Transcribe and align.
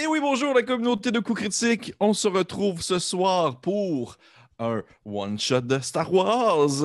Et 0.00 0.06
oui, 0.06 0.20
bonjour 0.20 0.54
la 0.54 0.62
communauté 0.62 1.10
de 1.10 1.18
coups 1.18 1.40
critiques. 1.40 1.92
On 1.98 2.12
se 2.12 2.28
retrouve 2.28 2.82
ce 2.82 3.00
soir 3.00 3.60
pour 3.60 4.16
un 4.60 4.84
one-shot 5.04 5.62
de 5.62 5.80
Star 5.80 6.12
Wars. 6.14 6.84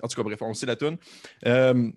En 0.00 0.06
tout 0.06 0.14
cas, 0.14 0.22
bref, 0.22 0.40
on 0.40 0.54
sait 0.54 0.66
la 0.66 0.76
tune. 0.76 0.98
Euh, 1.46 1.90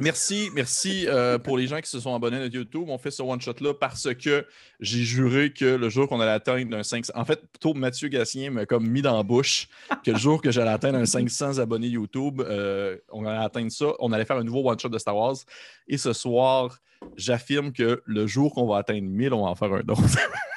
Merci, 0.00 0.48
merci 0.54 1.06
euh, 1.08 1.38
pour 1.38 1.58
les 1.58 1.66
gens 1.66 1.80
qui 1.80 1.90
se 1.90 1.98
sont 1.98 2.14
abonnés 2.14 2.36
à 2.36 2.40
notre 2.40 2.54
YouTube. 2.54 2.84
On 2.86 2.98
fait 2.98 3.10
ce 3.10 3.20
one-shot-là 3.20 3.74
parce 3.74 4.14
que 4.14 4.46
j'ai 4.78 5.02
juré 5.02 5.52
que 5.52 5.64
le 5.64 5.88
jour 5.88 6.08
qu'on 6.08 6.20
allait 6.20 6.30
atteindre 6.30 6.76
un 6.76 6.84
500... 6.84 7.12
En 7.16 7.24
fait, 7.24 7.44
plutôt 7.50 7.74
Mathieu 7.74 8.08
Gassien 8.08 8.52
m'a 8.52 8.64
comme 8.64 8.88
mis 8.88 9.02
dans 9.02 9.16
la 9.16 9.24
bouche 9.24 9.68
que 10.04 10.12
le 10.12 10.16
jour 10.16 10.40
que 10.40 10.52
j'allais 10.52 10.70
atteindre 10.70 10.98
un 10.98 11.06
500 11.06 11.58
abonnés 11.58 11.88
YouTube, 11.88 12.40
euh, 12.40 12.96
on 13.10 13.26
allait 13.26 13.44
atteindre 13.44 13.72
ça. 13.72 13.86
On 13.98 14.12
allait 14.12 14.24
faire 14.24 14.36
un 14.36 14.44
nouveau 14.44 14.70
one-shot 14.70 14.88
de 14.88 14.98
Star 14.98 15.16
Wars. 15.16 15.36
Et 15.88 15.98
ce 15.98 16.12
soir, 16.12 16.78
j'affirme 17.16 17.72
que 17.72 18.02
le 18.04 18.26
jour 18.26 18.54
qu'on 18.54 18.66
va 18.66 18.78
atteindre 18.78 19.02
1000, 19.08 19.32
on 19.34 19.44
va 19.44 19.50
en 19.50 19.54
faire 19.54 19.72
un 19.72 19.80
autre. 19.88 20.02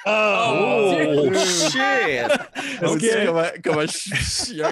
Oh, 0.03 0.95
oh 0.97 1.33
shit! 1.35 2.25
OK. 2.83 3.03
Comment, 3.23 3.43
comment 3.63 3.81
je 3.81 3.87
suis 3.87 4.55
chien? 4.55 4.71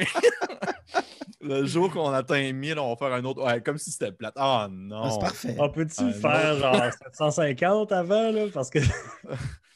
le 1.42 1.66
jour 1.66 1.92
qu'on 1.92 2.10
atteint 2.10 2.52
1000, 2.52 2.80
on 2.80 2.90
va 2.90 2.96
faire 2.96 3.16
un 3.16 3.24
autre. 3.26 3.46
Ouais, 3.46 3.62
comme 3.62 3.78
si 3.78 3.92
c'était 3.92 4.12
plate. 4.12 4.34
Ah 4.38 4.68
non. 4.72 5.04
Ah, 5.04 5.10
c'est 5.12 5.20
parfait. 5.20 5.56
On 5.60 5.70
peut-tu 5.70 6.02
Ah, 6.02 6.14
faire 6.14 6.58
genre 6.58 6.94
750 7.14 7.92
avant, 7.92 8.32
là? 8.32 8.46
Parce 8.52 8.72
que. 8.72 8.80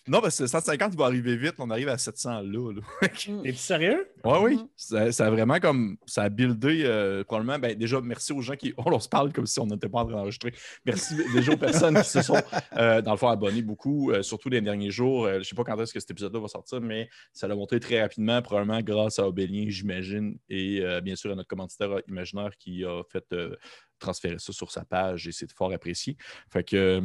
Non, 0.08 0.20
parce 0.20 0.38
que 0.38 0.48
150 0.48 0.94
il 0.94 0.98
va 0.98 1.06
arriver 1.06 1.38
vite. 1.38 1.56
On 1.60 1.70
arrive 1.70 1.90
à 1.90 1.98
700 1.98 2.42
là. 2.42 2.72
là. 2.74 2.82
Es-tu 3.46 3.54
sérieux? 3.56 4.08
Ouais, 4.24 4.40
oui. 4.42 4.56
Mhm. 4.56 4.68
Ça, 4.76 5.12
ça 5.12 5.28
a 5.28 5.30
vraiment 5.30 5.60
comme. 5.60 5.98
Ça 6.06 6.24
a 6.24 6.30
buildé 6.30 6.84
euh, 6.84 7.24
probablement. 7.24 7.58
Ben, 7.60 7.78
déjà, 7.78 8.02
merci 8.02 8.34
aux 8.34 8.42
gens 8.42 8.56
qui. 8.56 8.74
Oh, 8.78 8.84
on 8.88 9.00
se 9.00 9.10
parle 9.10 9.32
comme 9.32 9.46
si 9.46 9.60
on 9.60 9.68
n'était 9.68 9.90
pas 9.90 10.00
en 10.00 10.06
train 10.06 10.16
d'enregistrer. 10.16 10.54
Merci 10.86 11.16
déjà 11.34 11.54
aux 11.54 11.58
personnes 11.58 11.98
qui 12.02 12.10
se 12.10 12.22
sont, 12.22 12.42
euh, 12.78 13.02
dans 13.02 13.12
le 13.12 13.18
fond, 13.18 13.30
abonnées 13.30 13.62
beaucoup, 13.62 14.12
euh, 14.12 14.22
surtout 14.24 14.50
les 14.50 14.62
derniers 14.62 14.92
jours. 14.92 15.26
Euh, 15.26 15.34
je 15.34 15.38
ne 15.40 15.44
sais 15.44 15.56
pas 15.56 15.64
quand 15.64 15.80
est-ce 15.80 15.94
que 15.94 16.00
cet 16.00 16.12
épisode-là 16.12 16.40
va 16.40 16.48
sortir, 16.48 16.82
mais 16.82 17.10
ça 17.32 17.48
l'a 17.48 17.56
monté 17.56 17.80
très 17.80 18.02
rapidement, 18.02 18.42
probablement 18.42 18.82
grâce 18.82 19.20
à 19.20 19.28
Obélien, 19.28 19.66
j'imagine, 19.70 20.38
et 20.50 20.82
euh, 20.82 21.02
bien 21.02 21.16
sûr 21.16 21.32
à 21.32 21.36
notre 21.36 21.48
commanditaire 21.48 22.02
imaginaire 22.08 22.52
qui 22.58 22.84
a 22.84 23.04
fait 23.10 23.26
euh, 23.34 23.56
transférer 24.00 24.40
ça 24.40 24.52
sur 24.52 24.72
sa 24.72 24.84
page 24.86 25.28
et 25.28 25.32
c'est 25.32 25.52
fort 25.52 25.72
apprécié. 25.72 26.18
Fait 26.52 26.64
que. 26.64 27.02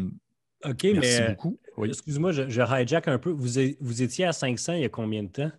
Euh, 0.66 0.70
OK, 0.70 0.82
merci 0.84 0.98
mais. 1.00 1.20
euh, 1.22 1.28
beaucoup. 1.30 1.58
Oui. 1.76 1.88
Excuse-moi, 1.88 2.32
je, 2.32 2.48
je 2.48 2.60
hijack 2.62 3.08
un 3.08 3.18
peu. 3.18 3.30
Vous, 3.30 3.58
étiez 4.02 4.24
à 4.26 4.32
500 4.32 4.72
il 4.74 4.80
y 4.80 4.84
a 4.84 4.88
combien 4.88 5.22
de 5.22 5.28
temps? 5.28 5.50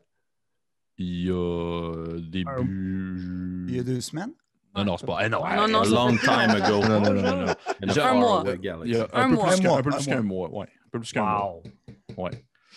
Il 0.97 1.23
y 1.25 1.31
a 1.31 2.19
début. 2.19 3.66
Il 3.70 3.75
y 3.75 3.80
a 3.80 3.83
deux 3.83 4.02
semaines? 4.02 4.33
Non, 4.75 4.83
non, 4.86 4.97
c'est 4.97 5.05
pas. 5.05 5.25
eh 5.25 5.30
non, 5.30 5.39
Non, 5.55 5.67
non, 5.67 5.81
a 5.81 5.86
long 5.88 6.17
time 6.17 6.50
ago. 6.61 6.80
Non, 6.88 7.00
non, 7.02 7.14
non, 7.14 7.22
non. 7.22 7.45
non. 7.45 7.94
Un 8.03 8.14
mois. 8.14 8.44
euh, 8.47 8.58
Il 8.86 8.92
y 8.92 8.95
a 8.97 9.08
Un 9.14 9.23
un 9.23 9.30
peu 9.30 9.36
mois. 9.36 9.47
plus 9.47 9.61
qu'un- 9.61 9.72
Un 9.72 9.77
un 9.77 9.81
peu 9.81 9.89
mois, 9.89 9.97
plus 9.97 10.08
un 10.09 10.11
qu'un 10.16 10.22
mois. 10.22 10.50
Ouais, 10.53 10.66
un 10.67 10.89
peu 10.92 11.00
plus 11.00 11.11
qu'un 11.11 11.23
mois. 11.23 11.61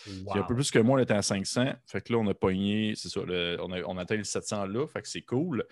Wow! 0.07 0.15
Il 0.33 0.37
y 0.37 0.39
a 0.39 0.43
un 0.43 0.47
peu 0.47 0.55
plus 0.55 0.71
que 0.71 0.79
moi, 0.79 0.99
on 0.99 1.03
était 1.03 1.15
à 1.15 1.23
500. 1.23 1.75
Fait 1.87 2.01
que 2.01 2.13
là, 2.13 2.19
on 2.19 2.27
a 2.29 2.35
pogné, 2.35 2.95
c'est 2.97 3.09
ça, 3.09 3.21
le- 3.25 3.57
on, 3.61 3.71
a, 3.73 3.83
on 3.83 3.97
a 3.99 4.03
atteint 4.03 4.17
les 4.17 4.25
700 4.25 4.67
là. 4.67 4.87
Fait 4.87 5.03
que 5.03 5.09
c'est 5.09 5.23
cool. 5.23 5.65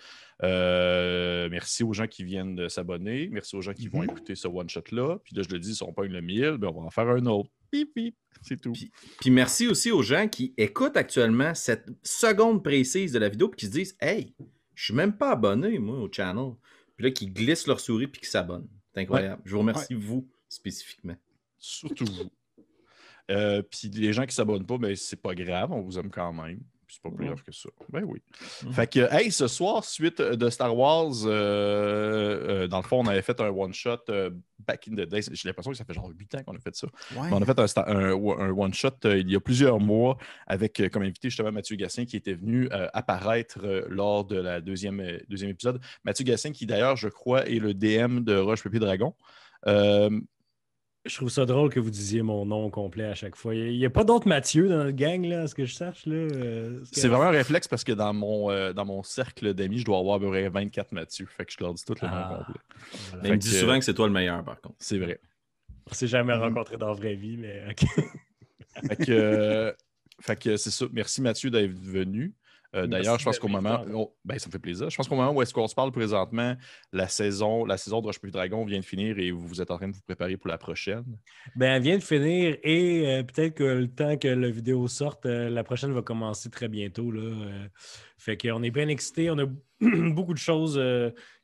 Euh, 0.43 1.47
merci 1.49 1.83
aux 1.83 1.93
gens 1.93 2.07
qui 2.07 2.23
viennent 2.23 2.55
de 2.55 2.67
s'abonner. 2.67 3.29
Merci 3.31 3.55
aux 3.55 3.61
gens 3.61 3.73
qui 3.73 3.87
vont 3.87 3.99
Mhm. 3.99 4.09
écouter 4.09 4.35
ce 4.35 4.47
one-shot-là. 4.47 5.17
Puis 5.23 5.35
là, 5.35 5.43
je 5.43 5.49
le 5.53 5.59
dis, 5.59 5.75
si 5.75 5.83
on 5.83 5.93
pogne 5.93 6.11
le 6.11 6.21
1000, 6.21 6.57
ben, 6.57 6.69
on 6.69 6.81
va 6.81 6.85
en 6.87 6.89
faire 6.89 7.07
un 7.09 7.25
autre. 7.25 7.49
Pip, 7.71 7.93
pip. 7.93 8.15
C'est 8.41 8.59
tout. 8.59 8.71
Puis- 8.73 8.91
Puis 9.19 9.29
merci 9.29 9.67
aussi 9.67 9.91
aux 9.91 10.01
gens 10.01 10.27
qui 10.27 10.53
écoutent 10.57 10.97
actuellement 10.97 11.53
cette 11.53 11.87
seconde 12.03 12.63
précise 12.63 13.11
de 13.13 13.19
la 13.19 13.29
vidéo 13.29 13.49
puis 13.49 13.57
qui 13.59 13.65
se 13.67 13.71
disent 13.71 13.97
Hey, 14.01 14.33
je 14.75 14.85
suis 14.85 14.93
même 14.93 15.15
pas 15.17 15.31
abonné, 15.31 15.77
moi, 15.79 15.97
au 15.99 16.11
channel. 16.11 16.53
Puis 16.97 17.05
là, 17.05 17.11
qui 17.11 17.27
glissent 17.27 17.67
leur 17.67 17.79
souris 17.79 18.07
puis 18.07 18.21
qui 18.21 18.29
s'abonnent. 18.29 18.67
C'est 18.93 19.01
incroyable. 19.01 19.41
Je 19.45 19.53
vous 19.53 19.59
remercie, 19.59 19.93
vous, 19.93 20.27
spécifiquement. 20.49 21.15
Surtout 21.57 22.05
vous. 22.05 22.29
Euh, 23.31 23.61
puis 23.61 23.89
les 23.89 24.13
gens 24.13 24.21
qui 24.23 24.27
ne 24.29 24.33
s'abonnent 24.33 24.65
pas, 24.65 24.77
ben, 24.77 24.95
c'est 24.95 25.21
pas 25.21 25.33
grave, 25.33 25.71
on 25.71 25.81
vous 25.81 25.97
aime 25.97 26.09
quand 26.11 26.33
même. 26.33 26.59
C'est 26.93 27.01
pas 27.01 27.09
plus 27.09 27.25
grave 27.25 27.41
que 27.41 27.53
ça. 27.53 27.69
Ben 27.87 28.03
oui. 28.05 28.21
Mhm. 28.65 28.73
Fait 28.73 28.85
que, 28.91 29.07
hey, 29.13 29.31
ce 29.31 29.47
soir, 29.47 29.85
suite 29.85 30.21
de 30.21 30.49
Star 30.49 30.75
Wars, 30.77 31.13
euh, 31.25 31.29
euh, 32.63 32.67
dans 32.67 32.77
le 32.79 32.83
fond, 32.83 32.99
on 32.99 33.07
avait 33.07 33.21
fait 33.21 33.39
un 33.39 33.47
one-shot 33.47 33.99
back 34.59 34.89
in 34.89 34.95
the 34.95 35.07
days. 35.07 35.21
J'ai 35.31 35.47
l'impression 35.47 35.71
que 35.71 35.77
ça 35.77 35.85
fait 35.85 35.93
genre 35.93 36.09
8 36.13 36.35
ans 36.35 36.43
qu'on 36.45 36.55
a 36.55 36.59
fait 36.59 36.75
ça. 36.75 36.87
Ouais. 37.15 37.29
Mais 37.29 37.33
on 37.33 37.41
a 37.41 37.45
fait 37.45 37.57
un, 37.59 37.65
sta- 37.65 37.87
un- 37.87 38.11
un 38.11 38.49
one-shot 38.51 38.89
il 39.05 39.31
y 39.31 39.35
a 39.37 39.39
plusieurs 39.39 39.79
mois 39.79 40.17
avec 40.47 40.81
comme 40.91 41.03
invité 41.03 41.29
justement 41.29 41.53
Mathieu 41.53 41.77
Gassin 41.77 42.03
qui 42.03 42.17
était 42.17 42.33
venu 42.33 42.67
apparaître 42.93 43.59
lors 43.89 44.25
de 44.25 44.35
la 44.35 44.59
deuxième, 44.59 45.01
deuxième 45.29 45.51
épisode. 45.51 45.79
Mathieu 46.03 46.25
Gassin 46.25 46.51
qui 46.51 46.65
d'ailleurs, 46.65 46.97
je 46.97 47.07
crois, 47.07 47.47
est 47.47 47.59
le 47.59 47.73
DM 47.73 48.19
de 48.19 48.35
Roche 48.35 48.63
Pépé 48.63 48.79
Dragon. 48.79 49.15
Euh, 49.67 50.09
Je 51.05 51.15
trouve 51.15 51.29
ça 51.29 51.47
drôle 51.47 51.71
que 51.71 51.79
vous 51.79 51.89
disiez 51.89 52.21
mon 52.21 52.45
nom 52.45 52.69
complet 52.69 53.05
à 53.05 53.15
chaque 53.15 53.35
fois. 53.35 53.55
Il 53.55 53.75
n'y 53.75 53.85
a, 53.85 53.89
pas 53.89 54.03
d'autres 54.03 54.27
Mathieu 54.27 54.69
dans 54.69 54.77
notre 54.77 54.91
gang, 54.91 55.25
là, 55.25 55.41
à 55.41 55.47
ce 55.47 55.55
que 55.55 55.65
je 55.65 55.73
sache. 55.73 56.05
Là? 56.05 56.13
euh, 56.15 56.79
que- 56.81 56.85
c'est 56.91 57.07
vraiment 57.07 57.23
un 57.23 57.31
réflexe 57.31 57.67
parce 57.67 57.83
que 57.83 57.91
dans 57.91 58.13
mon, 58.13 58.51
euh, 58.51 58.71
dans 58.71 58.85
mon 58.85 59.01
cercle 59.01 59.55
d'amis, 59.55 59.79
je 59.79 59.85
dois 59.85 59.97
avoir 59.97 60.17
à 60.17 60.19
peu 60.19 60.27
près 60.29 60.47
24 60.47 60.91
Mathieu. 60.91 61.25
Fait 61.25 61.43
que 61.45 61.51
je 61.51 61.57
leur 61.59 61.73
dis 61.73 61.83
tout 61.83 61.95
le 61.99 62.07
nom 62.07 62.13
Ah. 62.15 62.35
complet. 62.45 62.61
Voilà. 63.09 63.23
Mais 63.23 63.29
il 63.29 63.31
me 63.31 63.37
dit 63.37 63.49
que- 63.49 63.55
souvent 63.55 63.79
que 63.79 63.85
c'est 63.85 63.95
toi 63.95 64.05
le 64.05 64.13
meilleur, 64.13 64.43
par 64.43 64.61
contre. 64.61 64.75
C'est 64.77 64.99
vrai. 64.99 65.19
On 65.89 65.93
s'est 65.95 66.07
jamais 66.07 66.33
rencontrés 66.33 66.77
dans 66.77 66.89
la 66.89 66.93
vraie 66.93 67.15
vie, 67.15 67.35
mais 67.37 67.63
OK. 67.71 67.87
Fait 68.87 68.95
que, 69.05 69.11
euh, 69.11 69.73
fait 70.21 70.39
que 70.39 70.55
c'est 70.55 70.69
ça. 70.71 70.85
Merci 70.93 71.21
Mathieu 71.23 71.49
d'être 71.49 71.73
venu. 71.79 72.33
Euh, 72.73 72.87
D'ailleurs, 72.87 73.19
je 73.19 73.25
pense 73.25 73.37
qu'au 73.37 73.47
moment. 73.49 73.83
ben, 74.23 74.39
ça 74.39 74.47
me 74.47 74.51
fait 74.51 74.59
plaisir. 74.59 74.89
Je 74.89 74.95
pense 74.95 75.07
qu'au 75.07 75.15
moment 75.15 75.31
où 75.31 75.41
est-ce 75.41 75.53
qu'on 75.53 75.67
se 75.67 75.75
parle 75.75 75.91
présentement, 75.91 76.55
la 76.93 77.07
saison, 77.07 77.65
la 77.65 77.75
saison 77.77 77.99
de 78.01 78.05
Roche 78.05 78.21
Dragon 78.21 78.63
vient 78.65 78.79
de 78.79 78.85
finir 78.85 79.19
et 79.19 79.31
vous 79.31 79.61
êtes 79.61 79.71
en 79.71 79.77
train 79.77 79.89
de 79.89 79.93
vous 79.93 80.01
préparer 80.01 80.37
pour 80.37 80.47
la 80.49 80.57
prochaine. 80.57 81.03
Ben, 81.55 81.73
elle 81.75 81.81
vient 81.81 81.97
de 81.97 82.03
finir 82.03 82.57
et 82.63 83.07
euh, 83.07 83.23
peut-être 83.23 83.55
que 83.55 83.63
le 83.63 83.87
temps 83.87 84.15
que 84.17 84.27
la 84.29 84.49
vidéo 84.49 84.87
sorte, 84.87 85.25
euh, 85.25 85.49
la 85.49 85.63
prochaine 85.63 85.91
va 85.91 86.01
commencer 86.01 86.49
très 86.49 86.69
bientôt. 86.69 87.11
Là, 87.11 87.67
fait 88.17 88.37
qu'on 88.37 88.63
est 88.63 88.71
bien 88.71 88.87
excités. 88.87 89.29
On 89.31 89.37
a 89.39 89.45
beaucoup 90.11 90.33
de 90.33 90.39
choses 90.39 90.81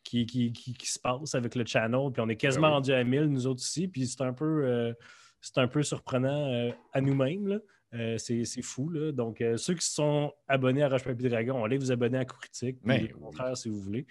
qui, 0.04 0.26
qui, 0.26 0.54
qui- 0.54 0.74
qui 0.76 0.88
se 0.88 1.00
passent 1.00 1.36
avec 1.36 1.56
le 1.56 1.66
channel. 1.66 2.12
Puis 2.14 2.22
on 2.22 2.30
est 2.30 2.38
quasiment 2.38 2.68
oui. 2.68 2.74
rendu 2.74 2.94
à 2.94 3.04
1000, 3.04 3.24
nous 3.26 3.48
autres 3.48 3.62
ici. 3.64 3.88
Puis 3.88 4.08
c'est 4.08 4.22
un 4.22 4.32
peu, 4.34 4.94
c'est 5.42 5.58
un 5.58 5.68
peu 5.68 5.84
surprenant 5.84 6.52
euh, 6.54 6.72
à 6.94 7.02
nous-mêmes. 7.02 7.59
Euh, 7.94 8.18
c'est 8.18 8.62
fou. 8.62 8.90
Là. 8.90 9.12
Donc, 9.12 9.40
euh, 9.42 9.56
ceux 9.58 9.74
qui 9.74 9.86
sont 9.88 10.34
abonnés 10.48 10.84
à 10.84 10.90
Roche 10.90 11.03
Papier 11.06 11.30
Dragon, 11.30 11.64
allez 11.64 11.78
vous 11.78 11.92
abonner 11.92 12.18
à 12.18 12.25
Coup 12.25 12.38
Critique. 12.38 12.78
Mais 12.84 13.06
Puis, 13.06 13.14
au 13.14 13.20
contraire, 13.20 13.56
si 13.56 13.70
vous 13.70 13.80
voulez. 13.81 14.06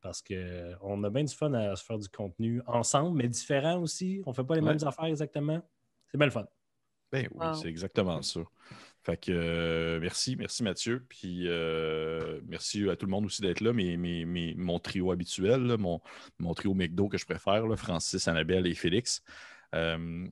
Parce 0.00 0.22
qu'on 0.22 1.02
a 1.04 1.10
bien 1.10 1.24
du 1.24 1.34
fun 1.34 1.52
à 1.54 1.74
se 1.74 1.84
faire 1.84 1.98
du 1.98 2.08
contenu 2.08 2.62
ensemble, 2.66 3.18
mais 3.18 3.28
différent 3.28 3.80
aussi. 3.80 4.22
On 4.26 4.30
ne 4.30 4.34
fait 4.36 4.44
pas 4.44 4.54
les 4.54 4.60
Ouais. 4.60 4.68
mêmes 4.74 4.86
affaires 4.86 5.06
exactement. 5.06 5.60
C'est 6.12 6.18
bien 6.18 6.26
le 6.28 6.32
fun. 6.32 6.46
Ben 7.10 7.26
oui, 7.32 7.46
Wow. 7.46 7.54
c'est 7.54 7.68
exactement 7.68 8.22
ça. 8.22 8.40
Fait 9.02 9.16
que 9.16 9.32
euh, 9.32 9.98
merci, 10.00 10.36
merci 10.36 10.62
Mathieu. 10.62 11.04
Puis 11.08 11.44
euh, 11.48 12.40
merci 12.46 12.88
à 12.88 12.94
tout 12.96 13.06
le 13.06 13.10
monde 13.10 13.24
aussi 13.26 13.42
d'être 13.42 13.60
là. 13.60 13.72
Mes, 13.72 13.96
mes- 13.96 14.24
mes- 14.24 14.54
mon 14.54 14.78
trio 14.78 15.10
habituel, 15.10 15.62
là, 15.62 15.76
mon, 15.76 16.00
mon 16.38 16.54
trio 16.54 16.74
McDo 16.74 17.08
que 17.08 17.18
je 17.18 17.24
préfère, 17.26 17.66
là, 17.66 17.76
Francis, 17.76 18.28
Annabelle 18.28 18.66
et 18.68 18.74
Félix. 18.74 19.22
Euh, 19.74 20.26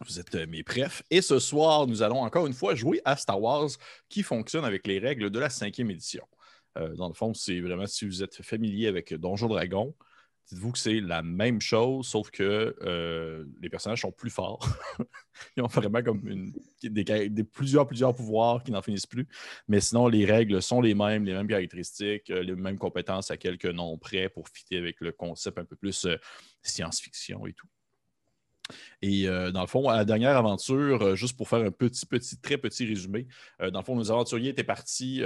vous 0.00 0.20
êtes 0.20 0.34
euh, 0.34 0.46
mes 0.46 0.62
prefs. 0.62 1.02
Et 1.10 1.22
ce 1.22 1.38
soir, 1.38 1.86
nous 1.86 2.02
allons 2.02 2.20
encore 2.20 2.46
une 2.46 2.52
fois 2.52 2.74
jouer 2.74 3.00
à 3.04 3.16
Star 3.16 3.40
Wars 3.40 3.70
qui 4.08 4.22
fonctionne 4.22 4.64
avec 4.64 4.86
les 4.86 4.98
règles 4.98 5.30
de 5.30 5.38
la 5.38 5.50
cinquième 5.50 5.90
édition. 5.90 6.26
Euh, 6.78 6.94
dans 6.94 7.08
le 7.08 7.14
fond, 7.14 7.34
c'est 7.34 7.60
vraiment 7.60 7.86
si 7.86 8.04
vous 8.04 8.22
êtes 8.22 8.42
familier 8.42 8.88
avec 8.88 9.14
Donjon 9.14 9.48
Dragon, 9.48 9.94
dites-vous 10.50 10.72
que 10.72 10.78
c'est 10.78 11.00
la 11.00 11.22
même 11.22 11.60
chose, 11.60 12.06
sauf 12.06 12.30
que 12.30 12.76
euh, 12.82 13.44
les 13.60 13.70
personnages 13.70 14.00
sont 14.00 14.10
plus 14.12 14.30
forts. 14.30 14.68
Ils 15.56 15.62
ont 15.62 15.68
vraiment 15.68 16.02
comme 16.02 16.52
des, 16.82 17.44
plusieurs, 17.44 17.86
plusieurs 17.86 18.14
pouvoirs 18.14 18.62
qui 18.62 18.72
n'en 18.72 18.82
finissent 18.82 19.06
plus. 19.06 19.26
Mais 19.68 19.80
sinon, 19.80 20.08
les 20.08 20.24
règles 20.26 20.60
sont 20.60 20.80
les 20.80 20.94
mêmes, 20.94 21.24
les 21.24 21.32
mêmes 21.32 21.48
caractéristiques, 21.48 22.28
les 22.28 22.54
mêmes 22.54 22.78
compétences 22.78 23.30
à 23.30 23.36
quelques 23.36 23.66
noms 23.66 23.96
près 23.96 24.28
pour 24.28 24.48
fitter 24.48 24.76
avec 24.76 25.00
le 25.00 25.12
concept 25.12 25.58
un 25.58 25.64
peu 25.64 25.76
plus 25.76 26.06
science-fiction 26.62 27.46
et 27.46 27.52
tout. 27.52 27.68
Et 29.02 29.28
euh, 29.28 29.50
dans 29.50 29.60
le 29.60 29.66
fond, 29.66 29.88
à 29.88 29.96
la 29.96 30.04
dernière 30.04 30.36
aventure, 30.36 31.02
euh, 31.02 31.14
juste 31.14 31.36
pour 31.36 31.48
faire 31.48 31.60
un 31.60 31.70
petit, 31.70 32.06
petit, 32.06 32.38
très 32.40 32.56
petit 32.56 32.86
résumé, 32.86 33.26
euh, 33.60 33.70
dans 33.70 33.80
le 33.80 33.84
fond, 33.84 33.94
nos 33.94 34.10
aventuriers 34.10 34.50
étaient 34.50 34.64
partis 34.64 35.22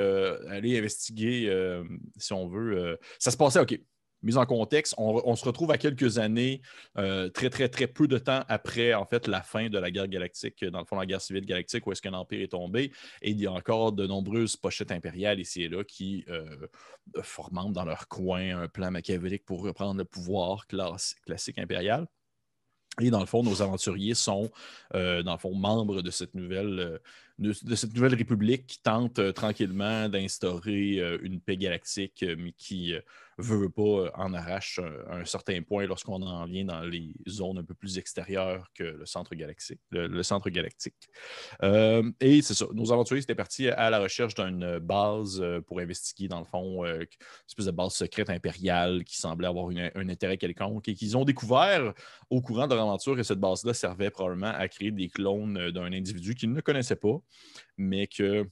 aller 0.49 0.79
investiguer, 0.79 1.29
si 2.17 2.33
on 2.33 2.49
veut. 2.49 2.99
ça 3.19 3.31
se 3.31 3.37
passait, 3.37 3.61
OK, 3.61 3.79
mise 4.23 4.37
en 4.37 4.47
contexte, 4.47 4.95
on, 4.99 5.37
se 5.37 5.45
retrouve 5.45 5.71
à 5.71 5.79
quelques 5.79 6.19
années, 6.19 6.61
très, 6.95 7.51
très, 7.51 7.69
très 7.69 7.87
peu 7.87 8.09
de 8.09 8.19
temps 8.19 8.43
après, 8.49 8.95
en 8.95 9.05
fait, 9.07 9.27
la 9.27 9.43
fin 9.43 9.69
de 9.69 9.79
la 9.79 9.91
guerre 9.91 10.09
galactique, 10.09 10.65
dans 10.65 10.81
le 10.81 10.85
fond, 10.85 10.99
la 10.99 11.07
guerre 11.07 11.21
civile 11.21 11.45
galactique, 11.45 11.87
où 11.87 11.93
est-ce 11.93 12.03
qu'un 12.03 12.15
empire 12.15 12.43
est 12.43 12.49
tombé. 12.49 12.93
Et 13.23 13.31
il 13.31 13.41
y 13.41 13.47
a 13.47 13.53
encore 13.53 13.93
de 13.93 14.07
nombreuses 14.07 14.57
pochettes 14.57 14.93
impériales 14.93 15.41
ici 15.41 15.63
et 15.63 15.69
là 15.69 15.85
qui 15.85 16.25
forment 17.23 17.73
dans 17.73 17.85
leur 17.85 18.09
coin 18.09 18.63
un 18.63 18.69
plan 18.69 18.91
machiavélique 18.91 19.45
pour 19.45 19.63
reprendre 19.63 19.99
le 19.99 20.05
pouvoir 20.05 20.67
classique 20.67 21.59
impérial. 21.59 22.07
Et 23.01 23.11
dans 23.11 23.21
le 23.21 23.27
fond, 23.27 23.43
nos 23.43 23.63
aventuriers 23.63 24.15
sont, 24.15 24.51
euh, 24.95 25.23
dans 25.23 25.33
le 25.33 25.39
fond, 25.39 25.55
membres 25.55 26.03
de 26.03 26.11
cette 26.11 26.35
nouvelle, 26.35 27.01
de, 27.39 27.53
cette 27.53 27.95
nouvelle 27.95 28.15
république 28.15 28.67
qui 28.67 28.83
tente 28.83 29.19
euh, 29.19 29.33
tranquillement 29.33 30.09
d'instaurer 30.09 30.99
euh, 30.99 31.19
une 31.23 31.41
paix 31.41 31.57
galactique, 31.57 32.23
euh, 32.25 32.35
mais 32.37 32.53
qui 32.53 32.95
veut, 33.39 33.69
pas 33.69 34.11
en 34.17 34.35
arrache 34.35 34.81
un 35.09 35.25
certain 35.25 35.63
point 35.63 35.87
lorsqu'on 35.87 36.21
en 36.23 36.45
vient 36.47 36.65
dans 36.65 36.81
les 36.81 37.15
zones 37.29 37.59
un 37.59 37.63
peu 37.63 37.75
plus 37.75 37.97
extérieures 37.97 38.69
que 38.75 38.83
le 38.83 39.07
centre 39.07 39.33
galactique. 39.37 39.79
Le, 39.93 40.23
centre 40.25 40.51
galactique. 40.51 41.09
et 41.63 42.43
c'est 42.43 42.55
ça. 42.55 42.67
Nos 42.75 42.93
aventuriers 42.93 43.23
étaient 43.23 43.37
partis 43.37 43.69
à 43.69 43.91
la 43.91 44.01
recherche 44.01 44.35
d'une 44.35 44.81
base 44.81 45.41
pour 45.69 45.79
investiguer, 45.79 46.27
dans 46.27 46.41
le 46.41 46.47
fond, 46.47 46.85
une 46.85 47.07
espèce 47.47 47.67
de 47.67 47.71
base 47.71 47.95
secrète 47.95 48.29
impériale 48.29 49.05
qui 49.05 49.17
semblait 49.19 49.47
avoir 49.47 49.69
un 49.69 50.09
intérêt 50.09 50.37
quelconque 50.37 50.89
et 50.89 50.97
qu'ils 50.97 51.17
ont 51.17 51.25
découvert 51.25 51.95
au 52.31 52.41
courant 52.41 52.67
de 52.67 52.75
leur 52.75 52.83
aventure 52.83 53.15
que 53.15 53.23
cette 53.23 53.39
base-là 53.39 53.73
servait 53.73 54.11
probablement 54.11 54.53
à 54.53 54.67
créer 54.67 54.91
des 54.91 55.09
clones 55.09 55.71
d'un 55.71 55.93
individu 55.93 56.35
qu'ils 56.35 56.53
ne 56.53 56.61
connaissaient 56.61 56.97
pas 56.97 57.21
mais 57.77 58.07
que 58.07 58.49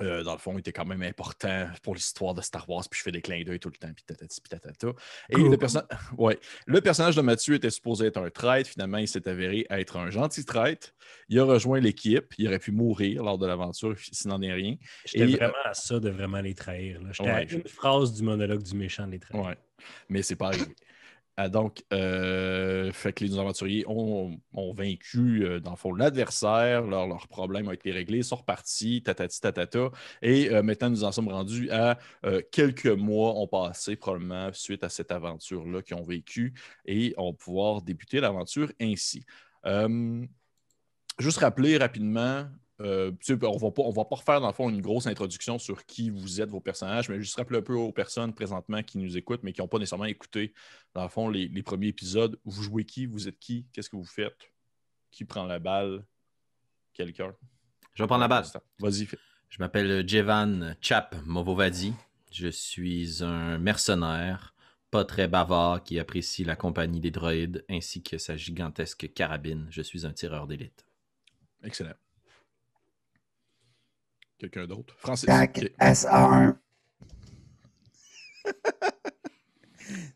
euh, 0.00 0.22
dans 0.22 0.32
le 0.32 0.38
fond, 0.38 0.56
était 0.56 0.72
quand 0.72 0.86
même 0.86 1.02
important 1.02 1.68
pour 1.82 1.94
l'histoire 1.94 2.32
de 2.32 2.40
Star 2.40 2.66
Wars, 2.68 2.82
puis 2.90 2.98
je 2.98 3.04
fais 3.04 3.12
des 3.12 3.20
clins 3.20 3.42
d'œil 3.42 3.60
tout 3.60 3.68
le 3.68 3.76
temps, 3.76 3.92
puis 3.94 4.02
tatati, 4.06 4.40
puis 4.40 4.48
tatata. 4.48 4.88
Et 5.28 5.36
le, 5.36 5.50
ouais, 6.16 6.38
le, 6.64 6.80
personnage 6.80 7.14
de 7.14 7.20
Mathieu 7.20 7.56
était 7.56 7.68
supposé 7.68 8.06
être 8.06 8.16
un 8.16 8.30
traître, 8.30 8.70
finalement, 8.70 8.96
il 8.96 9.06
s'est 9.06 9.28
avéré 9.28 9.66
être 9.68 9.98
un 9.98 10.08
gentil 10.08 10.46
traître. 10.46 10.94
Il 11.28 11.38
a 11.38 11.44
rejoint 11.44 11.78
l'équipe, 11.78 12.32
il 12.38 12.48
aurait 12.48 12.58
pu 12.58 12.72
mourir 12.72 13.22
lors 13.22 13.36
de 13.36 13.46
l'aventure 13.46 13.94
s'il 13.98 14.30
n'en 14.30 14.40
est 14.40 14.54
rien. 14.54 14.76
J'étais 15.04 15.26
vraiment 15.26 15.52
à 15.62 15.74
ça 15.74 16.00
de 16.00 16.08
vraiment 16.08 16.40
les 16.40 16.54
trahir. 16.54 16.98
J'étais 17.12 17.28
à 17.28 17.42
une 17.42 17.68
phrase 17.68 18.14
du 18.14 18.22
monologue 18.22 18.62
du 18.62 18.74
méchant 18.74 19.06
de 19.06 19.12
les 19.12 19.18
trahir. 19.18 19.44
Ouais, 19.44 19.58
mais 20.08 20.22
c'est 20.22 20.36
pas 20.36 20.46
arrivé. 20.46 20.74
Ah, 21.38 21.48
donc, 21.48 21.82
euh, 21.94 22.92
fait 22.92 23.14
que 23.14 23.24
les 23.24 23.38
aventuriers 23.38 23.84
ont, 23.88 24.38
vaincu, 24.74 25.44
euh, 25.44 25.60
dans 25.60 25.70
le 25.70 25.76
fond, 25.76 25.94
l'adversaire. 25.94 26.82
Leur, 26.82 27.26
problème 27.28 27.68
a 27.68 27.74
été 27.74 27.90
réglé, 27.90 28.22
sont 28.22 28.36
repartis, 28.36 29.02
tatati 29.02 29.40
tatata. 29.40 29.90
Et 30.20 30.50
euh, 30.50 30.62
maintenant, 30.62 30.90
nous 30.90 31.04
en 31.04 31.12
sommes 31.12 31.28
rendus 31.28 31.70
à 31.70 31.98
quelques 32.50 32.86
mois 32.86 33.34
ont 33.38 33.46
passé, 33.46 33.96
probablement, 33.96 34.52
suite 34.52 34.84
à 34.84 34.90
cette 34.90 35.10
aventure-là 35.10 35.80
qu'ils 35.82 35.96
ont 35.96 36.02
vécu. 36.02 36.52
Et 36.84 37.14
on 37.16 37.30
va 37.30 37.36
pouvoir 37.36 37.82
débuter 37.82 38.20
l'aventure 38.20 38.70
ainsi. 38.80 39.24
juste 41.18 41.38
rappeler 41.38 41.78
rapidement, 41.78 42.46
euh, 42.82 43.12
on 43.42 43.56
va 43.56 43.70
pas, 43.70 43.82
va 43.90 44.04
pas 44.04 44.16
refaire 44.16 44.40
dans 44.40 44.48
le 44.48 44.52
fond 44.52 44.68
une 44.68 44.80
grosse 44.80 45.06
introduction 45.06 45.58
sur 45.58 45.86
qui 45.86 46.10
vous 46.10 46.40
êtes, 46.40 46.50
vos 46.50 46.60
personnages, 46.60 47.08
mais 47.08 47.18
juste 47.20 47.36
rappeler 47.36 47.58
un 47.58 47.62
peu 47.62 47.74
aux 47.74 47.92
personnes 47.92 48.34
présentement 48.34 48.82
qui 48.82 48.98
nous 48.98 49.16
écoutent, 49.16 49.42
mais 49.42 49.52
qui 49.52 49.60
n'ont 49.60 49.68
pas 49.68 49.78
nécessairement 49.78 50.06
écouté, 50.06 50.52
dans 50.94 51.02
le 51.02 51.08
fond, 51.08 51.28
les, 51.28 51.62
premiers 51.62 51.88
épisodes. 51.88 52.38
Vous 52.44 52.62
jouez 52.62 52.84
qui? 52.84 53.06
Vous 53.06 53.28
êtes 53.28 53.38
qui? 53.38 53.66
Qu'est-ce 53.72 53.88
que 53.88 53.96
vous 53.96 54.04
faites? 54.04 54.50
Qui 55.10 55.24
prend 55.24 55.46
la 55.46 55.58
balle? 55.58 56.04
Quelqu'un? 56.92 57.34
Je 57.94 58.02
vais 58.02 58.06
prendre 58.06 58.22
la 58.22 58.28
balle. 58.28 58.44
Vas-y. 58.80 59.06
Je 59.48 59.58
m'appelle 59.58 60.08
Jevan 60.08 60.76
Chap 60.80 61.14
Movovadi. 61.24 61.92
Je 62.32 62.48
suis 62.48 63.22
un 63.22 63.58
mercenaire, 63.58 64.54
pas 64.90 65.04
très 65.04 65.28
bavard, 65.28 65.84
qui 65.84 65.98
apprécie 65.98 66.42
la 66.42 66.56
compagnie 66.56 67.00
des 67.00 67.10
droïdes 67.10 67.64
ainsi 67.68 68.02
que 68.02 68.18
sa 68.18 68.36
gigantesque 68.36 69.12
carabine. 69.12 69.66
Je 69.70 69.82
suis 69.82 70.06
un 70.06 70.12
tireur 70.12 70.46
d'élite. 70.46 70.86
Excellent. 71.62 71.92
Quelqu'un 74.42 74.66
d'autre? 74.66 74.96
Francis. 74.98 75.28
SA1. 75.28 76.56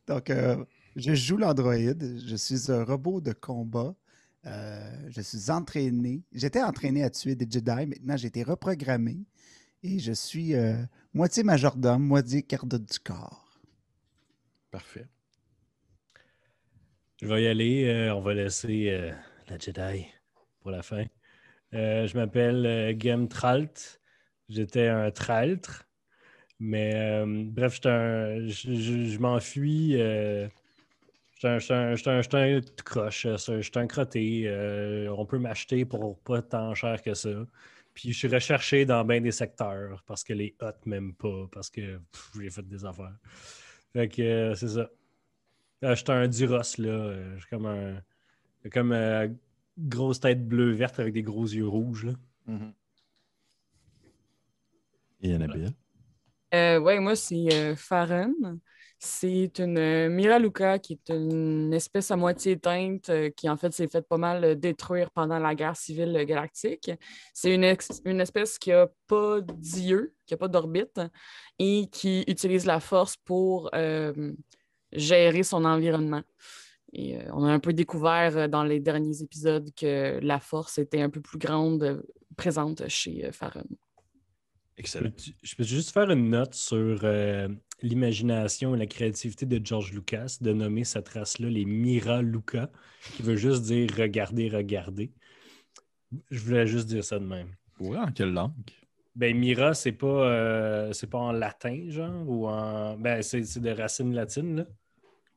Donc, 0.08 0.30
euh, 0.30 0.64
je 0.96 1.14
joue 1.14 1.36
l'androïde. 1.36 2.18
Je 2.26 2.34
suis 2.34 2.72
un 2.72 2.82
robot 2.82 3.20
de 3.20 3.32
combat. 3.32 3.94
Euh, 4.46 5.10
je 5.10 5.20
suis 5.20 5.48
entraîné. 5.48 6.24
J'étais 6.32 6.60
entraîné 6.60 7.04
à 7.04 7.10
tuer 7.10 7.36
des 7.36 7.46
Jedi. 7.48 7.86
Maintenant, 7.86 8.16
j'ai 8.16 8.26
été 8.26 8.42
reprogrammé. 8.42 9.16
Et 9.84 10.00
je 10.00 10.10
suis 10.10 10.56
euh, 10.56 10.74
moitié 11.14 11.44
majordome, 11.44 12.02
moitié 12.02 12.42
garde 12.42 12.84
du 12.84 12.98
corps. 12.98 13.60
Parfait. 14.72 15.06
Je 17.22 17.28
vais 17.28 17.44
y 17.44 17.46
aller. 17.46 18.10
on 18.12 18.22
va 18.22 18.34
laisser 18.34 19.12
la 19.48 19.56
Jedi 19.56 20.08
pour 20.58 20.72
la 20.72 20.82
fin. 20.82 21.04
je 21.70 22.16
m'appelle 22.16 22.96
Gem 23.00 23.28
Tralt. 23.28 24.00
J'étais 24.48 24.88
un 24.88 25.10
traître. 25.10 25.86
Mais 26.58 26.92
euh, 26.94 27.44
bref, 27.46 27.80
je, 27.82 29.18
m'enfuis. 29.18 30.00
Euh, 30.00 30.48
j'étais 31.34 31.72
un, 31.72 32.60
croche. 32.84 33.26
Euh, 33.26 33.60
j'étais 33.60 33.78
un 33.78 33.86
crotté. 33.86 35.08
on 35.10 35.26
peut 35.26 35.38
m'acheter 35.38 35.84
pour 35.84 36.18
pas 36.20 36.42
tant 36.42 36.74
cher 36.74 37.02
que 37.02 37.14
ça. 37.14 37.46
Puis 37.94 38.12
je 38.12 38.18
suis 38.18 38.28
recherché 38.28 38.84
dans 38.84 39.04
bien 39.04 39.20
des 39.20 39.32
secteurs 39.32 40.02
parce 40.06 40.22
que 40.22 40.34
les 40.34 40.54
hottes 40.60 40.84
m'aiment 40.84 41.14
pas, 41.14 41.46
parce 41.50 41.70
que 41.70 41.98
j'ai 42.38 42.50
fait 42.50 42.66
des 42.66 42.84
affaires. 42.84 43.16
Fait 43.92 44.08
que 44.08 44.52
c'est 44.54 44.68
ça. 44.68 44.90
j'étais 45.94 46.12
un 46.12 46.28
Duros, 46.28 46.78
là. 46.78 47.14
J'ai 47.38 47.46
comme 47.50 47.66
un. 47.66 48.02
Comme 48.72 48.92
une 48.92 49.36
grosse 49.78 50.18
tête 50.18 50.46
bleue-verte 50.46 50.98
avec 50.98 51.14
des 51.14 51.22
gros 51.22 51.44
yeux 51.44 51.68
rouges, 51.68 52.06
là. 52.06 52.12
Mm-hmm. 52.48 52.72
Et 55.20 55.32
Annabelle? 55.32 55.72
Euh, 56.54 56.78
oui, 56.78 56.98
moi, 56.98 57.16
c'est 57.16 57.52
euh, 57.52 57.76
Farron. 57.76 58.34
C'est 58.98 59.58
une 59.58 59.76
euh, 59.78 60.08
Miraluka 60.08 60.78
qui 60.78 60.94
est 60.94 61.12
une 61.12 61.72
espèce 61.74 62.10
à 62.10 62.16
moitié 62.16 62.52
éteinte 62.52 63.10
qui, 63.36 63.48
en 63.48 63.56
fait, 63.56 63.72
s'est 63.72 63.88
fait 63.88 64.06
pas 64.06 64.16
mal 64.16 64.58
détruire 64.58 65.10
pendant 65.10 65.38
la 65.38 65.54
guerre 65.54 65.76
civile 65.76 66.24
galactique. 66.26 66.90
C'est 67.34 67.54
une, 67.54 67.64
espèce 67.64 68.58
qui 68.58 68.70
n'a 68.70 68.86
pas 69.06 69.40
d'yeux, 69.42 70.14
qui 70.24 70.34
n'a 70.34 70.38
pas 70.38 70.48
d'orbite 70.48 71.00
et 71.58 71.88
qui 71.92 72.24
utilise 72.26 72.64
la 72.64 72.80
force 72.80 73.16
pour 73.16 73.70
gérer 74.92 75.42
son 75.42 75.64
environnement. 75.64 76.22
On 76.94 77.44
a 77.44 77.52
un 77.52 77.60
peu 77.60 77.74
découvert 77.74 78.48
dans 78.48 78.64
les 78.64 78.80
derniers 78.80 79.20
épisodes 79.20 79.68
que 79.76 80.18
la 80.22 80.40
force 80.40 80.78
était 80.78 81.02
un 81.02 81.10
peu 81.10 81.20
plus 81.20 81.38
grande 81.38 82.02
présente 82.36 82.88
chez 82.88 83.30
Farron. 83.32 83.66
Excellent. 84.78 85.10
Je 85.42 85.54
peux, 85.54 85.64
juste 85.64 85.90
faire 85.90 86.10
une 86.10 86.28
note 86.28 86.54
sur 86.54 87.00
euh, 87.04 87.48
l'imagination 87.82 88.74
et 88.74 88.78
la 88.78 88.86
créativité 88.86 89.46
de 89.46 89.64
George 89.64 89.92
Lucas 89.92 90.36
de 90.40 90.52
nommer 90.52 90.84
cette 90.84 91.08
race-là 91.08 91.48
les 91.48 91.64
Mira 91.64 92.20
Luca, 92.20 92.70
qui 93.14 93.22
veut 93.22 93.36
juste 93.36 93.62
dire 93.62 93.88
regarder, 93.96 94.48
regarder. 94.48 95.12
Je 96.30 96.38
voulais 96.40 96.66
juste 96.66 96.88
dire 96.88 97.04
ça 97.04 97.18
de 97.18 97.24
même. 97.24 97.54
Ouais, 97.80 97.96
en 97.96 98.12
quelle 98.12 98.32
langue? 98.32 98.52
Ben, 99.14 99.36
Mira, 99.36 99.72
c'est 99.72 99.92
pas, 99.92 100.06
euh, 100.06 100.92
c'est 100.92 101.08
pas 101.08 101.18
en 101.18 101.32
latin, 101.32 101.86
genre, 101.88 102.28
ou 102.28 102.46
en. 102.46 102.98
Ben, 102.98 103.22
c'est, 103.22 103.44
c'est 103.44 103.60
de 103.60 103.70
racines 103.70 104.14
latines, 104.14 104.56
là. 104.56 104.66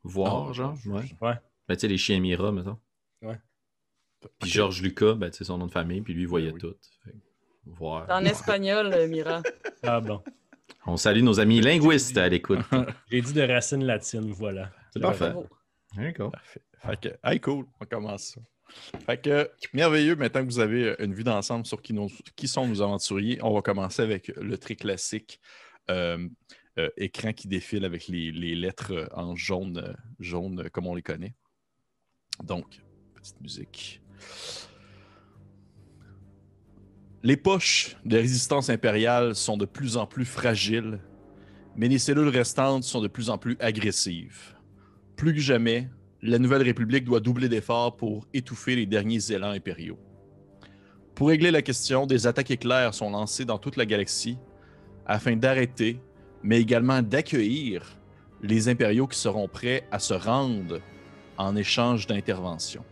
Voir, 0.03 0.49
ah, 0.49 0.53
genre, 0.53 0.77
ouais. 0.85 1.03
Ouais. 1.21 1.35
Ben, 1.67 1.75
tu 1.75 1.81
sais, 1.81 1.87
les 1.87 1.97
chiens 1.97 2.19
Mira, 2.19 2.51
mettons. 2.51 2.77
Ouais. 3.21 3.39
Puis 4.39 4.49
George 4.49 4.81
Lucas, 4.81 5.13
ben, 5.13 5.31
c'est 5.31 5.45
son 5.45 5.57
nom 5.57 5.67
de 5.67 5.71
famille, 5.71 6.01
puis 6.01 6.13
lui, 6.13 6.23
il 6.23 6.27
voyait 6.27 6.51
ben 6.51 6.57
tout. 6.57 6.75
En 7.79 8.25
espagnol, 8.25 8.91
euh, 8.93 9.07
Mira. 9.07 9.41
Ah 9.83 10.01
bon. 10.01 10.21
On 10.85 10.97
salue 10.97 11.21
nos 11.21 11.39
amis 11.39 11.61
linguistes 11.61 12.17
à 12.17 12.27
l'écoute. 12.27 12.59
J'ai 13.11 13.21
dit 13.21 13.33
de 13.33 13.41
racines 13.41 13.85
latines, 13.85 14.31
voilà. 14.31 14.71
C'est 14.91 14.99
parfait. 14.99 15.33
D'accord. 15.95 16.31
Parfait. 16.81 17.19
hey, 17.23 17.39
cool, 17.39 17.65
on 17.79 17.85
commence 17.85 18.35
ça. 18.35 18.41
Fait 19.05 19.21
que, 19.21 19.49
merveilleux, 19.73 20.15
maintenant 20.15 20.41
que 20.41 20.51
vous 20.51 20.59
avez 20.59 20.95
une 20.99 21.13
vue 21.13 21.23
d'ensemble 21.23 21.65
sur 21.65 21.81
qui, 21.81 21.95
qui, 22.35 22.47
sont 22.47 22.67
nos 22.67 22.81
aventuriers, 22.81 23.39
on 23.41 23.53
va 23.53 23.61
commencer 23.61 24.01
avec 24.01 24.27
le 24.27 24.57
très 24.57 24.75
classique 24.75 25.39
euh, 25.89 26.27
euh, 26.77 26.89
écran 26.97 27.33
qui 27.33 27.47
défile 27.47 27.83
avec 27.83 28.07
les, 28.07 28.31
lettres 28.55 29.09
en 29.13 29.35
jaune, 29.35 29.95
jaune 30.19 30.69
comme 30.69 30.87
on 30.87 30.95
les 30.95 31.01
connaît. 31.01 31.33
Donc, 32.43 32.81
petite 33.15 33.41
musique. 33.41 34.01
Les 37.21 37.35
poches 37.35 37.97
de 38.05 38.15
résistance 38.15 38.69
impériale 38.69 39.35
sont 39.35 39.57
de 39.57 39.65
plus 39.65 39.97
en 39.97 40.05
plus 40.05 40.23
fragiles, 40.23 40.99
mais 41.75 41.89
les 41.89 41.99
cellules 41.99 42.29
restantes 42.29 42.85
sont 42.85 43.01
de 43.01 43.09
plus 43.09 43.29
en 43.29 43.37
plus 43.37 43.57
agressives. 43.59 44.55
Plus 45.17 45.33
que 45.33 45.41
jamais, 45.41 45.89
la 46.21 46.39
Nouvelle 46.39 46.61
République 46.61 47.03
doit 47.03 47.19
doubler 47.19 47.49
d'efforts 47.49 47.97
pour 47.97 48.25
étouffer 48.33 48.77
les 48.77 48.85
derniers 48.85 49.33
élans 49.33 49.51
impériaux. 49.51 49.99
Pour 51.13 51.27
régler 51.27 51.51
la 51.51 51.61
question, 51.61 52.05
des 52.05 52.25
attaques 52.25 52.51
éclairs 52.51 52.93
sont 52.93 53.09
lancées 53.09 53.43
dans 53.43 53.57
toute 53.57 53.75
la 53.75 53.85
galaxie 53.85 54.37
afin 55.05 55.35
d'arrêter, 55.35 55.99
mais 56.41 56.61
également 56.61 57.01
d'accueillir 57.01 57.83
les 58.41 58.69
impériaux 58.69 59.07
qui 59.07 59.19
seront 59.19 59.49
prêts 59.49 59.85
à 59.91 59.99
se 59.99 60.13
rendre 60.13 60.79
en 61.37 61.57
échange 61.57 62.07
d'intervention. 62.07 62.85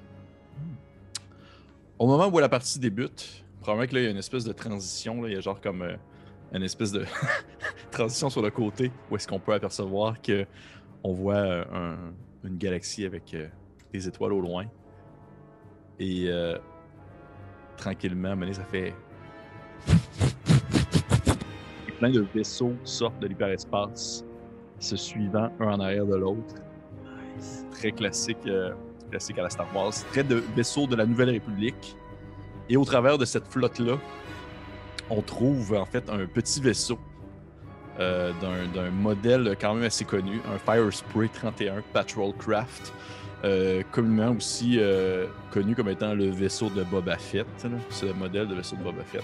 Au 1.97 2.07
moment 2.07 2.27
où 2.27 2.39
la 2.39 2.49
partie 2.49 2.79
débute, 2.79 3.45
probablement 3.67 3.89
que 3.89 3.95
là, 3.95 4.01
il 4.01 4.03
y 4.05 4.07
a 4.07 4.11
une 4.11 4.17
espèce 4.17 4.45
de 4.45 4.53
transition. 4.53 5.21
Là. 5.21 5.27
Il 5.27 5.33
y 5.33 5.37
a 5.37 5.41
genre 5.41 5.59
comme 5.59 5.81
euh, 5.81 5.97
une 6.53 6.63
espèce 6.63 6.93
de 6.93 7.03
transition 7.91 8.29
sur 8.29 8.41
le 8.41 8.49
côté 8.49 8.91
où 9.11 9.17
est-ce 9.17 9.27
qu'on 9.27 9.39
peut 9.39 9.53
apercevoir 9.53 10.21
que 10.21 10.45
on 11.03 11.11
voit 11.11 11.35
euh, 11.35 11.95
une 12.45 12.57
galaxie 12.57 13.05
avec 13.05 13.33
euh, 13.33 13.49
des 13.91 14.07
étoiles 14.07 14.31
au 14.31 14.39
loin. 14.39 14.65
Et 15.99 16.29
tranquillement, 17.75 18.35
ça 18.53 18.63
fait 18.63 18.93
Et 21.87 21.91
plein 21.99 22.11
de 22.11 22.21
vaisseaux 22.21 22.73
sortent 22.83 23.19
de 23.19 23.27
l'hyperespace, 23.27 24.23
se 24.79 24.95
suivant 24.95 25.49
un 25.59 25.73
en 25.73 25.79
arrière 25.79 26.05
de 26.05 26.15
l'autre. 26.15 26.55
Très 27.71 27.91
classique, 27.91 28.47
classique 29.09 29.39
à 29.39 29.43
la 29.43 29.49
Star 29.49 29.67
Wars. 29.75 29.91
Très 30.11 30.23
de 30.23 30.35
vaisseaux 30.55 30.85
de 30.85 30.95
la 30.95 31.05
Nouvelle 31.07 31.31
République. 31.31 31.97
Et 32.69 32.77
au 32.77 32.85
travers 32.85 33.17
de 33.17 33.25
cette 33.25 33.47
flotte-là, 33.47 33.97
on 35.09 35.21
trouve 35.21 35.73
en 35.73 35.85
fait 35.85 36.09
un 36.09 36.25
petit 36.25 36.59
vaisseau 36.61 36.99
euh, 37.99 38.31
d'un- 38.41 38.91
modèle 38.91 39.55
quand 39.59 39.73
même 39.73 39.85
assez 39.85 40.05
connu, 40.05 40.41
un 40.53 40.57
Fire 40.59 40.91
Spray 40.93 41.29
31 41.29 41.81
Patrol 41.93 42.33
Craft, 42.37 42.93
euh, 43.43 43.81
communément 43.91 44.31
aussi 44.35 44.75
euh, 44.79 45.25
connu 45.51 45.75
comme 45.75 45.89
étant 45.89 46.13
le 46.13 46.29
vaisseau 46.29 46.69
de 46.69 46.83
Boba 46.83 47.17
Fett. 47.17 47.47
C'est 47.89 48.07
le 48.07 48.13
modèle 48.13 48.47
de 48.47 48.55
vaisseau 48.55 48.75
de 48.75 48.83
Boba 48.83 49.03
Fett. 49.03 49.23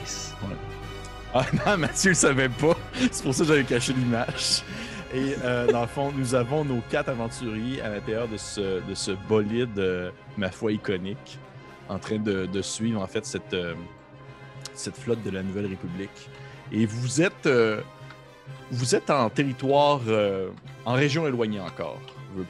Nice. 0.00 0.34
Ah 1.34 1.44
non, 1.66 1.78
Mathieu 1.78 2.10
le 2.10 2.14
savait 2.14 2.48
pas. 2.48 2.76
C'est 3.10 3.22
pour 3.22 3.34
ça 3.34 3.42
que 3.42 3.48
j'avais 3.48 3.64
caché 3.64 3.92
l'image. 3.92 4.62
Et 5.12 5.34
euh, 5.44 5.66
dans 5.70 5.82
le 5.82 5.86
fond, 5.86 6.12
nous 6.16 6.34
avons 6.34 6.64
nos 6.64 6.80
quatre 6.90 7.08
aventuriers 7.10 7.80
à 7.82 7.88
l'intérieur 7.90 8.26
de 8.26 8.36
ce, 8.36 8.80
de 8.88 8.94
ce 8.94 9.12
bolide, 9.28 9.78
euh, 9.78 10.10
ma 10.36 10.50
foi, 10.50 10.72
iconique, 10.72 11.38
en 11.88 11.98
train 11.98 12.18
de, 12.18 12.62
suivre 12.62 13.00
en 13.00 13.06
fait 13.06 13.24
cette, 13.24 13.54
euh, 13.54 13.74
cette 14.74 14.96
flotte 14.96 15.22
de 15.22 15.30
la 15.30 15.42
Nouvelle 15.42 15.66
République. 15.66 16.28
Et 16.72 16.86
vous 16.86 17.20
êtes, 17.20 17.46
euh, 17.46 17.80
vous 18.70 18.94
êtes 18.94 19.10
en 19.10 19.28
territoire, 19.30 20.00
euh, 20.08 20.48
en 20.84 20.94
région 20.94 21.26
éloignée 21.26 21.60
encore. 21.60 22.00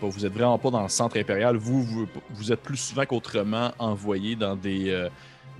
Vous 0.01 0.25
êtes 0.25 0.33
vraiment 0.33 0.59
pas 0.59 0.71
dans 0.71 0.83
le 0.83 0.89
centre 0.89 1.19
impérial. 1.19 1.57
Vous, 1.57 2.07
vous, 2.31 2.53
êtes 2.53 2.61
plus 2.61 2.79
souvent 2.79 3.05
qu'autrement 3.05 3.71
envoyés 3.79 4.35
dans 4.35 4.57
des, 4.57 5.09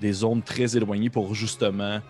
des 0.01 0.13
zones 0.13 0.41
très 0.41 0.79
éloignées 0.79 1.11
pour 1.11 1.35
justement 1.35 2.01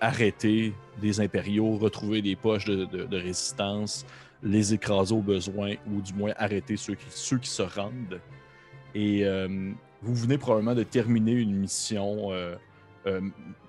arrêter 0.00 0.74
des 1.00 1.20
impériaux, 1.20 1.76
retrouver 1.76 2.22
des 2.22 2.34
poches 2.34 2.64
de, 2.64 3.16
résistance, 3.16 4.04
les 4.42 4.74
écraser 4.74 5.14
au 5.14 5.20
besoin 5.20 5.74
ou 5.88 6.00
du 6.00 6.12
moins 6.12 6.32
arrêter 6.38 6.76
ceux 6.76 6.96
qui, 6.96 7.06
ceux 7.10 7.38
qui 7.38 7.50
se 7.50 7.62
rendent. 7.62 8.20
Et 8.92 9.24
vous 10.06 10.14
venez 10.14 10.38
probablement 10.38 10.74
de 10.74 10.84
terminer 10.84 11.32
une 11.32 11.54
mission 11.54 12.32
euh, 12.32 12.54
euh, 13.06 13.20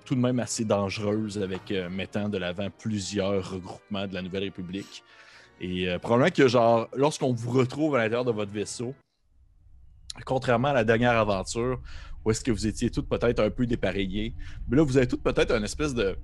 tout 0.04 0.14
de 0.14 0.20
même 0.20 0.38
assez 0.38 0.64
dangereuse 0.64 1.42
avec 1.42 1.70
euh, 1.70 1.90
mettant 1.90 2.28
de 2.28 2.38
l'avant 2.38 2.68
plusieurs 2.70 3.50
regroupements 3.50 4.06
de 4.06 4.14
la 4.14 4.22
Nouvelle 4.22 4.44
République. 4.44 5.02
Et 5.60 5.88
probablement 6.00 6.30
que 6.30 6.46
genre 6.46 6.88
lorsqu'on 6.94 7.32
vous 7.32 7.50
retrouve 7.50 7.96
à 7.96 7.98
l'intérieur 7.98 8.24
de 8.24 8.30
votre 8.30 8.52
vaisseau, 8.52 8.94
contrairement 10.24 10.68
à 10.68 10.72
la 10.72 10.84
dernière 10.84 11.16
aventure, 11.16 11.80
où 12.24 12.30
est-ce 12.30 12.44
que 12.44 12.52
vous 12.52 12.68
étiez 12.68 12.90
toutes 12.90 13.08
peut-être 13.08 13.40
un 13.40 13.50
peu 13.50 13.66
dépareillés, 13.66 14.34
mais 14.68 14.76
là, 14.76 14.84
vous 14.84 14.96
avez 14.96 15.08
toutes 15.08 15.24
peut-être 15.24 15.50
une 15.50 15.64
espèce 15.64 15.94
de 15.94 16.16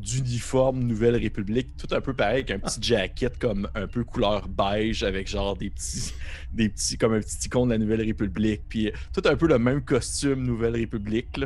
d'uniforme 0.00 0.80
Nouvelle 0.80 1.16
République, 1.16 1.76
tout 1.76 1.94
un 1.94 2.00
peu 2.00 2.12
pareil, 2.12 2.36
avec 2.36 2.50
un 2.50 2.58
petit 2.58 2.80
jacket 2.82 3.38
comme 3.38 3.68
un 3.74 3.86
peu 3.86 4.04
couleur 4.04 4.48
beige, 4.48 5.02
avec 5.02 5.28
genre 5.28 5.56
des 5.56 5.70
petits, 5.70 6.12
des 6.52 6.68
petits, 6.68 6.98
comme 6.98 7.14
un 7.14 7.20
petit 7.20 7.46
icône 7.46 7.68
de 7.68 7.74
la 7.74 7.78
Nouvelle 7.78 8.02
République, 8.02 8.62
puis 8.68 8.90
tout 9.12 9.22
un 9.24 9.36
peu 9.36 9.46
le 9.46 9.58
même 9.58 9.82
costume 9.82 10.44
Nouvelle 10.44 10.74
République, 10.74 11.40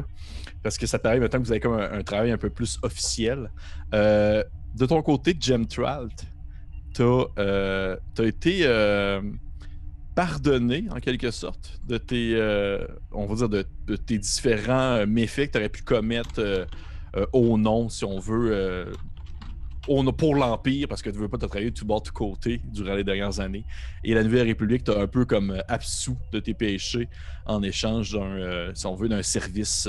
parce 0.63 0.79
que 0.79 0.87
ça 0.87 0.99
paraît 0.99 1.21
maintenant 1.21 1.41
que 1.41 1.45
vous 1.45 1.53
avez 1.53 1.61
comme 1.61 1.79
un, 1.79 2.03
travail 2.03 2.31
un 2.31 2.39
peu 2.39 2.51
plus 2.51 2.79
officiel. 2.83 3.51
Euh, 3.93 4.43
de 4.75 4.87
ton 4.87 5.03
côté, 5.03 5.37
Jem 5.39 5.67
t'as 5.67 7.05
euh, 7.39 7.97
t'as 8.15 8.25
été 8.25 8.61
euh, 8.63 9.21
pardonné 10.15 10.85
en 10.91 11.01
quelque 11.01 11.31
sorte 11.31 11.81
de 11.87 11.99
tes, 11.99 12.35
euh, 12.35 12.87
on 13.13 13.27
va 13.27 13.35
dire, 13.35 13.49
de, 13.49 13.97
tes 13.97 14.19
différents 14.19 14.99
euh, 14.99 15.07
méfaits 15.07 15.49
que 15.49 15.53
tu 15.53 15.59
aurais 15.59 15.69
pu 15.69 15.83
commettre 15.83 16.67
euh, 17.17 17.27
au 17.33 17.59
nom, 17.59 17.89
si 17.89 18.05
on 18.05 18.19
veut, 18.19 18.51
euh, 18.53 18.93
nom- 19.89 20.13
pour 20.13 20.35
l'Empire, 20.35 20.89
parce 20.89 21.03
que 21.03 21.11
tu 21.11 21.19
veux 21.19 21.29
pas 21.29 21.39
te 21.39 21.47
travailler 21.47 21.71
de 21.71 21.77
tout 21.77 21.85
bord, 21.87 22.01
de 22.03 22.09
tout 22.09 22.13
côté 22.13 22.61
durant 22.73 22.95
les 22.95 23.05
dernières 23.05 23.41
années. 23.41 23.65
Et 24.03 24.15
la 24.15 24.23
Nouvelle 24.25 24.47
République 24.47 24.85
t'a 24.85 25.01
un 25.01 25.07
peu 25.07 25.25
comme 25.25 25.51
euh, 25.51 25.61
absous 25.69 26.19
de 26.33 26.41
tes 26.41 26.55
péchés 26.55 27.09
en 27.47 27.63
échange 27.63 28.13
d'un, 28.13 28.73
si 28.75 28.87
on 28.87 28.95
veut, 28.95 29.09
d'un 29.09 29.23
service, 29.23 29.89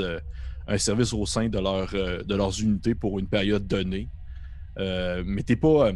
un 0.68 0.78
service 0.78 1.14
au 1.14 1.26
sein 1.26 1.48
de, 1.50 1.60
leur, 1.60 1.92
de 1.92 2.36
leurs 2.36 2.60
unités 2.62 2.96
pour 2.96 3.20
une 3.20 3.28
période 3.28 3.68
donnée. 3.68 4.10
Mais 4.78 5.44
t'es 5.44 5.56
pas. 5.56 5.92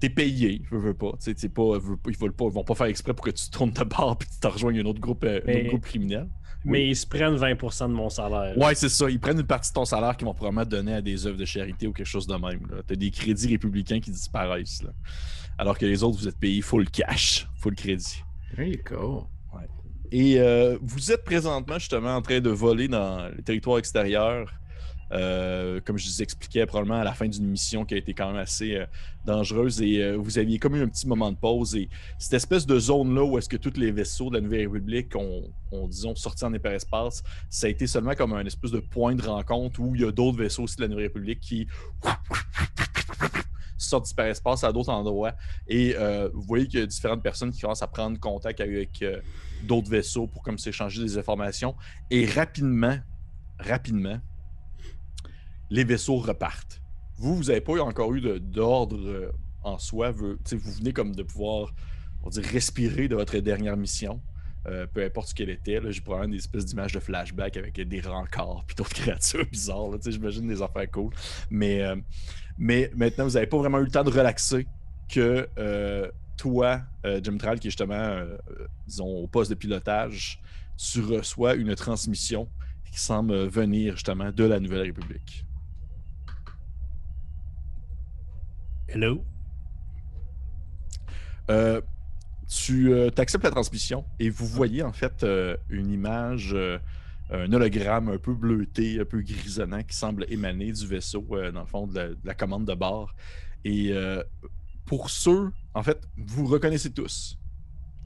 T'es 0.00 0.10
payé, 0.10 0.60
je 0.70 0.76
veux 0.76 0.92
pas. 0.92 1.12
Tu 1.22 1.48
pas, 1.48 1.78
veux 1.78 1.96
pas- 1.96 2.10
ils, 2.10 2.18
veulent 2.18 2.34
pas. 2.34 2.44
ils 2.44 2.52
vont 2.52 2.64
pas 2.64 2.74
faire 2.74 2.86
exprès 2.88 3.14
pour 3.14 3.24
que 3.24 3.30
tu 3.30 3.46
te 3.46 3.56
tournes 3.56 3.70
de 3.70 3.80
et 4.20 4.24
que 4.26 4.30
tu 4.30 4.40
te 4.40 4.46
rejoignes 4.46 4.80
un 4.80 4.84
autre 4.84 5.00
groupe, 5.00 5.24
euh, 5.24 5.40
un 5.46 5.50
autre 5.60 5.68
groupe 5.68 5.84
criminel. 5.84 6.28
Mais 6.64 6.88
ils 6.88 6.96
se 6.96 7.06
prennent 7.06 7.36
20% 7.36 7.88
de 7.88 7.92
mon 7.94 8.08
salaire. 8.08 8.56
Ouais, 8.56 8.74
c'est 8.74 8.88
ça. 8.88 9.10
Ils 9.10 9.20
prennent 9.20 9.40
une 9.40 9.46
partie 9.46 9.70
de 9.70 9.74
ton 9.74 9.84
salaire 9.84 10.16
qu'ils 10.16 10.26
vont 10.26 10.34
probablement 10.34 10.64
donner 10.64 10.94
à 10.94 11.02
des 11.02 11.26
œuvres 11.26 11.36
de 11.36 11.44
charité 11.44 11.86
ou 11.86 11.92
quelque 11.92 12.06
chose 12.06 12.26
de 12.26 12.34
même. 12.36 12.60
Tu 12.86 12.92
as 12.94 12.96
des 12.96 13.10
crédits 13.10 13.48
républicains 13.48 14.00
qui 14.00 14.10
disparaissent. 14.10 14.82
là. 14.82 14.90
Alors 15.58 15.76
que 15.78 15.86
les 15.86 16.02
autres, 16.02 16.18
vous 16.18 16.28
êtes 16.28 16.38
payés 16.38 16.62
full 16.62 16.88
cash, 16.90 17.46
full 17.60 17.74
crédit. 17.74 18.22
There 18.56 18.66
you 18.68 18.78
go. 18.84 19.26
Et 20.12 20.38
euh, 20.38 20.78
vous 20.80 21.10
êtes 21.10 21.24
présentement 21.24 21.78
justement 21.78 22.14
en 22.14 22.22
train 22.22 22.38
de 22.38 22.50
voler 22.50 22.86
dans 22.86 23.28
le 23.34 23.42
territoire 23.42 23.78
extérieur. 23.78 24.52
Euh, 25.14 25.80
comme 25.84 25.96
je 25.96 26.08
vous 26.08 26.22
expliquais, 26.22 26.66
probablement 26.66 27.00
à 27.00 27.04
la 27.04 27.12
fin 27.12 27.28
d'une 27.28 27.46
mission 27.46 27.84
qui 27.84 27.94
a 27.94 27.96
été 27.96 28.14
quand 28.14 28.26
même 28.28 28.40
assez 28.40 28.74
euh, 28.74 28.86
dangereuse. 29.24 29.80
Et 29.80 30.02
euh, 30.02 30.16
vous 30.16 30.38
aviez 30.38 30.58
comme 30.58 30.74
eu 30.74 30.82
un 30.82 30.88
petit 30.88 31.06
moment 31.06 31.30
de 31.30 31.36
pause. 31.36 31.76
Et 31.76 31.88
cette 32.18 32.34
espèce 32.34 32.66
de 32.66 32.78
zone-là 32.78 33.24
où 33.24 33.38
est-ce 33.38 33.48
que 33.48 33.56
tous 33.56 33.78
les 33.78 33.92
vaisseaux 33.92 34.28
de 34.28 34.34
la 34.34 34.40
Nouvelle 34.40 34.66
République 34.66 35.14
ont, 35.14 35.44
ont, 35.70 35.86
disons, 35.86 36.16
sorti 36.16 36.44
en 36.44 36.52
hyperespace, 36.52 37.22
ça 37.48 37.68
a 37.68 37.70
été 37.70 37.86
seulement 37.86 38.14
comme 38.14 38.32
un 38.32 38.44
espèce 38.44 38.72
de 38.72 38.80
point 38.80 39.14
de 39.14 39.22
rencontre 39.22 39.80
où 39.80 39.94
il 39.94 40.00
y 40.00 40.04
a 40.04 40.10
d'autres 40.10 40.38
vaisseaux 40.38 40.64
aussi 40.64 40.76
de 40.76 40.82
la 40.82 40.88
Nouvelle 40.88 41.06
République 41.06 41.40
qui 41.40 41.68
sortent 43.78 44.06
d'hyperespace 44.06 44.64
à 44.64 44.72
d'autres 44.72 44.90
endroits. 44.90 45.34
Et 45.68 45.94
vous 46.32 46.42
voyez 46.42 46.66
qu'il 46.66 46.80
y 46.80 46.82
a 46.82 46.86
différentes 46.86 47.22
personnes 47.22 47.52
qui 47.52 47.60
commencent 47.60 47.82
à 47.82 47.86
prendre 47.86 48.18
contact 48.18 48.60
avec 48.60 49.04
d'autres 49.62 49.90
vaisseaux 49.90 50.26
pour 50.26 50.42
comme 50.42 50.58
s'échanger 50.58 51.02
des 51.02 51.18
informations. 51.18 51.74
Et 52.10 52.26
rapidement, 52.26 52.96
rapidement, 53.58 54.18
les 55.70 55.84
vaisseaux 55.84 56.18
repartent. 56.18 56.80
Vous, 57.16 57.36
vous 57.36 57.44
n'avez 57.44 57.60
pas 57.60 57.80
encore 57.82 58.12
eu 58.14 58.20
d'ordre 58.40 58.98
euh, 58.98 59.30
en 59.62 59.78
soi? 59.78 60.10
Vous, 60.10 60.36
vous 60.50 60.72
venez 60.72 60.92
comme 60.92 61.14
de 61.14 61.22
pouvoir, 61.22 61.72
on 62.22 62.28
dire, 62.28 62.44
respirer 62.44 63.08
de 63.08 63.14
votre 63.14 63.36
dernière 63.38 63.76
mission. 63.76 64.20
euh, 64.66 64.86
peu 64.86 65.04
importe 65.04 65.28
ce 65.28 65.34
qu'elle 65.34 65.50
était, 65.50 65.80
j'ai 65.90 66.00
probablement 66.00 66.32
des 66.32 66.38
espèces 66.38 66.64
d'images 66.64 66.92
de 66.92 67.00
flashback 67.00 67.56
avec 67.56 67.80
des 67.80 68.00
rencarts 68.00 68.64
puis 68.66 68.74
d'autres 68.76 68.94
créatures 68.94 69.46
bizarres. 69.46 69.90
J'imagine 70.04 70.46
des 70.46 70.62
affaires 70.62 70.90
cool. 70.90 71.12
Mais, 71.50 71.82
euh, 71.82 71.96
mais 72.58 72.90
maintenant, 72.96 73.24
vous 73.24 73.34
n'avez 73.34 73.46
pas 73.46 73.58
vraiment 73.58 73.78
eu 73.78 73.84
le 73.84 73.90
temps 73.90 74.04
de 74.04 74.10
relaxer 74.10 74.66
que 75.08 75.48
toi, 76.36 76.80
Jim 77.22 77.36
Tral, 77.38 77.60
qui 77.60 77.68
est 77.68 77.70
justement, 77.70 78.22
au 78.98 79.28
poste 79.28 79.50
de 79.50 79.54
pilotage, 79.54 80.40
tu 80.76 81.00
reçois 81.00 81.54
une 81.54 81.74
transmission 81.76 82.48
qui 82.90 82.98
semble 82.98 83.46
venir 83.46 83.94
justement 83.94 84.32
de 84.32 84.44
la 84.44 84.58
Nouvelle 84.58 84.82
République. 84.82 85.44
Hello? 88.86 89.24
Euh, 91.50 91.80
tu 92.48 92.94
acceptes 93.16 93.44
la 93.44 93.50
transmission 93.50 94.04
et 94.20 94.28
vous 94.28 94.46
voyez 94.46 94.82
en 94.82 94.92
fait 94.92 95.24
euh, 95.24 95.56
une 95.70 95.90
image, 95.90 96.52
euh, 96.52 96.78
un 97.30 97.50
hologramme 97.52 98.10
un 98.10 98.18
peu 98.18 98.34
bleuté, 98.34 99.00
un 99.00 99.04
peu 99.04 99.22
grisonnant 99.22 99.82
qui 99.82 99.96
semble 99.96 100.26
émaner 100.28 100.72
du 100.72 100.86
vaisseau, 100.86 101.26
euh, 101.32 101.50
dans 101.50 101.60
le 101.60 101.66
fond, 101.66 101.86
de 101.86 101.94
la, 101.94 102.08
de 102.08 102.18
la 102.24 102.34
commande 102.34 102.66
de 102.66 102.74
bord. 102.74 103.14
Et 103.64 103.92
euh, 103.92 104.22
pour 104.84 105.08
ceux, 105.08 105.50
en 105.72 105.82
fait, 105.82 106.06
vous 106.18 106.46
reconnaissez 106.46 106.92
tous, 106.92 107.38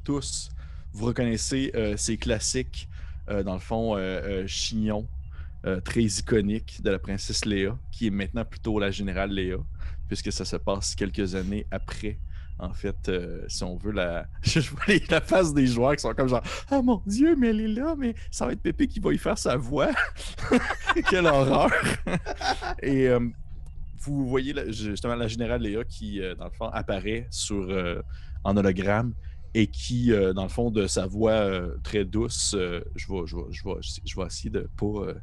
tous, 0.04 0.50
vous 0.92 1.06
reconnaissez 1.06 1.72
euh, 1.74 1.96
ces 1.96 2.16
classiques, 2.16 2.88
euh, 3.28 3.42
dans 3.42 3.54
le 3.54 3.60
fond, 3.60 3.96
euh, 3.96 3.98
euh, 3.98 4.46
chignon, 4.46 5.08
euh, 5.66 5.80
très 5.80 6.04
iconique 6.04 6.80
de 6.82 6.90
la 6.90 7.00
princesse 7.00 7.44
Léa, 7.44 7.76
qui 7.90 8.06
est 8.06 8.10
maintenant 8.10 8.44
plutôt 8.44 8.78
la 8.78 8.92
générale 8.92 9.32
Léa, 9.32 9.56
puisque 10.08 10.32
ça 10.32 10.44
se 10.44 10.56
passe 10.56 10.94
quelques 10.94 11.34
années 11.34 11.66
après 11.70 12.18
en 12.60 12.72
fait, 12.72 13.08
euh, 13.08 13.44
si 13.48 13.62
on 13.62 13.76
veut, 13.76 13.92
la... 13.92 14.26
je 14.42 14.60
vois 14.60 14.82
les- 14.88 15.02
la 15.10 15.20
face 15.20 15.54
des 15.54 15.66
joueurs 15.66 15.94
qui 15.94 16.02
sont 16.02 16.12
comme 16.14 16.28
genre 16.28 16.42
Ah 16.70 16.82
mon 16.82 17.00
Dieu, 17.06 17.36
mais 17.36 17.48
elle 17.48 17.60
est 17.60 17.68
là, 17.68 17.94
mais 17.96 18.14
ça 18.30 18.46
va 18.46 18.52
être 18.52 18.60
Pépé 18.60 18.88
qui 18.88 18.98
va 19.00 19.12
y 19.12 19.18
faire 19.18 19.38
sa 19.38 19.56
voix. 19.56 19.90
Quelle 21.08 21.26
horreur! 21.26 21.70
Et 22.82 23.08
euh, 23.08 23.20
vous 24.00 24.28
voyez 24.28 24.54
justement 24.72 25.14
la 25.14 25.28
générale 25.28 25.62
Léa 25.62 25.84
qui, 25.84 26.20
euh, 26.20 26.34
dans 26.34 26.46
le 26.46 26.50
fond, 26.50 26.68
apparaît 26.68 27.28
sur, 27.30 27.68
en 28.44 28.56
hologramme 28.56 29.14
et 29.54 29.66
qui, 29.68 30.10
dans 30.34 30.42
le 30.42 30.48
fond, 30.48 30.70
de 30.70 30.86
sa 30.86 31.06
voix 31.06 31.48
très 31.82 32.04
douce, 32.04 32.54
je, 32.54 33.12
vais, 33.12 33.26
je, 33.26 33.36
vais, 33.36 33.42
je, 33.80 34.00
je 34.04 34.26
essayer 34.26 34.50
de 34.50 34.68
pas. 34.76 35.14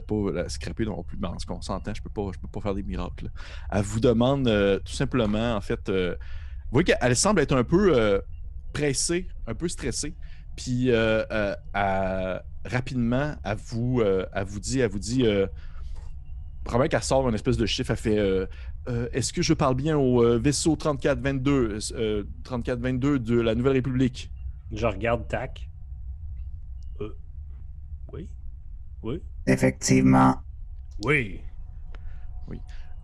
De 0.00 0.06
pas 0.06 0.32
la 0.32 0.48
scraper 0.48 0.84
non 0.84 1.02
plus, 1.02 1.18
mais 1.20 1.28
en 1.28 1.38
ce 1.38 1.46
qu'on 1.46 1.60
s'entend, 1.60 1.92
je 1.94 2.02
peux 2.02 2.10
peux 2.10 2.48
pas 2.52 2.60
faire 2.60 2.74
des 2.74 2.82
miracles. 2.82 3.30
Elle 3.70 3.82
vous 3.82 4.00
demande 4.00 4.48
euh, 4.48 4.78
tout 4.78 4.92
simplement, 4.92 5.56
en 5.56 5.60
fait, 5.60 5.88
euh, 5.88 6.14
vous 6.66 6.72
voyez 6.72 6.84
qu'elle 6.84 7.16
semble 7.16 7.40
être 7.40 7.56
un 7.56 7.64
peu 7.64 7.96
euh, 7.96 8.20
pressée, 8.72 9.28
un 9.46 9.54
peu 9.54 9.68
stressée. 9.68 10.14
Puis 10.56 10.90
rapidement, 12.64 13.34
elle 13.44 13.56
vous, 13.56 14.02
elle 14.02 14.44
vous 14.44 14.60
dit, 14.60 14.80
elle 14.80 14.90
vous 14.90 14.98
dit 14.98 15.24
probablement 16.64 16.88
qu'elle 16.88 17.02
sort 17.02 17.28
un 17.28 17.34
espèce 17.34 17.56
de 17.56 17.66
chiffre. 17.66 17.90
Elle 17.90 17.96
fait 17.96 18.48
Est-ce 19.12 19.32
que 19.32 19.42
je 19.42 19.52
parle 19.54 19.74
bien 19.74 19.98
au 19.98 20.22
euh, 20.22 20.38
vaisseau 20.38 20.76
3422, 20.76 21.78
euh, 21.92 22.24
3422 22.44 23.18
de 23.18 23.40
la 23.40 23.54
Nouvelle 23.54 23.74
République? 23.74 24.30
Je 24.72 24.86
regarde 24.86 25.28
Tac. 25.28 25.68
Oui. 28.12 28.28
Oui. 29.02 29.22
Effectivement. 29.46 30.36
Oui. 31.04 31.40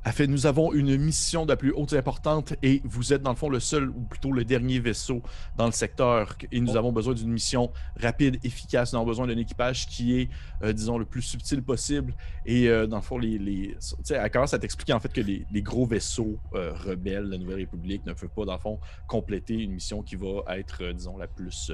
Elle 0.05 0.13
fait 0.13 0.27
Nous 0.27 0.47
avons 0.47 0.73
une 0.73 0.97
mission 0.97 1.45
de 1.45 1.51
la 1.53 1.57
plus 1.57 1.71
haute 1.71 1.93
importante 1.93 2.55
et 2.61 2.81
vous 2.83 3.13
êtes 3.13 3.23
dans 3.23 3.31
le 3.31 3.37
fond 3.37 3.49
le 3.49 3.61
seul, 3.61 3.89
ou 3.89 4.01
plutôt 4.01 4.33
le 4.33 4.45
dernier 4.45 4.81
vaisseau 4.81 5.23
dans 5.57 5.67
le 5.67 5.71
secteur. 5.71 6.35
Et 6.51 6.61
nous 6.61 6.73
Oh. 6.73 6.77
avons 6.77 6.91
besoin 6.91 7.15
d'une 7.15 7.31
mission 7.31 7.71
rapide, 8.01 8.41
efficace. 8.43 8.93
Nous 8.93 8.97
avons 8.99 9.07
besoin 9.07 9.29
d'un 9.29 9.37
équipage 9.39 9.87
qui 9.87 10.19
est, 10.19 10.29
euh, 10.65 10.73
disons, 10.73 10.99
le 10.99 11.05
plus 11.05 11.23
subtil 11.23 11.63
possible. 11.63 12.17
Et 12.47 12.69
euh, 12.69 12.89
dans 12.89 12.97
le 12.97 13.03
fond, 13.03 13.17
les, 13.17 13.39
les- 13.39 13.77
tu 13.79 13.95
sais, 14.03 14.15
elle 14.17 14.29
commence 14.33 14.53
à 14.55 14.59
t'expliquer 14.59 14.93
en 14.93 14.99
fait 14.99 15.13
que 15.13 15.21
les, 15.21 15.47
les 15.53 15.63
gros 15.63 15.87
vaisseaux 15.87 16.37
euh, 16.55 16.73
rebelles 16.75 17.27
de 17.27 17.31
la 17.31 17.39
Nouvelle 17.39 17.59
République 17.59 18.05
ne 18.05 18.13
peuvent 18.13 18.29
pas, 18.29 18.45
dans 18.45 18.55
le 18.55 18.59
fond, 18.59 18.81
compléter 19.07 19.55
une 19.55 19.71
mission 19.75 20.03
qui 20.03 20.17
va 20.17 20.43
être, 20.57 20.83
euh, 20.83 20.93
disons, 20.93 21.17
la 21.17 21.29
plus. 21.29 21.71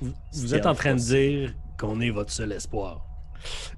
Vous, 0.00 0.12
vous 0.32 0.54
êtes 0.54 0.66
en 0.66 0.74
train 0.74 0.94
de 0.94 1.00
dire 1.00 1.54
qu'on 1.78 2.00
est 2.00 2.10
votre 2.10 2.30
seul 2.32 2.52
espoir. 2.52 3.04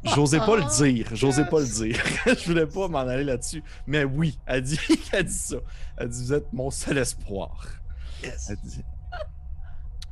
J'osais 0.03 0.39
pas 0.39 0.57
le 0.57 0.77
dire. 0.77 1.09
J'osais 1.13 1.45
pas 1.45 1.61
le 1.61 1.67
dire. 1.67 2.03
je 2.27 2.47
voulais 2.47 2.67
pas 2.67 2.89
m'en 2.89 3.01
aller 3.01 3.25
là-dessus. 3.25 3.63
Mais 3.87 4.05
oui, 4.05 4.39
elle 4.47 4.63
dit, 4.63 4.79
elle 5.13 5.25
dit 5.25 5.33
ça. 5.33 5.57
Elle 5.97 6.09
dit 6.09 6.25
Vous 6.25 6.33
êtes 6.33 6.53
mon 6.53 6.71
seul 6.71 6.99
espoir. 6.99 7.67
Elle 8.23 8.57
dit, 8.65 8.83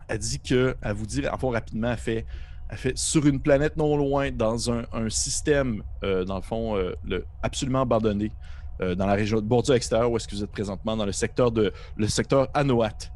elle 0.09 0.19
dit 0.19 0.41
que, 0.41 0.75
elle 0.81 0.95
vous 0.95 1.07
dit, 1.07 1.29
en 1.29 1.37
fond, 1.37 1.51
rapidement, 1.51 1.91
elle 1.91 1.99
fait, 1.99 2.27
elle 2.71 2.79
fait 2.79 2.99
sur 2.99 3.27
une 3.27 3.41
planète 3.41 3.77
non 3.77 3.97
loin, 3.97 4.31
dans 4.31 4.71
un, 4.71 4.85
un 4.93 5.11
système, 5.11 5.83
euh, 6.03 6.25
dans 6.25 6.37
le 6.37 6.43
fond, 6.43 6.77
euh, 6.77 6.95
le, 7.05 7.27
absolument 7.43 7.83
abandonné, 7.83 8.33
euh, 8.81 8.95
dans 8.95 9.07
la 9.07 9.15
région 9.15 9.41
de 9.41 9.47
bordure 9.47 9.75
extérieure 9.75 10.11
où 10.11 10.17
est-ce 10.17 10.27
que 10.27 10.35
vous 10.35 10.45
êtes 10.45 10.51
présentement, 10.51 10.97
dans 10.97 11.07
le 11.07 11.13
secteur 11.13 11.53
de 11.53 11.73
le 11.97 12.09
secteur 12.09 12.49
Anoat. 12.55 13.11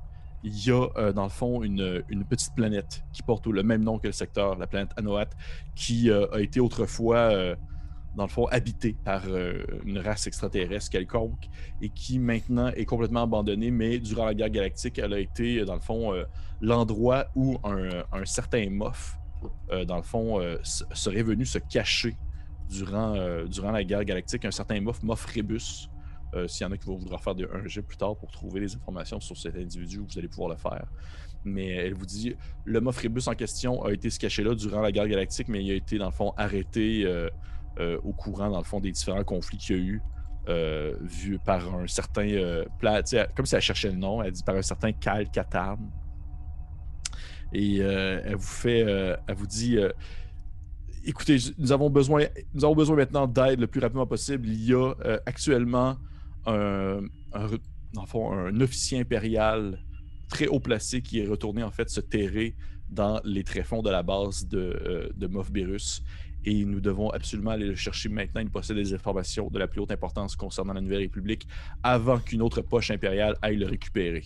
Il 0.44 0.66
y 0.66 0.70
a, 0.72 0.88
euh, 0.96 1.12
dans 1.12 1.22
le 1.22 1.28
fond, 1.28 1.62
une, 1.62 2.02
petite 2.28 2.54
planète 2.54 3.04
qui 3.12 3.22
porte 3.22 3.46
le 3.46 3.62
même 3.62 3.84
nom 3.84 3.98
que 3.98 4.08
le 4.08 4.12
secteur, 4.12 4.58
la 4.58 4.66
planète 4.66 4.90
Anoat, 4.96 5.28
qui 5.76 6.10
euh, 6.10 6.26
a 6.32 6.40
été 6.40 6.58
autrefois, 6.58 7.16
euh, 7.16 7.54
dans 8.16 8.24
le 8.24 8.28
fond, 8.28 8.46
habitée 8.46 8.96
par 9.04 9.22
une 9.86 9.98
race 9.98 10.26
extraterrestre 10.26 10.90
quelconque 10.90 11.48
et 11.80 11.88
qui 11.88 12.18
maintenant 12.18 12.68
est 12.68 12.84
complètement 12.84 13.22
abandonnée, 13.22 13.70
mais 13.70 13.98
durant 13.98 14.26
la 14.26 14.34
guerre 14.34 14.50
galactique, 14.50 14.98
elle 14.98 15.14
a 15.14 15.18
été, 15.18 15.64
dans 15.64 15.74
le 15.74 15.80
fond, 15.80 16.12
l'endroit 16.60 17.28
où 17.34 17.56
un, 17.64 18.04
un 18.12 18.24
certain 18.26 18.68
Moff, 18.68 19.16
dans 19.86 19.96
le 19.96 20.02
fond, 20.02 20.42
serait 20.62 21.22
venu 21.22 21.46
se 21.46 21.56
cacher 21.56 22.14
durant, 22.68 23.44
durant 23.46 23.70
la 23.70 23.82
guerre 23.82 24.04
galactique. 24.04 24.44
Un 24.44 24.50
certain 24.50 24.78
Moff, 24.82 25.02
Moff 25.02 25.24
Rebus. 25.24 25.88
Euh, 26.34 26.48
S'il 26.48 26.66
y 26.66 26.68
en 26.68 26.72
a 26.72 26.78
qui 26.78 26.86
vont 26.86 26.96
vouloir 26.96 27.22
faire 27.22 27.34
de, 27.34 27.48
un 27.52 27.66
jet 27.66 27.82
plus 27.82 27.96
tard 27.98 28.16
pour 28.16 28.30
trouver 28.30 28.60
les 28.60 28.74
informations 28.74 29.20
sur 29.20 29.36
cet 29.36 29.54
individu, 29.56 29.98
vous 29.98 30.18
allez 30.18 30.28
pouvoir 30.28 30.48
le 30.48 30.56
faire. 30.56 30.86
Mais 31.44 31.68
elle 31.68 31.94
vous 31.94 32.06
dit, 32.06 32.34
le 32.64 32.80
Moff 32.80 32.98
Rebus 33.02 33.22
en 33.26 33.34
question 33.34 33.84
a 33.84 33.92
été 33.92 34.08
se 34.10 34.18
cacher 34.18 34.42
là 34.42 34.54
durant 34.54 34.80
la 34.80 34.92
guerre 34.92 35.08
galactique, 35.08 35.48
mais 35.48 35.62
il 35.62 35.70
a 35.70 35.74
été, 35.74 35.98
dans 35.98 36.06
le 36.06 36.12
fond, 36.12 36.32
arrêté 36.36 37.04
euh, 37.04 37.28
euh, 37.80 37.98
au 38.02 38.12
courant, 38.12 38.48
dans 38.50 38.58
le 38.58 38.64
fond, 38.64 38.80
des 38.80 38.92
différents 38.92 39.24
conflits 39.24 39.58
qu'il 39.58 39.76
y 39.76 39.78
a 39.78 39.82
eu. 39.82 40.02
vu 41.02 41.38
par 41.38 41.74
un 41.74 41.86
certain 41.86 42.26
pla- 42.78 43.02
tu 43.02 43.16
sais, 43.16 43.28
comme 43.36 43.46
si 43.46 43.54
elle 43.54 43.60
cherchait 43.60 43.90
le 43.90 43.96
nom, 43.96 44.22
elle 44.22 44.32
dit 44.32 44.42
par 44.42 44.56
un 44.56 44.62
certain 44.62 44.92
Kyle 44.92 45.28
Katarn. 45.32 45.78
Et 47.52 47.78
elle 47.78 48.36
vous 48.36 48.42
fait, 48.42 48.80
elle 48.80 49.34
vous 49.36 49.46
dit, 49.46 49.78
écoutez, 51.04 51.36
nous 51.58 51.70
avons 51.72 51.90
besoin, 51.90 52.26
maintenant 52.96 53.26
d'aide 53.26 53.60
le 53.60 53.66
plus 53.66 53.80
rapidement 53.80 54.06
possible. 54.06 54.48
Il 54.48 54.64
y 54.64 54.74
a 54.74 54.94
actuellement 55.26 55.96
un, 56.46 57.00
un 57.32 57.46
un 57.94 58.60
officier 58.60 59.00
impérial 59.00 59.78
très 60.28 60.46
haut 60.46 60.60
placé 60.60 61.02
qui 61.02 61.20
est 61.20 61.26
retourné 61.26 61.62
en 61.62 61.70
fait 61.70 61.90
se 61.90 62.00
terrer 62.00 62.56
dans 62.88 63.20
les 63.24 63.44
tréfonds 63.44 63.82
de 63.82 63.90
la 63.90 64.02
base 64.02 64.46
de, 64.46 64.58
euh, 64.58 65.08
de 65.14 65.26
Moff. 65.26 65.50
Et 66.44 66.64
nous 66.64 66.80
devons 66.80 67.10
absolument 67.10 67.52
aller 67.52 67.66
le 67.66 67.76
chercher 67.76 68.08
maintenant. 68.08 68.40
Il 68.40 68.50
possède 68.50 68.76
des 68.76 68.92
informations 68.92 69.48
de 69.48 69.58
la 69.58 69.68
plus 69.68 69.80
haute 69.80 69.92
importance 69.92 70.34
concernant 70.34 70.72
la 70.72 70.80
Nouvelle 70.80 70.98
République 70.98 71.46
avant 71.82 72.18
qu'une 72.18 72.42
autre 72.42 72.62
poche 72.62 72.90
impériale 72.90 73.36
aille 73.42 73.56
le 73.56 73.66
récupérer. 73.66 74.24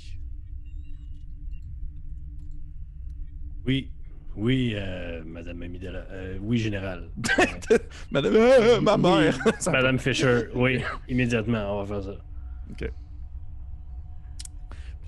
Oui. 3.67 3.91
Oui, 4.37 4.72
euh, 4.77 5.22
Madame 5.25 5.62
Amidala. 5.62 6.05
Euh, 6.11 6.38
oui, 6.42 6.59
Général. 6.59 7.09
Madame, 8.11 8.35
euh, 8.37 8.81
ma 8.81 8.96
Oui, 8.96 9.03
mère! 9.03 9.38
Ça- 9.61 9.70
Madame 9.72 9.99
Fisher. 9.99 10.49
Oui, 10.55 10.81
immédiatement, 11.09 11.75
on 11.79 11.83
va 11.85 11.87
faire 12.01 12.12
ça. 12.12 12.20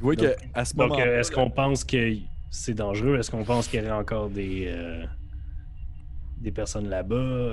Vous 0.01 0.05
voyez 0.07 0.29
Donc- 0.29 0.37
qu'à 0.55 0.65
ce 0.65 0.75
Donc, 0.77 0.91
moment 0.91 1.01
euh, 1.03 1.21
est-ce 1.21 1.31
qu'on 1.33 1.51
pense 1.51 1.85
que 1.85 2.15
c'est 2.51 2.75
dangereux? 2.75 3.19
Est-ce 3.19 3.31
qu'on 3.31 3.45
pense 3.45 3.67
qu'il 3.69 3.81
y 3.81 3.83
aurait 3.83 3.91
encore 3.93 4.31
des, 4.31 4.73
des 6.41 6.53
personnes 6.53 6.89
là-bas, 6.89 7.53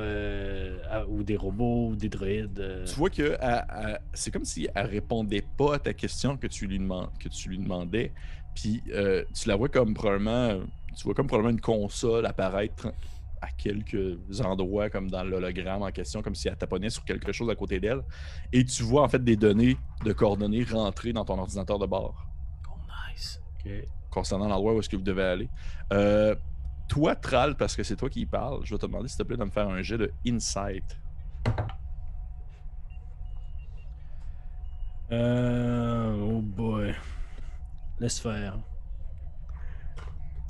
à- 0.91 1.05
ou 1.07 1.23
des 1.23 1.35
robots, 1.35 1.89
ou 1.89 1.95
des 1.95 2.07
droïdes? 2.07 2.83
tu 2.85 2.93
vois 2.95 3.09
que 3.09 3.35
c'est 4.13 4.31
comme 4.31 4.45
si 4.45 4.67
elle 4.75 4.85
répondait 4.85 5.43
pas 5.57 5.75
à 5.75 5.79
ta 5.79 5.93
question 5.93 6.38
que 6.38 6.45
tu 6.47 6.67
lui, 6.67 6.77
que 7.19 7.29
tu 7.29 7.49
lui 7.49 7.57
demandais. 7.57 8.11
Puis 8.53 8.81
euh, 8.93 9.25
tu 9.33 9.49
la 9.49 9.55
vois 9.55 9.67
comme 9.69 9.93
probablement. 9.95 10.59
Tu 10.95 11.03
vois 11.03 11.13
comme 11.13 11.27
probablement 11.27 11.51
une 11.53 11.62
console 11.62 12.25
apparaître 12.25 12.91
à 13.41 13.47
quelques 13.51 14.17
endroits, 14.43 14.89
comme 14.89 15.10
dans 15.10 15.23
l'hologramme 15.23 15.84
en 15.84 15.91
question, 15.91 16.21
comme 16.21 16.36
si 16.36 16.47
elle 16.47 16.58
taponnait 16.58 16.89
sur 16.89 17.03
quelque 17.05 17.31
chose 17.31 17.49
à 17.49 17.55
côté 17.55 17.79
d'elle. 17.79 18.01
Et 18.51 18.63
tu 18.65 18.84
vois 18.84 19.03
en 19.03 19.08
fait 19.08 19.23
des 19.23 19.36
données 19.36 19.77
de 20.03 20.13
coordonnées 20.13 20.63
rentrer 20.63 21.13
dans 21.13 21.25
ton 21.25 21.38
ordinateur 21.38 21.77
de 21.77 21.86
bord 21.86 22.25
Oh, 22.69 22.77
nice. 23.12 23.39
Ok. 23.60 23.71
concernant 24.10 24.47
l'endroit 24.47 24.73
où 24.73 24.79
est-ce 24.79 24.89
que 24.89 24.95
vous 24.95 25.03
devez 25.03 25.23
aller. 25.23 25.49
Euh, 25.93 26.36
toi, 26.88 27.15
Tral, 27.15 27.55
parce 27.58 27.75
que 27.75 27.84
c'est 27.84 27.95
toi 27.95 28.10
qui 28.10 28.21
y 28.21 28.25
parle, 28.25 28.62
je 28.63 28.73
vais 28.73 28.79
te 28.79 28.86
demander 28.86 29.08
s'il 29.10 29.17
te 29.17 29.23
plaît 29.23 29.38
de 29.38 29.43
me 29.43 29.49
faire 29.49 29.67
un 29.67 29.81
jet 29.81 29.97
de 29.97 30.12
Insight. 30.25 30.97
Euh, 35.12 36.19
oh 36.19 36.41
boy. 36.41 36.95
Laisse 37.99 38.19
faire. 38.19 38.58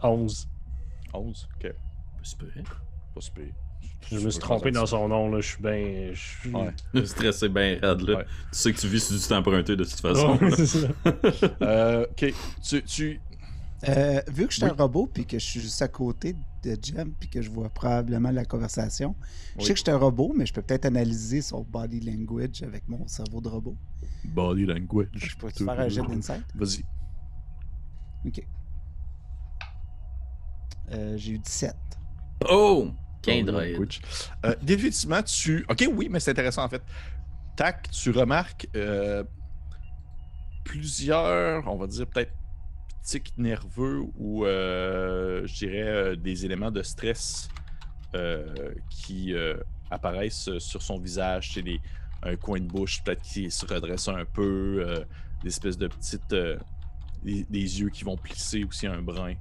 11. 0.04 0.48
11. 1.14 1.48
Ok. 1.56 1.74
C'est 2.24 2.38
pas 2.38 2.46
vrai. 2.46 2.64
Pas 3.14 3.22
super. 3.22 3.46
Je 4.12 4.20
me 4.20 4.30
suis 4.30 4.40
trompé 4.40 4.70
dans 4.72 4.86
son 4.86 5.08
nom, 5.08 5.30
là. 5.32 5.40
Je 5.42 5.48
suis 5.48 5.62
bien. 5.64 6.10
je 6.14 6.20
suis- 6.20 6.52
Ouais. 6.54 7.06
Stressé 7.06 7.50
bien 7.50 7.80
raide, 7.82 8.02
là. 8.02 8.18
Ouais. 8.18 8.26
Tu 8.52 8.60
sais 8.60 8.74
que 8.74 8.80
tu 8.80 8.88
vis 8.88 9.04
sur 9.04 9.16
du 9.18 9.22
temps 9.24 9.38
emprunté 9.38 9.76
de 9.76 9.84
toute 9.84 10.00
façon. 10.00 10.38
Ouais, 10.38 10.52
c'est 10.56 10.66
ça. 10.68 10.88
Euh, 11.62 12.06
ok. 12.12 12.34
Tu, 12.64 12.84
tu- 12.84 13.22
Euh, 13.88 14.22
vu 14.28 14.46
que 14.48 14.52
je 14.52 14.58
suis 14.58 14.66
Oui. 14.66 14.72
un 14.72 14.82
robot 14.82 15.08
puis 15.14 15.26
que 15.26 15.38
je 15.38 15.46
suis 15.46 15.60
juste 15.60 15.82
à 15.82 15.88
côté 15.88 16.36
de 16.64 16.78
Jem 16.82 17.14
puis 17.20 17.30
que 17.30 17.42
je 17.42 17.50
vois 17.52 17.70
probablement 17.70 18.32
la 18.32 18.44
conversation, 18.46 19.16
je 19.60 19.66
sais 19.66 19.74
que 19.74 19.78
je 19.80 19.84
suis 19.84 19.92
un 19.92 19.98
robot, 19.98 20.34
mais 20.36 20.46
je 20.48 20.54
peux 20.54 20.62
peut-être 20.64 20.86
analyser 20.86 21.42
son 21.42 21.62
body 21.62 22.00
language 22.00 22.64
avec 22.64 22.88
mon 22.88 23.06
cerveau 23.08 23.42
de 23.42 23.50
robot. 23.50 23.76
Body 24.24 24.66
language. 24.66 25.10
Je 25.14 25.36
peux 25.36 25.52
te 25.52 25.64
faire 25.64 25.80
un 25.80 25.90
jet 25.90 26.02
d'insight? 26.02 26.44
Vas-y. 26.56 26.84
Ok. 28.26 28.44
Euh, 30.92 31.18
J'ai 31.18 31.34
eu 31.34 31.40
17. 31.40 31.76
Oh! 32.50 32.90
Droïde. 33.24 33.50
language. 33.50 34.02
Euh, 34.46 34.56
définitivement, 34.62 35.24
tu. 35.24 35.66
Ok, 35.68 35.88
oui, 35.92 36.10
mais 36.12 36.20
c'est 36.20 36.32
intéressant 36.32 36.64
en 36.64 36.70
fait. 36.70 36.84
Tac, 37.56 37.90
tu 37.90 38.12
remarques 38.12 38.68
euh, 38.76 39.24
plusieurs, 40.64 41.68
on 41.68 41.78
va 41.78 41.88
dire 41.88 42.06
peut-être 42.08 42.32
tics 43.04 43.34
nerveux 43.38 44.04
ou 44.18 44.46
euh, 44.46 45.46
je 45.46 45.54
dirais 45.56 45.84
euh, 45.84 46.16
des 46.16 46.46
éléments 46.46 46.72
de 46.72 46.82
stress 46.84 47.48
euh, 48.16 48.74
qui 48.90 49.34
euh, 49.34 49.56
apparaissent 49.92 50.58
sur 50.58 50.82
son 50.82 51.00
visage. 51.00 51.52
C'est 51.54 51.62
des 51.62 51.80
un 52.24 52.36
coin 52.38 52.60
de 52.60 52.66
bouche 52.66 53.04
peut-être 53.04 53.22
qui 53.22 53.52
se 53.52 53.66
redresse 53.66 54.08
un 54.08 54.26
peu, 54.26 54.84
euh, 54.88 55.06
des 55.44 55.50
espèces 55.50 55.78
de 55.78 55.88
petites 55.88 56.34
euh, 56.34 56.58
des, 57.24 57.44
des 57.50 57.82
yeux 57.82 57.90
qui 57.90 58.04
vont 58.04 58.18
plisser 58.18 58.64
aussi 58.64 58.88
un 58.88 59.02
brin. 59.02 59.34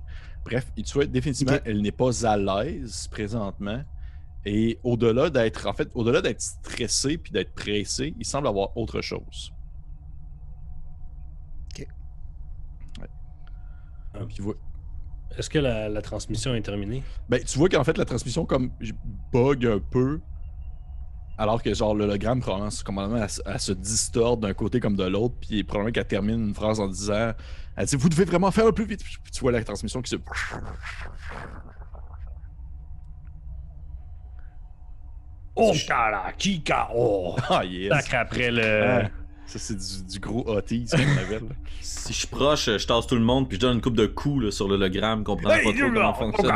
Bref, 0.44 0.70
et 0.76 0.82
tu 0.82 0.92
vois 0.94 1.06
définitivement 1.06 1.58
elle 1.64 1.80
n'est 1.80 1.92
pas 1.92 2.26
à 2.26 2.36
l'aise 2.36 3.08
présentement. 3.08 3.82
Et 4.44 4.78
au-delà 4.82 5.30
d'être 5.30 5.66
en 5.66 5.72
fait 5.72 5.88
au-delà 5.94 6.20
d'être 6.20 6.40
stressé 6.42 7.16
puis 7.16 7.32
d'être 7.32 7.54
pressé, 7.54 8.14
il 8.18 8.26
semble 8.26 8.46
avoir 8.46 8.76
autre 8.76 9.00
chose. 9.00 9.52
Ok. 11.70 11.86
Ouais. 13.00 14.54
Est-ce 15.36 15.48
que 15.50 15.58
la, 15.58 15.88
la 15.88 16.02
transmission 16.02 16.54
est 16.54 16.62
terminée? 16.62 17.02
Ben, 17.28 17.42
tu 17.42 17.58
vois 17.58 17.68
qu'en 17.68 17.82
fait, 17.82 17.98
la 17.98 18.04
transmission 18.04 18.44
comme 18.46 18.70
j- 18.80 18.92
bug 19.32 19.66
un 19.66 19.80
peu. 19.80 20.20
Alors 21.36 21.62
que 21.62 21.74
genre 21.74 21.94
l'hologramme 21.94 22.40
commence 22.42 22.82
complètement 22.82 23.16
à, 23.20 23.24
s- 23.24 23.42
à 23.44 23.58
se 23.58 23.72
distordre 23.72 24.42
d'un 24.46 24.54
côté 24.54 24.78
comme 24.80 24.94
de 24.96 25.04
l'autre, 25.04 25.34
puis 25.40 25.64
probablement 25.64 25.92
qu'elle 25.92 26.06
termine 26.06 26.40
une 26.48 26.54
phrase 26.54 26.78
en 26.78 26.86
disant 26.88 27.32
Elle 27.76 27.86
dit 27.86 27.96
Vous 27.96 28.08
devez 28.08 28.24
vraiment 28.24 28.50
faire 28.52 28.66
le 28.66 28.72
plus 28.72 28.86
vite. 28.86 29.02
Puis 29.02 29.18
tu 29.32 29.40
vois 29.40 29.50
la 29.52 29.64
transmission 29.64 30.00
qui 30.00 30.10
se. 30.10 30.16
Oh, 35.56 35.72
cala, 35.86 36.32
kika, 36.36 36.88
oh! 36.94 37.36
Ah, 37.48 37.64
yes. 37.64 37.92
Sacre 37.92 38.14
après 38.16 38.50
le. 38.50 38.82
Ah, 39.04 39.10
ça, 39.46 39.58
c'est 39.60 39.76
du, 39.76 40.12
du 40.12 40.18
gros 40.18 40.42
hotties, 40.48 40.86
comme 40.90 41.00
on 41.00 41.18
appelle. 41.22 41.48
là. 41.48 41.54
Si 41.80 42.12
je 42.12 42.18
suis 42.18 42.26
proche, 42.26 42.64
je 42.66 42.86
tasse 42.86 43.06
tout 43.06 43.14
le 43.14 43.20
monde 43.20 43.48
puis 43.48 43.56
je 43.56 43.60
donne 43.60 43.76
une 43.76 43.80
coupe 43.80 43.94
de 43.96 44.06
coups 44.06 44.44
là, 44.46 44.50
sur 44.50 44.66
l'hologramme, 44.68 45.22
comprendre 45.22 45.54
pas 45.62 45.70
trop 45.72 45.72
comment 45.94 46.14
fonctionne. 46.14 46.50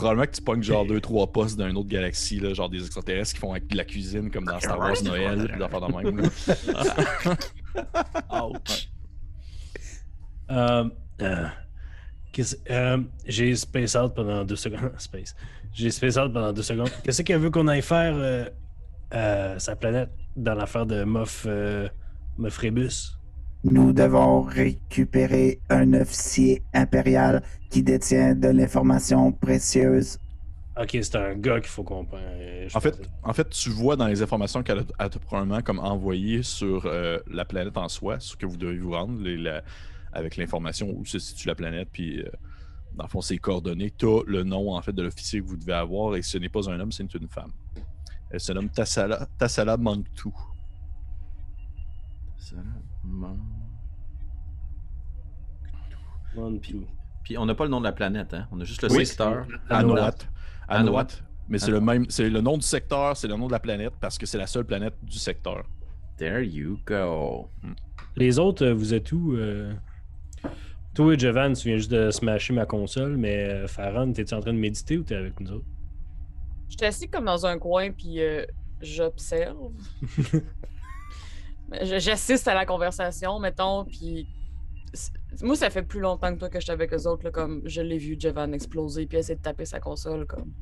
Probablement 0.00 0.26
que 0.26 0.36
tu 0.36 0.42
pognes 0.42 0.62
genre 0.62 0.86
2-3 0.86 1.30
postes 1.32 1.58
d'une 1.60 1.76
autre 1.76 1.88
galaxie, 1.88 2.40
là, 2.40 2.54
genre 2.54 2.68
des 2.70 2.80
extraterrestres 2.80 3.34
qui 3.34 3.40
font 3.40 3.52
avec 3.52 3.66
de 3.68 3.76
la 3.76 3.84
cuisine 3.84 4.30
comme 4.30 4.44
dans 4.44 4.58
Star 4.58 4.78
Wars 4.78 5.02
Noël, 5.04 5.46
pis 5.48 5.58
des 5.58 5.62
affaires 5.62 5.80
de 5.80 5.92
même. 6.08 6.20
là. 8.32 8.42
Ouch. 8.44 8.88
Euh, 10.50 10.84
euh, 11.22 11.46
euh, 12.70 12.98
J'ai 13.26 13.54
space 13.54 13.94
out 13.94 14.14
pendant 14.14 14.44
deux 14.44 14.56
secondes. 14.56 14.92
Space. 14.98 15.34
J'ai 15.72 15.90
space 15.90 16.16
out 16.16 16.32
pendant 16.32 16.52
deux 16.52 16.62
secondes. 16.62 16.90
Qu'est-ce 17.04 17.22
qu'elle 17.22 17.38
veut 17.40 17.50
qu'on 17.50 17.68
aille 17.68 17.82
faire 17.82 18.14
euh, 18.16 18.48
euh, 19.14 19.58
sa 19.58 19.76
planète 19.76 20.10
dans 20.36 20.54
l'affaire 20.54 20.86
de 20.86 21.04
Moff, 21.04 21.44
euh, 21.46 21.88
Moff 22.38 22.58
Rebus? 22.58 23.16
Nous 23.64 23.92
devons 23.92 24.40
récupérer 24.42 25.60
un 25.68 25.92
officier 25.94 26.62
impérial 26.72 27.42
qui 27.68 27.82
détient 27.82 28.34
de 28.34 28.48
l'information 28.48 29.32
précieuse. 29.32 30.18
Ok, 30.80 30.90
c'est 31.02 31.16
un 31.16 31.34
gars 31.34 31.60
qu'il 31.60 31.68
faut 31.68 31.82
qu'on 31.84 32.06
euh, 32.14 32.68
En 32.74 32.80
fait, 32.80 32.98
en 33.22 33.32
fait, 33.34 33.50
tu 33.50 33.68
vois 33.68 33.96
dans 33.96 34.06
les 34.06 34.22
informations 34.22 34.62
qu'elle 34.62 34.84
a, 34.98 35.08
t'a 35.10 35.18
probablement 35.18 35.60
comme 35.60 35.78
envoyé 35.78 36.42
sur 36.42 36.86
euh, 36.86 37.18
la 37.30 37.44
planète 37.44 37.76
en 37.76 37.88
soi, 37.88 38.18
ce 38.18 38.34
que 38.34 38.46
vous 38.46 38.56
devez 38.56 38.78
vous 38.78 38.92
rendre, 38.92 39.20
les- 39.20 39.36
la- 39.36 39.62
avec 40.12 40.36
l'information 40.36 40.88
où 40.96 41.04
se 41.04 41.18
situe 41.18 41.48
la 41.48 41.54
planète, 41.54 41.88
puis 41.92 42.20
euh, 42.20 42.28
dans 42.94 43.04
le 43.04 43.08
fond, 43.10 43.20
ses 43.20 43.36
coordonnées. 43.36 43.90
Tu 43.96 44.06
as 44.06 44.22
le 44.26 44.42
nom 44.42 44.74
en 44.74 44.80
fait 44.80 44.92
de 44.92 45.02
l'officier 45.02 45.40
que 45.42 45.46
vous 45.46 45.56
devez 45.58 45.74
avoir, 45.74 46.16
et 46.16 46.22
ce 46.22 46.38
n'est 46.38 46.48
pas 46.48 46.70
un 46.70 46.80
homme, 46.80 46.92
c'est 46.92 47.12
une 47.14 47.28
femme. 47.28 47.52
Elle 48.30 48.40
se 48.40 48.52
nomme 48.52 48.70
Tassala, 48.70 49.26
Tassala 49.38 49.76
Manktou. 49.76 50.34
Ça, 52.38 52.56
man. 53.04 53.36
One. 56.36 56.60
Puis 56.60 57.36
on 57.38 57.46
n'a 57.46 57.54
pas 57.54 57.64
le 57.64 57.70
nom 57.70 57.80
de 57.80 57.84
la 57.84 57.92
planète, 57.92 58.34
hein? 58.34 58.46
On 58.50 58.60
a 58.60 58.64
juste 58.64 58.82
le 58.82 58.90
Oui. 58.92 59.04
secteur. 59.06 59.46
Anoat. 59.68 60.14
Anoat. 60.68 61.06
Mais 61.48 61.58
c'est 61.58 61.70
le 61.72 61.80
même, 61.80 62.06
c'est 62.08 62.28
le 62.30 62.40
nom 62.40 62.56
du 62.56 62.62
secteur, 62.66 63.16
c'est 63.16 63.26
le 63.28 63.34
nom 63.36 63.46
de 63.48 63.52
la 63.52 63.58
planète 63.58 63.92
parce 64.00 64.18
que 64.18 64.26
c'est 64.26 64.38
la 64.38 64.46
seule 64.46 64.64
planète 64.64 64.94
du 65.02 65.18
secteur. 65.18 65.64
There 66.16 66.44
you 66.44 66.78
go. 66.86 67.48
Les 68.16 68.38
autres, 68.38 68.66
euh, 68.66 68.74
vous 68.74 68.94
êtes 68.94 69.10
où? 69.12 69.34
euh? 69.34 69.72
Toi 70.94 71.14
et 71.14 71.18
Jovan, 71.18 71.52
tu 71.54 71.68
viens 71.68 71.76
juste 71.76 71.90
de 71.90 72.10
smasher 72.10 72.52
ma 72.52 72.66
console, 72.66 73.16
mais 73.16 73.48
euh, 73.48 73.66
Farron, 73.68 74.12
t'es-tu 74.12 74.34
en 74.34 74.40
train 74.40 74.52
de 74.52 74.58
méditer 74.58 74.98
ou 74.98 75.02
t'es 75.02 75.14
avec 75.16 75.38
nous 75.40 75.52
autres? 75.52 75.64
J'étais 76.68 76.86
assis 76.86 77.08
comme 77.08 77.24
dans 77.24 77.46
un 77.46 77.58
coin, 77.58 77.90
puis 77.90 78.20
euh, 78.20 78.44
j'observe. 78.80 79.72
Je- 81.82 81.98
J'assiste 82.00 82.48
à 82.48 82.54
la 82.54 82.66
conversation, 82.66 83.38
mettons, 83.38 83.84
puis... 83.84 84.26
Moi, 85.42 85.56
ça 85.56 85.70
fait 85.70 85.82
plus 85.82 86.00
longtemps 86.00 86.32
que 86.34 86.38
toi 86.38 86.48
que 86.48 86.58
je 86.58 86.64
suis 86.64 86.72
avec 86.72 86.92
eux 86.92 87.06
autres, 87.06 87.24
là, 87.24 87.30
comme 87.30 87.62
je 87.64 87.80
l'ai 87.80 87.98
vu 87.98 88.16
Jovan 88.18 88.52
exploser, 88.52 89.06
puis 89.06 89.18
essayer 89.18 89.36
de 89.36 89.42
taper 89.42 89.64
sa 89.64 89.80
console, 89.80 90.26
comme... 90.26 90.52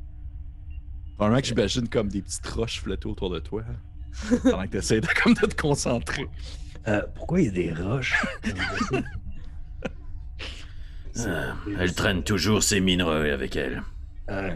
Que 1.19 1.43
j'imagine 1.43 1.89
comme 1.89 2.07
des 2.07 2.21
petites 2.21 2.47
roches 2.47 2.79
flotter 2.81 3.09
autour 3.09 3.29
de 3.29 3.39
toi. 3.39 3.63
hein, 3.67 4.37
pendant 4.43 4.63
que 4.63 4.69
tu 4.69 4.77
essaies 4.77 5.01
de, 5.01 5.07
comme 5.21 5.33
de 5.33 5.45
te 5.47 5.61
concentrer. 5.61 6.27
Euh, 6.87 7.01
pourquoi 7.15 7.41
il 7.41 7.45
y 7.45 7.49
a 7.49 7.51
des 7.51 7.73
roches? 7.73 8.25
Ah, 11.27 11.55
elle 11.77 11.93
traîne 11.93 12.23
toujours 12.23 12.63
ses 12.63 12.79
minerais 12.79 13.31
avec 13.31 13.55
elle. 13.57 13.83
Euh, 14.29 14.55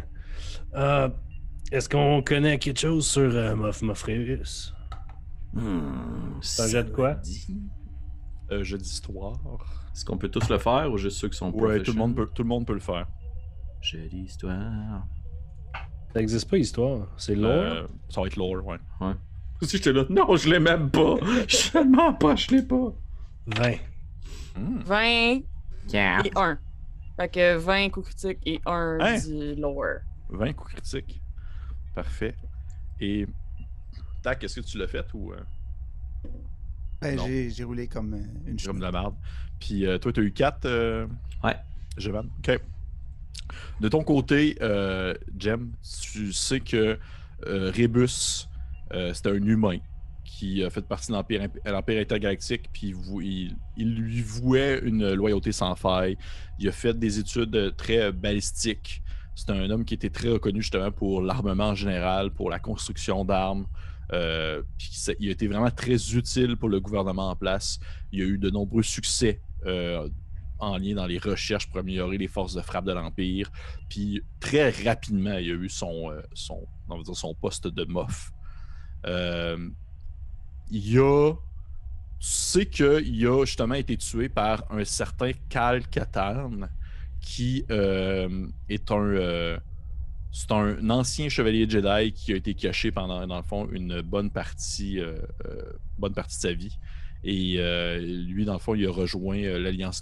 euh, 0.76 1.10
Est-ce 1.72 1.90
qu'on 1.90 2.22
connaît 2.24 2.58
quelque 2.58 2.80
chose 2.80 3.06
sur 3.06 3.24
euh, 3.36 3.56
Moff 3.56 3.82
Moffreus? 3.82 4.74
Hmm, 5.52 6.40
un 6.60 6.68
jet 6.68 6.84
de 6.86 6.90
quoi? 6.92 7.16
dit. 7.16 7.60
Euh, 8.52 8.64
jeu 8.64 8.78
d'histoire. 8.78 9.40
Est-ce 9.94 10.04
qu'on 10.06 10.18
peut 10.18 10.30
tous 10.30 10.50
le 10.50 10.58
faire 10.58 10.92
ou 10.92 10.98
juste 10.98 11.18
ceux 11.18 11.30
qui 11.30 11.38
sont 11.38 11.52
Ouais, 11.52 11.82
tout 11.82 11.92
le, 11.92 11.98
monde 11.98 12.16
professionnels? 12.16 12.16
peut, 12.16 12.28
tout 12.34 12.42
le 12.44 12.48
monde 12.50 12.66
peut 12.68 12.74
le 12.74 12.80
faire. 12.80 13.08
Jet 13.82 14.08
d'histoire. 14.10 15.06
Ça 16.14 16.20
n'existe 16.20 16.50
pas, 16.50 16.58
histoire. 16.58 17.08
C'est 17.18 17.36
lore. 17.36 17.52
Euh, 17.52 17.88
ça 18.10 18.22
va 18.22 18.28
être 18.28 18.36
lore, 18.38 18.66
ouais. 18.66 18.78
Si 19.62 19.78
j'étais 19.78 19.94
là, 19.94 20.04
non, 20.10 20.36
je 20.36 20.50
l'ai 20.50 20.60
même 20.60 20.90
pas. 20.90 21.16
Je 21.48 21.56
suis 21.56 21.72
tellement 21.72 22.14
pas, 22.14 22.36
je 22.36 22.52
l'ai 22.52 22.64
pas. 22.64 22.94
20. 23.48 23.72
Hmm. 24.58 24.80
20 24.80 25.42
Yeah. 25.90 26.22
et 26.26 26.32
1. 26.36 26.58
Fait 27.18 27.30
que 27.30 27.56
20 27.58 27.90
coups 27.90 28.08
critiques 28.08 28.40
et 28.46 28.60
1 28.66 28.98
Hein? 29.02 29.18
du 29.20 29.56
lower. 29.62 30.00
20 30.30 30.54
coups 30.54 30.74
critiques. 30.74 31.22
Parfait. 31.96 32.36
Et. 33.00 33.26
Tac, 34.22 34.44
est-ce 34.44 34.60
que 34.62 34.66
tu 34.66 34.78
l'as 34.78 34.88
fait 34.88 35.06
ou. 35.14 35.32
euh, 35.34 35.38
Ben, 37.04 37.20
j'ai 37.26 37.50
j'ai 37.50 37.64
roulé 37.64 37.88
comme 37.88 38.14
euh, 38.14 38.18
une 38.46 38.58
comme 38.58 38.60
chute. 38.60 38.76
de 38.78 38.82
la 38.82 38.92
merde? 38.92 39.16
Puis 39.60 39.86
euh, 39.86 39.98
toi, 39.98 40.12
tu 40.12 40.20
as 40.20 40.24
eu 40.24 40.32
4. 40.32 41.08
Ouais. 41.44 41.56
Jevan. 41.98 42.30
Ok. 42.40 42.60
De 43.82 43.88
ton 43.90 44.04
côté, 44.04 44.56
euh, 44.62 45.14
Jem, 45.38 45.72
tu 46.12 46.32
sais 46.34 46.60
que 46.60 46.98
euh, 47.48 47.72
Rebus, 47.76 48.48
euh, 48.94 49.12
c'est 49.14 49.28
un 49.28 49.34
humain 49.36 49.78
qui 50.26 50.64
a 50.64 50.70
fait 50.70 50.82
partie 50.82 51.12
de 51.12 51.18
l'Empire 51.72 52.00
intergalactique, 52.02 52.70
puis 52.74 52.94
il, 52.96 53.22
il- 53.24 53.56
il 53.78 53.96
lui 53.96 54.22
vouait 54.22 54.80
une 54.84 55.14
loyauté 55.14 55.52
sans 55.52 55.76
faille. 55.76 56.18
Il 56.60 56.68
a 56.68 56.72
fait 56.72 56.98
des 56.98 57.20
études 57.20 57.56
euh, 57.56 57.72
très 57.72 58.12
balistiques. 58.12 59.02
C'est 59.36 59.50
un 59.50 59.70
homme 59.70 59.84
qui 59.86 59.94
était 59.96 60.10
très 60.10 60.30
reconnu 60.30 60.62
justement 60.62 60.92
pour 60.92 61.22
l'armement 61.22 61.70
en 61.70 61.76
général, 61.76 62.32
pour 62.32 62.50
la 62.50 62.60
construction 62.60 63.26
d'armes. 63.26 63.66
Euh, 64.14 64.62
il 65.20 65.30
a 65.30 65.32
été 65.32 65.48
vraiment 65.48 65.72
très 65.72 66.16
utile 66.16 66.56
pour 66.56 66.70
le 66.70 66.80
gouvernement 66.80 67.30
en 67.30 67.36
place. 67.36 67.80
Il 68.12 68.20
y 68.20 68.22
a 68.22 68.26
eu 68.26 68.38
de 68.38 68.50
nombreux 68.50 68.84
succès 68.84 69.42
euh, 69.66 70.08
en 70.60 70.78
lien 70.78 70.96
dans 70.96 71.08
les 71.08 71.18
recherches 71.18 71.68
pour 71.68 71.80
améliorer 71.80 72.18
les 72.18 72.28
forces 72.28 72.54
de 72.54 72.62
frappe 72.62 72.86
de 72.86 72.94
l'Empire. 72.94 73.52
Puis 73.90 74.22
très 74.40 74.70
rapidement, 74.70 75.38
il 75.38 75.52
a 75.52 75.56
eu 75.56 75.70
son, 75.70 76.12
euh, 76.12 76.22
son, 76.34 76.66
on 76.90 76.98
va 76.98 77.04
dire 77.04 77.16
son 77.16 77.34
poste 77.34 77.68
de. 77.68 77.88
Euh, 79.06 79.70
il 80.72 80.92
y 80.92 81.00
a. 81.00 81.34
Tu 82.20 82.30
sais 82.30 82.66
qu'il 82.68 83.28
a 83.28 83.44
justement 83.46 83.76
été 83.76 83.98
tué 83.98 84.30
par 84.30 84.64
un 84.72 84.86
certain 84.86 85.32
Cal 85.50 85.86
Katarn, 85.90 86.70
qui 87.20 87.66
est 87.70 88.92
un. 88.92 89.58
C'est 90.34 90.52
un 90.52 90.90
ancien 90.90 91.30
chevalier 91.30 91.70
Jedi 91.70 92.12
qui 92.12 92.34
a 92.34 92.36
été 92.36 92.56
caché 92.56 92.92
pendant, 92.92 93.26
dans 93.28 93.38
le 93.38 93.44
fond, 93.44 93.70
une 93.72 94.02
bonne 94.02 94.32
partie, 94.32 95.00
euh, 95.00 95.16
euh, 95.46 95.62
bonne 96.00 96.14
partie 96.14 96.36
de 96.38 96.42
sa 96.42 96.54
vie. 96.54 96.78
Et 97.24 97.56
euh, 97.60 98.00
lui, 98.00 98.44
dans 98.44 98.54
le 98.54 98.60
fond, 98.60 98.74
il 98.76 98.86
a 98.86 98.92
rejoint 98.92 99.38
l'Alliance 99.60 100.02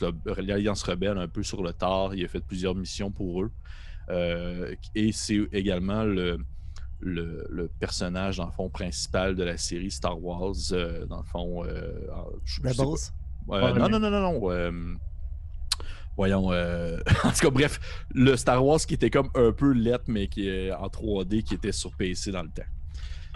Rebelle 0.83 1.17
un 1.17 1.27
peu 1.27 1.43
sur 1.43 1.61
le 1.61 1.73
tard. 1.73 2.15
Il 2.15 2.23
a 2.25 2.27
fait 2.27 2.39
plusieurs 2.39 2.73
missions 2.75 3.11
pour 3.11 3.43
eux. 3.43 3.51
Euh, 4.09 4.73
et 4.95 5.11
c'est 5.11 5.39
également 5.51 6.03
le, 6.03 6.39
le, 6.99 7.45
le 7.49 7.67
personnage, 7.67 8.37
dans 8.37 8.45
le 8.45 8.51
fond, 8.51 8.69
principal 8.69 9.35
de 9.35 9.43
la 9.43 9.57
série 9.57 9.91
Star 9.91 10.19
Wars. 10.23 10.55
euh, 10.71 11.05
dans 11.05 11.19
le 11.19 11.25
fond, 11.25 11.63
je 12.45 12.61
Rebels. 12.61 13.11
Euh, 13.11 13.11
Ouais, 13.47 13.59
non, 13.73 13.89
non, 13.89 13.99
non, 13.99 14.09
non, 14.11 14.21
non. 14.21 14.39
Voyons. 16.21 16.51
euh, 16.51 16.97
en 17.23 17.29
tout 17.31 17.39
cas, 17.41 17.49
bref, 17.49 17.79
le 18.13 18.35
Star 18.37 18.63
Wars 18.63 18.79
qui 18.79 18.93
était 18.93 19.09
comme 19.09 19.29
un 19.35 19.51
peu 19.51 19.71
lettre, 19.73 20.03
mais 20.07 20.27
qui 20.27 20.47
est 20.47 20.71
en 20.71 20.87
3D, 20.87 21.41
qui 21.43 21.55
était 21.55 21.71
sur 21.71 21.91
PC 21.95 22.31
dans 22.31 22.43
le 22.43 22.49
temps. 22.49 22.61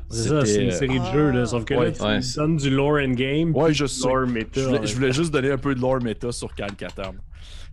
C'est 0.09 0.29
ça, 0.29 0.45
c'est 0.45 0.63
une 0.65 0.71
série 0.71 0.99
de 0.99 1.05
jeux, 1.05 1.31
là, 1.31 1.45
sauf 1.47 1.65
que 1.65 1.73
ouais, 1.73 1.85
là, 1.85 1.91
tu 1.91 2.03
ouais. 2.03 2.17
me 2.17 2.35
donnes 2.35 2.57
du 2.57 2.69
lore 2.69 2.99
endgame. 3.03 3.55
Ouais, 3.55 3.73
je 3.73 3.87
sais. 3.87 4.07
Lore 4.07 4.27
méta. 4.27 4.61
Je 4.85 4.93
voulais, 4.95 5.11
je 5.11 5.13
juste 5.13 5.31
donner 5.33 5.49
un 5.49 5.57
peu 5.57 5.73
de 5.73 5.81
lore 5.81 5.99
méta 5.99 6.31
sur 6.31 6.53
Cal 6.53 6.75
Katarn. 6.75 7.15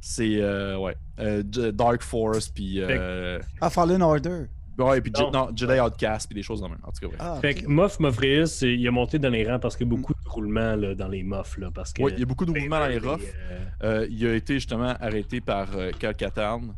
C'est, 0.01 0.40
euh, 0.40 0.79
ouais. 0.79 0.96
Euh, 1.20 1.42
Dark 1.44 2.03
Force, 2.03 2.48
puis. 2.48 2.81
euh, 2.81 3.38
Ah, 3.61 3.68
Fallen 3.68 4.01
Order. 4.03 4.46
Ouais, 4.78 5.00
puis 5.00 5.12
Non. 5.18 5.30
non, 5.30 5.50
Jedi 5.54 5.78
Outcast, 5.80 6.26
puis 6.28 6.35
des 6.35 6.42
choses 6.42 6.61
dans 6.61 6.68
même. 6.68 6.78
En 6.82 6.90
tout 6.92 7.08
cas. 7.08 7.16
Ah, 7.18 7.38
Fait 7.40 7.54
que 7.54 7.66
Moff 7.66 7.98
Moffreus, 8.00 8.62
il 8.62 8.87
a 8.87 8.90
monté 8.90 9.18
dans 9.18 9.28
les 9.30 9.48
rangs 9.48 9.58
parce 9.58 9.76
qu'il 9.76 9.87
y 9.87 9.90
a 9.90 9.94
beaucoup 9.96 10.14
de 10.14 10.28
roulements 10.28 10.76
là, 10.76 10.94
dans 10.94 11.08
les 11.08 11.22
Moffs. 11.22 11.56
Là, 11.58 11.70
parce 11.72 11.92
que 11.92 12.02
Ouais, 12.02 12.12
il 12.14 12.20
y 12.20 12.22
a 12.22 12.26
beaucoup 12.26 12.44
de 12.46 12.52
mouvements 12.52 12.78
dans 12.80 12.87
les 12.87 12.98
Vader, 12.98 13.08
roughs. 13.08 13.20
euh, 13.50 13.58
Euh, 14.02 14.06
il 14.11 14.26
a 14.26 14.35
été 14.35 14.54
justement 14.54 14.94
arrêté 15.00 15.40
par 15.40 15.76
euh, 15.76 15.90
Cal 15.98 16.14
Katarn. 16.16 16.74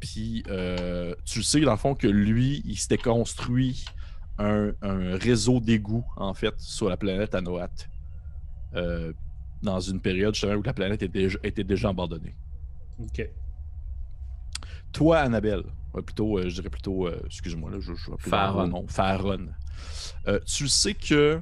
Puis 0.00 0.42
euh, 0.48 1.14
tu 1.24 1.42
sais, 1.42 1.60
dans 1.60 1.72
le 1.72 1.76
fond, 1.78 1.94
que 1.94 2.06
lui, 2.06 2.62
il 2.64 2.76
s'était 2.76 2.98
construit 2.98 3.84
un, 4.38 4.70
un 4.82 5.16
réseau 5.16 5.58
d'égouts, 5.60 6.04
en 6.16 6.32
fait, 6.34 6.54
sur 6.58 6.88
la 6.88 6.96
planète 6.96 7.34
Anoat. 7.34 7.68
Euh, 8.76 9.12
dans 9.62 9.80
une 9.80 10.00
période 10.00 10.34
justement 10.34 10.54
où 10.54 10.62
la 10.62 10.72
planète 10.72 11.02
était, 11.02 11.18
déjà- 11.20 11.38
était 11.42 11.64
déjà 11.64 11.88
abandonnée. 11.88 12.36
Ok. 13.00 13.28
Toi, 14.92 15.18
Annabelle, 15.18 15.64
plutôt, 15.92 16.38
euh, 16.38 16.48
je 16.48 16.54
dirais 16.54 16.70
plutôt, 16.70 17.06
euh, 17.06 17.20
excuse-moi, 17.26 17.70
là, 17.70 17.78
je, 17.80 17.94
je 17.94 18.06
vais 18.06 18.12
appeler 18.14 18.30
nom. 18.66 18.86
Euh, 20.26 20.38
tu 20.46 20.68
sais 20.68 20.94
que 20.94 21.40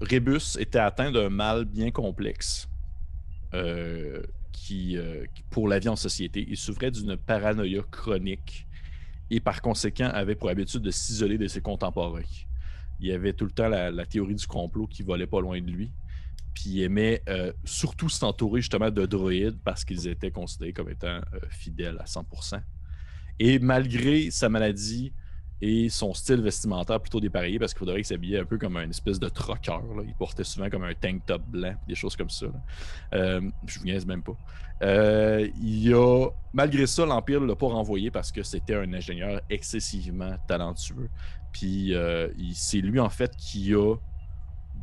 Rébus 0.00 0.56
était 0.58 0.78
atteint 0.78 1.10
d'un 1.10 1.28
mal 1.28 1.64
bien 1.64 1.90
complexe 1.90 2.68
euh, 3.54 4.22
qui, 4.52 4.96
euh, 4.96 5.24
pour 5.50 5.68
la 5.68 5.78
vie 5.78 5.88
en 5.88 5.96
société. 5.96 6.46
Il 6.48 6.56
souffrait 6.56 6.90
d'une 6.90 7.16
paranoïa 7.16 7.82
chronique 7.90 8.66
et 9.30 9.40
par 9.40 9.60
conséquent 9.60 10.08
avait 10.12 10.34
pour 10.34 10.48
habitude 10.50 10.82
de 10.82 10.90
s'isoler 10.90 11.36
de 11.38 11.48
ses 11.48 11.60
contemporains. 11.60 12.22
Il 13.00 13.10
avait 13.12 13.32
tout 13.32 13.44
le 13.44 13.50
temps 13.50 13.68
la, 13.68 13.90
la 13.90 14.06
théorie 14.06 14.34
du 14.34 14.46
complot 14.46 14.86
qui 14.86 15.02
volait 15.02 15.26
pas 15.26 15.40
loin 15.40 15.60
de 15.60 15.70
lui. 15.70 15.90
Puis 16.54 16.70
il 16.70 16.82
aimait 16.82 17.22
euh, 17.28 17.52
surtout 17.64 18.08
s'entourer 18.08 18.60
justement 18.60 18.90
de 18.90 19.06
droïdes 19.06 19.58
parce 19.64 19.84
qu'ils 19.84 20.08
étaient 20.08 20.30
considérés 20.30 20.72
comme 20.72 20.90
étant 20.90 21.06
euh, 21.06 21.40
fidèles 21.50 21.98
à 22.00 22.04
100%. 22.04 22.60
Et 23.38 23.58
malgré 23.58 24.30
sa 24.30 24.48
maladie 24.48 25.12
et 25.60 25.88
son 25.88 26.14
style 26.14 26.40
vestimentaire 26.40 27.00
plutôt 27.00 27.20
dépareillé, 27.20 27.58
parce 27.58 27.72
qu'il 27.72 27.80
faudrait 27.80 27.96
qu'il 27.96 28.06
s'habillait 28.06 28.40
un 28.40 28.44
peu 28.44 28.58
comme 28.58 28.76
une 28.76 28.90
espèce 28.90 29.18
de 29.18 29.28
troqueur. 29.28 29.82
là. 29.94 30.02
Il 30.06 30.14
portait 30.14 30.44
souvent 30.44 30.70
comme 30.70 30.84
un 30.84 30.94
tank 30.94 31.26
top 31.26 31.42
blanc, 31.42 31.74
des 31.86 31.94
choses 31.94 32.16
comme 32.16 32.30
ça. 32.30 32.46
Euh, 33.14 33.40
je 33.66 33.78
vous 33.78 33.84
niaise 33.84 34.06
même 34.06 34.22
pas. 34.22 34.36
Euh, 34.82 35.48
il 35.60 35.92
a, 35.94 36.28
malgré 36.52 36.86
ça, 36.86 37.04
l'Empire 37.04 37.40
ne 37.40 37.46
l'a 37.46 37.56
pas 37.56 37.66
renvoyé 37.66 38.12
parce 38.12 38.30
que 38.30 38.44
c'était 38.44 38.76
un 38.76 38.92
ingénieur 38.92 39.40
excessivement 39.50 40.36
talentueux. 40.46 41.10
Puis 41.52 41.92
c'est 42.52 42.80
lui, 42.80 43.00
en 43.00 43.08
fait, 43.10 43.34
qui 43.36 43.74
a 43.74 43.96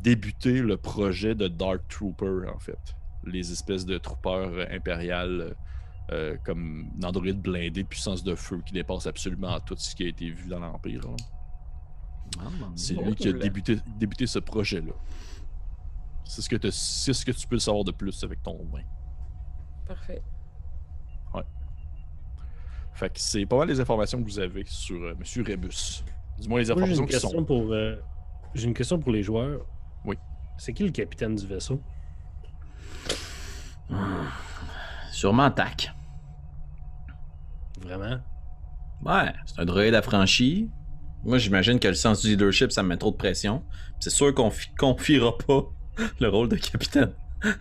débuté 0.02 0.60
le 0.62 0.76
projet 0.76 1.34
de 1.34 1.48
Dark 1.48 1.82
Trooper, 1.88 2.48
en 2.54 2.58
fait. 2.58 2.78
Les 3.24 3.50
espèces 3.52 3.84
de 3.84 3.98
troopers 3.98 4.50
euh, 4.52 4.64
impériales 4.70 5.54
euh, 6.12 6.36
comme 6.44 6.88
d'androïdes 6.96 7.40
blindés 7.42 7.82
de 7.82 7.88
puissance 7.88 8.22
de 8.22 8.34
feu 8.34 8.62
qui 8.64 8.72
dépassent 8.72 9.06
absolument 9.08 9.58
tout 9.60 9.74
ce 9.76 9.94
qui 9.96 10.04
a 10.04 10.08
été 10.08 10.30
vu 10.30 10.48
dans 10.48 10.60
l'Empire. 10.60 11.00
C'est 12.74 12.94
lui 12.94 13.14
qui 13.14 13.28
a 13.28 13.32
débuté, 13.32 13.78
débuté 13.98 14.26
ce 14.26 14.38
projet-là. 14.38 14.92
C'est 16.24 16.42
ce, 16.42 16.48
que 16.48 16.56
te- 16.56 16.70
c'est 16.70 17.12
ce 17.12 17.24
que 17.24 17.30
tu 17.32 17.46
peux 17.46 17.58
savoir 17.58 17.84
de 17.84 17.92
plus 17.92 18.22
avec 18.24 18.42
ton 18.42 18.56
vin. 18.72 18.82
Parfait. 19.86 20.22
Fait 22.94 23.10
que 23.12 23.20
c'est 23.20 23.44
pas 23.44 23.58
mal 23.58 23.68
les 23.68 23.78
informations 23.78 24.18
que 24.22 24.24
vous 24.24 24.38
avez 24.38 24.64
sur 24.64 24.96
euh, 25.02 25.14
Monsieur 25.18 25.42
Rebus. 25.46 26.02
Du 26.40 26.48
moins 26.48 26.60
les 26.60 26.70
informations 26.70 27.04
qui 27.04 27.20
sont. 27.20 27.44
pour. 27.44 27.70
euh, 27.72 27.96
j'ai 28.54 28.66
une 28.66 28.72
question 28.74 28.98
pour 28.98 29.12
les 29.12 29.22
joueurs. 29.22 29.66
Oui. 30.06 30.16
C'est 30.58 30.72
qui 30.72 30.84
le 30.84 30.90
capitaine 30.90 31.34
du 31.36 31.46
vaisseau? 31.46 31.80
Sûrement 35.12 35.50
tac. 35.50 35.92
Vraiment? 37.80 38.18
Ouais, 39.04 39.32
c'est 39.44 39.60
un 39.60 39.64
droïde 39.64 39.94
affranchi. 39.94 40.70
Moi, 41.24 41.38
j'imagine 41.38 41.78
que 41.78 41.88
le 41.88 41.94
sens 41.94 42.22
du 42.22 42.28
leadership, 42.28 42.72
ça 42.72 42.82
me 42.82 42.88
met 42.88 42.96
trop 42.96 43.10
de 43.10 43.16
pression. 43.16 43.64
C'est 44.00 44.10
sûr 44.10 44.34
qu'on 44.34 44.50
fi- 44.50 44.72
confiera 44.76 45.36
pas 45.36 45.62
le 46.20 46.28
rôle 46.28 46.48
de 46.48 46.56
capitaine 46.56 47.12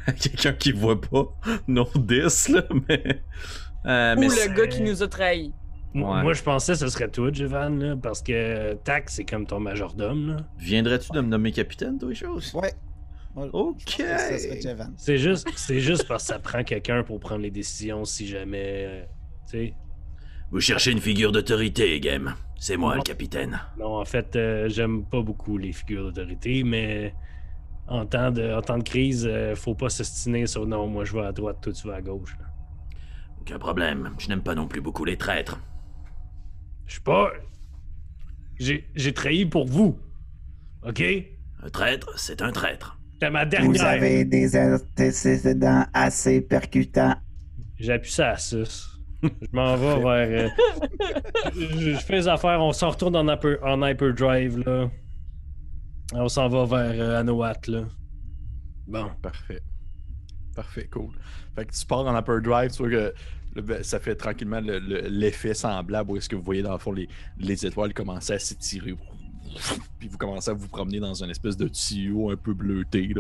à 0.08 0.12
quelqu'un 0.14 0.54
qui 0.54 0.72
voit 0.72 1.00
pas 1.00 1.26
nos 1.68 1.88
10, 1.96 2.50
là, 2.50 2.64
mais. 2.88 3.22
euh, 3.86 4.16
Ou 4.16 4.20
mais 4.20 4.28
le 4.28 4.32
c'est- 4.32 4.54
gars 4.54 4.68
qui 4.68 4.82
nous 4.82 5.02
a 5.04 5.08
trahis. 5.08 5.54
Moi, 5.96 6.18
Ouais. 6.18 6.24
moi, 6.24 6.34
je 6.34 6.44
pensais 6.44 6.74
que 6.74 6.80
ce 6.80 6.88
serait 6.90 7.08
toi, 7.10 7.32
Jevan, 7.32 7.80
là, 7.80 7.96
parce 7.96 8.22
que 8.22 8.74
Tac, 8.84 9.10
c'est 9.10 9.24
comme 9.24 9.48
ton 9.48 9.60
majordome. 9.62 10.38
Viendrais-tu 10.60 11.10
de 11.14 11.22
me 11.22 11.28
nommer 11.28 11.52
capitaine, 11.54 11.98
toi, 11.98 12.10
les 12.10 12.16
choses? 12.16 12.54
Ouais. 12.54 12.74
Ok. 13.54 14.02
C'est 14.98 15.18
juste, 15.18 15.48
c'est 15.56 15.80
juste 15.80 16.08
parce 16.08 16.24
que 16.24 16.28
ça 16.34 16.40
prend 16.40 16.64
quelqu'un 16.64 17.04
pour 17.04 17.20
prendre 17.20 17.42
les 17.42 17.52
décisions 17.52 18.04
si 18.06 18.28
jamais. 18.28 18.86
euh, 18.88 19.04
tu 19.50 19.52
sais. 19.58 19.74
Vous 20.52 20.60
cherchez 20.60 20.92
une 20.92 21.00
figure 21.02 21.32
d'autorité, 21.32 22.00
Game. 22.00 22.36
C'est 22.58 22.78
moi, 22.78 22.92
Non. 22.92 22.98
le 22.98 23.04
capitaine. 23.04 23.60
Non, 23.80 23.98
en 24.00 24.06
fait, 24.06 24.36
euh, 24.36 24.70
j'aime 24.70 25.04
pas 25.06 25.22
beaucoup 25.22 25.58
les 25.58 25.72
figures 25.74 26.06
d'autorité, 26.12 26.64
mais 26.64 27.14
en 27.88 28.06
temps 28.06 28.32
de, 28.32 28.54
en 28.54 28.62
temps 28.62 28.78
de 28.78 28.84
crise, 28.84 29.28
euh, 29.30 29.56
faut 29.56 29.76
pas 29.76 29.90
s'ostiner 29.90 30.46
sur 30.48 30.66
non, 30.66 30.88
moi 30.88 31.04
je 31.06 31.14
vais 31.14 31.26
à 31.26 31.32
droite, 31.32 31.58
toi 31.62 31.74
tu 31.74 31.88
vas 31.88 31.96
à 31.96 32.02
gauche. 32.02 32.36
là. 32.40 32.46
Aucun 33.42 33.60
problème. 33.60 34.12
Je 34.18 34.28
n'aime 34.30 34.42
pas 34.42 34.56
non 34.56 34.68
plus 34.68 34.82
beaucoup 34.82 35.04
les 35.06 35.18
traîtres. 35.18 35.60
Je 36.86 36.94
suis 36.94 37.02
pas. 37.02 37.32
J'ai 38.60 39.14
trahi 39.14 39.46
pour 39.46 39.66
vous. 39.68 40.00
OK? 40.84 41.04
Un 41.64 41.70
traître, 41.70 42.18
c'est 42.20 42.42
un 42.42 42.52
traître. 42.52 43.00
C'était 43.14 43.30
ma 43.30 43.44
Vous 43.44 43.50
dernière. 43.50 43.86
avez 43.86 44.26
des 44.26 44.56
antécédents 44.58 45.86
assez 45.94 46.42
percutants. 46.42 47.16
J'appuie 47.80 48.12
ça 48.12 48.32
à 48.32 48.38
6. 48.38 48.88
Je 49.24 49.30
m'en 49.54 49.76
vais 49.76 50.00
vers. 50.02 50.52
euh, 50.52 51.52
je, 51.56 51.94
je 51.94 51.98
fais 51.98 52.18
les 52.18 52.28
affaires, 52.28 52.62
on 52.62 52.72
s'en 52.72 52.92
retourne 52.92 53.16
en, 53.16 53.34
hyper, 53.34 53.58
en 53.64 53.86
hyperdrive, 53.86 54.60
là. 54.66 54.90
On 56.14 56.28
s'en 56.28 56.48
va 56.50 56.66
vers 56.66 57.02
euh, 57.02 57.24
là. 57.68 57.84
Bon. 58.88 59.10
Parfait. 59.22 59.62
Parfait, 60.56 60.88
cool. 60.92 61.12
Fait 61.56 61.66
que 61.66 61.74
tu 61.74 61.86
pars 61.86 62.06
en 62.06 62.18
upper 62.18 62.40
drive, 62.42 62.72
tu 62.72 62.78
vois 62.84 62.90
que 62.92 63.14
ça 63.84 64.00
fait 64.00 64.16
tranquillement 64.16 64.60
le- 64.62 64.80
le- 64.80 65.08
l'effet 65.08 65.54
semblable 65.54 66.12
où 66.12 66.18
est-ce 66.18 66.30
que 66.30 66.36
vous 66.36 66.42
voyez 66.44 66.62
dans 66.62 66.74
le 66.74 66.78
fond 66.80 66.92
les, 66.92 67.08
les 67.38 67.66
étoiles 67.66 67.94
commencer 67.94 68.34
à 68.34 68.40
s'étirer. 68.40 68.96
Puis 70.00 70.10
vous 70.10 70.18
commencez 70.18 70.52
à 70.52 70.54
vous 70.54 70.68
promener 70.68 71.00
dans 71.00 71.14
une 71.24 71.30
espèce 71.30 71.56
de 71.56 71.70
tuyau 71.70 72.30
un 72.30 72.36
peu 72.36 72.54
bleuté. 72.54 73.14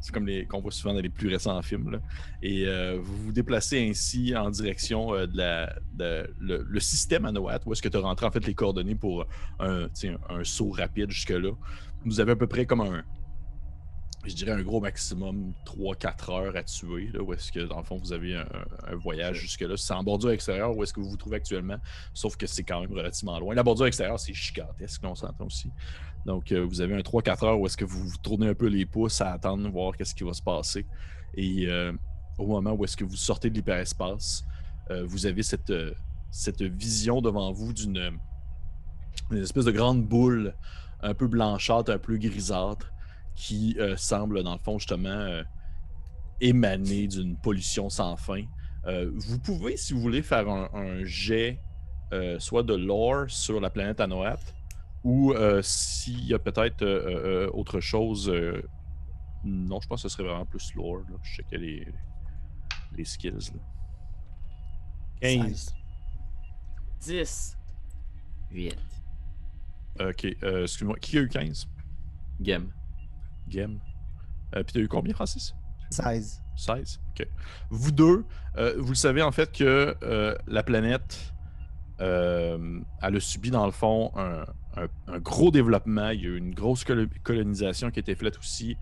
C'est 0.00 0.12
comme 0.12 0.26
les 0.26 0.44
qu'on 0.46 0.60
voit 0.60 0.72
souvent 0.72 0.94
dans 0.94 1.00
les 1.00 1.08
plus 1.08 1.28
récents 1.28 1.60
films. 1.62 2.00
Et 2.42 2.66
euh, 2.66 2.98
vous 3.00 3.16
vous 3.26 3.32
déplacez 3.32 3.88
ainsi 3.88 4.34
en 4.36 4.50
direction 4.50 5.14
euh, 5.14 5.26
de 5.26 5.36
la, 5.36 5.72
le, 6.40 6.80
système 6.80 7.26
Anoat, 7.26 7.60
où 7.66 7.72
est-ce 7.72 7.82
que 7.82 7.88
tu 7.88 7.96
as 7.96 8.00
rentré 8.00 8.26
en 8.26 8.30
fait 8.32 8.44
les 8.44 8.54
coordonnées 8.54 8.96
pour 8.96 9.24
un, 9.60 9.86
un 10.28 10.44
saut 10.44 10.70
rapide 10.70 11.10
jusque-là. 11.10 11.52
Vous 12.04 12.18
avez 12.18 12.32
à 12.32 12.36
peu 12.36 12.46
près 12.48 12.66
comme 12.66 12.80
un, 12.80 13.04
je 14.24 14.34
dirais 14.34 14.52
un 14.52 14.62
gros 14.62 14.80
maximum 14.80 15.54
3-4 15.64 16.32
heures 16.32 16.56
à 16.56 16.62
tuer, 16.62 17.10
là, 17.12 17.22
où 17.22 17.32
est-ce 17.32 17.50
que 17.50 17.60
dans 17.60 17.78
le 17.78 17.84
fond 17.84 17.96
vous 17.96 18.12
avez 18.12 18.36
un, 18.36 18.46
un 18.86 18.94
voyage 18.94 19.38
jusque-là. 19.38 19.76
C'est 19.76 19.94
en 19.94 20.02
bordure 20.02 20.30
extérieure 20.30 20.76
où 20.76 20.82
est-ce 20.82 20.92
que 20.92 21.00
vous 21.00 21.10
vous 21.10 21.16
trouvez 21.16 21.36
actuellement, 21.36 21.78
sauf 22.12 22.36
que 22.36 22.46
c'est 22.46 22.62
quand 22.62 22.80
même 22.80 22.92
relativement 22.92 23.38
loin. 23.38 23.54
La 23.54 23.62
bordure 23.62 23.86
extérieure, 23.86 24.20
c'est 24.20 24.34
gigantesque, 24.34 25.00
on 25.04 25.14
s'entend 25.14 25.46
aussi. 25.46 25.70
Donc 26.26 26.52
euh, 26.52 26.64
vous 26.64 26.80
avez 26.82 26.94
un 26.94 27.00
3-4 27.00 27.46
heures 27.46 27.60
où 27.60 27.66
est-ce 27.66 27.76
que 27.76 27.84
vous 27.84 28.08
vous 28.08 28.18
tournez 28.18 28.48
un 28.48 28.54
peu 28.54 28.66
les 28.66 28.84
pouces 28.84 29.20
à 29.20 29.32
attendre, 29.32 29.68
voir 29.70 29.96
qu'est-ce 29.96 30.14
qui 30.14 30.24
va 30.24 30.34
se 30.34 30.42
passer. 30.42 30.84
Et 31.34 31.66
euh, 31.66 31.92
au 32.38 32.46
moment 32.46 32.72
où 32.72 32.84
est-ce 32.84 32.96
que 32.96 33.04
vous 33.04 33.16
sortez 33.16 33.48
de 33.48 33.54
l'hyperespace, 33.54 34.44
euh, 34.90 35.04
vous 35.06 35.24
avez 35.24 35.42
cette, 35.42 35.72
cette 36.30 36.62
vision 36.62 37.22
devant 37.22 37.52
vous 37.52 37.72
d'une 37.72 38.18
une 39.30 39.42
espèce 39.42 39.64
de 39.64 39.70
grande 39.70 40.04
boule 40.04 40.54
un 41.02 41.14
peu 41.14 41.26
blanchâtre, 41.26 41.90
un 41.90 41.98
peu 41.98 42.16
grisâtre, 42.16 42.92
qui 43.40 43.74
euh, 43.78 43.96
semble, 43.96 44.42
dans 44.42 44.52
le 44.52 44.58
fond, 44.58 44.78
justement, 44.78 45.08
euh, 45.08 45.42
émaner 46.40 47.06
d'une 47.08 47.36
pollution 47.36 47.88
sans 47.88 48.16
fin. 48.16 48.44
Euh, 48.86 49.10
vous 49.14 49.38
pouvez, 49.38 49.76
si 49.76 49.92
vous 49.94 50.00
voulez, 50.00 50.22
faire 50.22 50.48
un, 50.48 50.68
un 50.74 51.04
jet, 51.04 51.58
euh, 52.12 52.38
soit 52.38 52.62
de 52.62 52.74
lore 52.74 53.24
sur 53.28 53.58
la 53.60 53.70
planète 53.70 54.00
Anoat, 54.00 54.38
ou 55.04 55.32
euh, 55.32 55.62
s'il 55.62 56.24
y 56.26 56.34
a 56.34 56.38
peut-être 56.38 56.82
euh, 56.82 56.86
euh, 57.06 57.46
euh, 57.46 57.50
autre 57.54 57.80
chose. 57.80 58.28
euh, 58.28 58.62
non, 59.44 59.80
je 59.80 59.88
pense 59.88 60.02
que 60.02 60.08
ce 60.08 60.14
serait 60.14 60.28
vraiment 60.28 60.44
plus 60.44 60.74
lore. 60.74 60.98
Là. 61.08 61.16
Je 61.22 61.30
checkais 61.36 61.56
les, 61.58 61.88
les 62.96 63.04
skills. 63.06 63.52
là. 63.54 63.60
15. 65.22 65.74
10. 67.00 67.56
8. 68.50 68.76
Ok, 70.00 70.26
euh, 70.42 70.62
excuse-moi. 70.62 70.96
Qui 71.00 71.18
a 71.18 71.20
eu 71.22 71.28
15 71.28 71.66
Game. 72.40 72.70
Game. 73.50 73.78
Euh, 74.56 74.62
Puis 74.64 74.72
t'as 74.74 74.80
eu 74.80 74.88
combien, 74.88 75.12
Francis? 75.14 75.54
16. 75.90 76.42
16. 76.56 77.00
OK. 77.10 77.26
Vous 77.70 77.90
deux, 77.92 78.24
euh, 78.56 78.74
vous 78.78 78.90
le 78.90 78.94
savez 78.94 79.22
en 79.22 79.32
fait 79.32 79.50
que 79.52 79.94
euh, 80.02 80.34
la 80.46 80.62
planète, 80.62 81.32
euh, 82.00 82.80
elle 83.02 83.16
a 83.16 83.20
subi 83.20 83.50
dans 83.50 83.66
le 83.66 83.72
fond 83.72 84.10
un, 84.16 84.44
un- 84.76 84.88
un 85.14 85.18
gros 85.18 85.50
développement. 85.50 86.10
Il 86.10 86.20
y 86.20 86.26
a 86.26 86.30
eu 86.30 86.36
une 86.38 86.54
grosse 86.54 86.84
colo- 86.84 87.08
colonisation 87.22 87.90
qui 87.90 87.98
a 87.98 88.02
été 88.02 88.14
faite 88.14 88.38
aussi, 88.38 88.76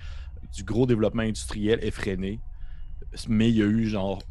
du 0.54 0.64
gros 0.64 0.86
développement 0.86 1.22
industriel 1.22 1.78
effréné. 1.82 2.40
Mais 3.28 3.48
il 3.48 3.56
y 3.56 3.62
a 3.62 3.66
eu 3.66 3.86
genre 3.86 4.22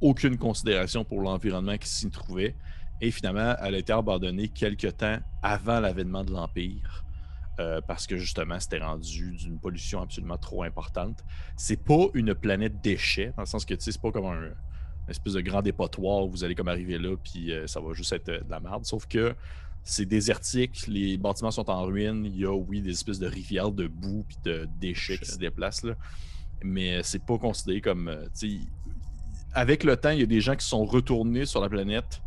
aucune 0.00 0.36
considération 0.36 1.04
pour 1.04 1.20
l'environnement 1.22 1.76
qui 1.78 1.88
s'y 1.88 2.10
trouvait. 2.10 2.56
Et 3.00 3.10
finalement, 3.10 3.54
elle 3.60 3.74
a 3.74 3.78
été 3.78 3.92
abandonnée 3.92 4.48
quelques 4.48 4.96
temps 4.96 5.18
avant 5.42 5.80
l'avènement 5.80 6.22
de 6.24 6.32
l'Empire. 6.32 7.04
Euh, 7.60 7.80
parce 7.86 8.06
que 8.06 8.16
justement, 8.16 8.58
c'était 8.58 8.78
rendu 8.78 9.36
d'une 9.36 9.58
pollution 9.58 10.00
absolument 10.00 10.38
trop 10.38 10.62
importante 10.62 11.22
c'est 11.56 11.82
pas 11.82 12.06
une 12.14 12.34
planète 12.34 12.80
déchet, 12.82 13.32
dans 13.36 13.42
le 13.42 13.46
sens 13.46 13.64
que 13.64 13.74
tu 13.74 13.82
sais, 13.82 13.92
c'est 13.92 14.00
pas 14.00 14.10
comme 14.10 14.26
un 14.26 14.52
une 15.04 15.10
espèce 15.10 15.32
de 15.32 15.40
grand 15.40 15.62
dépotoir 15.62 16.24
où 16.24 16.30
vous 16.30 16.44
allez 16.44 16.54
comme 16.54 16.68
arriver 16.68 16.96
là, 16.96 17.16
puis 17.16 17.52
euh, 17.52 17.66
ça 17.66 17.80
va 17.80 17.92
juste 17.92 18.12
être 18.12 18.28
euh, 18.28 18.40
de 18.40 18.50
la 18.50 18.60
merde. 18.60 18.84
Sauf 18.84 19.06
que 19.06 19.34
c'est 19.82 20.06
désertique, 20.06 20.86
les 20.86 21.18
bâtiments 21.18 21.50
sont 21.50 21.68
en 21.68 21.82
ruine, 21.82 22.24
il 22.24 22.36
y 22.36 22.44
a, 22.44 22.54
oui, 22.54 22.80
des 22.80 22.90
espèces 22.90 23.18
de 23.18 23.26
rivières 23.26 23.72
de 23.72 23.88
boue 23.88 24.24
puis 24.28 24.36
de 24.44 24.68
déchets 24.78 25.18
qui 25.18 25.28
se 25.28 25.38
déplacent 25.38 25.82
là. 25.82 25.94
Mais 26.62 27.02
c'est 27.02 27.24
pas 27.24 27.36
considéré 27.36 27.80
comme. 27.80 28.16
tu 28.38 28.48
sais, 28.48 28.66
avec 29.54 29.82
le 29.82 29.96
temps, 29.96 30.10
il 30.10 30.20
y 30.20 30.22
a 30.22 30.26
des 30.26 30.40
gens 30.40 30.54
qui 30.54 30.66
sont 30.66 30.84
retournés 30.84 31.44
sur 31.44 31.60
la 31.60 31.68
planète, 31.68 32.22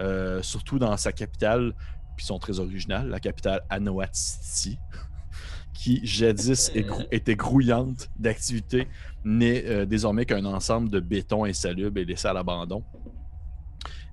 euh, 0.00 0.40
surtout 0.42 0.78
dans 0.78 0.96
sa 0.96 1.12
capitale, 1.12 1.74
puis 2.20 2.26
sont 2.26 2.38
très 2.38 2.60
originales, 2.60 3.08
la 3.08 3.18
capitale 3.18 3.62
Anoat 3.70 4.10
City 4.12 4.78
qui 5.72 6.00
jadis 6.04 6.70
grou- 6.76 7.04
était 7.10 7.34
grouillante 7.34 8.10
d'activité, 8.18 8.88
n'est 9.24 9.64
euh, 9.64 9.86
désormais 9.86 10.26
qu'un 10.26 10.44
ensemble 10.44 10.90
de 10.90 11.00
béton 11.00 11.44
insalubre 11.46 11.98
et 11.98 12.04
laissé 12.04 12.28
à 12.28 12.34
l'abandon. 12.34 12.84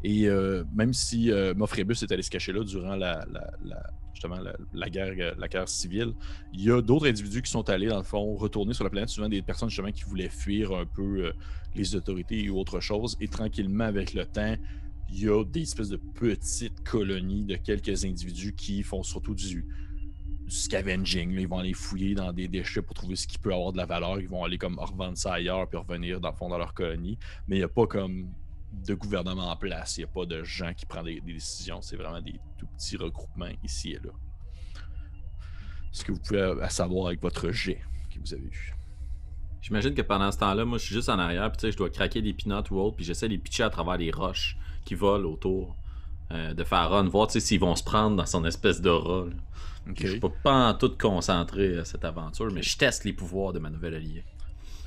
Et 0.05 0.29
euh, 0.29 0.63
même 0.73 0.93
si 0.93 1.31
euh, 1.31 1.53
est 1.53 2.11
allé 2.13 2.21
se 2.21 2.29
cacher 2.29 2.53
là 2.53 2.63
durant 2.63 2.95
la, 2.95 3.25
la- 3.29 3.51
la- 3.65 3.91
justement 4.13 4.37
la, 4.39 4.53
la 4.73 4.89
guerre, 4.89 5.13
euh, 5.19 5.33
la 5.37 5.49
guerre 5.49 5.67
civile, 5.67 6.13
il 6.53 6.61
y 6.63 6.71
a 6.71 6.81
d'autres 6.81 7.07
individus 7.09 7.41
qui 7.41 7.51
sont 7.51 7.69
allés, 7.69 7.87
dans 7.87 7.97
le 7.97 8.03
fond, 8.03 8.35
retourner 8.35 8.73
sur 8.73 8.85
la 8.85 8.89
planète, 8.89 9.09
souvent 9.09 9.27
des 9.27 9.41
personnes 9.41 9.69
justement 9.69 9.91
qui 9.91 10.03
voulaient 10.05 10.29
fuir 10.29 10.71
un 10.71 10.85
peu 10.85 11.25
euh, 11.25 11.33
les 11.75 11.93
autorités 11.93 12.49
ou 12.49 12.57
autre 12.57 12.79
chose. 12.79 13.17
Et 13.19 13.27
tranquillement, 13.27 13.83
avec 13.83 14.13
le 14.13 14.25
temps, 14.25 14.55
il 15.09 15.23
y 15.23 15.29
a 15.29 15.43
des 15.43 15.61
espèces 15.61 15.89
de 15.89 15.97
petites 15.97 16.83
colonies 16.83 17.45
de 17.45 17.55
quelques 17.55 18.05
individus 18.05 18.53
qui 18.53 18.83
font 18.83 19.03
surtout 19.03 19.35
du, 19.35 19.65
scavenging. 20.49 21.31
Ils 21.31 21.47
vont 21.47 21.59
aller 21.59 21.73
fouiller 21.73 22.15
dans 22.15 22.31
des 22.31 22.47
déchets 22.47 22.81
pour 22.81 22.95
trouver 22.95 23.15
ce 23.15 23.27
qui 23.27 23.37
peut 23.37 23.53
avoir 23.53 23.71
de 23.71 23.77
la 23.77 23.85
valeur. 23.85 24.19
Ils 24.19 24.27
vont 24.27 24.43
aller 24.43 24.57
comme 24.57 24.79
revendre 24.79 25.17
ça 25.17 25.33
ailleurs 25.33 25.67
puis 25.67 25.77
revenir 25.77 26.19
dans 26.19 26.33
fond 26.33 26.49
dans 26.49 26.57
leur 26.57 26.73
colonie. 26.73 27.17
Mais 27.47 27.57
il 27.57 27.59
n'y 27.59 27.65
a 27.65 27.69
pas 27.69 27.87
comme 27.87 28.29
de 28.71 28.93
gouvernement 28.93 29.49
en 29.49 29.55
place. 29.55 29.97
Il 29.97 30.01
n'y 30.01 30.05
a 30.05 30.07
pas 30.07 30.25
de 30.25 30.43
gens 30.43 30.73
qui 30.73 30.85
prennent 30.85 31.05
des, 31.05 31.21
décisions. 31.21 31.81
C'est 31.81 31.97
vraiment 31.97 32.21
des 32.21 32.39
tout 32.57 32.67
petits 32.67 32.97
regroupements 32.97 33.51
ici 33.63 33.91
et 33.91 33.99
là. 34.03 34.11
Ce 35.91 36.03
que 36.03 36.11
vous 36.11 36.19
pouvez 36.19 36.41
euh, 36.41 36.69
savoir 36.69 37.07
avec 37.07 37.21
votre 37.21 37.51
jet 37.51 37.81
que 38.13 38.19
vous 38.19 38.33
avez 38.33 38.43
eu? 38.43 38.73
J'imagine 39.61 39.95
que 39.95 40.01
pendant 40.01 40.31
ce 40.31 40.37
temps-là, 40.37 40.63
moi, 40.63 40.77
je 40.77 40.85
suis 40.85 40.95
juste 40.95 41.09
en 41.09 41.17
arrière, 41.17 41.49
puis 41.51 41.57
tu 41.57 41.61
sais, 41.61 41.71
je 41.71 41.77
dois 41.77 41.89
craquer 41.89 42.21
des 42.21 42.33
peanuts 42.33 42.69
ou 42.69 42.79
autre, 42.79 42.95
puis 42.95 43.03
j'essaie 43.03 43.27
de 43.27 43.33
les 43.33 43.39
pitcher 43.39 43.63
à 43.63 43.69
travers 43.69 43.97
les 43.97 44.11
roches 44.11 44.57
qui 44.87 44.95
volent 44.95 45.29
autour 45.29 45.75
euh, 46.31 46.53
de 46.53 46.63
Pharaon, 46.63 47.07
voir 47.07 47.27
tu 47.27 47.33
sais, 47.33 47.39
s'ils 47.39 47.59
vont 47.59 47.75
se 47.75 47.83
prendre 47.83 48.15
dans 48.17 48.25
son 48.25 48.43
espèce 48.45 48.81
d'aura. 48.81 49.25
là. 49.27 49.31
Ok. 49.89 49.95
Je 50.01 50.07
suis 50.07 50.19
pas, 50.19 50.29
pas 50.43 50.69
en 50.69 50.73
tout 50.73 50.91
concentré 50.99 51.77
à 51.77 51.85
cette 51.85 52.03
aventure, 52.03 52.51
mais 52.51 52.61
je 52.63 52.77
teste 52.77 53.03
les 53.05 53.13
pouvoirs 53.13 53.53
de 53.53 53.59
ma 53.59 53.69
nouvelle 53.69 53.95
alliée. 53.95 54.25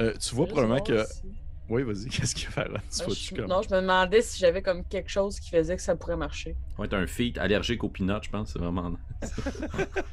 Euh, 0.01 0.13
tu 0.21 0.35
vois 0.35 0.47
probablement 0.47 0.81
que. 0.83 1.05
Oui, 1.71 1.83
vas-y, 1.85 2.09
qu'est-ce 2.11 2.35
qu'il 2.35 2.49
là? 2.57 2.65
Tu 2.67 3.01
Ah, 3.01 3.05
vois-tu 3.05 3.21
je- 3.31 3.35
comme- 3.37 3.47
Non, 3.49 3.63
je 3.63 3.75
me 3.75 3.81
demandais 3.81 4.23
si 4.23 4.39
j'avais 4.41 4.61
comme 4.61 4.85
quelque 4.85 5.09
chose 5.11 5.39
qui 5.39 5.51
faisait 5.51 5.77
que 5.77 5.83
ça 5.83 5.95
pourrait 5.97 6.17
marcher. 6.17 6.57
Va 6.77 6.85
être 6.87 6.95
un 6.95 7.07
feat 7.07 7.39
allergique 7.39 7.85
aux 7.85 7.89
peanuts, 7.89 8.23
je 8.23 8.31
pense, 8.31 8.53
c'est 8.53 8.59
vraiment. 8.59 8.91
Mais 8.91 8.99
tu 9.23 9.29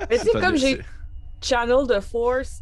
C'est 0.10 0.17
sais, 0.32 0.39
comme 0.39 0.56
j'ai. 0.58 0.82
Channel 1.41 1.86
de 1.88 2.00
Force, 2.00 2.62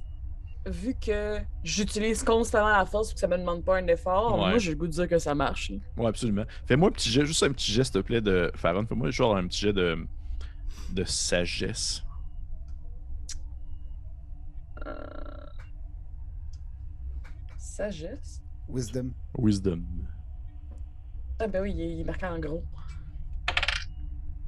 vu 0.65 0.95
que 0.95 1.39
j'utilise 1.63 2.23
constamment 2.23 2.69
la 2.69 2.85
force 2.85 3.11
et 3.11 3.13
que 3.13 3.19
ça 3.19 3.27
me 3.27 3.37
demande 3.37 3.63
pas 3.63 3.77
un 3.77 3.87
effort, 3.87 4.33
Ouais. 4.33 4.49
moi 4.49 4.57
j'ai 4.57 4.71
le 4.71 4.77
goût 4.77 4.87
de 4.87 4.91
dire 4.93 5.07
que 5.07 5.19
ça 5.19 5.35
marche. 5.35 5.71
Ouais, 5.97 6.07
absolument. 6.07 6.43
Fais-moi 6.65 6.89
un 6.89 6.91
petit 6.91 7.09
jet, 7.11 7.25
juste 7.25 7.43
un 7.43 7.51
petit 7.51 7.71
jet, 7.71 7.83
s'il 7.83 7.93
te 7.93 7.99
plaît, 7.99 8.21
de 8.21 8.51
Faron. 8.55 8.85
Fais-moi 8.87 9.11
genre 9.11 9.35
un 9.35 9.45
petit 9.47 9.59
jet 9.61 9.73
de, 9.73 9.97
de 10.91 11.03
sagesse. 11.03 12.03
Euh, 14.87 14.93
Sagesse? 17.57 18.41
Wisdom. 18.69 19.11
Wisdom. 19.37 19.83
Ah 21.39 21.47
ben 21.47 21.61
oui, 21.61 21.73
il 21.75 21.81
est, 21.81 21.91
il 21.93 22.01
est 22.01 22.03
marqué 22.05 22.25
en 22.25 22.39
gros. 22.39 22.63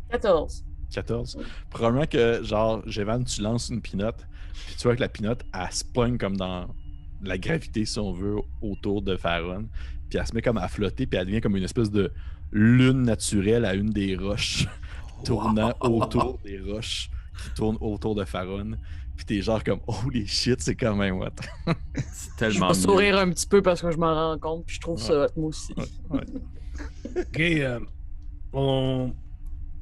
14. 0.09 0.63
14. 0.93 1.37
Probablement 1.69 2.05
que, 2.05 2.41
genre, 2.43 2.81
Jevan, 2.87 3.23
tu 3.25 3.41
lances 3.41 3.69
une 3.69 3.81
pinotte, 3.81 4.25
puis 4.65 4.75
tu 4.77 4.83
vois 4.83 4.95
que 4.95 5.01
la 5.01 5.09
pinotte, 5.09 5.43
elle 5.53 5.71
se 5.71 5.83
pogne 5.85 6.17
comme 6.17 6.37
dans 6.37 6.67
la 7.23 7.37
gravité, 7.37 7.85
si 7.85 7.99
on 7.99 8.11
veut, 8.13 8.37
autour 8.61 9.01
de 9.01 9.15
Faron. 9.17 9.67
Puis 10.09 10.19
elle 10.19 10.25
se 10.27 10.33
met 10.33 10.41
comme 10.41 10.57
à 10.57 10.67
flotter, 10.67 11.05
puis 11.07 11.19
elle 11.19 11.25
devient 11.27 11.41
comme 11.41 11.55
une 11.57 11.63
espèce 11.63 11.91
de 11.91 12.11
lune 12.51 13.03
naturelle 13.03 13.65
à 13.65 13.73
une 13.73 13.89
des 13.89 14.15
roches, 14.15 14.67
tournant 15.25 15.73
autour 15.81 16.39
des 16.43 16.59
roches 16.59 17.09
qui 17.43 17.49
tournent 17.55 17.77
autour 17.81 18.15
de 18.15 18.23
Faron. 18.23 18.71
Puis 19.15 19.25
t'es 19.25 19.41
genre 19.41 19.63
comme, 19.63 19.79
holy 19.87 20.27
shit, 20.27 20.61
c'est 20.61 20.75
quand 20.75 20.95
même 20.95 21.15
what. 21.17 21.31
C'est 22.13 22.31
Je 22.31 22.37
tellement. 22.37 22.67
vais 22.67 22.73
mieux. 22.75 22.79
sourire 22.81 23.17
un 23.17 23.29
petit 23.31 23.47
peu 23.47 23.61
parce 23.63 23.81
que 23.81 23.91
je 23.91 23.97
m'en 23.97 24.13
rends 24.13 24.37
compte, 24.37 24.65
puis 24.67 24.75
je 24.75 24.79
trouve 24.81 25.01
ça 25.01 25.25
hot, 25.25 25.27
moi 25.35 25.49
aussi. 25.49 25.73
Ouais. 26.09 26.21
Ok, 27.17 27.39
euh, 27.39 27.79
on, 28.53 29.11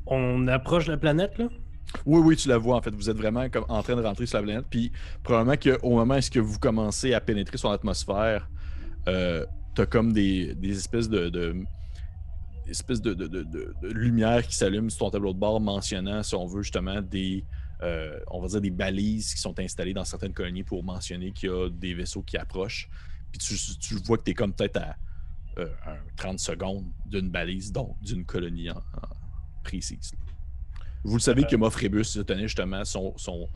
on 0.08 0.48
approche 0.48 0.88
la 0.88 0.96
planète, 0.98 1.38
là? 1.38 1.50
Oui, 2.06 2.22
oui, 2.22 2.36
tu 2.36 2.50
la 2.50 2.58
vois 2.58 2.78
en 2.78 2.82
fait. 2.82 2.94
Vous 2.94 3.10
êtes 3.10 3.18
vraiment 3.18 3.50
comme 3.50 3.66
en 3.70 3.82
train 3.82 3.96
de 3.96 4.02
rentrer 4.02 4.26
sur 4.26 4.38
la 4.38 4.44
planète. 4.44 4.66
Puis 4.70 4.92
probablement 5.24 5.58
qu'au 5.58 5.92
moment 5.92 6.18
où 6.18 6.44
vous 6.44 6.60
commencez 6.60 7.14
à 7.14 7.22
pénétrer 7.22 7.58
son 7.58 7.72
atmosphère, 7.72 8.50
euh, 9.08 9.46
t'as 9.76 9.86
comme 9.86 10.14
des, 10.14 10.56
espèces 10.64 11.10
de, 11.10 11.30
de- 11.30 11.66
lumière 13.84 14.46
qui 14.48 14.56
s'allument 14.56 14.90
sur 14.90 15.00
ton 15.00 15.12
tableau 15.12 15.34
de 15.34 15.40
bord 15.40 15.62
mentionnant, 15.62 16.24
si 16.24 16.36
on 16.36 16.46
veut, 16.46 16.64
justement, 16.64 17.02
des 17.02 17.46
euh, 17.84 18.20
on 18.32 18.42
va 18.42 18.48
dire 18.48 18.62
des 18.62 18.72
balises 18.72 19.34
qui 19.34 19.42
sont 19.42 19.60
installées 19.60 19.94
dans 19.94 20.06
certaines 20.06 20.34
colonies 20.34 20.64
pour 20.64 20.84
mentionner 20.84 21.32
qu'il 21.32 21.50
y 21.50 21.52
a 21.52 21.70
des 21.70 21.94
vaisseaux 21.94 22.22
qui 22.22 22.38
approchent. 22.38 22.90
Puis 23.32 23.40
tu, 23.80 23.96
vois 23.96 24.18
que 24.18 24.24
tu 24.24 24.32
es 24.32 24.34
comme 24.34 24.54
peut-être 24.54 24.78
à 24.78 24.96
euh, 25.60 25.68
un 25.86 25.98
30 26.16 26.40
secondes 26.40 26.86
d'une 27.06 27.30
balise, 27.30 27.72
donc 27.72 28.00
d'une 28.02 28.26
colonie 28.26 28.70
précise. 29.64 30.14
Vous 31.06 31.16
le 31.16 31.22
savez 31.22 31.44
que 31.44 31.56
Mophrébus 31.56 32.06
tenait 32.26 32.44
justement 32.48 32.84
son, 32.84 33.14
son, 33.18 33.48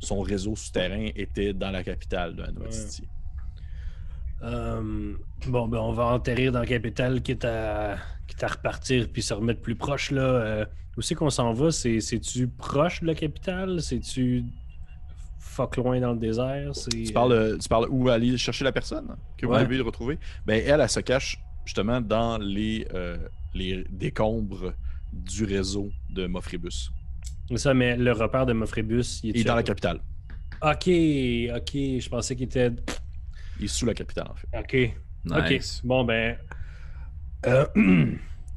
son 0.00 0.20
réseau 0.20 0.54
souterrain 0.54 1.08
était 1.16 1.52
dans 1.52 1.70
la 1.70 1.82
capitale 1.82 2.36
de 2.36 2.42
Ouais. 2.42 2.70
City. 2.70 3.04
Euh, 4.42 5.14
bon, 5.48 5.68
ben, 5.68 5.78
on 5.78 5.92
va 5.92 6.04
enterrir 6.06 6.52
dans 6.52 6.60
la 6.60 6.66
capitale, 6.66 7.20
quitte 7.22 7.44
à, 7.44 7.96
quitte 8.26 8.42
à 8.42 8.48
repartir 8.48 9.08
puis 9.12 9.22
se 9.22 9.34
remettre 9.34 9.60
plus 9.60 9.74
proche. 9.76 10.10
Là. 10.10 10.22
Euh, 10.22 10.64
où 10.96 11.02
c'est 11.02 11.14
qu'on 11.14 11.30
s'en 11.30 11.52
va? 11.52 11.70
C'est- 11.70 12.00
C'est-tu 12.00 12.48
proche 12.48 13.02
de 13.02 13.06
la 13.06 13.14
capitale? 13.14 13.80
C'est-tu 13.82 14.44
fuck 15.38 15.76
loin 15.76 16.00
dans 16.00 16.12
le 16.12 16.18
désert? 16.18 16.72
Tu 16.90 17.12
parles, 17.12 17.32
euh, 17.32 17.58
tu 17.58 17.68
parles 17.68 17.86
où? 17.90 18.08
Aller 18.08 18.36
chercher 18.38 18.64
la 18.64 18.72
personne 18.72 19.14
que 19.36 19.46
vous 19.46 19.52
Ouais. 19.52 19.58
avez 19.60 19.80
retrouvée? 19.80 20.18
Ben, 20.46 20.62
elle, 20.66 20.80
elle 20.80 20.88
se 20.88 21.00
cache 21.00 21.38
justement 21.66 22.00
dans 22.00 22.38
les, 22.38 22.86
euh, 22.94 23.18
les 23.54 23.84
décombres 23.90 24.72
du 25.12 25.44
réseau 25.44 25.90
de 26.10 26.26
Mophrébus. 26.26 26.90
C'est 27.48 27.56
ça, 27.58 27.74
mais 27.74 27.96
le 27.96 28.12
repère 28.12 28.46
de 28.46 28.52
Mophrébus, 28.52 29.20
il 29.24 29.36
est 29.36 29.44
dans 29.44 29.56
la 29.56 29.62
capitale. 29.62 30.00
Ok, 30.62 30.86
ok, 30.88 31.72
je 31.72 32.08
pensais 32.08 32.36
qu'il 32.36 32.44
était. 32.46 32.70
Il 33.58 33.64
est 33.64 33.68
sous 33.68 33.86
la 33.86 33.94
capitale, 33.94 34.28
en 34.30 34.34
fait. 34.34 34.48
Ok, 34.58 34.94
Nice. 35.24 35.80
ok. 35.82 35.86
Bon, 35.88 36.04
ben. 36.04 36.36
euh, 37.46 37.66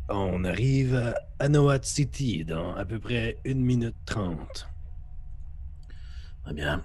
on 0.09 0.43
arrive 0.43 0.95
à 0.95 1.15
Anoat 1.39 1.79
City 1.83 2.45
dans 2.45 2.75
à 2.75 2.85
peu 2.85 2.99
près 2.99 3.37
1 3.47 3.53
minute 3.55 3.95
30. 4.05 4.67
Très 6.43 6.53
bien. 6.53 6.83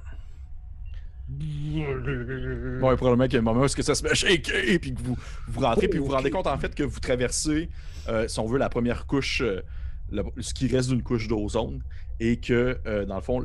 Bon, 2.80 2.90
et 2.92 2.96
probablement 2.96 3.24
qu'il 3.24 3.34
y 3.34 3.36
a 3.36 3.40
un 3.40 3.42
moment 3.42 3.64
où 3.64 3.68
que 3.68 3.82
ça 3.82 3.94
se 3.94 4.02
met 4.02 4.10
à 4.10 4.14
shaker, 4.14 4.78
puis 4.80 4.94
que 4.94 5.02
vous, 5.02 5.16
vous 5.46 5.60
rentrez, 5.60 5.88
puis 5.88 5.98
vous 5.98 6.06
vous 6.06 6.12
rendez 6.12 6.30
compte 6.30 6.46
en 6.46 6.58
fait 6.58 6.74
que 6.74 6.82
vous 6.82 7.00
traversez, 7.00 7.68
euh, 8.08 8.26
si 8.28 8.38
on 8.40 8.46
veut, 8.46 8.58
la 8.58 8.70
première 8.70 9.06
couche, 9.06 9.42
euh, 9.42 9.60
ce 10.40 10.54
qui 10.54 10.68
reste 10.68 10.88
d'une 10.88 11.02
couche 11.02 11.28
d'ozone, 11.28 11.82
et 12.18 12.38
que, 12.40 12.78
euh, 12.86 13.04
dans 13.04 13.16
le 13.16 13.20
fond, 13.20 13.44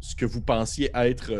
ce 0.00 0.14
que 0.14 0.26
vous 0.26 0.42
pensiez 0.42 0.90
être 0.94 1.32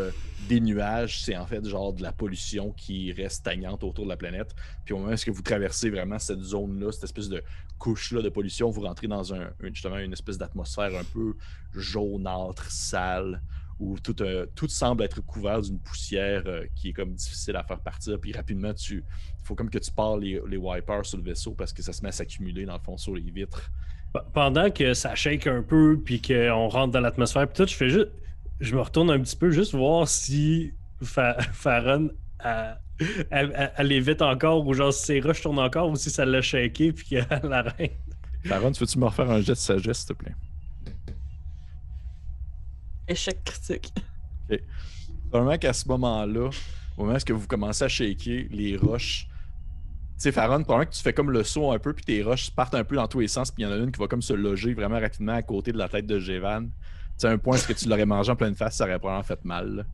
des 0.48 0.60
nuages, 0.60 1.22
c'est 1.22 1.36
en 1.36 1.46
fait 1.46 1.64
genre 1.68 1.92
de 1.92 2.02
la 2.02 2.12
pollution 2.12 2.72
qui 2.72 3.12
reste 3.12 3.36
stagnante 3.36 3.84
autour 3.84 4.04
de 4.04 4.08
la 4.08 4.16
planète. 4.16 4.54
Puis 4.84 4.94
au 4.94 4.98
moment 4.98 5.12
où 5.12 5.16
que 5.16 5.30
vous 5.30 5.42
traversez 5.42 5.90
vraiment 5.90 6.18
cette 6.18 6.40
zone-là, 6.40 6.90
cette 6.90 7.04
espèce 7.04 7.28
de 7.28 7.42
couche-là 7.78 8.22
de 8.22 8.30
pollution, 8.30 8.70
vous 8.70 8.80
rentrez 8.80 9.06
dans 9.06 9.34
un- 9.34 9.50
justement 9.72 9.98
une 9.98 10.14
espèce 10.14 10.38
d'atmosphère 10.38 10.98
un 10.98 11.04
peu 11.04 11.34
jaunâtre, 11.74 12.70
sale, 12.70 13.42
où 13.80 13.98
tout, 13.98 14.20
euh, 14.22 14.46
tout 14.54 14.68
semble 14.68 15.02
être 15.04 15.20
couvert 15.20 15.60
d'une 15.62 15.78
poussière 15.78 16.42
euh, 16.46 16.64
qui 16.74 16.88
est 16.88 16.92
comme 16.92 17.12
difficile 17.14 17.56
à 17.56 17.62
faire 17.62 17.80
partir. 17.80 18.18
Puis 18.20 18.32
rapidement, 18.32 18.74
tu 18.74 19.04
il 19.40 19.46
faut 19.46 19.54
comme 19.54 19.70
que 19.70 19.78
tu 19.78 19.90
pars 19.92 20.16
les, 20.16 20.40
les 20.48 20.56
wipers 20.56 21.06
sur 21.06 21.18
le 21.18 21.24
vaisseau 21.24 21.52
parce 21.52 21.72
que 21.72 21.82
ça 21.82 21.92
se 21.92 22.02
met 22.02 22.08
à 22.08 22.12
s'accumuler 22.12 22.64
dans 22.66 22.74
le 22.74 22.80
fond 22.80 22.96
sur 22.96 23.14
les 23.14 23.30
vitres. 23.30 23.70
Pendant 24.34 24.70
que 24.70 24.94
ça 24.94 25.14
shake 25.14 25.46
un 25.46 25.62
peu, 25.62 26.00
puis 26.04 26.20
qu'on 26.20 26.68
rentre 26.68 26.92
dans 26.92 27.00
l'atmosphère, 27.00 27.46
puis 27.46 27.56
tout, 27.64 27.70
je 27.70 27.76
fais 27.76 27.88
juste. 27.90 28.08
Je 28.60 28.74
me 28.74 28.80
retourne 28.80 29.10
un 29.10 29.20
petit 29.20 29.36
peu, 29.36 29.50
juste 29.50 29.74
voir 29.74 30.08
si 30.08 30.72
Fa- 31.02 31.36
Farron 31.52 32.10
elle, 32.42 32.78
elle, 33.30 33.52
elle- 33.54 33.72
elle 33.76 33.92
évite 33.92 34.22
encore, 34.22 34.66
ou 34.66 34.74
genre 34.74 34.92
si 34.92 35.04
ses 35.06 35.20
roches 35.20 35.42
tournent 35.42 35.58
encore, 35.60 35.88
ou 35.90 35.96
si 35.96 36.10
ça 36.10 36.24
l'a 36.24 36.40
shaké, 36.42 36.92
puis 36.92 37.06
qu'elle 37.06 37.26
arrête. 37.52 37.96
Baron, 38.46 38.72
tu 38.72 38.80
veux-tu 38.80 38.98
me 38.98 39.04
refaire 39.04 39.30
un 39.30 39.40
jet 39.40 39.52
de 39.52 39.56
sagesse, 39.58 39.98
s'il 39.98 40.08
te 40.08 40.12
plaît? 40.14 40.34
Échec 43.08 43.42
critique. 43.44 43.92
Probablement 45.30 45.58
qu'à 45.58 45.72
ce 45.72 45.86
moment-là, 45.88 46.50
au 46.96 47.04
moment 47.04 47.18
où 47.18 47.36
vous 47.36 47.46
commencez 47.46 47.84
à 47.84 47.88
shaker 47.88 48.46
les 48.50 48.76
roches, 48.76 49.26
tu 50.18 50.22
sais, 50.24 50.32
Faron, 50.32 50.64
probablement 50.64 50.90
que 50.90 50.96
tu 50.96 51.02
fais 51.02 51.12
comme 51.12 51.30
le 51.30 51.44
saut 51.44 51.70
un 51.70 51.78
peu, 51.78 51.92
puis 51.92 52.04
tes 52.04 52.22
roches 52.22 52.50
partent 52.50 52.74
un 52.74 52.82
peu 52.82 52.96
dans 52.96 53.06
tous 53.06 53.20
les 53.20 53.28
sens, 53.28 53.50
puis 53.50 53.62
il 53.62 53.66
y 53.66 53.68
en 53.68 53.72
a 53.72 53.76
une 53.76 53.92
qui 53.92 54.00
va 54.00 54.08
comme 54.08 54.22
se 54.22 54.32
loger 54.32 54.74
vraiment 54.74 54.98
rapidement 54.98 55.34
à 55.34 55.42
côté 55.42 55.70
de 55.70 55.78
la 55.78 55.88
tête 55.88 56.06
de 56.06 56.18
Jevan. 56.18 56.66
Tu 56.66 56.70
sais, 57.18 57.28
un 57.28 57.38
point, 57.38 57.56
est-ce 57.56 57.68
que 57.68 57.72
tu 57.72 57.88
l'aurais 57.88 58.06
mangé 58.06 58.32
en 58.32 58.36
pleine 58.36 58.54
face, 58.56 58.76
ça 58.76 58.84
aurait 58.84 58.98
probablement 58.98 59.22
fait 59.22 59.44
mal. 59.44 59.76
là. 59.76 59.84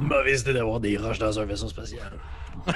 Mauvaise 0.00 0.42
idée 0.42 0.52
d'avoir 0.52 0.78
des 0.78 0.96
roches 0.96 1.18
dans 1.18 1.38
un 1.40 1.44
vaisseau 1.44 1.68
spatial. 1.68 2.12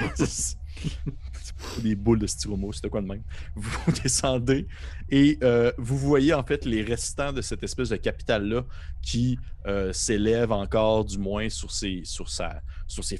Des 1.81 1.95
boules 1.95 2.19
de 2.19 2.27
styromo, 2.27 2.71
c'était 2.71 2.89
quoi 2.89 3.01
de 3.01 3.07
même? 3.07 3.23
Vous 3.55 3.91
descendez 4.03 4.67
et 5.09 5.37
euh, 5.43 5.71
vous 5.77 5.97
voyez 5.97 6.33
en 6.33 6.43
fait 6.43 6.65
les 6.65 6.81
restants 6.81 7.33
de 7.33 7.41
cette 7.41 7.63
espèce 7.63 7.89
de 7.89 7.97
capitale-là 7.97 8.63
qui 9.01 9.37
euh, 9.67 9.91
s'élève 9.93 10.51
encore, 10.51 11.05
du 11.05 11.17
moins, 11.17 11.49
sur 11.49 11.71
ses, 11.71 12.03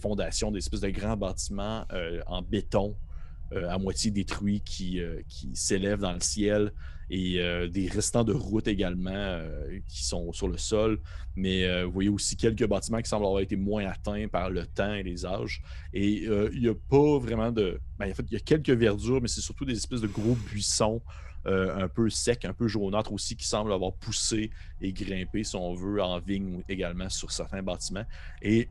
fondations, 0.01 0.51
des 0.51 0.59
espèces 0.59 0.81
de 0.81 0.89
grands 0.89 1.17
bâtiments 1.17 1.85
euh, 1.93 2.21
en 2.27 2.41
béton 2.41 2.95
à 3.67 3.77
moitié 3.77 4.11
détruits 4.11 4.61
qui 4.61 5.01
s'élèvent 5.53 5.99
dans 5.99 6.13
le 6.13 6.21
ciel 6.21 6.71
et 7.11 7.41
euh, 7.41 7.67
des 7.67 7.89
restants 7.89 8.23
de 8.23 8.31
route 8.31 8.69
également 8.69 9.11
euh, 9.11 9.79
qui 9.89 10.05
sont 10.05 10.31
sur 10.31 10.47
le 10.47 10.57
sol. 10.57 10.97
Mais 11.35 11.65
euh, 11.65 11.85
vous 11.85 11.91
voyez 11.91 12.09
aussi 12.09 12.37
quelques 12.37 12.65
bâtiments 12.65 13.01
qui 13.01 13.09
semblent 13.09 13.25
avoir 13.25 13.41
été 13.41 13.57
moins 13.57 13.85
atteints 13.85 14.29
par 14.29 14.49
le 14.49 14.65
temps 14.65 14.93
et 14.93 15.03
les 15.03 15.25
âges. 15.25 15.61
Et 15.93 16.23
il 16.23 16.61
n'y 16.61 16.69
a 16.69 16.73
pas 16.73 17.19
vraiment 17.19 17.51
de. 17.51 17.79
ben, 17.99 18.09
en 18.09 18.13
fait, 18.13 18.23
il 18.31 18.33
y 18.33 18.37
a 18.37 18.39
quelques 18.39 18.69
verdures, 18.69 19.21
mais 19.21 19.27
c'est 19.27 19.41
surtout 19.41 19.65
des 19.65 19.75
espèces 19.75 20.01
de 20.01 20.07
gros 20.07 20.35
buissons 20.49 21.01
un 21.43 21.87
peu 21.87 22.07
secs, 22.09 22.45
un 22.45 22.53
peu 22.53 22.67
jaunâtres 22.67 23.11
aussi, 23.11 23.35
qui 23.35 23.47
semblent 23.47 23.73
avoir 23.73 23.93
poussé 23.93 24.51
et 24.79 24.93
grimpé, 24.93 25.43
si 25.43 25.55
on 25.55 25.73
veut, 25.73 26.01
en 26.01 26.19
vigne 26.19 26.61
également 26.69 27.09
sur 27.09 27.31
certains 27.31 27.63
bâtiments. 27.63 28.05
Et 28.43 28.69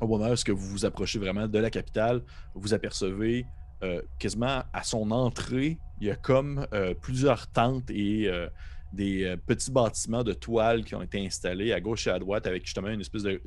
au 0.00 0.06
moment 0.06 0.30
où 0.30 0.56
vous 0.56 0.68
vous 0.68 0.84
approchez 0.84 1.18
vraiment 1.18 1.48
de 1.48 1.58
la 1.58 1.70
capitale, 1.70 2.22
vous 2.54 2.72
apercevez 2.72 3.46
euh, 3.82 4.00
quasiment 4.18 4.62
à 4.72 4.82
son 4.84 5.10
entrée, 5.10 5.78
il 6.00 6.06
y 6.06 6.10
a 6.10 6.16
comme 6.16 6.66
euh, 6.72 6.94
plusieurs 6.94 7.48
tentes 7.48 7.90
et 7.90 8.28
euh, 8.28 8.48
des 8.92 9.36
petits 9.46 9.70
bâtiments 9.70 10.22
de 10.22 10.32
toile 10.32 10.84
qui 10.84 10.94
ont 10.94 11.02
été 11.02 11.24
installés 11.24 11.72
à 11.72 11.80
gauche 11.80 12.06
et 12.06 12.10
à 12.10 12.18
droite 12.18 12.46
avec 12.46 12.64
justement 12.64 12.88
une 12.88 13.00
espèce 13.00 13.22
de, 13.22 13.40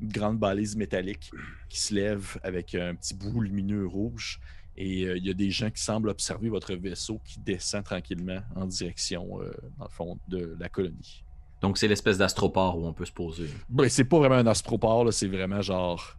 grande 0.00 0.38
balise 0.38 0.76
métallique 0.76 1.32
qui 1.68 1.80
se 1.80 1.92
lève 1.92 2.38
avec 2.42 2.74
un 2.76 2.94
petit 2.94 3.14
bout 3.14 3.40
lumineux 3.40 3.86
rouge. 3.86 4.40
Et 4.76 5.02
il 5.02 5.24
y 5.24 5.30
a 5.30 5.34
des 5.34 5.50
gens 5.50 5.70
qui 5.70 5.82
semblent 5.82 6.08
observer 6.08 6.48
votre 6.48 6.74
vaisseau 6.74 7.20
qui 7.24 7.40
descend 7.40 7.84
tranquillement 7.84 8.40
en 8.54 8.66
direction, 8.66 9.40
dans 9.78 9.84
le 9.84 9.90
fond, 9.90 10.18
de 10.28 10.56
la 10.60 10.68
colonie. 10.68 11.24
Donc, 11.60 11.78
c'est 11.78 11.88
l'espèce 11.88 12.18
d'astroport 12.18 12.78
où 12.78 12.86
on 12.86 12.92
peut 12.92 13.04
se 13.04 13.12
poser. 13.12 13.48
Ben, 13.68 13.88
c'est 13.88 14.04
pas 14.04 14.18
vraiment 14.18 14.36
un 14.36 14.46
astroport, 14.46 15.12
c'est 15.12 15.28
vraiment 15.28 15.60
genre 15.60 16.18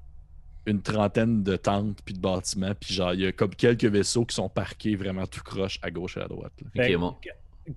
une 0.65 0.81
trentaine 0.81 1.43
de 1.43 1.55
tentes 1.55 1.99
puis 2.03 2.13
de 2.15 2.19
bâtiments, 2.19 2.73
puis 2.79 2.93
genre 2.93 3.13
il 3.13 3.21
y 3.21 3.25
a 3.27 3.31
comme 3.31 3.53
quelques 3.53 3.85
vaisseaux 3.85 4.25
qui 4.25 4.35
sont 4.35 4.49
parqués 4.49 4.95
vraiment 4.95 5.27
tout 5.27 5.41
croche 5.43 5.79
à 5.81 5.91
gauche 5.91 6.17
et 6.17 6.21
à 6.21 6.27
droite. 6.27 6.53
là. 6.73 6.97
Bon. 6.97 7.15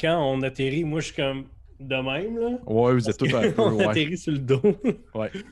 Quand 0.01 0.19
on 0.23 0.43
atterrit, 0.43 0.85
moi, 0.85 1.01
je 1.01 1.07
suis 1.07 1.15
comme 1.17 1.45
de 1.81 1.97
même, 1.97 2.39
là. 2.39 2.59
Ouais, 2.67 2.93
vous 2.95 3.09
êtes 3.09 3.17
tous 3.17 3.35
un 3.35 3.51
peu. 3.51 3.63
on 3.63 3.77
Ouais. 3.77 3.87
atterrit 3.87 4.19
sur 4.19 4.33
le 4.33 4.39
dos. 4.39 4.63
Ouais. 5.15 5.31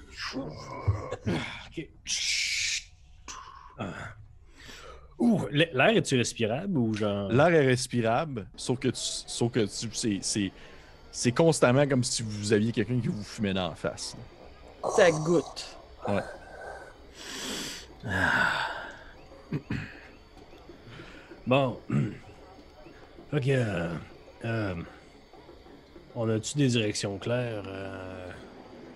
Ah. 3.78 3.92
Ouh, 5.18 5.42
l'air 5.50 5.88
est-tu 5.96 6.16
respirable 6.16 6.76
ou 6.78 6.94
genre? 6.94 7.30
L'air 7.30 7.48
est 7.48 7.66
respirable, 7.66 8.46
sauf 8.56 8.78
que, 8.78 8.88
tu, 8.88 8.94
sauf 9.00 9.52
que 9.52 9.60
tu- 9.60 9.88
c'est, 9.92 10.18
c'est, 10.22 10.52
c'est 11.10 11.32
constamment 11.32 11.86
comme 11.86 12.04
si 12.04 12.22
vous 12.22 12.52
aviez 12.52 12.72
quelqu'un 12.72 13.00
qui 13.00 13.08
vous 13.08 13.22
fumait 13.22 13.54
dans 13.54 13.68
la 13.70 13.74
face. 13.74 14.16
là. 14.82 14.90
Ça 14.96 15.10
goûte. 15.10 15.76
Bon. 21.46 21.78
Fait 23.30 23.40
que. 23.40 23.50
euh, 23.50 23.88
euh, 24.44 24.74
on 26.14 26.28
a-tu 26.28 26.56
des 26.58 26.68
directions 26.68 27.18
claires? 27.18 27.64
euh? 27.66 28.30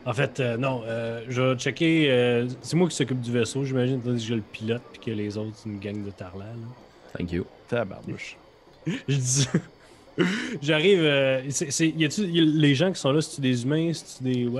En 0.06 0.14
fait, 0.14 0.40
non. 0.40 0.82
je 1.28 1.42
vais 1.42 1.58
checker. 1.58 2.46
c'est 2.62 2.76
moi 2.76 2.88
qui 2.88 2.96
s'occupe 2.96 3.20
du 3.20 3.30
vaisseau, 3.32 3.64
j'imagine, 3.64 4.00
tandis 4.00 4.22
que 4.22 4.28
je 4.30 4.34
le 4.34 4.40
pilote, 4.40 4.82
puis 4.92 5.00
que 5.00 5.10
les 5.10 5.36
autres, 5.36 5.52
c'est 5.54 5.68
une 5.68 5.78
gang 5.78 6.02
de 6.02 6.10
tarlans. 6.10 6.44
là. 6.44 7.16
Thank 7.18 7.32
you. 7.32 7.44
Tabarnouche. 7.68 8.36
Je 8.86 9.16
dis. 9.16 9.46
J'arrive. 10.62 11.00
euh, 11.02 11.42
c'est, 11.50 11.70
c'est- 11.70 11.88
y 11.88 12.04
a-tu 12.04 12.26
les 12.26 12.74
gens 12.74 12.92
qui 12.92 13.00
sont 13.00 13.12
là, 13.12 13.20
c'est-tu 13.20 13.40
des 13.40 13.62
humains, 13.62 13.92
c'est-tu 13.92 14.24
des. 14.24 14.50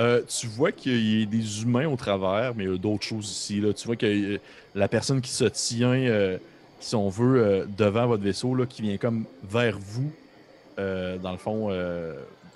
Euh, 0.00 0.22
tu 0.26 0.46
vois 0.46 0.72
qu'il 0.72 1.20
y 1.20 1.22
a 1.22 1.26
des 1.26 1.62
humains 1.62 1.86
au 1.88 1.96
travers, 1.96 2.54
mais 2.54 2.64
il 2.64 2.70
y 2.70 2.74
a 2.74 2.78
d'autres 2.78 3.04
choses 3.04 3.30
ici. 3.30 3.60
Là. 3.60 3.72
Tu 3.72 3.86
vois 3.86 3.96
que 3.96 4.06
euh, 4.06 4.38
la 4.74 4.88
personne 4.88 5.20
qui 5.20 5.30
se 5.30 5.44
tient, 5.44 5.92
euh, 5.92 6.38
si 6.80 6.94
on 6.96 7.08
veut, 7.08 7.66
devant 7.76 8.06
votre 8.06 8.22
vaisseau, 8.22 8.54
là, 8.54 8.66
qui 8.66 8.82
vient 8.82 8.96
comme 8.96 9.24
vers 9.42 9.78
vous, 9.78 10.10
dans 10.76 11.32
le 11.32 11.38
fond, 11.38 11.70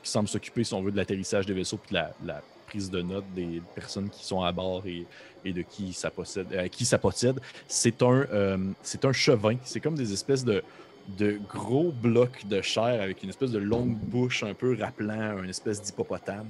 qui 0.02 0.10
semble 0.10 0.28
s'occuper, 0.28 0.64
si 0.64 0.74
on 0.74 0.82
veut, 0.82 0.90
de 0.90 0.96
l'atterrissage 0.96 1.46
des 1.46 1.54
vaisseaux 1.54 1.78
puis 1.78 1.94
de 1.94 2.26
la, 2.26 2.42
prise 2.66 2.90
de 2.90 3.00
notes 3.00 3.24
des 3.34 3.62
personnes 3.74 4.10
qui 4.10 4.26
sont 4.26 4.42
à 4.42 4.52
bord 4.52 4.82
et, 4.86 5.06
de 5.50 5.62
qui 5.62 5.94
ça 5.94 6.10
possède, 6.10 6.68
qui 6.70 6.84
ça 6.84 6.98
possède. 6.98 7.40
C'est 7.68 8.02
un, 8.02 8.26
c'est 8.82 9.06
un 9.06 9.12
chevin. 9.12 9.56
C'est 9.64 9.80
comme 9.80 9.94
des 9.94 10.12
espèces 10.12 10.44
de, 10.44 10.62
de 11.16 11.38
gros 11.48 11.90
blocs 11.90 12.46
de 12.46 12.60
chair 12.60 13.00
avec 13.00 13.22
une 13.22 13.30
espèce 13.30 13.50
de 13.50 13.58
longue 13.58 13.96
bouche 13.96 14.42
un 14.42 14.54
peu 14.54 14.76
rappelant 14.78 15.42
une 15.42 15.50
espèce 15.50 15.80
d'hippopotame 15.80 16.46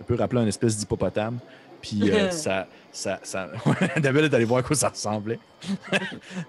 un 0.00 0.04
peu 0.04 0.14
rappelant 0.14 0.42
une 0.42 0.48
espèce 0.48 0.76
d'hippopotame. 0.76 1.38
Puis 1.80 2.10
euh, 2.10 2.30
ça. 2.30 2.66
ça, 2.92 3.20
est 3.96 4.34
allé 4.34 4.44
voir 4.44 4.60
à 4.60 4.62
quoi 4.62 4.76
ça 4.76 4.88
ressemblait. 4.88 5.38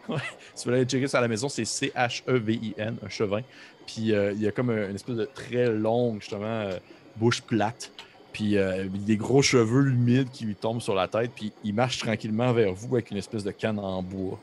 ouais. 0.10 0.18
Si 0.56 0.64
vous 0.66 0.72
voulez 0.72 0.78
aller 0.78 0.86
checker 0.86 1.08
ça 1.08 1.20
à 1.20 1.22
la 1.22 1.28
maison, 1.28 1.50
c'est 1.50 1.66
C-H-E-V-I-N, 1.66 2.98
un 3.04 3.10
chevin. 3.10 3.42
Puis 3.86 4.14
euh, 4.14 4.34
il 4.34 4.42
y 4.42 4.48
a 4.48 4.52
comme 4.52 4.70
un- 4.70 4.90
une 4.90 4.96
espèce 4.96 5.16
de 5.16 5.26
très 5.26 5.72
longue, 5.72 6.22
justement, 6.22 6.46
euh, 6.46 6.78
bouche 7.16 7.42
plate. 7.42 7.92
Puis 8.34 8.56
des 8.88 9.18
gros 9.18 9.42
cheveux 9.42 9.88
humides 9.88 10.30
qui 10.30 10.46
lui 10.46 10.54
tombent 10.54 10.82
sur 10.82 10.94
la 10.94 11.08
tête. 11.08 11.32
Puis 11.36 11.52
il 11.64 11.74
marche 11.74 11.98
tranquillement 11.98 12.54
vers 12.54 12.72
vous 12.72 12.94
avec 12.96 13.10
une 13.10 13.18
espèce 13.18 13.44
de 13.44 13.50
canne 13.50 13.80
en 13.80 14.04
bois. 14.04 14.40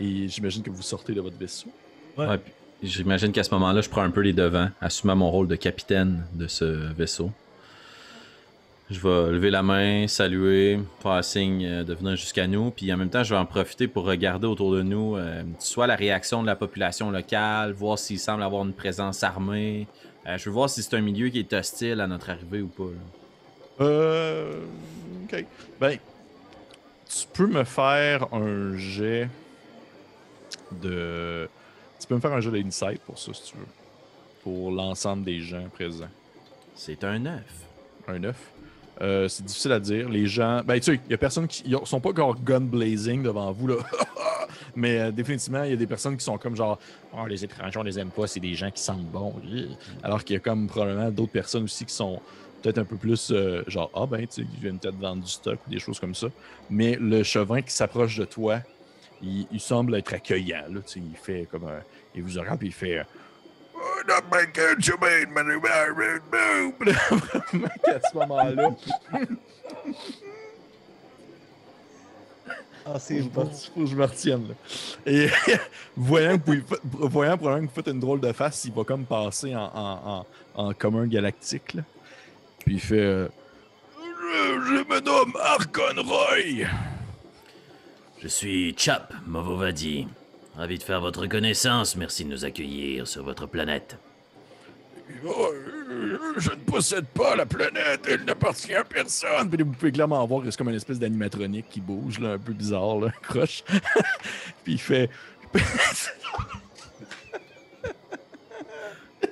Et 0.00 0.28
j'imagine 0.28 0.62
que 0.62 0.70
vous 0.70 0.82
sortez 0.82 1.12
de 1.12 1.20
votre 1.20 1.36
vaisseau. 1.36 1.68
Ouais. 2.16 2.26
J'imagine 2.82 3.30
qu'à 3.32 3.44
ce 3.44 3.50
moment-là, 3.52 3.82
je 3.82 3.90
prends 3.90 4.02
un 4.02 4.10
peu 4.10 4.20
les 4.20 4.32
devants, 4.32 4.70
assumant 4.80 5.14
mon 5.14 5.30
rôle 5.30 5.48
de 5.48 5.56
capitaine 5.56 6.24
de 6.32 6.46
ce 6.46 6.64
vaisseau. 6.64 7.30
Je 8.90 8.98
vais 8.98 9.32
lever 9.32 9.50
la 9.50 9.62
main, 9.62 10.08
saluer, 10.08 10.80
faire 11.00 11.22
signe 11.22 11.64
euh, 11.64 11.84
de 11.84 11.94
venir 11.94 12.16
jusqu'à 12.16 12.48
nous, 12.48 12.72
puis 12.72 12.92
en 12.92 12.96
même 12.96 13.10
temps, 13.10 13.22
je 13.22 13.32
vais 13.32 13.38
en 13.38 13.46
profiter 13.46 13.86
pour 13.86 14.04
regarder 14.04 14.48
autour 14.48 14.72
de 14.72 14.82
nous, 14.82 15.14
euh, 15.16 15.44
soit 15.60 15.86
la 15.86 15.94
réaction 15.94 16.42
de 16.42 16.46
la 16.48 16.56
population 16.56 17.12
locale, 17.12 17.72
voir 17.72 18.00
s'il 18.00 18.18
semble 18.18 18.42
avoir 18.42 18.64
une 18.64 18.72
présence 18.72 19.22
armée. 19.22 19.86
Euh, 20.26 20.38
je 20.38 20.46
veux 20.46 20.50
voir 20.54 20.68
si 20.68 20.82
c'est 20.82 20.96
un 20.96 21.02
milieu 21.02 21.28
qui 21.28 21.38
est 21.38 21.52
hostile 21.52 22.00
à 22.00 22.08
notre 22.08 22.30
arrivée 22.30 22.62
ou 22.62 22.66
pas. 22.66 22.84
là. 22.84 23.86
Euh. 23.86 24.60
Ok. 25.24 25.44
Ben, 25.80 25.98
tu 27.08 27.26
peux 27.32 27.46
me 27.46 27.64
faire 27.64 28.32
un 28.34 28.76
jet 28.76 29.28
de. 30.82 31.48
Tu 31.98 32.06
peux 32.06 32.14
me 32.14 32.20
faire 32.20 32.32
un 32.32 32.40
jet 32.40 32.50
d'insight 32.50 33.00
pour 33.02 33.18
ça, 33.18 33.32
si 33.34 33.52
tu 33.52 33.56
veux. 33.56 33.66
Pour 34.42 34.70
l'ensemble 34.70 35.24
des 35.24 35.40
gens 35.40 35.68
présents. 35.72 36.08
C'est 36.74 37.04
un 37.04 37.26
œuf. 37.26 37.66
Un 38.08 38.18
9. 38.18 38.36
Euh, 39.02 39.28
c'est 39.28 39.44
difficile 39.44 39.72
à 39.72 39.80
dire. 39.80 40.08
Les 40.08 40.26
gens. 40.26 40.62
Ben, 40.64 40.76
tu 40.78 40.92
sais, 40.92 41.00
il 41.06 41.10
y 41.10 41.14
a 41.14 41.18
personne 41.18 41.46
qui. 41.46 41.62
Ils 41.66 41.76
sont 41.84 42.00
pas 42.00 42.10
encore 42.10 42.40
gun 42.42 42.60
blazing 42.60 43.22
devant 43.22 43.52
vous, 43.52 43.68
là. 43.68 43.76
Mais 44.76 44.98
euh, 44.98 45.10
définitivement, 45.10 45.64
il 45.64 45.70
y 45.70 45.72
a 45.72 45.76
des 45.76 45.86
personnes 45.86 46.16
qui 46.16 46.24
sont 46.24 46.38
comme 46.38 46.56
genre. 46.56 46.78
Oh, 47.12 47.26
les 47.26 47.44
étrangers, 47.44 47.78
on 47.78 47.82
les 47.82 47.98
aime 47.98 48.10
pas, 48.10 48.26
c'est 48.26 48.40
des 48.40 48.54
gens 48.54 48.70
qui 48.70 48.82
sentent 48.82 49.10
bon. 49.10 49.34
Alors 50.02 50.24
qu'il 50.24 50.34
y 50.34 50.36
a 50.36 50.40
comme 50.40 50.66
probablement 50.68 51.10
d'autres 51.10 51.32
personnes 51.32 51.64
aussi 51.64 51.84
qui 51.84 51.94
sont 51.94 52.20
peut-être 52.62 52.78
un 52.78 52.84
peu 52.84 52.96
plus 52.96 53.30
euh, 53.30 53.62
genre. 53.66 53.90
Ah, 53.94 54.06
ben, 54.06 54.20
tu 54.20 54.42
sais, 54.42 54.42
ils 54.42 54.60
viennent 54.60 54.78
peut-être 54.78 54.98
vendre 54.98 55.22
du 55.22 55.30
stock 55.30 55.58
ou 55.66 55.70
des 55.70 55.78
choses 55.78 55.98
comme 55.98 56.14
ça. 56.14 56.28
Mais 56.68 56.96
le 57.00 57.22
chevin 57.22 57.62
qui 57.62 57.72
s'approche 57.72 58.16
de 58.16 58.24
toi, 58.24 58.60
il, 59.22 59.46
il 59.50 59.60
semble 59.60 59.94
être 59.96 60.14
accueillant, 60.14 60.64
là. 60.70 60.80
Tu 60.86 60.92
sais, 60.94 61.00
il 61.00 61.16
fait 61.16 61.46
comme 61.50 61.64
un. 61.64 61.80
Il 62.14 62.22
vous 62.22 62.38
regarde 62.38 62.58
puis 62.58 62.68
il 62.68 62.72
fait. 62.74 63.04
Oh, 63.74 63.80
not 64.08 64.22
my 64.30 64.46
vraiment 67.10 67.68
qu'à 67.84 68.00
ce 68.00 68.14
moment-là, 68.16 68.70
Ah, 72.86 72.98
c'est 72.98 73.20
bon. 73.20 73.44
faut 73.50 73.80
que 73.82 73.86
je 73.86 73.94
me 73.94 74.04
retienne. 74.04 74.48
Là. 74.48 74.54
Et 75.06 75.28
voyant, 75.96 76.38
que 76.38 76.50
vous, 76.50 77.08
voyant 77.08 77.36
probablement 77.36 77.66
que 77.66 77.70
vous 77.72 77.74
faites 77.82 77.92
une 77.92 78.00
drôle 78.00 78.20
de 78.20 78.32
face, 78.32 78.64
il 78.64 78.72
va 78.72 78.84
comme 78.84 79.04
passer 79.04 79.54
en, 79.54 79.64
en, 79.74 80.24
en, 80.54 80.66
en 80.68 80.72
commun 80.72 81.06
galactique. 81.06 81.74
là. 81.74 81.82
Puis 82.64 82.74
il 82.74 82.80
fait 82.80 82.98
euh, 82.98 83.28
je, 83.98 84.60
je 84.64 84.94
me 84.94 85.00
nomme 85.00 85.34
Arcon 85.40 86.02
Roy. 86.04 86.66
Je 88.22 88.28
suis 88.28 88.74
Chap 88.76 89.14
Movovadi. 89.26 90.06
Ravi 90.54 90.76
de 90.76 90.82
faire 90.82 91.00
votre 91.00 91.26
connaissance. 91.26 91.96
Merci 91.96 92.26
de 92.26 92.30
nous 92.30 92.44
accueillir 92.44 93.08
sur 93.08 93.24
votre 93.24 93.46
planète. 93.46 93.96
Oh, 95.26 95.48
je 96.36 96.50
ne 96.50 96.56
possède 96.56 97.06
pas 97.06 97.34
la 97.34 97.46
planète, 97.46 98.06
elle 98.06 98.24
n'appartient 98.24 98.74
à 98.74 98.84
personne. 98.84 99.48
Puis 99.48 99.62
vous 99.62 99.72
pouvez 99.72 99.90
clairement 99.90 100.24
voir 100.26 100.44
que 100.44 100.50
c'est 100.50 100.58
comme 100.58 100.68
une 100.68 100.74
espèce 100.74 100.98
d'animatronique 100.98 101.70
qui 101.70 101.80
bouge, 101.80 102.18
là, 102.20 102.32
un 102.32 102.38
peu 102.38 102.52
bizarre, 102.52 103.00
là, 103.00 103.10
croche. 103.22 103.64
Puis 104.64 104.74
il 104.74 104.78
fait. 104.78 105.08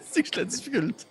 c'est 0.00 0.22
que 0.22 0.28
j'ai 0.32 0.40
la 0.40 0.44
difficulté. 0.46 1.04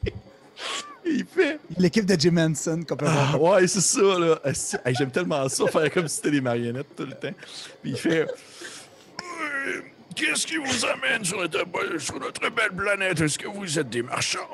Il 1.10 1.26
fait. 1.26 1.60
L'équipe 1.78 2.06
de 2.06 2.20
Jim 2.20 2.38
Henson, 2.38 2.84
complètement. 2.88 3.16
Ah, 3.34 3.38
ouais, 3.38 3.68
c'est 3.68 3.82
ça, 3.82 4.20
là. 4.20 4.40
Hey, 4.86 4.96
J'aime 4.96 5.12
tellement 5.12 5.48
ça, 5.50 5.68
faire 5.68 5.92
comme 5.92 6.08
si 6.08 6.18
c'était 6.18 6.32
des 6.32 6.42
marionnettes 6.42 6.96
tout 6.96 7.06
le 7.06 7.14
temps. 7.14 7.36
Puis 7.82 7.92
il 7.92 7.98
fait. 7.98 8.28
Qu'est-ce 10.16 10.48
qui 10.48 10.58
vous 10.58 10.86
amène 10.86 11.24
sur 11.24 11.38
notre, 11.38 12.00
sur 12.00 12.20
notre 12.20 12.50
belle 12.50 12.72
planète? 12.76 13.22
Est-ce 13.22 13.38
que 13.38 13.48
vous 13.48 13.78
êtes 13.78 13.90
des 13.90 14.02
marchands? 14.02 14.50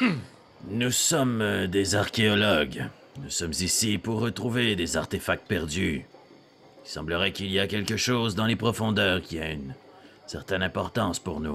Nous 0.70 0.90
sommes 0.90 1.40
euh, 1.40 1.66
des 1.66 1.94
archéologues. 1.94 2.84
Nous 3.22 3.30
sommes 3.30 3.52
ici 3.52 3.96
pour 3.96 4.20
retrouver 4.20 4.76
des 4.76 4.96
artefacts 4.98 5.46
perdus. 5.46 6.04
Il 6.84 6.90
semblerait 6.90 7.32
qu'il 7.32 7.50
y 7.50 7.58
a 7.58 7.66
quelque 7.66 7.96
chose 7.96 8.34
dans 8.34 8.44
les 8.44 8.56
profondeurs 8.56 9.22
qui 9.22 9.38
a 9.38 9.50
une 9.50 9.74
certaine 10.26 10.62
importance 10.62 11.18
pour 11.18 11.40
nous. 11.40 11.54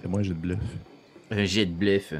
C'est 0.00 0.08
moi, 0.08 0.22
j'ai 0.22 0.30
de 0.30 0.34
bluff. 0.34 0.58
Un 1.30 1.44
jet 1.44 1.66
de 1.66 1.72
bluff. 1.72 2.14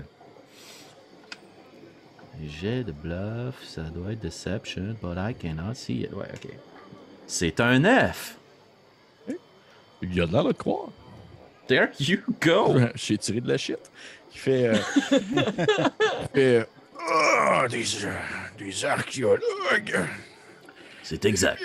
Jet 2.47 2.82
de 2.84 2.93
bluff, 2.93 3.55
ça 3.64 3.82
doit 3.82 4.12
être 4.12 4.20
Deception, 4.20 4.97
but 5.03 5.16
I 5.16 5.34
cannot 5.34 5.74
see 5.74 6.03
it. 6.03 6.12
Ouais, 6.12 6.26
ok. 6.34 6.51
C'est 7.26 7.61
un 7.61 7.78
9. 7.78 8.36
Il 10.03 10.14
y 10.14 10.20
a 10.20 10.26
de 10.26 10.32
l'air 10.32 10.45
de 10.45 10.53
croire. 10.53 10.88
There 11.68 11.88
you 12.01 12.18
go. 12.40 12.74
J'ai 12.97 13.16
tiré 13.18 13.40
de 13.40 13.49
la 13.49 13.57
shit. 13.57 13.78
Il 14.34 14.38
fait. 14.38 14.66
euh, 14.66 14.74
il 15.12 16.28
fait. 16.34 16.57
euh, 16.59 16.64
Ah, 17.09 17.66
des, 17.68 17.84
des 18.59 18.84
archéologues. 18.84 20.01
C'est 21.05 21.24
exact. 21.24 21.62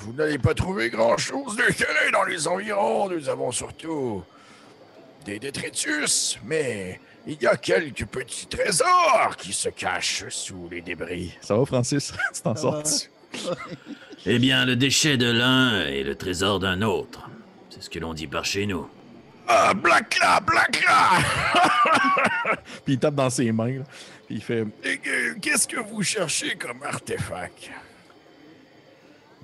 Vous 0.00 0.12
n'allez 0.14 0.38
pas 0.38 0.54
trouver 0.54 0.90
grand-chose 0.90 1.56
de 1.56 1.72
tel 1.72 2.10
dans 2.12 2.24
les 2.24 2.48
environs. 2.48 3.08
Nous 3.08 3.28
avons 3.28 3.52
surtout 3.52 4.24
des 5.24 5.38
détritus, 5.38 6.38
mais 6.44 7.00
il 7.28 7.42
y 7.42 7.46
a 7.46 7.56
quelques 7.56 8.06
petits 8.06 8.46
trésors 8.46 9.36
qui 9.36 9.52
se 9.52 9.68
cachent 9.68 10.24
sous 10.30 10.68
les 10.70 10.80
débris. 10.80 11.36
Ça 11.42 11.56
va, 11.56 11.64
Francis? 11.66 12.12
tu 12.34 12.40
t'en 12.42 12.54
va. 12.54 12.82
Eh 14.26 14.38
bien, 14.40 14.64
le 14.66 14.74
déchet 14.74 15.16
de 15.16 15.30
l'un 15.30 15.82
est 15.86 16.02
le 16.02 16.14
trésor 16.16 16.58
d'un 16.58 16.82
autre. 16.82 17.28
C'est 17.70 17.82
ce 17.82 17.88
que 17.88 17.98
l'on 18.00 18.12
dit 18.14 18.26
par 18.26 18.44
chez 18.44 18.66
nous. 18.66 18.88
Ah, 19.46 19.72
Blackla, 19.74 20.40
Blackla! 20.40 21.10
Puis 22.84 22.94
il 22.94 22.98
tape 22.98 23.14
dans 23.14 23.30
ses 23.30 23.52
mains. 23.52 23.78
là. 23.78 23.84
Puis 24.26 24.36
il 24.36 24.42
fait 24.42 24.66
Qu'est-ce 25.40 25.68
que 25.68 25.78
vous 25.80 26.02
cherchez 26.02 26.56
comme 26.56 26.82
artefact? 26.82 27.70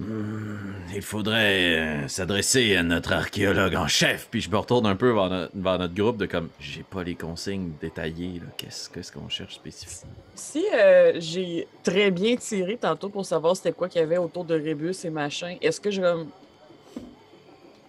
Il 0.01 1.03
faudrait 1.03 1.78
euh, 1.78 2.09
s'adresser 2.09 2.74
à 2.74 2.82
notre 2.82 3.12
archéologue 3.12 3.76
en 3.76 3.86
chef. 3.86 4.26
Puis 4.28 4.40
je 4.40 4.51
me 4.51 4.57
retourne 4.57 4.86
un 4.86 4.97
peu 4.97 5.12
vers 5.12 5.30
notre, 5.30 5.53
vers 5.55 5.78
notre 5.78 5.95
groupe 5.95 6.16
de 6.16 6.26
comme, 6.26 6.49
j'ai 6.59 6.82
pas 6.82 7.05
les 7.05 7.14
consignes 7.14 7.70
détaillées, 7.80 8.40
là. 8.40 8.47
Qu'est-ce 8.57 8.90
qu'est-ce 8.90 9.12
qu'on 9.12 9.28
cherche 9.28 9.55
spécifiquement? 9.55 10.11
Si 10.34 10.64
euh, 10.74 11.12
j'ai 11.20 11.68
très 11.84 12.11
bien 12.11 12.34
tiré 12.36 12.76
tantôt 12.76 13.09
pour 13.09 13.24
savoir 13.24 13.57
c'était 13.57 13.72
quoi 13.72 13.88
qu'il 13.88 14.01
y 14.01 14.05
avait 14.05 14.18
autour 14.18 14.45
de 14.45 14.55
Rébus 14.55 14.97
et 15.05 15.11
machin, 15.11 15.57
est-ce 15.61 15.80
que 15.80 15.92
je 15.92 16.01
vais. 16.01 16.12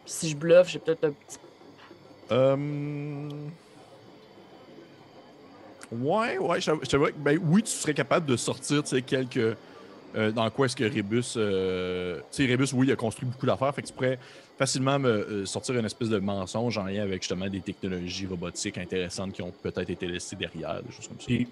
Si 0.06 0.30
je 0.30 0.36
bluffe, 0.36 0.70
j'ai 0.70 0.80
peut-être 0.80 1.06
un 1.06 1.12
petit. 1.12 1.40
Euh... 2.32 3.30
Ouais, 5.92 6.38
ouais, 6.38 6.62
je 6.62 6.72
je 6.90 6.98
ben 7.18 7.40
oui, 7.44 7.64
tu 7.64 7.72
serais 7.72 7.94
capable 7.94 8.26
de 8.26 8.36
sortir, 8.36 8.84
quelques... 9.06 9.58
euh, 10.16 10.32
dans 10.32 10.50
quoi 10.50 10.66
est-ce 10.68 10.76
que 10.76 10.84
Rébus... 10.84 11.34
euh, 11.38 12.18
Tu 12.32 12.44
sais, 12.44 12.46
Rébus, 12.46 12.68
oui, 12.74 12.88
il 12.88 12.92
a 12.92 12.96
construit 12.96 13.28
beaucoup 13.28 13.46
d'affaires, 13.46 13.74
fait 13.76 13.82
que 13.82 13.88
tu 13.88 13.94
pourrais 13.94 14.18
facilement 14.58 14.98
me 15.00 15.10
euh, 15.10 15.46
sortir 15.46 15.76
une 15.78 15.86
espèce 15.86 16.10
de 16.10 16.18
mensonge 16.20 16.78
en 16.78 16.86
lien 16.86 17.04
avec 17.04 17.22
justement 17.22 17.48
des 17.50 17.60
technologies 17.62 18.26
robotiques 18.28 18.78
intéressantes 18.78 19.34
qui 19.34 19.42
ont 19.42 19.52
peut-être 19.62 19.90
été 19.90 20.08
laissées 20.08 20.36
derrière, 20.36 20.82
des 20.82 20.92
choses 20.92 21.08
comme 21.08 21.20
ça. 21.20 21.26
Puis, 21.26 21.48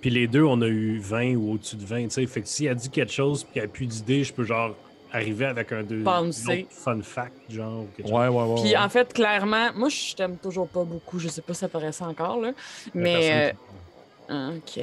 puis 0.00 0.10
les 0.10 0.26
deux, 0.26 0.42
on 0.44 0.60
a 0.62 0.66
eu 0.66 0.98
20 0.98 1.34
ou 1.36 1.52
au-dessus 1.54 1.76
de 1.76 1.84
20. 1.84 2.04
tu 2.04 2.10
sais. 2.10 2.26
Fait 2.26 2.40
que 2.42 2.48
s'il 2.48 2.68
a 2.68 2.74
dit 2.74 2.88
quelque 2.90 3.12
chose 3.12 3.44
puis 3.44 3.52
qu'il 3.54 3.62
n'y 3.62 3.66
a 3.66 3.70
plus 3.70 3.86
d'idées, 3.86 4.24
je 4.24 4.32
peux 4.32 4.44
genre 4.44 4.74
arriver 5.12 5.46
avec 5.46 5.72
un 5.72 5.82
deux 5.82 6.02
Penser. 6.02 6.66
fun 6.70 7.00
fact, 7.02 7.32
genre. 7.50 7.82
ou 7.82 7.86
quelque 7.96 8.08
chose. 8.08 8.16
Ouais, 8.18 8.28
ouais, 8.28 8.42
ouais. 8.42 8.60
Puis 8.62 8.70
ouais. 8.70 8.76
en 8.76 8.88
fait, 8.88 9.12
clairement, 9.12 9.68
moi 9.74 9.88
je 9.88 10.14
t'aime 10.14 10.36
toujours 10.38 10.68
pas 10.68 10.84
beaucoup, 10.84 11.18
je 11.18 11.28
sais 11.28 11.42
pas 11.42 11.54
si 11.54 11.60
ça 11.60 11.68
paraissait 11.68 12.04
encore, 12.04 12.40
là. 12.40 12.52
Mais. 12.94 13.52
euh, 14.30 14.56
Ok. 14.56 14.80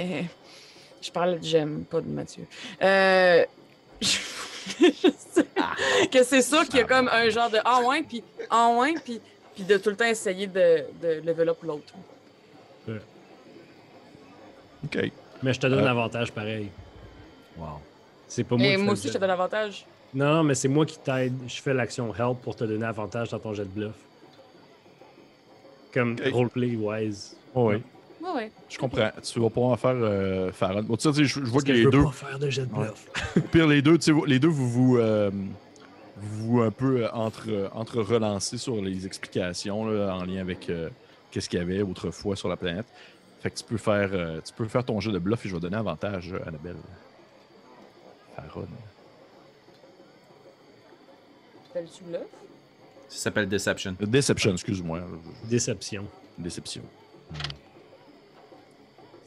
Je 1.04 1.12
parlais 1.12 1.38
de 1.38 1.44
j'aime, 1.44 1.84
pas 1.86 2.00
de 2.02 2.08
Mathieu. 2.08 2.46
Euh. 2.82 3.46
Je, 4.02 4.08
je 4.80 5.10
sais 5.18 5.46
que 6.12 6.24
c'est 6.24 6.42
sûr 6.42 6.64
qu'il 6.66 6.78
y 6.78 6.82
a 6.82 6.86
comme 6.86 7.10
un 7.12 7.30
genre 7.30 7.50
de 7.50 7.58
ah 7.66 7.82
ouais, 7.82 8.02
puis 8.04 8.24
ah 8.50 8.70
ouais, 8.80 8.94
puis, 9.04 9.20
puis 9.54 9.64
de 9.66 9.78
tout 9.78 9.90
le 9.90 9.96
temps 9.98 10.06
essayer 10.06 10.48
de, 10.48 10.86
de 11.02 11.22
level 11.26 11.50
up 11.50 11.58
l'autre. 11.64 11.94
OK. 14.86 15.12
Mais 15.42 15.54
je 15.54 15.60
te 15.60 15.68
donne 15.68 15.80
Euh. 15.80 15.86
l'avantage 15.86 16.32
pareil. 16.32 16.70
Wow. 17.58 17.80
C'est 18.28 18.44
pas 18.44 18.56
moi 18.56 18.66
Et 18.68 18.76
qui 18.76 18.82
moi 18.82 18.94
aussi, 18.94 19.08
je 19.08 19.14
te 19.14 19.18
donne 19.18 19.28
l'avantage. 19.30 19.86
Non, 20.14 20.44
mais 20.44 20.56
c'est 20.56 20.68
moi 20.68 20.86
qui 20.86 20.98
t'aide. 21.00 21.34
Je 21.48 21.62
fais 21.62 21.74
l'action 21.74 22.14
help 22.14 22.42
pour 22.42 22.56
te 22.56 22.64
donner 22.64 22.86
avantage 22.86 23.30
dans 23.30 23.40
ton 23.40 23.54
jet 23.54 23.64
de 23.64 23.70
bluff. 23.70 23.96
Comme 25.94 26.14
Ok. 26.14 26.34
roleplay 26.34 26.76
wise. 26.76 27.36
Ouais, 27.56 27.82
Je 28.70 28.78
comprends. 28.78 29.10
Tu 29.22 29.40
vas 29.40 29.50
pouvoir 29.50 29.74
en 29.74 29.78
faire 29.78 29.96
euh, 29.96 30.52
Farron. 30.52 30.84
Bon, 30.84 30.96
tu 30.96 31.12
sais, 31.12 31.24
je, 31.24 31.40
je 31.40 31.40
vois 31.50 31.62
que 31.62 31.72
les 31.72 31.84
deux... 31.86 32.04
pas 32.04 32.12
faire 32.12 32.40
de 32.40 32.50
jet 32.50 32.62
de 32.66 32.74
bluff. 32.74 33.08
Au 33.38 33.42
pire, 33.42 33.68
les 33.68 33.82
deux, 33.82 33.98
tu 33.98 34.06
sais, 34.06 34.12
vous- 34.12 34.26
les 34.26 34.40
deux, 34.40 34.48
vous 34.48 34.70
vous, 34.70 34.98
euh, 34.98 35.30
vous, 36.18 36.62
un 36.62 36.72
peu 36.72 37.04
euh, 37.04 37.12
entre, 37.12 37.50
euh, 37.50 37.68
entre 37.74 38.02
relancez 38.02 38.58
sur 38.58 38.82
les 38.82 39.06
explications 39.06 39.86
là, 39.86 40.16
en 40.16 40.24
lien 40.26 40.42
avec 40.42 40.70
euh, 40.70 40.90
qu'est-ce 41.32 41.50
qu'il 41.50 41.60
y 41.60 41.62
avait 41.62 41.82
autrefois 41.82 42.36
sur 42.36 42.48
la 42.50 42.56
planète. 42.58 42.86
Fait 43.42 43.50
que 43.52 43.58
tu 43.58 43.64
peux 43.66 43.78
faire, 43.78 44.10
euh, 44.14 44.40
tu 44.46 44.54
peux 44.54 44.68
faire 44.68 44.86
ton 44.86 45.00
jeu 45.02 45.12
de 45.12 45.20
bluff 45.20 45.46
et 45.46 45.50
je 45.50 45.54
vais 45.56 45.60
donner 45.60 45.76
avantage 45.78 46.34
à 46.34 46.48
Annabelle. 46.48 46.78
Farron. 48.36 48.66
T'appelles-tu 51.74 52.04
bluff? 52.06 52.22
Ça 53.10 53.18
s'appelle 53.24 53.50
Deception. 53.50 53.96
Deception, 54.00 54.52
excuse-moi. 54.54 55.02
Déception. 55.50 56.06
Déception. 56.38 56.82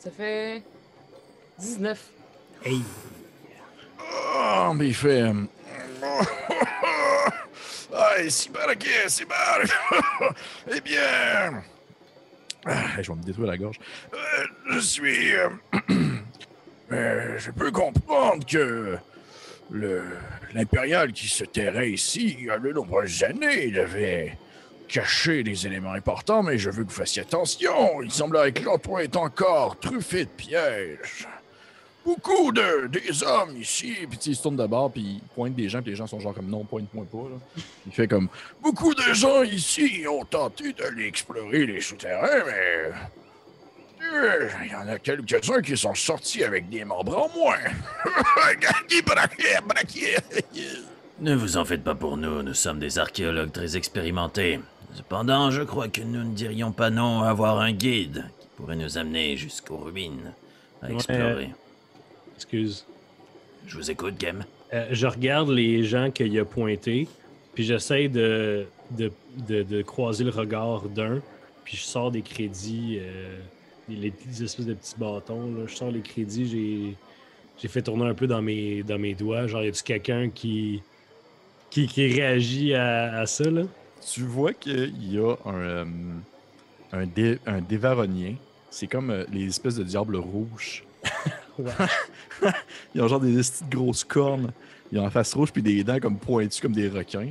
Ça 0.06 0.12
fait 0.12 0.62
19. 1.58 2.00
Hey! 2.64 2.80
Oh, 3.98 4.72
mais 4.72 4.86
il 4.86 4.94
fait. 4.94 5.22
euh, 5.22 5.32
ah, 7.92 8.14
c'est 8.28 8.52
mal, 8.54 8.70
ok, 8.70 8.86
c'est 9.08 9.28
mal. 9.28 9.66
eh 10.72 10.80
bien. 10.80 11.60
Ah, 12.66 13.02
je 13.02 13.10
vais 13.10 13.18
me 13.18 13.22
détruire 13.24 13.48
la 13.48 13.58
gorge. 13.58 13.80
Euh, 14.14 14.46
je 14.74 14.78
suis. 14.78 15.34
euh, 15.34 15.48
euh, 16.92 17.38
je 17.40 17.50
peux 17.50 17.72
comprendre 17.72 18.46
que 18.46 18.96
le 19.72 20.04
l'impérial 20.54 21.12
qui 21.12 21.26
se 21.26 21.42
terrait 21.42 21.90
ici 21.90 22.36
il 22.38 22.44
y 22.44 22.50
a 22.50 22.60
de 22.60 22.70
nombreuses 22.70 23.24
années, 23.24 23.64
il 23.64 23.80
avait 23.80 24.38
caché 24.88 25.42
des 25.42 25.66
éléments 25.66 25.92
importants, 25.92 26.42
mais 26.42 26.58
je 26.58 26.70
veux 26.70 26.84
que 26.84 26.90
vous 26.90 26.96
fassiez 26.96 27.22
attention. 27.22 28.02
Il 28.02 28.10
semblerait 28.10 28.52
que 28.52 28.64
l'endroit 28.64 29.02
est 29.02 29.16
encore 29.16 29.78
truffé 29.78 30.24
de 30.24 30.30
pièges 30.30 31.26
beaucoup 32.06 32.52
de 32.52 32.86
des 32.86 33.22
hommes 33.22 33.56
ici. 33.56 33.94
Puis 34.08 34.18
il 34.26 34.36
se 34.36 34.42
tourne 34.42 34.56
de 34.56 34.66
bord, 34.66 34.90
puis 34.92 35.02
il 35.02 35.20
pointe 35.34 35.54
des 35.54 35.68
gens, 35.68 35.82
puis 35.82 35.90
les 35.90 35.96
gens 35.96 36.06
sont 36.06 36.20
genre 36.20 36.34
comme 36.34 36.48
non, 36.48 36.64
pointe, 36.64 36.88
pointe 36.88 37.08
pas. 37.08 37.28
Là. 37.28 37.62
Il 37.86 37.92
fait 37.92 38.06
comme 38.06 38.28
beaucoup 38.62 38.94
de 38.94 39.12
gens 39.12 39.42
ici 39.42 40.04
ont 40.08 40.24
tenté 40.24 40.72
d'aller 40.72 41.06
explorer 41.06 41.66
les 41.66 41.80
souterrains, 41.80 42.44
mais 42.46 42.92
euh, 44.14 44.48
il 44.64 44.70
y 44.70 44.74
en 44.74 44.86
a 44.88 44.98
quelques-uns 44.98 45.60
qui 45.60 45.76
sont 45.76 45.94
sortis 45.94 46.44
avec 46.44 46.68
des 46.68 46.84
membres 46.84 47.18
en 47.18 47.28
moins. 47.36 47.58
Ne 51.18 51.34
vous 51.34 51.56
en 51.56 51.64
faites 51.64 51.82
pas 51.82 51.94
pour 51.94 52.16
nous, 52.18 52.42
nous 52.42 52.54
sommes 52.54 52.78
des 52.78 52.98
archéologues 52.98 53.50
très 53.50 53.76
expérimentés. 53.76 54.60
Cependant, 54.96 55.50
je 55.50 55.62
crois 55.62 55.88
que 55.88 56.00
nous 56.00 56.24
ne 56.24 56.32
dirions 56.34 56.72
pas 56.72 56.88
non 56.90 57.20
à 57.22 57.28
avoir 57.28 57.60
un 57.60 57.72
guide 57.72 58.24
qui 58.40 58.46
pourrait 58.56 58.76
nous 58.76 58.96
amener 58.96 59.36
jusqu'aux 59.36 59.76
ruines 59.76 60.32
à 60.82 60.86
Ouais. 60.86 60.94
explorer. 60.94 61.50
Excuse. 62.34 62.86
Je 63.66 63.76
vous 63.76 63.90
écoute, 63.90 64.16
Game. 64.18 64.44
Euh, 64.72 64.86
je 64.92 65.06
regarde 65.06 65.50
les 65.50 65.84
gens 65.84 66.10
qu'il 66.10 66.38
a 66.38 66.44
pointés, 66.44 67.08
puis 67.54 67.64
j'essaie 67.64 68.08
de, 68.08 68.66
de, 68.90 69.12
de- 69.48 69.62
de 69.62 69.82
croiser 69.82 70.24
le 70.24 70.30
regard 70.30 70.82
d'un, 70.88 71.20
puis 71.64 71.76
je 71.76 71.82
sors 71.82 72.10
des 72.10 72.22
crédits, 72.22 72.98
euh, 73.00 73.38
les, 73.88 74.12
les 74.26 74.42
espèces 74.42 74.66
de 74.66 74.74
petits 74.74 74.94
bâtons. 74.98 75.54
Là. 75.54 75.64
Je 75.66 75.74
sors 75.74 75.90
les 75.90 76.00
crédits, 76.00 76.48
j'ai, 76.48 76.96
j'ai 77.60 77.68
fait 77.68 77.82
tourner 77.82 78.06
un 78.06 78.14
peu 78.14 78.26
dans 78.26 78.40
mes, 78.42 78.82
dans 78.82 78.98
mes 78.98 79.14
doigts. 79.14 79.46
Genre, 79.46 79.62
y 79.62 79.68
a-tu 79.68 79.82
quelqu'un 79.82 80.30
qui, 80.30 80.82
qui, 81.70 81.86
qui 81.86 82.06
réagit 82.14 82.74
à, 82.74 83.18
à 83.18 83.26
ça? 83.26 83.44
Là? 83.50 83.62
Tu 84.00 84.22
vois 84.22 84.52
qu'il 84.52 85.12
y 85.12 85.18
a 85.18 85.34
un, 85.44 85.54
euh, 85.54 85.84
un, 86.92 87.06
dé- 87.06 87.38
un 87.46 87.60
dévaronien. 87.60 88.34
C'est 88.70 88.86
comme 88.86 89.10
euh, 89.10 89.24
les 89.32 89.46
espèces 89.46 89.76
de 89.76 89.84
diables 89.84 90.16
rouges. 90.16 90.84
Ils 92.94 93.00
ont 93.02 93.08
genre 93.08 93.20
des 93.20 93.32
de 93.34 93.42
grosses 93.70 94.04
cornes. 94.04 94.52
Ils 94.92 94.98
ont 94.98 95.04
la 95.04 95.10
face 95.10 95.34
rouge 95.34 95.50
puis 95.52 95.62
des 95.62 95.82
dents 95.82 95.98
comme 95.98 96.16
pointues 96.16 96.60
comme 96.60 96.72
des 96.72 96.88
requins. 96.88 97.28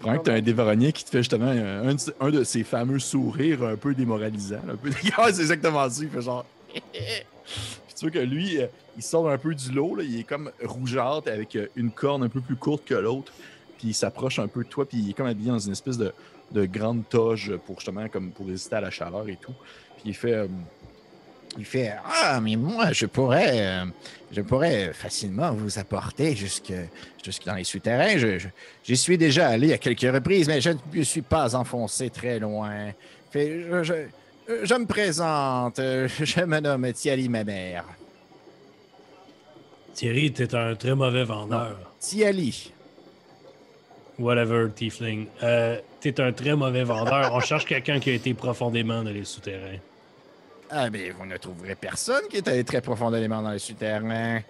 Vraiment 0.00 0.18
que 0.18 0.24
t'as 0.24 0.34
un 0.34 0.40
dévaronien 0.40 0.90
qui 0.90 1.04
te 1.04 1.10
fait 1.10 1.18
justement 1.18 1.46
un, 1.46 1.88
un 1.88 1.94
de, 1.94 2.00
un 2.20 2.30
de 2.30 2.42
ces 2.44 2.64
fameux 2.64 2.98
sourires 2.98 3.62
un 3.62 3.76
peu 3.76 3.94
démoralisants. 3.94 4.62
Un 4.68 4.76
peu... 4.76 4.90
Ah, 5.16 5.32
c'est 5.32 5.42
exactement 5.42 5.88
ça. 5.88 6.02
Il 6.02 6.08
fait 6.10 6.22
genre. 6.22 6.44
Puis 6.74 7.94
tu 7.96 8.00
vois 8.06 8.10
que 8.10 8.18
lui, 8.18 8.60
euh, 8.60 8.66
il 8.96 9.02
sort 9.02 9.28
un 9.30 9.38
peu 9.38 9.54
du 9.54 9.70
lot. 9.72 9.94
là. 9.96 10.02
Il 10.02 10.18
est 10.18 10.24
comme 10.24 10.50
rougeâtre 10.64 11.28
avec 11.28 11.56
une 11.76 11.90
corne 11.90 12.24
un 12.24 12.28
peu 12.28 12.40
plus 12.40 12.56
courte 12.56 12.84
que 12.84 12.94
l'autre. 12.94 13.32
Puis 13.78 13.88
il 13.88 13.94
s'approche 13.94 14.38
un 14.38 14.48
peu 14.48 14.64
de 14.64 14.68
toi. 14.68 14.86
Puis 14.88 14.98
il 14.98 15.10
est 15.10 15.12
comme 15.12 15.26
habillé 15.26 15.50
dans 15.50 15.58
une 15.58 15.72
espèce 15.72 15.98
de, 15.98 16.12
de 16.52 16.64
grande 16.66 17.08
toge 17.08 17.56
pour 17.66 17.76
justement 17.80 18.08
comme 18.08 18.30
pour 18.30 18.46
résister 18.46 18.76
à 18.76 18.80
la 18.80 18.90
chaleur 18.90 19.28
et 19.28 19.36
tout. 19.36 19.54
Puis 19.96 20.04
il 20.06 20.14
fait. 20.14 20.32
euh, 20.34 20.48
Il 21.58 21.64
fait 21.64 21.94
Ah, 22.04 22.38
mais 22.40 22.54
moi, 22.56 22.92
je 22.92 23.06
pourrais, 23.06 23.60
euh, 23.66 23.84
je 24.30 24.42
pourrais 24.42 24.92
facilement 24.92 25.52
vous 25.52 25.78
apporter 25.78 26.36
jusque, 26.36 26.72
jusque 27.24 27.44
dans 27.46 27.54
les 27.54 27.64
souterrains. 27.64 28.18
Je, 28.18 28.38
je- 28.38 28.48
j'y 28.84 28.96
suis 28.96 29.16
déjà 29.16 29.48
allé 29.48 29.72
à 29.72 29.78
quelques 29.78 30.12
reprises, 30.12 30.48
mais 30.48 30.60
je 30.60 30.70
ne 30.70 30.78
me 30.92 31.02
suis 31.02 31.22
pas 31.22 31.54
enfoncé 31.56 32.10
très 32.10 32.38
loin. 32.38 32.92
Fait, 33.30 33.62
je, 33.82 34.74
me 34.74 34.84
présente. 34.86 35.76
Je 36.32 36.44
me 36.44 36.60
nomme 36.60 36.92
Thierry 36.92 37.28
Mamère. 37.28 37.84
Thierry, 39.94 40.32
t'es 40.32 40.54
un 40.54 40.74
très 40.74 40.94
mauvais 40.94 41.24
vendeur. 41.24 41.78
Thierry. 41.98 42.72
Whatever, 44.18 44.68
Tiefling. 44.74 45.26
Euh, 45.42 45.78
t'es 46.00 46.20
un 46.20 46.32
très 46.32 46.56
mauvais 46.56 46.84
vendeur. 46.84 47.32
On 47.34 47.40
cherche 47.40 47.66
quelqu'un 47.66 48.00
qui 48.00 48.10
a 48.10 48.14
été 48.14 48.32
profondément 48.34 49.02
dans 49.02 49.10
les 49.10 49.24
souterrains. 49.24 49.78
Ah, 50.70 50.90
mais 50.90 51.10
vous 51.10 51.26
ne 51.26 51.36
trouverez 51.36 51.74
personne 51.74 52.22
qui 52.28 52.38
est 52.38 52.48
allé 52.48 52.64
très 52.64 52.80
profondément 52.80 53.42
dans 53.42 53.50
les 53.50 53.58
souterrains. 53.58 54.40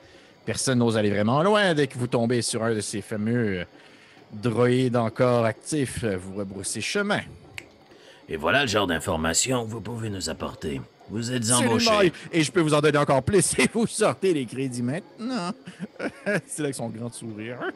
Personne 0.44 0.78
n'ose 0.78 0.96
aller 0.96 1.10
vraiment 1.10 1.42
loin 1.42 1.74
dès 1.74 1.88
que 1.88 1.98
vous 1.98 2.06
tombez 2.06 2.42
sur 2.42 2.62
un 2.62 2.74
de 2.74 2.80
ces 2.80 3.02
fameux 3.02 3.60
euh, 3.60 3.64
droïdes 4.32 4.96
encore 4.96 5.44
actifs. 5.44 6.04
Vous 6.04 6.36
rebroussez 6.36 6.80
chemin. 6.80 7.20
Et 8.28 8.36
voilà 8.36 8.62
le 8.62 8.68
genre 8.68 8.86
d'informations 8.86 9.64
que 9.64 9.70
vous 9.70 9.80
pouvez 9.80 10.10
nous 10.10 10.30
apporter. 10.30 10.80
Vous 11.08 11.32
êtes 11.32 11.50
embauché. 11.52 12.12
Et 12.32 12.42
je 12.42 12.50
peux 12.50 12.60
vous 12.60 12.74
en 12.74 12.80
donner 12.80 12.98
encore 12.98 13.22
plus 13.22 13.42
si 13.44 13.68
vous 13.72 13.86
sortez 13.86 14.32
les 14.34 14.46
crédits 14.46 14.82
maintenant. 14.82 15.52
C'est 16.46 16.58
là 16.58 16.64
avec 16.64 16.74
son 16.74 16.88
grand 16.88 17.12
sourire. 17.12 17.58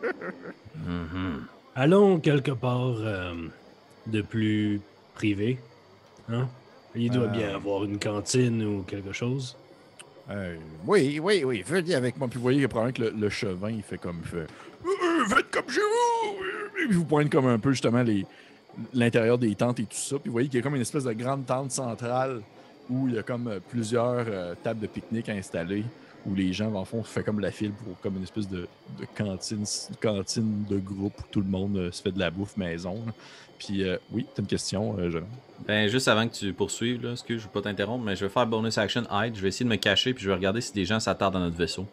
Mhm. 0.87 1.45
Allons 1.81 2.21
quelque 2.21 2.51
part 2.51 2.97
euh, 3.01 3.33
de 4.07 4.21
plus 4.21 4.83
privé. 5.15 5.59
Hein? 6.29 6.47
Il 6.95 7.11
doit 7.11 7.25
Euh. 7.25 7.29
bien 7.29 7.55
avoir 7.55 7.85
une 7.85 7.99
cantine 7.99 8.63
ou 8.63 8.83
quelque 8.83 9.13
chose. 9.13 9.57
Euh, 10.29 10.57
oui, 10.87 11.19
oui, 11.23 11.43
oui. 11.43 11.63
Venez 11.67 11.95
avec 11.95 12.19
moi. 12.19 12.29
Puis 12.29 12.37
vous 12.37 12.43
voyez 12.43 12.69
probablement 12.69 12.93
que 12.93 13.03
le, 13.17 13.19
le 13.19 13.29
chevin, 13.31 13.71
il 13.71 13.83
fait 13.83 13.97
comme. 13.97 14.19
Il 14.23 14.29
fait, 14.29 15.35
faites 15.35 15.51
comme 15.51 15.71
chez 15.71 15.81
vous. 15.81 16.45
Et 16.83 16.87
puis 16.89 16.97
vous 16.97 17.07
pointe 17.07 17.31
comme 17.31 17.47
un 17.47 17.59
peu 17.59 17.71
justement 17.71 18.03
les 18.03 18.27
l'intérieur 18.93 19.39
des 19.39 19.55
tentes 19.55 19.81
et 19.81 19.85
tout 19.85 19.97
ça. 19.97 20.17
Puis 20.19 20.29
vous 20.29 20.33
voyez 20.33 20.49
qu'il 20.49 20.59
y 20.59 20.61
a 20.61 20.63
comme 20.63 20.77
une 20.77 20.83
espèce 20.83 21.05
de 21.05 21.13
grande 21.15 21.47
tente 21.47 21.71
centrale 21.71 22.43
où 22.91 23.09
il 23.09 23.15
y 23.15 23.19
a 23.19 23.23
comme 23.23 23.59
plusieurs 23.71 24.27
euh, 24.29 24.55
tables 24.63 24.81
de 24.81 24.87
pique-nique 24.87 25.31
installées 25.31 25.85
où 26.27 26.35
les 26.35 26.53
gens, 26.53 26.75
en 26.75 26.85
fond, 26.85 27.03
fait 27.03 27.23
comme 27.23 27.41
la 27.41 27.51
file 27.51 27.73
pour 27.73 27.99
comme 28.01 28.17
une 28.17 28.23
espèce 28.23 28.49
de, 28.49 28.69
de 28.99 29.07
cantine, 29.17 29.65
cantine 30.01 30.65
de 30.69 30.79
groupe 30.79 31.15
où 31.19 31.25
tout 31.31 31.41
le 31.41 31.49
monde 31.49 31.77
euh, 31.77 31.93
se 31.93 32.03
fait 32.03 32.13
de 32.13 32.19
la 32.19 32.31
bouffe 32.31 32.57
maison. 32.57 32.95
là. 33.07 33.13
Puis 33.59 33.85
euh, 33.85 33.99
oui, 34.13 34.27
t'as 34.35 34.43
une 34.43 34.49
question, 34.49 34.97
euh, 34.99 35.11
Jonathan? 35.11 35.31
Ben, 35.67 35.89
juste 35.89 36.09
avant 36.09 36.27
que 36.27 36.35
tu 36.35 36.53
poursuives, 36.53 37.03
là, 37.05 37.13
excuse, 37.13 37.41
je 37.41 37.45
veux 37.45 37.53
pas 37.53 37.63
t'interrompre, 37.63 38.05
mais 38.05 38.17
je 38.17 38.25
vais 38.25 38.31
faire 38.31 38.47
bonus 38.47 38.79
action 38.79 39.03
hide. 39.11 39.37
Je 39.37 39.41
vais 39.43 39.49
essayer 39.49 39.65
de 39.65 39.71
me 39.71 39.77
cacher, 39.77 40.15
puis 40.15 40.25
je 40.25 40.29
vais 40.31 40.35
regarder 40.35 40.61
si 40.61 40.73
des 40.73 40.85
gens 40.85 40.99
s'attardent 41.01 41.35
dans 41.35 41.41
notre 41.41 41.57
vaisseau. 41.57 41.87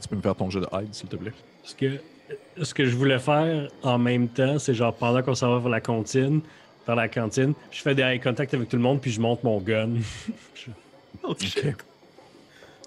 Tu 0.00 0.08
peux 0.08 0.16
me 0.16 0.22
faire 0.22 0.34
ton 0.34 0.50
jeu 0.50 0.60
de 0.60 0.66
hide, 0.72 0.92
s'il 0.94 1.08
te 1.08 1.16
plaît? 1.16 1.32
Ce 1.62 1.74
que, 1.74 1.98
ce 2.62 2.74
que 2.74 2.84
je 2.84 2.96
voulais 2.96 3.18
faire 3.18 3.68
en 3.82 3.98
même 3.98 4.28
temps, 4.28 4.58
c'est 4.58 4.74
genre 4.74 4.94
pendant 4.94 5.22
qu'on 5.22 5.34
s'en 5.34 5.50
va 5.50 5.58
vers 5.58 5.70
la 5.70 5.80
cantine, 5.80 6.40
vers 6.86 6.96
la 6.96 7.08
cantine, 7.08 7.54
je 7.70 7.80
fais 7.80 7.94
des 7.94 8.02
eye 8.02 8.20
contact 8.20 8.54
avec 8.54 8.68
tout 8.68 8.76
le 8.76 8.82
monde 8.82 9.00
puis 9.00 9.10
je 9.10 9.20
monte 9.20 9.42
mon 9.44 9.58
gun. 9.60 9.90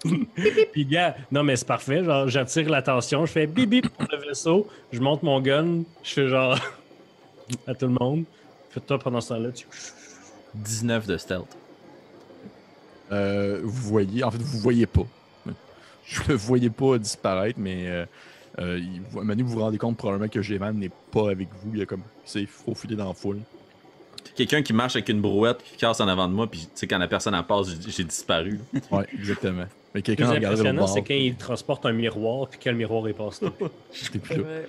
puis 0.71 0.85
gars, 0.85 1.15
non 1.31 1.43
mais 1.43 1.55
c'est 1.55 1.67
parfait, 1.67 2.03
genre 2.03 2.27
j'attire 2.27 2.69
l'attention, 2.69 3.25
je 3.25 3.31
fais 3.31 3.47
bip 3.47 3.69
bip 3.69 3.89
pour 3.89 4.07
le 4.11 4.17
vaisseau, 4.27 4.67
je 4.91 4.99
monte 4.99 5.23
mon 5.23 5.41
gun, 5.41 5.83
je 6.03 6.13
fais 6.13 6.27
genre 6.27 6.57
à 7.67 7.73
tout 7.73 7.87
le 7.87 7.95
monde. 7.99 8.23
Fais-toi 8.69 8.99
pendant 8.99 9.21
ce 9.21 9.29
temps-là, 9.29 9.51
tu 9.51 9.65
19 10.53 11.07
de 11.07 11.17
stealth. 11.17 11.57
Euh, 13.11 13.61
vous 13.63 13.89
voyez, 13.89 14.23
en 14.23 14.31
fait, 14.31 14.41
vous 14.41 14.59
voyez 14.59 14.85
pas. 14.85 15.05
Je 16.05 16.21
le 16.29 16.35
voyais 16.35 16.69
pas 16.69 16.97
disparaître, 16.97 17.59
mais 17.59 17.87
euh, 17.87 18.05
euh, 18.59 18.79
il- 18.79 19.01
vous- 19.09 19.23
donné, 19.23 19.43
vous 19.43 19.49
vous 19.49 19.59
rendez 19.59 19.77
compte 19.77 19.97
probablement 19.97 20.29
que 20.29 20.41
Géman 20.41 20.73
n'est 20.73 20.91
pas 21.11 21.31
avec 21.31 21.47
vous. 21.61 21.71
Il 21.73 21.79
y 21.79 21.81
a 21.81 21.85
comme, 21.85 22.03
c'est 22.25 22.45
faufilé 22.45 22.95
dans 22.95 23.07
la 23.07 23.13
foule. 23.13 23.39
Quelqu'un 24.35 24.61
qui 24.61 24.73
marche 24.73 24.95
avec 24.95 25.09
une 25.09 25.21
brouette, 25.21 25.63
qui 25.63 25.77
casse 25.77 25.99
en 25.99 26.07
avant 26.07 26.27
de 26.27 26.33
moi, 26.33 26.47
puis 26.49 26.61
tu 26.61 26.67
sais, 26.75 26.87
quand 26.87 26.97
la 26.99 27.07
personne 27.07 27.33
en 27.35 27.43
passe, 27.43 27.67
j'ai- 27.87 28.03
disparu. 28.03 28.59
Ouais, 28.91 29.05
exactement. 29.17 29.65
Mais 29.93 29.99
Le 29.99 30.01
quelqu'un 30.01 30.29
plus 30.31 30.39
le 30.39 30.45
impressionnant, 30.45 30.79
bord. 30.81 30.89
c'est 30.89 31.01
quand 31.01 31.13
il 31.13 31.35
transporte 31.35 31.85
un 31.85 31.93
miroir 31.93 32.47
puis 32.47 32.59
quand 32.63 32.71
le 32.71 32.77
miroir 32.77 33.07
est 33.07 33.13
passé. 33.13 33.45
J'étais 33.93 34.19
plus 34.19 34.35
là. 34.37 34.43
Ouais. 34.43 34.67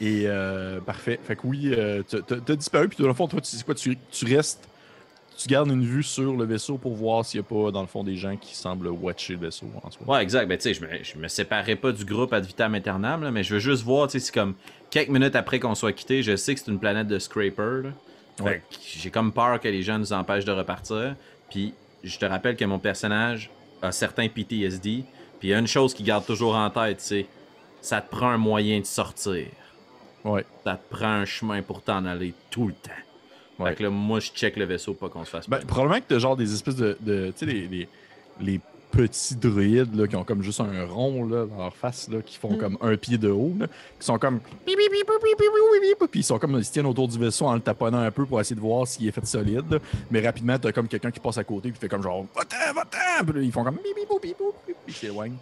Et 0.00 0.22
euh, 0.26 0.80
parfait. 0.80 1.18
Fait 1.22 1.36
que 1.36 1.40
oui, 1.44 1.72
euh, 1.76 2.02
t'as- 2.02 2.56
disparu, 2.56 2.88
puis 2.88 2.98
dans 3.02 3.08
le 3.08 3.14
fond, 3.14 3.26
toi, 3.26 3.40
tu 3.40 3.48
sais 3.56 3.64
quoi, 3.64 3.74
tu, 3.74 3.98
tu 4.10 4.24
restes, 4.34 4.66
tu 5.36 5.48
gardes 5.48 5.68
une 5.70 5.84
vue 5.84 6.02
sur 6.02 6.34
le 6.36 6.44
vaisseau 6.44 6.78
pour 6.78 6.94
voir 6.94 7.24
s'il 7.24 7.40
n'y 7.40 7.46
a 7.46 7.48
pas, 7.48 7.70
dans 7.70 7.80
le 7.80 7.86
fond, 7.86 8.04
des 8.04 8.16
gens 8.16 8.36
qui 8.36 8.54
semblent 8.54 8.88
watcher 8.88 9.34
le 9.34 9.40
vaisseau 9.40 9.66
en 9.82 9.90
soi. 9.90 10.06
Ouais, 10.06 10.22
exact. 10.22 10.46
Ben, 10.46 10.56
tu 10.56 10.62
sais, 10.64 10.74
je 10.74 10.82
me, 10.82 10.88
je 11.02 11.16
me 11.18 11.28
séparais 11.28 11.76
pas 11.76 11.92
du 11.92 12.04
groupe 12.04 12.32
ad 12.32 12.44
vitam 12.44 12.74
aeternam, 12.74 13.22
là, 13.24 13.30
mais 13.30 13.42
je 13.42 13.54
veux 13.54 13.60
juste 13.60 13.82
voir, 13.82 14.06
tu 14.08 14.12
sais, 14.20 14.26
c'est 14.26 14.32
comme 14.34 14.54
quelques 14.90 15.08
minutes 15.10 15.36
après 15.36 15.58
qu'on 15.60 15.74
soit 15.74 15.92
quitté, 15.92 16.22
je 16.22 16.36
sais 16.36 16.54
que 16.54 16.60
c'est 16.64 16.70
une 16.70 16.78
planète 16.80 17.08
de 17.08 17.18
scraper. 17.18 17.82
là. 17.84 17.90
Ouais. 18.44 18.62
j'ai 18.96 19.10
comme 19.10 19.32
peur 19.32 19.60
que 19.60 19.68
les 19.68 19.82
gens 19.82 19.98
nous 19.98 20.12
empêchent 20.12 20.44
de 20.44 20.52
repartir. 20.52 21.16
Puis 21.50 21.74
je 22.02 22.18
te 22.18 22.24
rappelle 22.24 22.56
que 22.56 22.64
mon 22.64 22.78
personnage 22.78 23.50
a 23.82 23.92
certains 23.92 24.28
PTSD. 24.28 25.04
Puis 25.38 25.48
il 25.48 25.50
y 25.50 25.54
a 25.54 25.58
une 25.58 25.66
chose 25.66 25.94
qu'il 25.94 26.06
garde 26.06 26.24
toujours 26.26 26.54
en 26.54 26.70
tête, 26.70 27.00
c'est 27.00 27.26
ça 27.80 28.00
te 28.00 28.10
prend 28.10 28.28
un 28.28 28.38
moyen 28.38 28.80
de 28.80 28.84
sortir. 28.86 29.46
Ouais. 30.24 30.44
Ça 30.64 30.76
te 30.76 30.94
prend 30.94 31.08
un 31.08 31.24
chemin 31.24 31.62
pour 31.62 31.82
t'en 31.82 32.04
aller 32.04 32.34
tout 32.50 32.66
le 32.68 32.74
temps. 32.74 32.90
Ouais. 33.58 33.70
Fait 33.70 33.76
que 33.76 33.82
là, 33.84 33.90
moi, 33.90 34.20
je 34.20 34.30
check 34.32 34.56
le 34.56 34.64
vaisseau, 34.64 34.94
pas 34.94 35.08
qu'on 35.08 35.24
se 35.24 35.30
fasse 35.30 35.48
Ben, 35.48 35.58
probablement 35.66 36.00
que 36.00 36.06
t'as 36.08 36.18
genre 36.18 36.36
des 36.36 36.52
espèces 36.52 36.76
de. 36.76 36.96
de 37.00 37.32
tu 37.36 37.46
sais, 37.46 37.46
les, 37.46 37.66
les, 37.68 37.88
les 38.40 38.60
petits 38.90 39.36
druides 39.36 39.94
là, 39.94 40.06
qui 40.06 40.16
ont 40.16 40.24
comme 40.24 40.42
juste 40.42 40.60
un 40.60 40.84
rond 40.84 41.24
là, 41.24 41.46
dans 41.46 41.58
leur 41.58 41.74
face, 41.74 42.08
là, 42.08 42.20
qui 42.22 42.36
font 42.36 42.56
comme 42.56 42.76
un 42.80 42.96
pied 42.96 43.18
de 43.18 43.30
haut, 43.30 43.52
là, 43.58 43.66
qui 43.98 44.06
sont 44.06 44.18
comme. 44.18 44.40
Puis 46.10 46.20
ils 46.20 46.24
sont 46.24 46.38
comme. 46.38 46.56
Ils 46.58 46.64
se 46.64 46.72
tiennent 46.72 46.86
autour 46.86 47.08
du 47.08 47.18
vaisseau 47.18 47.46
en 47.46 47.54
le 47.54 47.60
taponnant 47.60 48.00
un 48.00 48.10
peu 48.10 48.26
pour 48.26 48.40
essayer 48.40 48.56
de 48.56 48.60
voir 48.60 48.86
s'il 48.86 49.08
est 49.08 49.12
fait 49.12 49.26
solide. 49.26 49.64
là. 49.70 49.78
Mais 50.10 50.20
rapidement, 50.20 50.58
t'as 50.58 50.72
comme 50.72 50.88
quelqu'un 50.88 51.10
qui 51.10 51.20
passe 51.20 51.38
à 51.38 51.44
côté, 51.44 51.70
qui 51.70 51.78
fait 51.78 51.88
comme 51.88 52.02
genre. 52.02 52.26
Va-t'en, 52.34 52.74
va-t'en! 52.74 53.24
Puis 53.24 53.34
là, 53.40 53.42
ils 53.42 53.52
font 53.52 53.64
comme. 53.64 53.76
Bip, 53.76 53.94
bip, 53.94 54.08
bip, 54.08 54.22
bip, 54.22 54.36
bip, 54.38 54.46
puis 54.66 54.74
ils 54.88 54.94
s'éloignent. 54.94 55.36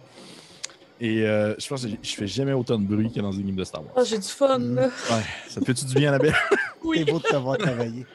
Et 1.01 1.23
euh, 1.23 1.55
je 1.57 1.67
pense 1.67 1.85
que 1.85 1.91
je 2.01 2.15
fais 2.15 2.27
jamais 2.27 2.51
autant 2.51 2.77
de 2.77 2.83
bruit 2.83 3.11
que 3.11 3.21
dans 3.21 3.31
une 3.31 3.45
game 3.45 3.55
de 3.55 3.63
Star 3.63 3.81
Wars. 3.81 3.93
Oh, 3.95 4.03
j'ai 4.03 4.17
du 4.17 4.27
fun, 4.27 4.59
là. 4.59 4.87
Ouais, 4.87 5.23
ça 5.47 5.61
te 5.61 5.65
fait-tu 5.65 5.85
du 5.85 5.95
bien, 5.95 6.09
Annabelle? 6.09 6.35
C'est 6.81 7.05
beau 7.05 7.19
de 7.19 7.23
te 7.23 7.35
voir 7.35 7.57
travailler. 7.57 8.05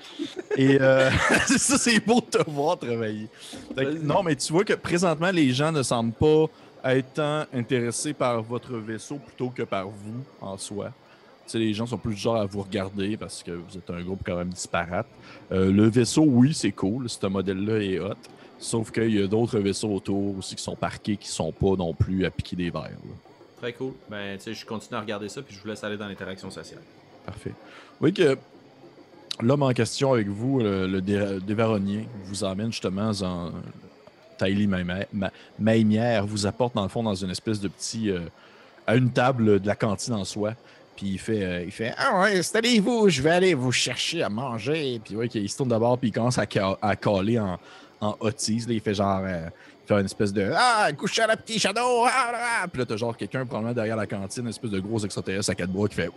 Et 0.56 0.78
euh, 0.80 1.10
c'est 1.46 1.58
ça, 1.58 1.78
c'est 1.78 2.00
beau 2.00 2.20
de 2.20 2.38
te 2.38 2.50
voir 2.50 2.78
travailler. 2.78 3.28
Non, 4.02 4.22
mais 4.22 4.34
tu 4.36 4.52
vois 4.52 4.64
que 4.64 4.72
présentement, 4.72 5.30
les 5.30 5.52
gens 5.52 5.70
ne 5.70 5.82
semblent 5.82 6.14
pas 6.14 6.46
être 6.92 7.12
tant 7.14 7.44
intéressés 7.52 8.14
par 8.14 8.42
votre 8.42 8.76
vaisseau 8.76 9.16
plutôt 9.16 9.50
que 9.50 9.62
par 9.62 9.86
vous 9.86 10.24
en 10.40 10.56
soi. 10.56 10.92
Tu 11.46 11.52
sais, 11.52 11.58
les 11.58 11.74
gens 11.74 11.86
sont 11.86 11.98
plus 11.98 12.14
du 12.14 12.20
genre 12.20 12.36
à 12.36 12.46
vous 12.46 12.62
regarder 12.62 13.16
parce 13.18 13.42
que 13.42 13.50
vous 13.50 13.76
êtes 13.76 13.90
un 13.90 14.02
groupe 14.02 14.20
quand 14.24 14.36
même 14.36 14.48
disparate. 14.48 15.06
Euh, 15.52 15.70
le 15.70 15.88
vaisseau, 15.88 16.22
oui, 16.22 16.54
c'est 16.54 16.72
cool. 16.72 17.08
Ce 17.08 17.26
modèle-là 17.26 17.78
est 17.80 18.00
hot. 18.00 18.14
Sauf 18.64 18.90
qu'il 18.90 19.14
y 19.14 19.22
a 19.22 19.26
d'autres 19.26 19.58
vaisseaux 19.58 19.90
autour 19.94 20.38
aussi 20.38 20.56
qui 20.56 20.62
sont 20.62 20.74
parqués 20.76 21.16
qui 21.18 21.28
sont 21.28 21.52
pas 21.52 21.76
non 21.76 21.92
plus 21.92 22.24
à 22.24 22.30
piquer 22.30 22.56
des 22.56 22.70
verres. 22.70 22.82
là. 22.84 23.14
Très 23.60 23.72
cool. 23.74 23.92
Ben, 24.10 24.36
tu 24.38 24.44
sais, 24.44 24.54
je 24.54 24.64
continue 24.64 24.96
à 24.96 25.00
regarder 25.00 25.28
ça, 25.28 25.42
puis 25.42 25.54
je 25.54 25.60
vous 25.60 25.68
laisse 25.68 25.84
aller 25.84 25.96
dans 25.98 26.08
l'interaction 26.08 26.50
sociale. 26.50 26.80
Parfait. 27.26 27.50
Vous 27.50 27.96
voyez 28.00 28.14
que 28.14 28.38
l'homme 29.42 29.62
en 29.62 29.72
question 29.72 30.12
avec 30.14 30.28
vous, 30.28 30.60
le, 30.60 30.86
le 30.86 31.00
dé- 31.02 31.38
dévaronien, 31.46 32.04
vous 32.24 32.42
emmène 32.44 32.72
justement 32.72 33.10
dans. 33.12 33.52
Tylee 34.38 34.66
Maimière 34.66 35.06
Ma- 35.12 35.30
Maimière 35.58 36.26
vous 36.26 36.46
apporte 36.46 36.74
dans 36.74 36.82
le 36.82 36.88
fond 36.88 37.02
dans 37.02 37.14
une 37.14 37.30
espèce 37.30 37.60
de 37.60 37.68
petit. 37.68 38.10
euh, 38.10 38.20
à 38.86 38.96
une 38.96 39.10
table 39.10 39.60
de 39.60 39.66
la 39.66 39.74
cantine 39.76 40.12
en 40.14 40.24
soi. 40.24 40.52
Puis 40.96 41.06
il 41.12 41.18
fait, 41.18 41.42
euh, 41.42 41.62
il 41.64 41.70
fait 41.70 41.94
Ah 41.96 42.20
ouais, 42.20 42.38
installez-vous, 42.38 43.08
je 43.08 43.22
vais 43.22 43.30
aller 43.30 43.54
vous 43.54 43.72
chercher 43.72 44.22
à 44.22 44.28
manger. 44.28 45.00
Puis 45.04 45.16
ouais, 45.16 45.26
il 45.28 45.48
se 45.48 45.56
tourne 45.56 45.70
d'abord, 45.70 45.96
puis 45.98 46.08
il 46.08 46.12
commence 46.12 46.36
à, 46.38 46.44
ca- 46.50 46.78
à 46.82 46.94
caler 46.96 47.38
en, 47.38 47.58
en 48.00 48.16
hotties. 48.20 48.60
là. 48.66 48.72
Il 48.74 48.80
fait 48.80 48.94
genre. 48.94 49.20
euh, 49.24 49.48
il 49.84 49.88
fait 49.88 50.00
une 50.00 50.06
espèce 50.06 50.32
de 50.32 50.50
Ah, 50.56 50.88
couche 50.96 51.18
à 51.18 51.26
la 51.26 51.36
petite 51.36 51.60
shadow. 51.60 52.04
Ah, 52.06 52.10
ah, 52.32 52.60
ah. 52.62 52.68
Puis 52.68 52.78
là, 52.80 52.86
t'as 52.86 52.96
genre 52.96 53.14
quelqu'un 53.14 53.44
probablement 53.44 53.74
derrière 53.74 53.96
la 53.96 54.06
cantine, 54.06 54.44
une 54.44 54.48
espèce 54.48 54.70
de 54.70 54.80
gros 54.80 54.98
extraterrestre 55.00 55.50
à 55.50 55.54
quatre 55.54 55.70
bras 55.70 55.86
qui 55.88 55.96
fait. 55.96 56.10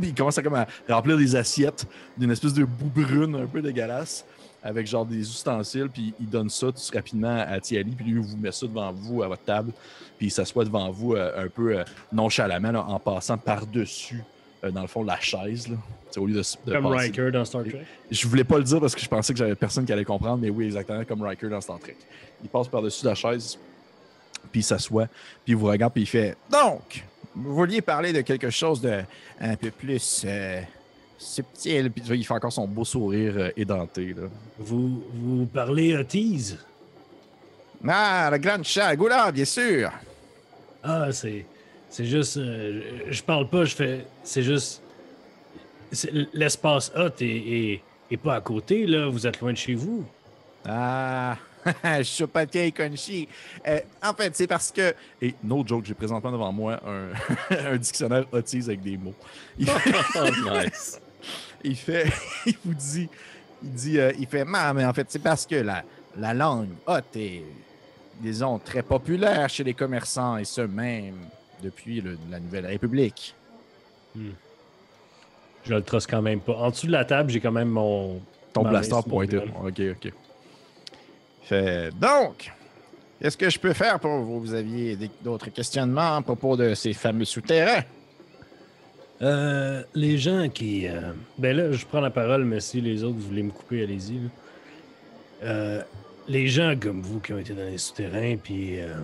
Puis 0.00 0.08
il 0.08 0.14
commence 0.14 0.38
à, 0.38 0.42
comme 0.42 0.64
remplir 0.88 1.16
des 1.18 1.36
assiettes 1.36 1.86
d'une 2.16 2.30
espèce 2.30 2.54
de 2.54 2.64
boue 2.64 2.90
brune 2.94 3.36
un 3.36 3.46
peu 3.46 3.60
dégueulasse 3.60 4.24
avec 4.62 4.86
genre 4.86 5.04
des 5.04 5.20
ustensiles. 5.20 5.88
Puis 5.92 6.14
il 6.20 6.28
donne 6.28 6.48
ça 6.48 6.68
tout 6.68 6.80
rapidement 6.94 7.44
à 7.46 7.60
Thierry. 7.60 7.90
Puis 7.90 8.04
lui, 8.06 8.12
il 8.12 8.18
vous 8.20 8.36
met 8.36 8.52
ça 8.52 8.66
devant 8.66 8.92
vous 8.92 9.22
à 9.22 9.28
votre 9.28 9.42
table. 9.44 9.72
Puis 10.16 10.28
il 10.28 10.30
s'assoit 10.30 10.64
devant 10.64 10.90
vous 10.90 11.14
euh, 11.14 11.44
un 11.44 11.48
peu 11.48 11.76
euh, 11.78 11.84
nonchalamment 12.12 12.78
en 12.78 12.98
passant 12.98 13.36
par-dessus, 13.36 14.22
euh, 14.64 14.70
dans 14.70 14.82
le 14.82 14.86
fond, 14.86 15.02
la 15.02 15.18
chaise. 15.20 15.68
Là. 15.68 15.76
Tu 15.76 16.12
sais, 16.14 16.20
Au 16.20 16.26
lieu 16.26 16.34
de, 16.34 16.40
de 16.66 16.72
Comme 16.72 16.84
passer- 16.92 17.06
Riker 17.06 17.30
dans 17.30 17.44
Star 17.44 17.62
Trek. 17.62 17.82
je 18.10 18.28
voulais 18.28 18.44
pas 18.44 18.58
le 18.58 18.64
dire 18.64 18.80
parce 18.80 18.94
que 18.94 19.00
je 19.00 19.08
pensais 19.08 19.32
que 19.32 19.38
j'avais 19.38 19.54
personne 19.54 19.84
qui 19.84 19.92
allait 19.92 20.04
comprendre, 20.04 20.38
mais 20.38 20.50
oui, 20.50 20.66
exactement 20.66 21.04
comme 21.04 21.22
Riker 21.22 21.48
dans 21.48 21.60
Star 21.60 21.78
Trek. 21.78 21.96
Il 22.42 22.48
passe 22.48 22.68
par-dessus 22.68 23.04
la 23.06 23.14
chaise, 23.14 23.58
puis 24.50 24.60
il 24.60 24.64
s'assoit, 24.64 25.06
puis 25.06 25.52
il 25.52 25.56
vous 25.56 25.66
regarde, 25.66 25.92
puis 25.92 26.02
il 26.02 26.06
fait 26.06 26.36
Donc, 26.50 27.04
vous 27.34 27.54
vouliez 27.54 27.80
parler 27.80 28.12
de 28.12 28.20
quelque 28.20 28.50
chose 28.50 28.80
de 28.80 29.02
un 29.40 29.56
peu 29.56 29.70
plus 29.70 30.22
euh, 30.26 30.60
subtil. 31.18 31.90
Puis 31.90 32.02
il 32.10 32.24
fait 32.26 32.34
encore 32.34 32.52
son 32.52 32.66
beau 32.68 32.84
sourire 32.84 33.34
euh, 33.36 33.48
édenté. 33.56 34.12
Là. 34.14 34.24
Vous, 34.58 35.02
vous 35.14 35.46
parlez 35.46 35.96
Otis? 35.96 36.56
Ah, 37.88 38.28
le 38.30 38.38
grand 38.38 38.62
chat, 38.62 38.94
Goula, 38.94 39.32
bien 39.32 39.44
sûr. 39.44 39.90
Ah, 40.84 41.10
c'est. 41.12 41.44
C'est 41.92 42.06
juste. 42.06 42.38
euh, 42.38 42.80
je, 43.10 43.22
parle 43.22 43.46
pas, 43.48 43.66
je 43.66 43.74
fais. 43.76 44.06
C'est 44.24 44.42
juste. 44.42 44.80
c'est- 45.92 46.10
L'espace 46.32 46.90
hot 46.96 47.10
est, 47.20 47.24
est, 47.26 47.82
est 48.10 48.16
pas 48.16 48.36
à 48.36 48.40
côté, 48.40 48.86
là. 48.86 49.08
Vous 49.08 49.26
êtes 49.26 49.38
loin 49.40 49.52
de 49.52 49.58
chez 49.58 49.74
vous. 49.74 50.02
Ah, 50.66 51.36
je 51.98 52.02
suis 52.02 52.26
pas 52.26 52.46
Konshi. 52.46 53.28
Euh, 53.68 53.78
en 54.02 54.14
fait, 54.14 54.34
c'est 54.34 54.46
parce 54.46 54.72
que. 54.72 54.94
Et 55.20 55.34
no 55.44 55.62
joke, 55.66 55.84
j'ai 55.84 55.92
présentement 55.92 56.32
devant 56.32 56.50
moi 56.50 56.80
un, 56.86 57.08
un 57.72 57.76
dictionnaire 57.76 58.24
Otis 58.32 58.62
avec 58.64 58.80
des 58.80 58.96
mots. 58.96 59.14
Il 59.58 59.66
nice. 60.64 60.98
il 61.62 61.76
fait, 61.76 62.10
il 62.46 62.56
vous 62.64 62.72
dit, 62.74 63.08
il 63.62 63.70
dit, 63.70 63.98
euh, 63.98 64.12
il 64.18 64.26
fait, 64.26 64.46
Ah, 64.54 64.72
mais 64.72 64.86
en 64.86 64.94
fait, 64.94 65.08
c'est 65.10 65.22
parce 65.22 65.44
que 65.44 65.56
la, 65.56 65.84
la 66.16 66.32
langue 66.32 66.70
haute 66.86 67.16
est, 67.16 67.42
disons, 68.18 68.58
très 68.58 68.82
populaire 68.82 69.46
chez 69.50 69.62
les 69.62 69.74
commerçants 69.74 70.38
et 70.38 70.44
ce 70.44 70.62
même 70.62 71.16
depuis 71.62 72.00
le- 72.00 72.18
la 72.30 72.40
Nouvelle 72.40 72.66
République. 72.66 73.34
Je 75.64 75.72
le 75.74 75.82
trosse 75.82 76.06
quand 76.06 76.22
même 76.22 76.40
pas. 76.40 76.54
En 76.54 76.70
dessous 76.70 76.86
de 76.86 76.92
la 76.92 77.04
table, 77.04 77.30
j'ai 77.30 77.40
quand 77.40 77.52
même 77.52 77.68
mon. 77.70 78.20
Ton 78.52 78.62
blaster 78.68 78.96
pointé. 79.08 79.38
Ok, 79.38 79.80
ok. 79.80 80.12
Fait, 81.44 81.90
donc, 81.98 82.52
qu'est-ce 83.20 83.36
que 83.36 83.48
je 83.48 83.58
peux 83.58 83.72
faire 83.72 83.98
pour 83.98 84.18
vous? 84.20 84.40
Vous 84.40 84.54
aviez 84.54 84.98
d'autres 85.22 85.48
questionnements 85.50 86.16
à 86.16 86.22
propos 86.22 86.56
de 86.56 86.74
ces 86.74 86.92
fameux 86.92 87.24
souterrains? 87.24 87.84
Euh, 89.22 89.82
les 89.94 90.18
gens 90.18 90.48
qui. 90.48 90.86
euh, 90.88 91.12
Ben 91.38 91.56
là, 91.56 91.72
je 91.72 91.86
prends 91.86 92.00
la 92.00 92.10
parole, 92.10 92.44
mais 92.44 92.60
si 92.60 92.80
les 92.80 93.04
autres 93.04 93.18
voulez 93.18 93.42
me 93.44 93.50
couper, 93.52 93.82
allez-y. 93.84 94.20
Euh, 95.44 95.80
les 96.28 96.48
gens 96.48 96.74
comme 96.78 97.00
vous 97.00 97.20
qui 97.20 97.32
ont 97.32 97.38
été 97.38 97.52
dans 97.54 97.64
les 97.64 97.78
souterrains 97.78 98.36
puis 98.36 98.80
euh, 98.80 98.94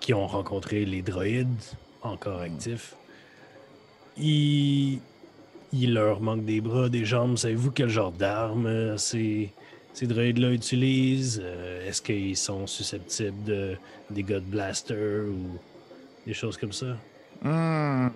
qui 0.00 0.12
ont 0.14 0.26
rencontré 0.26 0.84
les 0.84 1.02
droïdes 1.02 1.48
encore 2.02 2.40
actifs, 2.40 2.94
il 4.16 5.00
leur 5.72 6.20
manque 6.20 6.44
des 6.44 6.60
bras, 6.60 6.88
des 6.88 7.04
jambes. 7.04 7.36
Savez-vous 7.36 7.70
quel 7.70 7.88
genre 7.88 8.12
d'armes 8.12 8.66
euh, 8.66 8.96
ces, 8.98 9.50
ces 9.94 10.06
droïdes-là 10.06 10.50
utilisent? 10.50 11.40
Euh, 11.42 11.88
Est-ce 11.88 12.02
qu'ils 12.02 12.36
sont 12.36 12.66
susceptibles 12.66 13.42
de 13.44 13.76
des 14.10 14.22
God 14.22 14.44
Blaster 14.44 15.22
ou 15.28 15.58
des 16.26 16.34
choses 16.34 16.58
comme 16.58 16.72
ça? 16.72 16.96
Hmm. 17.42 18.08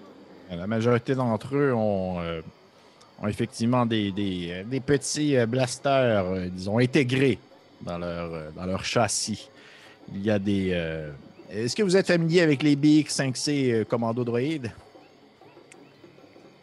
La 0.51 0.67
majorité 0.67 1.15
d'entre 1.15 1.57
eux 1.57 1.73
ont, 1.73 2.21
euh, 2.21 2.41
ont 3.21 3.27
effectivement 3.27 3.87
des, 3.87 4.13
des, 4.13 4.65
des 4.67 4.81
petits 4.81 5.35
blasters, 5.47 6.27
euh, 6.27 6.49
disons, 6.49 6.79
intégrés 6.79 7.39
dans 7.81 7.99
leur, 7.99 8.53
dans 8.53 8.67
leur 8.67 8.85
châssis. 8.85 9.49
Il 10.15 10.23
y 10.23 10.31
a 10.31 10.39
des. 10.39 10.71
Est-ce 11.51 11.77
que 11.77 11.83
vous 11.83 11.97
êtes 11.97 12.07
familier 12.07 12.41
avec 12.41 12.63
les 12.63 12.77
BX-5C 12.77 13.73
euh, 13.73 13.85
Commando 13.85 14.25
Droïde? 14.25 14.71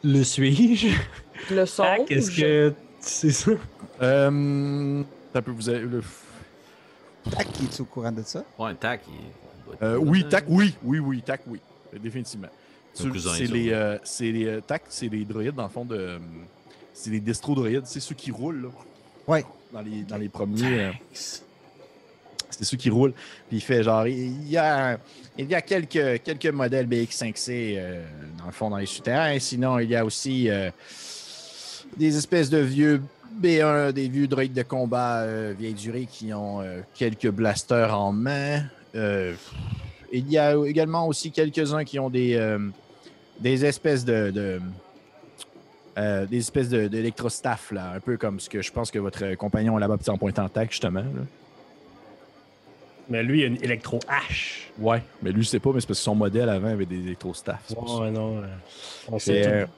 Le 0.04 0.24
suis-je? 0.24 0.90
Le 1.54 1.66
son. 1.66 1.84
Ah, 1.84 1.98
Qu'est-ce 2.08 2.32
que 2.32 2.74
c'est 3.00 3.32
ça? 3.32 3.52
Euh, 4.02 5.04
ça 5.34 5.42
peut 5.42 5.52
vous. 5.52 5.68
Le... 5.72 6.02
Tac, 7.32 7.48
est 7.62 7.80
au 7.80 7.86
courant 7.86 8.12
de 8.12 8.22
ça? 8.24 8.44
Ouais, 8.60 8.76
tac. 8.76 9.02
il 9.08 9.78
Euh, 9.82 9.98
oui, 9.98 10.24
hein. 10.26 10.30
tac, 10.30 10.46
oui, 10.50 10.76
oui, 10.84 11.00
oui, 11.00 11.22
tac, 11.22 11.42
oui, 11.48 11.60
définitivement. 12.02 12.50
C'est 12.94 13.48
les, 13.48 13.72
euh, 13.72 13.98
c'est 14.04 14.32
les 14.32 14.46
euh, 14.46 14.62
tac, 14.62 14.84
c'est 14.90 15.08
les 15.08 15.24
droïdes 15.24 15.56
dans 15.56 15.64
le 15.64 15.70
fond 15.70 15.86
de, 15.86 16.20
c'est 16.94 17.10
les 17.10 17.20
destro-droïdes, 17.22 17.86
c'est 17.86 18.00
ceux 18.02 18.14
qui 18.14 18.30
roulent 18.30 18.64
là, 18.64 18.70
Ouais. 19.28 19.44
dans 19.72 19.82
les, 19.82 20.02
dans 20.04 20.18
les 20.18 20.30
premiers. 20.30 20.80
euh, 20.80 20.92
c'est 22.58 22.64
ceux 22.66 22.78
qui 22.78 22.90
roulent. 22.90 23.14
Puis 23.50 23.58
il 23.58 23.62
fait 23.62 23.84
genre, 23.84 24.08
il 24.08 24.50
y 24.50 24.58
a, 24.58 24.98
il 25.38 25.50
y 25.50 25.56
a 25.56 25.62
quelques, 25.62 26.22
quelques 26.24 26.46
modèles 26.48 26.88
BX5C 26.88 27.76
euh, 27.78 28.04
dans 28.40 28.46
le 28.46 28.52
fond 28.52 28.70
dans 28.70 28.78
les 28.78 28.86
souterrains. 28.86 29.38
Sinon, 29.40 29.80
il 29.80 29.90
y 29.90 29.96
a 29.96 30.06
aussi 30.06 30.50
euh, 30.50 30.70
des 31.98 32.16
espèces 32.18 32.50
de 32.50 32.58
vieux 32.60 33.02
B1, 33.42 33.92
des 33.92 34.08
vieux 34.10 34.28
droïdes 34.28 34.54
de 34.54 34.64
combat 34.64 35.22
euh, 35.22 35.54
vieille 35.58 35.74
durée 35.74 36.08
qui 36.12 36.34
ont 36.34 36.62
euh, 36.62 36.82
quelques 36.96 37.30
blasters 37.30 37.98
en 37.98 38.12
main. 38.12 38.64
Il 38.96 40.30
y 40.30 40.38
a 40.38 40.56
également 40.68 41.08
aussi 41.08 41.32
quelques-uns 41.32 41.84
qui 41.84 41.98
ont 41.98 42.12
des, 42.12 42.40
des 43.40 43.66
espèces 43.66 44.06
de. 44.06 44.30
de- 44.30 44.62
des 46.30 46.38
espèces 46.38 46.70
de- 46.70 46.90
là, 47.72 47.94
un 47.96 48.00
peu 48.00 48.18
comme 48.18 48.40
ce 48.40 48.50
que 48.50 48.62
je 48.62 48.72
pense 48.72 48.90
que 48.92 49.00
votre 49.00 49.36
compagnon 49.36 49.78
là-bas, 49.78 49.98
petit 49.98 50.10
en 50.12 50.18
pointant 50.18 50.48
tac, 50.50 50.72
justement. 50.72 51.04
Mais 53.10 53.22
lui, 53.24 53.40
il 53.42 53.44
a 53.44 53.48
une 53.48 53.64
électro-hache. 53.64 54.70
Ouais, 54.80 55.04
mais 55.22 55.32
lui, 55.32 55.46
sais 55.46 55.60
pas, 55.60 55.72
mais 55.74 55.82
c'est 55.82 55.88
parce 55.88 56.00
que 56.00 56.04
son 56.06 56.16
modèle 56.16 56.50
avant 56.50 56.70
avait 56.70 56.86
des 56.86 57.00
électrostaffs. 57.00 57.64
c'est 57.68 57.76
ça. 57.76 57.82
Ouais, 58.00 58.12
non. 58.12 58.38
euh, 58.38 58.46
on 59.10 59.20
C'est, 59.20 59.44
sait 59.44 59.48
euh, 59.48 59.66
tout. 59.66 59.72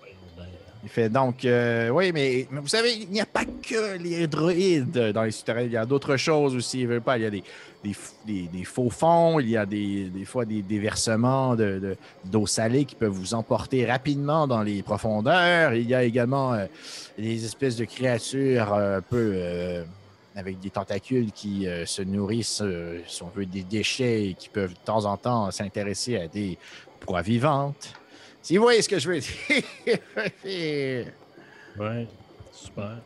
Il 0.84 0.89
fait 0.89 1.09
donc, 1.09 1.43
euh, 1.45 1.89
oui, 1.89 2.11
mais, 2.13 2.47
mais 2.51 2.59
vous 2.61 2.67
savez, 2.67 2.93
il 2.93 3.09
n'y 3.09 3.19
a 3.19 3.26
pas 3.26 3.43
que 3.43 3.97
les 3.97 4.28
droïdes 4.28 4.91
dans 5.15 5.23
les 5.23 5.32
souterrains. 5.32 5.63
Il 5.63 5.71
y 5.71 5.78
a 5.78 5.86
d'autres 5.88 6.15
choses 6.15 6.55
aussi. 6.55 6.82
Il 6.82 6.88
veut 6.88 7.01
pas. 7.01 7.17
Il 7.17 7.23
y 7.23 7.26
a 7.26 7.32
des, 7.32 7.43
des, 7.84 7.89
f- 7.89 8.11
des- 8.23 8.47
des 8.53 8.63
faux 8.65 8.91
fonds. 8.91 9.39
Il 9.39 9.49
y 9.49 9.57
a 9.57 9.65
des, 9.65 10.03
des 10.11 10.26
fois 10.26 10.45
des 10.45 10.61
de- 11.80 11.97
d'eau 12.23 12.45
salée 12.45 12.86
qui 12.86 12.93
peuvent 12.93 13.09
vous 13.11 13.34
emporter 13.34 13.84
rapidement 13.88 14.45
dans 14.45 14.61
les 14.61 14.84
profondeurs. 14.84 15.73
Il 15.73 15.89
y 15.89 15.95
a 15.95 16.03
également 16.03 16.53
euh, 16.53 16.67
des 17.17 17.43
espèces 17.43 17.78
de 17.78 17.86
créatures 17.86 18.71
euh, 18.71 18.99
un 18.99 19.01
peu 19.01 19.32
euh, 19.34 19.84
avec 20.36 20.59
des 20.59 20.69
tentacules 20.69 21.31
qui 21.31 21.67
euh, 21.67 21.86
se 21.86 22.01
nourrissent, 22.01 22.61
euh, 22.63 22.99
si 23.07 23.23
on 23.23 23.29
veut, 23.29 23.45
des 23.45 23.63
déchets 23.63 24.27
et 24.29 24.33
qui 24.33 24.49
peuvent 24.49 24.73
de 24.73 24.79
temps 24.86 25.05
en 25.05 25.17
temps 25.17 25.49
s'intéresser 25.51 26.17
à 26.17 26.27
des 26.27 26.57
proies 26.99 27.21
vivantes. 27.21 27.93
Si 28.41 28.57
vous 28.57 28.63
voyez 28.63 28.81
ce 28.81 28.89
que 28.89 28.99
je 28.99 29.09
veux 29.11 29.19
dire. 29.19 29.63
Ouais, 31.77 32.07
super. 32.53 32.99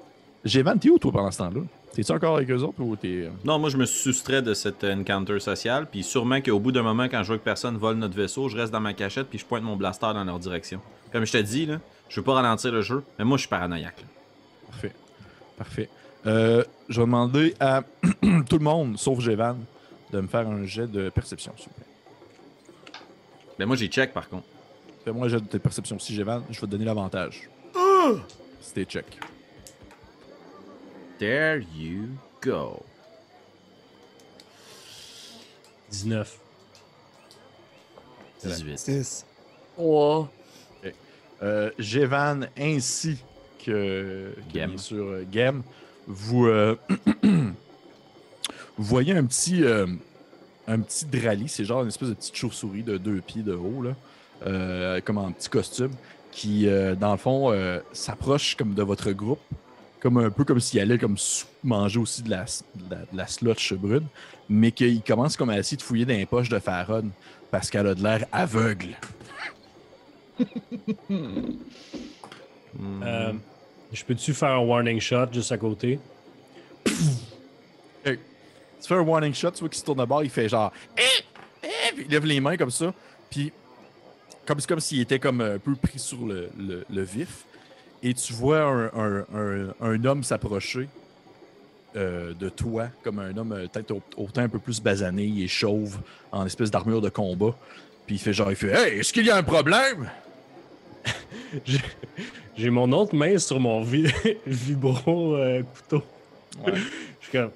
Gévan, 0.46 0.78
t'es 0.78 0.90
où, 0.90 1.00
toi, 1.00 1.12
pendant 1.12 1.32
ce 1.32 1.40
temps-là? 1.40 1.62
T'es-tu 1.92 2.12
encore 2.12 2.36
avec 2.38 2.50
eux 2.52 2.62
autres 2.62 2.80
ou 2.82 2.96
t'es. 2.96 3.08
euh, 3.24 3.30
Non, 3.44 3.58
moi, 3.58 3.70
je 3.70 3.78
me 3.78 3.86
suis 3.86 4.00
soustrait 4.00 4.42
de 4.44 4.54
cet 4.54 4.84
encounter 4.84 5.40
social. 5.40 5.88
Puis 5.90 6.04
sûrement 6.04 6.40
qu'au 6.40 6.60
bout 6.60 6.72
d'un 6.72 6.84
moment, 6.84 7.06
quand 7.06 7.24
je 7.24 7.30
vois 7.30 7.38
que 7.40 7.44
personne 7.44 7.78
vole 7.78 7.96
notre 7.98 8.16
vaisseau, 8.16 8.48
je 8.48 8.56
reste 8.58 8.72
dans 8.72 8.80
ma 8.80 8.94
cachette 8.94 9.28
puis 9.28 9.40
je 9.40 9.46
pointe 9.46 9.64
mon 9.64 9.76
blaster 9.76 10.14
dans 10.14 10.24
leur 10.24 10.38
direction. 10.38 10.82
Comme 11.12 11.26
je 11.26 11.32
te 11.32 11.38
dis, 11.38 11.66
là, 11.66 11.80
je 12.10 12.20
veux 12.20 12.24
pas 12.24 12.34
ralentir 12.36 12.72
le 12.72 12.82
jeu, 12.82 13.04
mais 13.18 13.26
moi, 13.26 13.38
je 13.38 13.42
suis 13.42 13.50
paranoïaque. 13.50 14.02
là. 14.02 14.08
Parfait. 14.70 14.94
Parfait. 15.58 15.90
Euh, 16.26 16.64
je 16.90 17.00
vais 17.00 17.06
demander 17.06 17.56
à 17.60 17.84
tout 18.50 18.58
le 18.58 18.64
monde, 18.64 18.98
sauf 18.98 19.20
Gévan, 19.20 19.58
de 20.12 20.22
me 20.22 20.28
faire 20.28 20.48
un 20.48 20.66
jet 20.66 20.88
de 20.88 21.10
perception, 21.10 21.54
s'il 21.58 21.68
vous 21.70 21.76
plaît. 21.76 21.86
Ben 23.58 23.66
moi, 23.66 23.76
j'ai 23.76 23.88
check 23.88 24.14
par 24.14 24.28
contre. 24.30 24.48
Fais-moi 25.04 25.26
un 25.26 25.30
jet 25.30 25.52
de 25.52 25.58
perception 25.58 25.96
aussi, 25.96 26.14
Gévan. 26.14 26.44
Je 26.50 26.60
vais 26.60 26.68
te 26.68 26.72
donner 26.72 26.86
l'avantage. 26.86 27.50
C'était 28.62 28.86
check. 28.86 29.06
There 31.20 31.62
you 31.76 32.10
go. 32.42 32.82
19. 35.92 36.40
18. 38.44 38.80
6. 38.80 39.26
Ouais. 39.78 40.26
Euh, 41.42 41.72
Gévan 41.80 42.42
ainsi 42.58 43.18
que, 43.64 44.34
que 44.36 44.52
bien 44.52 44.78
sûr 44.78 45.06
euh, 45.06 45.26
Gem, 45.32 45.64
vous, 46.10 46.48
euh, 46.48 46.76
vous 47.24 47.54
voyez 48.78 49.16
un 49.16 49.24
petit, 49.26 49.64
euh, 49.64 49.86
un 50.68 50.80
petit 50.80 51.06
drali, 51.06 51.48
c'est 51.48 51.64
genre 51.64 51.84
une 51.84 51.88
espèce 51.88 52.10
de 52.10 52.16
petite 52.16 52.36
chauve-souris 52.36 52.84
de 52.84 52.98
deux 52.98 53.22
pieds 53.22 53.44
de 53.44 53.54
haut, 53.54 53.84
là, 53.84 53.92
euh, 54.46 55.00
comme 55.02 55.20
en 55.20 55.32
petit 55.32 55.50
costume, 55.50 55.92
qui, 56.32 56.68
dans 57.00 57.12
le 57.12 57.18
fond, 57.18 57.54
s'approche 57.92 58.56
comme 58.56 58.74
de 58.74 58.84
votre 58.84 59.12
groupe, 59.12 59.42
comme 60.00 60.18
un 60.18 60.30
peu 60.30 60.44
comme 60.46 60.60
s'il 60.60 60.80
allait 60.80 60.98
comme 60.98 61.18
manger 61.64 62.00
aussi 62.00 62.22
de 62.22 62.30
la, 62.30 62.46
de 62.76 62.90
la, 62.90 62.98
de 62.98 63.18
la 63.18 63.28
slotch 63.28 63.74
brune, 63.74 64.06
mais 64.48 64.72
qu'il 64.72 65.02
commence 65.02 65.36
comme 65.36 65.50
à 65.50 65.58
essayer 65.58 65.78
de 65.78 65.82
fouiller 65.82 66.06
dans 66.06 66.14
les 66.14 66.26
poches 66.26 66.50
de 66.50 66.60
Farron 66.60 67.10
parce 67.52 67.70
qu'elle 67.70 67.88
a 67.88 67.96
de 67.96 68.04
l'air 68.04 68.26
aveugle. 68.32 68.98
Hmm. 72.78 73.40
Je 73.92 74.04
peux-tu 74.04 74.34
faire 74.34 74.50
un 74.52 74.60
warning 74.60 75.00
shot 75.00 75.28
juste 75.34 75.52
à 75.52 75.58
côté? 75.58 76.00
Tu 78.82 78.88
fais 78.88 78.96
un 78.96 79.02
warning 79.02 79.34
shot, 79.34 79.52
tu 79.52 79.60
vois 79.60 79.70
qu'il 79.70 79.78
se 79.80 79.84
tourne 79.84 80.00
de 80.00 80.06
bord, 80.06 80.24
il 80.24 80.30
fait 80.30 80.48
genre. 80.48 80.72
Eh! 80.98 81.02
Eh! 81.64 81.68
Puis 81.96 82.06
il 82.08 82.12
lève 82.12 82.26
les 82.26 82.40
mains 82.40 82.56
comme 82.56 82.72
ça. 82.72 82.94
Puis, 83.30 83.52
comme, 84.46 84.60
c'est 84.62 84.68
comme 84.70 84.80
s'il 84.80 85.02
était 85.02 85.20
comme 85.20 85.42
un 85.42 85.58
peu 85.60 85.76
pris 85.76 86.00
sur 86.00 86.26
le, 86.26 86.50
le- 86.58 86.86
le 86.90 87.02
vif. 87.02 87.44
Et 88.02 88.14
tu 88.14 88.32
vois 88.32 88.62
un, 88.62 88.86
un- 88.86 89.26
un- 89.36 89.74
un 89.82 90.06
homme 90.06 90.24
s'approcher 90.24 90.88
euh, 91.98 92.34
de 92.34 92.48
toi, 92.48 92.88
comme 93.04 93.20
un 93.20 93.36
homme 93.36 93.68
peut-être 93.74 93.92
au- 93.92 94.02
autant 94.16 94.42
un 94.44 94.50
peu 94.50 94.60
plus 94.60 94.82
basané, 94.82 95.26
il 95.26 95.44
est 95.44 95.48
chauve, 95.50 96.00
en 96.32 96.46
espèce 96.46 96.72
d'armure 96.72 97.02
de 97.02 97.10
combat. 97.10 97.54
Puis 98.06 98.16
il 98.16 98.20
fait 98.20 98.32
genre, 98.32 98.50
il 98.50 98.56
fait 98.56 98.72
Hey, 98.72 99.00
est-ce 99.00 99.12
qu'il 99.12 99.26
y 99.26 99.30
a 99.30 99.36
un 99.36 99.44
problème? 99.44 100.10
J'ai 102.60 102.70
mon 102.70 102.92
autre 102.92 103.16
main 103.16 103.38
sur 103.38 103.58
mon 103.60 103.82
vi- 103.82 104.12
vibro 104.46 105.36
euh, 105.36 105.64
couteau. 105.64 106.04
Ouais. 106.66 106.74
Je 107.22 107.28
suis 107.28 107.32
comme, 107.32 107.52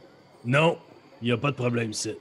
non, 0.45 0.78
il 1.22 1.26
n'y 1.26 1.32
a 1.34 1.38
pas 1.38 1.51
de 1.51 1.56
problème 1.58 1.91
ici. 1.91 2.16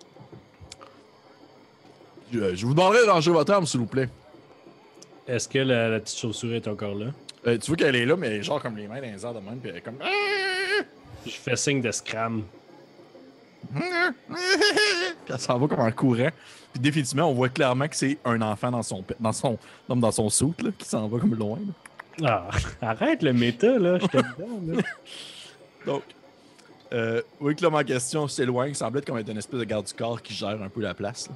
Je, 2.33 2.55
je 2.57 2.66
vous 2.66 2.74
demanderai 2.74 3.05
de 3.07 3.11
ranger 3.11 3.30
votre 3.30 3.53
arme, 3.53 3.66
s'il 3.66 3.78
vous 3.80 3.87
plaît. 3.87 4.09
Est-ce 5.28 5.49
que 5.49 5.59
la, 5.61 5.89
la 5.91 6.01
petite 6.01 6.18
chaussure 6.18 6.55
est 6.55 6.66
encore 6.66 6.95
là? 6.97 7.07
Euh, 7.47 7.57
tu 7.59 7.68
vois 7.68 7.76
qu'elle 7.76 7.95
est 7.95 8.05
là, 8.07 8.16
mais 8.16 8.43
genre 8.43 8.61
comme 8.61 8.76
les 8.76 8.89
mains 8.89 9.01
dans 9.01 9.12
les 9.12 9.24
airs 9.24 9.35
de 9.35 9.39
même, 9.41 9.59
puis 9.61 9.70
elle 9.70 9.76
est 9.76 9.80
comme. 9.80 9.99
Je 11.24 11.30
fais 11.30 11.55
signe 11.57 11.80
de 11.80 11.91
scram. 11.93 12.43
Puis 13.72 13.83
elle 15.28 15.39
s'en 15.39 15.57
va 15.57 15.68
comme 15.68 15.78
en 15.87 15.93
courant. 15.93 16.30
Puis 16.72 16.80
définitivement, 16.80 17.30
on 17.30 17.33
voit 17.35 17.49
clairement 17.49 17.87
que 17.87 17.95
c'est 17.95 18.18
un 18.24 18.43
enfant 18.43 18.72
dans 18.72 18.83
son 18.83 19.05
dans 19.20 19.33
son 19.33 19.57
dans 19.89 20.11
son 20.11 20.28
soute 20.30 20.62
là, 20.62 20.70
qui 20.76 20.85
s'en 20.89 21.07
va 21.07 21.20
comme 21.20 21.37
loin. 21.37 21.59
là. 21.59 21.72
Ah, 22.24 22.48
arrête 22.82 23.22
le 23.22 23.32
méta, 23.32 23.78
là. 23.78 23.98
J'étais 23.98 24.18
dedans, 24.38 24.60
là. 24.76 24.82
Donc, 25.86 26.02
euh, 26.92 27.22
oui, 27.40 27.56
que 27.56 27.62
l'homme 27.62 27.74
en 27.74 27.82
question 27.84 28.28
s'éloigne, 28.28 28.70
il 28.70 28.74
semble 28.76 28.98
être 28.98 29.06
comme 29.06 29.18
être 29.18 29.28
une 29.30 29.38
espèce 29.38 29.58
de 29.60 29.64
garde 29.64 29.86
du 29.86 29.94
corps 29.94 30.20
qui 30.20 30.34
gère 30.34 30.60
un 30.62 30.68
peu 30.68 30.80
la 30.82 30.94
place. 30.94 31.28
là. 31.28 31.34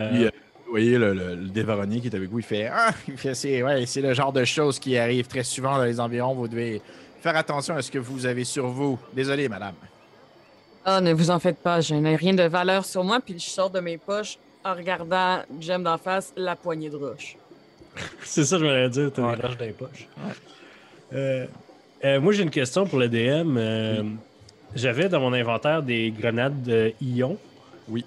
Euh, 0.00 0.10
Puis, 0.10 0.24
euh, 0.24 0.30
vous 0.64 0.70
voyez 0.70 0.98
le, 0.98 1.14
le, 1.14 1.34
le 1.36 1.48
dévaronnier 1.48 2.00
qui 2.00 2.08
est 2.08 2.14
avec 2.14 2.30
vous, 2.30 2.38
il 2.38 2.44
fait 2.44 2.66
Ah, 2.72 2.90
il 3.08 3.16
fait, 3.16 3.34
c'est 3.34 3.62
ouais, 3.62 3.86
c'est 3.86 4.00
le 4.00 4.14
genre 4.14 4.32
de 4.32 4.44
choses 4.44 4.78
qui 4.78 4.96
arrive 4.96 5.26
très 5.26 5.42
souvent 5.44 5.76
dans 5.76 5.84
les 5.84 6.00
environs. 6.00 6.34
Vous 6.34 6.48
devez 6.48 6.80
faire 7.20 7.36
attention 7.36 7.76
à 7.76 7.82
ce 7.82 7.90
que 7.90 7.98
vous 7.98 8.24
avez 8.26 8.44
sur 8.44 8.66
vous. 8.68 8.98
Désolé, 9.12 9.48
madame. 9.48 9.74
Ah, 10.84 11.00
ne 11.00 11.12
vous 11.12 11.30
en 11.30 11.38
faites 11.38 11.58
pas, 11.58 11.80
je 11.80 11.94
n'ai 11.94 12.16
rien 12.16 12.34
de 12.34 12.42
valeur 12.42 12.84
sur 12.84 13.04
moi, 13.04 13.18
puis 13.24 13.38
je 13.38 13.46
sors 13.48 13.70
de 13.70 13.80
mes 13.80 13.96
poches 13.98 14.38
en 14.64 14.74
regardant 14.74 15.40
Jem 15.60 15.82
d'en 15.82 15.96
face 15.98 16.32
la 16.36 16.56
poignée 16.56 16.90
de 16.90 16.96
roche. 16.96 17.36
C'est 18.24 18.44
ça, 18.44 18.58
je 18.58 18.64
voulais 18.64 18.88
dire, 18.88 19.10
t'as 19.12 19.22
Ouais. 19.22 19.36
des 19.36 19.42
roches 19.42 19.56
dans 19.58 19.64
les 19.64 19.72
poches. 19.72 20.08
Euh, 21.12 21.46
euh, 22.04 22.20
moi, 22.20 22.32
j'ai 22.32 22.42
une 22.42 22.50
question 22.50 22.86
pour 22.86 22.98
le 22.98 23.08
DM. 23.08 23.56
Euh, 23.56 24.02
J'avais 24.74 25.08
dans 25.08 25.20
mon 25.20 25.32
inventaire 25.32 25.82
des 25.82 26.10
grenades 26.10 26.62
de 26.64 26.92
ion. 27.00 27.36
Oui. 27.88 28.04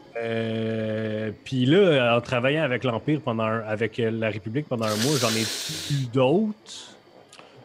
Puis 1.45 1.65
là, 1.65 2.17
en 2.17 2.21
travaillant 2.21 2.63
avec 2.63 2.83
l'Empire 2.83 3.21
pendant 3.21 3.43
un- 3.43 3.61
avec 3.61 3.97
la 3.99 4.29
République 4.29 4.67
pendant 4.67 4.85
un 4.85 4.95
mois, 4.97 5.17
j'en 5.19 5.29
ai 5.29 5.43
plus 5.87 6.09
d'autres. 6.11 6.95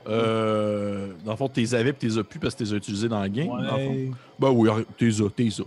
Euh, 0.09 1.13
dans 1.25 1.31
le 1.33 1.37
fond, 1.37 1.49
t'es 1.49 1.75
avais 1.75 1.93
puis 1.93 2.09
t'es 2.09 2.19
as 2.19 2.25
plus 2.25 2.39
parce 2.41 2.55
que 2.55 2.65
t'es 2.65 2.73
as 2.73 2.77
utilisés 2.77 3.09
dans 3.09 3.23
le 3.23 3.29
game. 3.29 3.47
dans 3.49 3.57
le 3.57 3.69
fond. 3.69 3.77
Ouais. 3.91 4.11
Ben 4.39 4.51
oui, 4.51 4.69
t'es 4.99 5.07
as, 5.09 5.31
t'es 5.35 5.49
as. 5.49 5.65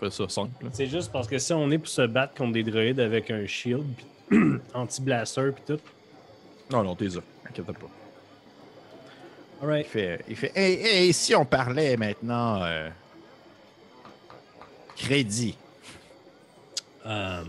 Fais 0.00 0.10
ça 0.10 0.28
simple. 0.28 0.66
C'est 0.72 0.86
juste 0.86 1.10
parce 1.12 1.26
que 1.28 1.38
si 1.38 1.52
on 1.52 1.70
est 1.70 1.78
pour 1.78 1.88
se 1.88 2.02
battre 2.02 2.34
contre 2.34 2.52
des 2.52 2.62
droïdes 2.62 3.00
avec 3.00 3.30
un 3.30 3.46
shield, 3.46 3.84
puis 3.96 4.06
anti-blaster, 4.74 5.52
puis 5.52 5.64
tout. 5.66 5.80
Non, 6.70 6.82
non, 6.82 6.94
t'es 6.94 7.16
as. 7.16 7.22
Inquiète 7.48 7.66
pas. 7.66 7.90
Alright. 9.62 9.86
Il 9.86 9.90
fait, 9.90 10.24
il 10.28 10.36
fait 10.36 10.52
hey, 10.54 10.74
hey, 10.86 11.12
si 11.12 11.34
on 11.34 11.44
parlait 11.44 11.96
maintenant 11.96 12.62
euh, 12.62 12.88
crédit. 14.96 15.56
Euh, 17.06 17.44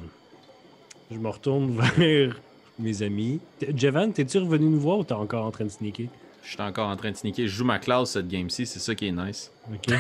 je 1.12 1.18
me 1.18 1.30
retourne 1.30 1.80
vers 1.98 2.40
mes 2.78 3.02
amis. 3.02 3.40
Jevan, 3.76 4.12
t'es-tu 4.12 4.38
revenu 4.40 4.66
nous 4.66 4.80
voir 4.80 5.00
ou 5.00 5.04
t'es 5.04 5.14
encore 5.14 5.46
en 5.46 5.52
train 5.52 5.66
de 5.66 5.70
sneaker? 5.70 6.08
Je 6.44 6.52
suis 6.52 6.62
encore 6.62 6.90
en 6.90 6.96
train 6.96 7.12
de 7.12 7.18
sneaker. 7.18 7.48
Je 7.48 7.52
joue 7.52 7.66
ma 7.66 7.80
classe 7.80 8.12
cette 8.12 8.28
game-ci, 8.28 8.66
c'est 8.66 8.80
ça 8.80 8.94
qui 8.94 9.08
est 9.08 9.12
nice. 9.12 9.52
Ok. 9.74 9.96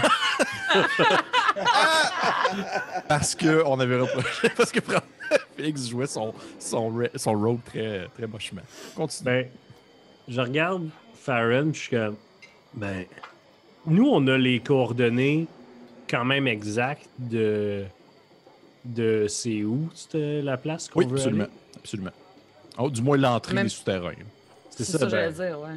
Parce 3.08 3.34
que 3.34 3.64
on 3.66 3.80
avait 3.80 3.98
reproché. 3.98 4.50
Parce 4.58 4.72
que 4.72 4.80
Félix 5.58 5.88
jouait 5.90 6.08
son, 6.08 6.34
son, 6.60 6.94
son 7.16 7.34
rôle 7.34 7.60
très, 7.66 8.08
très 8.16 8.28
mochement. 8.28 8.62
Continue. 8.96 9.26
ben, 9.26 9.48
je 10.28 10.42
regarde 10.42 10.90
Farron, 11.16 11.72
puis 11.72 11.80
je 11.80 11.80
suis 11.88 11.96
comme, 11.98 12.16
ben, 12.74 13.06
nous, 13.86 14.08
on 14.08 14.26
a 14.28 14.38
les 14.38 14.60
coordonnées 14.60 15.48
quand 16.10 16.26
même 16.26 16.48
exactes 16.48 17.08
de, 17.18 17.86
de 18.84 19.26
c'est 19.28 19.64
où 19.64 19.90
c'était 19.94 20.42
la 20.42 20.58
place 20.58 20.88
qu'on 20.90 21.00
oui, 21.00 21.06
veut 21.08 21.16
absolument. 21.18 21.44
aller? 21.46 21.54
absolument. 21.78 22.12
Oh, 22.78 22.90
du 22.90 23.02
moins 23.02 23.18
l'entrée 23.18 23.54
Même- 23.56 23.64
des 23.66 23.70
souterrains. 23.70 24.14
C'est 24.70 24.84
C'est 24.84 24.92
ça, 24.94 25.00
ça, 25.00 25.06
ben, 25.06 25.12
j'allais 25.12 25.50
dire, 25.50 25.60
ouais. 25.60 25.76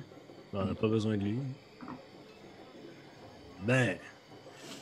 On 0.53 0.65
n'a 0.65 0.75
pas 0.75 0.89
besoin 0.89 1.17
de 1.17 1.23
lui. 1.25 1.39
Ben, 3.63 3.97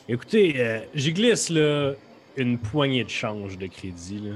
écoutez, 0.07 0.53
euh, 0.57 0.79
j'y 0.93 1.13
glisse 1.13 1.49
là 1.49 1.93
une 2.35 2.57
poignée 2.57 3.03
de 3.03 3.09
change 3.09 3.57
de 3.57 3.67
crédit. 3.67 4.19
Là. 4.19 4.35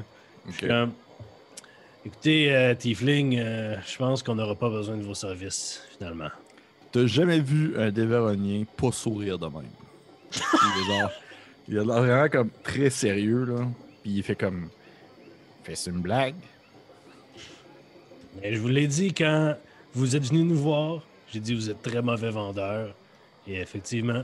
Écoutez, 2.03 2.51
euh, 2.51 2.73
Tiefling, 2.73 3.37
euh, 3.37 3.75
je 3.85 3.97
pense 3.97 4.23
qu'on 4.23 4.33
n'aura 4.33 4.55
pas 4.55 4.69
besoin 4.69 4.97
de 4.97 5.03
vos 5.03 5.13
services, 5.13 5.83
finalement. 5.97 6.29
T'as 6.91 7.05
jamais 7.05 7.39
vu 7.39 7.77
un 7.77 7.91
déveronien 7.91 8.63
pas 8.75 8.91
sourire 8.91 9.37
de 9.37 9.45
même? 9.45 9.69
il, 10.33 10.39
est 10.81 10.99
genre, 10.99 11.11
il 11.67 11.77
a 11.77 11.83
l'air 11.83 12.01
vraiment 12.01 12.29
comme 12.29 12.49
très 12.63 12.89
sérieux, 12.89 13.45
là. 13.45 13.67
Puis 14.01 14.13
il 14.13 14.23
fait 14.23 14.35
comme. 14.35 14.69
C'est 15.73 15.91
une 15.91 16.01
blague. 16.01 16.35
Mais 18.41 18.53
je 18.53 18.59
vous 18.59 18.67
l'ai 18.67 18.87
dit 18.87 19.13
quand 19.13 19.55
vous 19.93 20.15
êtes 20.15 20.25
venu 20.25 20.43
nous 20.43 20.57
voir, 20.57 21.03
j'ai 21.31 21.39
dit 21.39 21.53
vous 21.53 21.69
êtes 21.69 21.81
très 21.81 22.01
mauvais 22.01 22.31
vendeur. 22.31 22.95
Et 23.47 23.61
effectivement, 23.61 24.23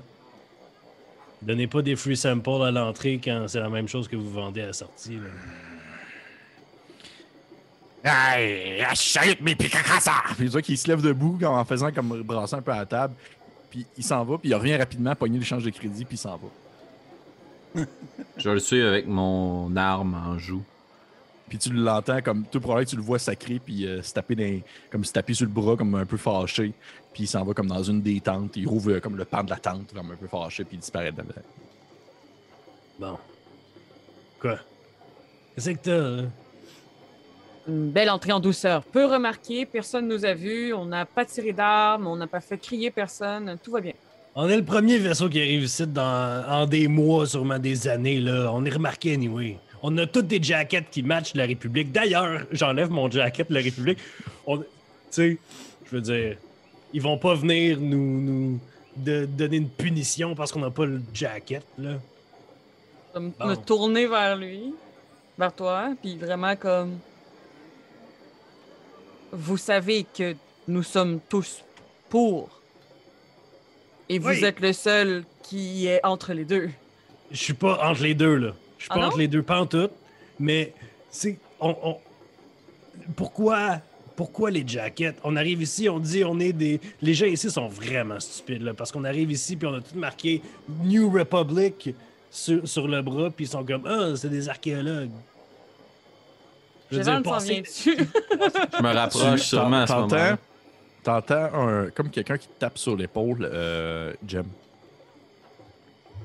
donnez 1.42 1.68
pas 1.68 1.84
des 1.84 1.96
free 1.96 2.18
samples 2.18 2.64
à 2.64 2.72
l'entrée 2.72 3.22
quand 3.24 3.48
c'est 3.48 3.60
la 3.60 3.70
même 3.70 3.88
chose 3.88 4.08
que 4.08 4.16
vous 4.16 4.30
vendez 4.30 4.62
à 4.62 4.68
la 4.68 4.74
sortie. 4.74 5.16
là. 5.16 5.30
Hey, 8.10 8.82
achète 8.84 9.42
mes 9.42 9.54
picacassa! 9.54 10.14
Puis 10.38 10.46
tu 10.46 10.52
vois 10.52 10.62
qu'il 10.62 10.78
se 10.78 10.88
lève 10.88 11.02
debout 11.02 11.38
en 11.44 11.66
faisant 11.66 11.92
comme 11.92 12.22
brasser 12.24 12.56
un 12.56 12.62
peu 12.62 12.72
à 12.72 12.78
la 12.78 12.86
table. 12.86 13.14
Puis 13.70 13.86
il 13.98 14.04
s'en 14.04 14.24
va, 14.24 14.38
puis 14.38 14.50
il 14.50 14.56
revient 14.56 14.78
rapidement, 14.78 15.14
pogner 15.14 15.40
l'échange 15.40 15.66
de 15.66 15.70
crédit, 15.72 16.06
puis 16.06 16.16
il 16.16 16.20
s'en 16.20 16.38
va. 16.38 17.84
Je 18.38 18.50
le 18.50 18.60
suis 18.60 18.82
avec 18.82 19.08
mon 19.08 19.76
arme 19.76 20.14
en 20.14 20.38
joue. 20.38 20.64
Puis 21.50 21.58
tu 21.58 21.74
l'entends 21.74 22.22
comme 22.22 22.46
tout 22.46 22.62
probablement 22.62 22.86
que 22.86 22.90
tu 22.92 22.96
le 22.96 23.02
vois 23.02 23.20
sacré, 23.20 23.60
puis 23.60 23.86
euh, 23.86 24.02
se 24.02 24.14
taper 24.14 24.36
dans, 24.36 24.62
comme 24.90 25.04
se 25.04 25.12
taper 25.12 25.34
sur 25.34 25.46
le 25.46 25.52
bras, 25.52 25.76
comme 25.76 25.96
un 25.96 26.06
peu 26.06 26.18
fâché. 26.18 26.74
Puis 27.14 27.24
il 27.24 27.28
s'en 27.28 27.44
va 27.44 27.54
comme 27.54 27.68
dans 27.68 27.84
une 27.84 28.02
des 28.02 28.22
tentes. 28.22 28.56
Il 28.56 28.70
rouvre 28.70 28.92
euh, 28.92 29.00
comme 29.02 29.18
le 29.18 29.26
pan 29.26 29.44
de 29.44 29.50
la 29.50 29.58
tente, 29.58 29.94
comme 29.94 30.12
un 30.12 30.16
peu 30.16 30.28
fâché, 30.28 30.64
puis 30.64 30.78
il 30.78 30.80
disparaît 30.80 31.12
dedans. 31.12 31.26
Bon. 33.00 33.18
Quoi? 34.40 34.60
Qu'est-ce 35.56 35.72
que 35.72 35.78
t'as, 35.78 35.98
là? 35.98 36.24
Une 37.68 37.90
belle 37.92 38.10
entrée 38.10 38.32
en 38.32 38.40
douceur. 38.40 38.84
Peu 38.84 39.06
remarqué, 39.06 39.66
personne 39.66 40.08
nous 40.08 40.24
a 40.26 40.34
vus, 40.34 40.74
on 40.74 40.86
n'a 40.86 41.06
pas 41.06 41.26
tiré 41.26 41.52
d'armes, 41.52 42.08
on 42.08 42.16
n'a 42.16 42.28
pas 42.28 42.40
fait 42.40 42.58
crier 42.58 42.92
personne, 42.92 43.58
tout 43.62 43.72
va 43.72 43.82
bien. 43.82 43.94
On 44.36 44.48
est 44.48 44.56
le 44.58 44.64
premier 44.64 44.98
vaisseau 45.00 45.28
qui 45.30 45.40
arrive 45.40 45.64
ici 45.64 45.86
dans, 45.88 46.46
en 46.48 46.66
des 46.66 46.88
mois, 46.88 47.26
sûrement 47.26 47.60
des 47.60 47.88
années, 47.88 48.20
là. 48.20 48.52
On 48.54 48.64
est 48.66 48.70
remarqué, 48.74 49.14
anyway. 49.14 49.58
On 49.82 49.98
a 49.98 50.06
toutes 50.06 50.28
des 50.28 50.42
jackets 50.42 50.86
qui 50.90 51.04
matchent 51.04 51.34
la 51.36 51.46
République. 51.46 51.92
D'ailleurs, 51.92 52.42
j'enlève 52.52 52.90
mon 52.90 53.10
jacket 53.10 53.50
de 53.50 53.54
la 53.56 53.62
République. 53.62 53.98
Tu 54.48 54.54
sais, 55.12 55.38
je 55.86 55.96
veux 55.96 56.02
dire, 56.02 56.38
ils 56.94 57.02
vont 57.02 57.18
pas 57.18 57.34
venir 57.36 57.80
nous, 57.80 58.22
nous 58.22 58.60
de- 58.96 59.26
donner 59.26 59.58
une 59.58 59.70
punition 59.70 60.36
parce 60.36 60.52
qu'on 60.52 60.60
n'a 60.62 60.72
pas 60.72 60.86
le 60.86 61.02
jacket, 61.14 61.64
là. 61.78 61.92
Je 63.14 63.20
vais 63.20 63.26
me- 63.26 63.32
Bon. 63.40 63.46
me 63.48 63.56
tourner 63.56 64.06
vers 64.08 64.36
lui, 64.38 64.74
vers 65.38 65.54
toi, 65.54 65.90
puis 66.02 66.16
vraiment 66.18 66.56
comme. 66.56 66.98
Vous 69.32 69.58
savez 69.58 70.06
que 70.06 70.36
nous 70.68 70.84
sommes 70.84 71.20
tous 71.30 71.64
pour. 72.10 72.50
Et 74.10 74.20
vous 74.20 74.30
Oui. 74.30 74.44
êtes 74.44 74.60
le 74.60 74.74
seul 74.74 75.24
qui 75.44 75.88
est 75.88 76.04
entre 76.06 76.34
les 76.34 76.46
deux. 76.46 76.70
Je 77.32 77.38
suis 77.38 77.54
pas 77.54 77.80
entre 77.90 78.04
les 78.04 78.14
deux, 78.16 78.36
là. 78.36 78.54
Je 78.78 78.84
suis 78.84 78.90
Ah 78.92 78.96
pas 78.96 79.02
non? 79.02 79.08
entre 79.08 79.18
les 79.18 79.28
deux, 79.28 79.44
pas 79.44 79.60
en 79.62 79.66
tout. 79.66 79.90
Mais, 80.40 80.74
c'est. 81.12 81.38
On, 81.60 81.76
on- 81.84 81.98
Pourquoi. 83.16 83.80
Pourquoi 84.16 84.50
les 84.50 84.64
jackets? 84.68 85.14
On 85.24 85.36
arrive 85.36 85.62
ici, 85.62 85.88
on 85.90 86.00
dit 86.00 86.24
on 86.24 86.40
est 86.40 86.52
des. 86.54 86.80
Les 87.04 87.14
gens 87.14 87.28
ici 87.28 87.52
sont 87.52 87.68
vraiment 87.68 88.20
stupides, 88.20 88.64
là, 88.64 88.74
parce 88.74 88.92
qu'on 88.92 89.04
arrive 89.04 89.30
ici, 89.32 89.56
puis 89.56 89.68
on 89.68 89.76
a 89.76 89.82
tout 89.82 89.96
marqué 89.96 90.42
New 90.84 91.10
Republic 91.12 91.94
sur, 92.32 92.68
sur 92.68 92.88
le 92.88 93.02
bras, 93.04 93.30
puis 93.30 93.46
ils 93.46 93.50
sont 93.50 93.64
comme 93.64 93.86
Ah, 93.86 94.16
c'est 94.16 94.30
des 94.30 94.50
archéologues. 94.50 95.12
Je 96.92 97.02
vient 97.02 97.62
dessus. 97.62 97.98
Je 98.78 98.84
me 98.84 98.94
rapproche 98.94 99.42
Tu- 99.42 99.48
sûrement 99.48 99.82
à 99.82 99.88
ce 99.88 99.92
t'entends- 99.94 100.16
moment 100.18 100.38
T'entends 101.04 101.50
un, 101.54 101.90
comme 101.92 102.10
quelqu'un 102.10 102.38
qui 102.38 102.48
te 102.48 102.60
tape 102.60 102.78
sur 102.78 102.96
l'épaule, 102.96 103.50
euh, 103.52 104.14
Jem. 104.28 104.46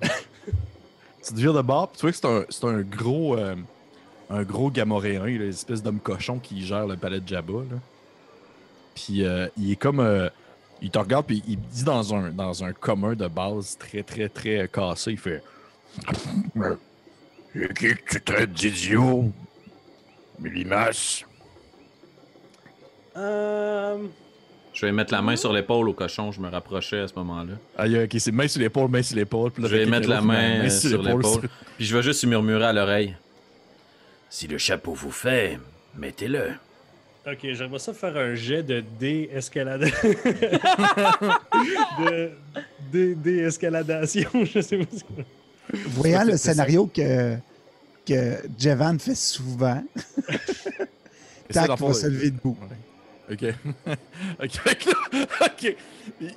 tu 0.03 1.33
te 1.33 1.35
vires 1.39 1.55
de 1.55 1.63
bord, 1.63 1.89
puis 1.89 1.99
tu 1.99 2.03
vois 2.03 2.11
que 2.11 2.17
c'est 2.17 2.27
un, 2.27 2.45
c'est 2.49 2.65
un 2.67 2.81
gros 2.81 3.37
euh, 3.37 3.55
un 4.31 4.43
gros 4.43 4.71
gamoréen, 4.71 5.27
une 5.27 5.43
espèce 5.49 5.83
d'homme 5.83 6.01
cochon 6.01 6.39
qui 6.39 6.65
gère 6.67 6.87
le 6.87 6.97
palais 6.97 7.21
de 7.21 7.29
Jabba. 7.29 7.53
Là. 7.71 7.77
Puis 8.95 9.25
euh, 9.25 9.47
il 9.57 9.71
est 9.73 9.77
comme. 9.77 10.01
euh, 10.01 10.29
il 10.81 10.91
te 10.91 10.99
regarde, 10.99 11.27
puis 11.27 11.45
il 11.47 11.61
dit 11.61 11.85
dans 11.85 12.13
un, 12.13 12.31
dans 12.31 12.65
un 12.65 12.73
commun 12.73 13.15
de 13.15 13.29
base 13.29 13.79
très, 13.79 14.03
très, 14.03 14.29
très 14.29 14.67
cassé, 14.67 15.13
il 15.13 15.19
fait. 15.19 15.45
Et 17.55 17.69
qui 17.69 17.95
que 17.95 18.11
tu 18.11 18.21
traites 18.21 18.53
d'idiot? 18.53 19.31
Milimas? 20.39 21.25
Euh, 23.17 23.97
Je 24.73 24.87
vais 24.87 24.93
mettre 24.93 25.13
la 25.13 25.21
main 25.23 25.37
sur 25.37 25.53
l'épaule 25.53 25.89
au 25.89 25.93
cochon, 25.93 26.33
je 26.33 26.41
me 26.41 26.49
rapprochais 26.49 27.01
à 27.01 27.09
ce 27.09 27.15
moment-là. 27.17 27.53
Ah, 27.77 27.87
il 27.87 27.93
y 27.93 27.99
a- 27.99 28.05
ok, 28.05 28.11
c'est 28.19 28.33
main 28.33 28.49
sur 28.49 28.61
l'épaule, 28.61 28.89
main 28.91 29.03
sur 29.03 29.17
l'épaule. 29.17 29.53
Je 29.59 29.67
vais 29.67 29.85
mettre 29.87 30.09
la 30.09 30.21
main 30.23 30.63
main 30.63 30.71
sur 30.71 31.03
l'épaule. 31.03 31.43
Puis 31.77 31.85
je 31.85 31.95
vais 31.97 32.03
juste 32.03 32.23
lui 32.23 32.31
murmurer 32.31 32.65
à 32.65 32.73
l'oreille. 32.73 33.15
Si 34.31 34.47
le 34.49 34.57
chapeau 34.57 34.95
vous 34.95 35.11
fait, 35.11 35.59
mettez-le. 35.95 36.53
Ok, 37.27 37.39
j'aimerais 37.53 37.79
ça 37.79 37.93
faire 37.93 38.17
un 38.17 38.35
jet 38.35 38.63
de 38.63 38.83
dé-escalade. 38.99 39.83
de 42.01 42.31
dé- 42.91 43.15
dé-escaladation, 43.15 44.31
je 44.45 44.61
sais 44.61 44.79
pas. 44.79 44.85
ce 44.97 45.05
que- 45.05 45.79
Voyant 45.89 46.25
le 46.25 46.37
scénario 46.37 46.87
que, 46.93 47.37
que 48.07 48.39
Jevan 48.59 48.99
fait 48.99 49.15
souvent, 49.15 49.83
Tac 51.53 51.77
fond, 51.79 51.89
va 51.89 51.95
se 51.95 52.07
lever 52.07 52.31
debout. 52.31 52.57
Ok. 53.31 53.45
ok. 54.43 54.61
ok. 55.41 55.77
Il- 56.21 56.35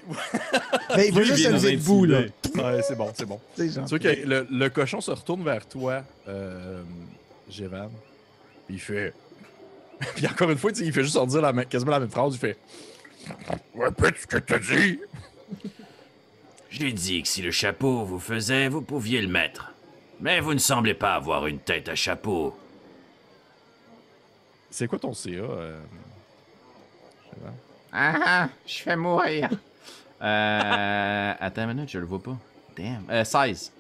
Mais 0.95 1.07
il 1.07 1.13
va 1.13 1.24
juste 1.24 1.43
se 1.43 1.49
lever 1.49 1.76
debout, 1.78 2.05
là. 2.05 2.22
Ouais, 2.55 2.82
c'est 2.88 2.95
bon, 2.95 3.11
c'est 3.18 3.26
bon. 3.26 3.39
Tu 3.57 3.68
vois 3.70 3.99
que 3.99 4.07
le, 4.26 4.47
le 4.49 4.70
cochon 4.70 5.01
se 5.01 5.11
retourne 5.11 5.43
vers 5.43 5.66
toi, 5.68 6.03
euh, 6.28 6.84
Jévan. 7.49 7.89
Puis 8.68 8.76
il 8.76 8.80
fait. 8.80 9.13
Puis 10.16 10.28
encore 10.28 10.51
une 10.51 10.57
fois, 10.57 10.72
il 10.76 10.91
fait 10.93 11.03
juste 11.03 11.18
redire 11.18 11.41
la 11.41 11.53
même- 11.53 11.66
quasiment 11.66 11.91
la 11.91 11.99
même 12.01 12.09
phrase. 12.09 12.36
Il 12.36 12.39
fait. 12.39 12.57
Répète 13.78 14.16
ce 14.22 14.28
que 14.28 14.38
t'as 14.38 14.59
dit. 14.59 14.99
J'ai 16.70 16.91
dit 16.91 17.22
que 17.24 17.28
si 17.28 17.41
le 17.41 17.51
chapeau 17.51 18.03
vous 18.03 18.20
faisait, 18.20 18.68
vous 18.68 18.82
pouviez 18.82 19.22
le 19.22 19.28
mettre. 19.30 19.74
Mais 20.20 20.39
vous 20.39 20.53
ne 20.53 20.59
semblez 20.59 20.93
pas 20.93 21.16
avoir 21.16 21.45
une 21.47 21.59
tête 21.59 21.89
à 21.89 21.95
chapeau. 21.95 22.55
C'est 24.70 24.88
quoi 24.88 24.99
ton 24.99 25.13
CA, 25.13 25.30
euh? 25.32 25.80
Ah 27.91 28.13
ah, 28.26 28.49
je 28.66 28.76
fais 28.82 28.95
mourir. 28.95 29.49
euh. 30.22 31.34
Attends 31.39 31.63
une 31.70 31.74
minute, 31.76 31.89
je 31.89 31.99
le 31.99 32.05
vois 32.05 32.22
pas. 32.22 32.38
Damn. 32.78 33.03
Euh, 33.09 33.24
16. 33.24 33.72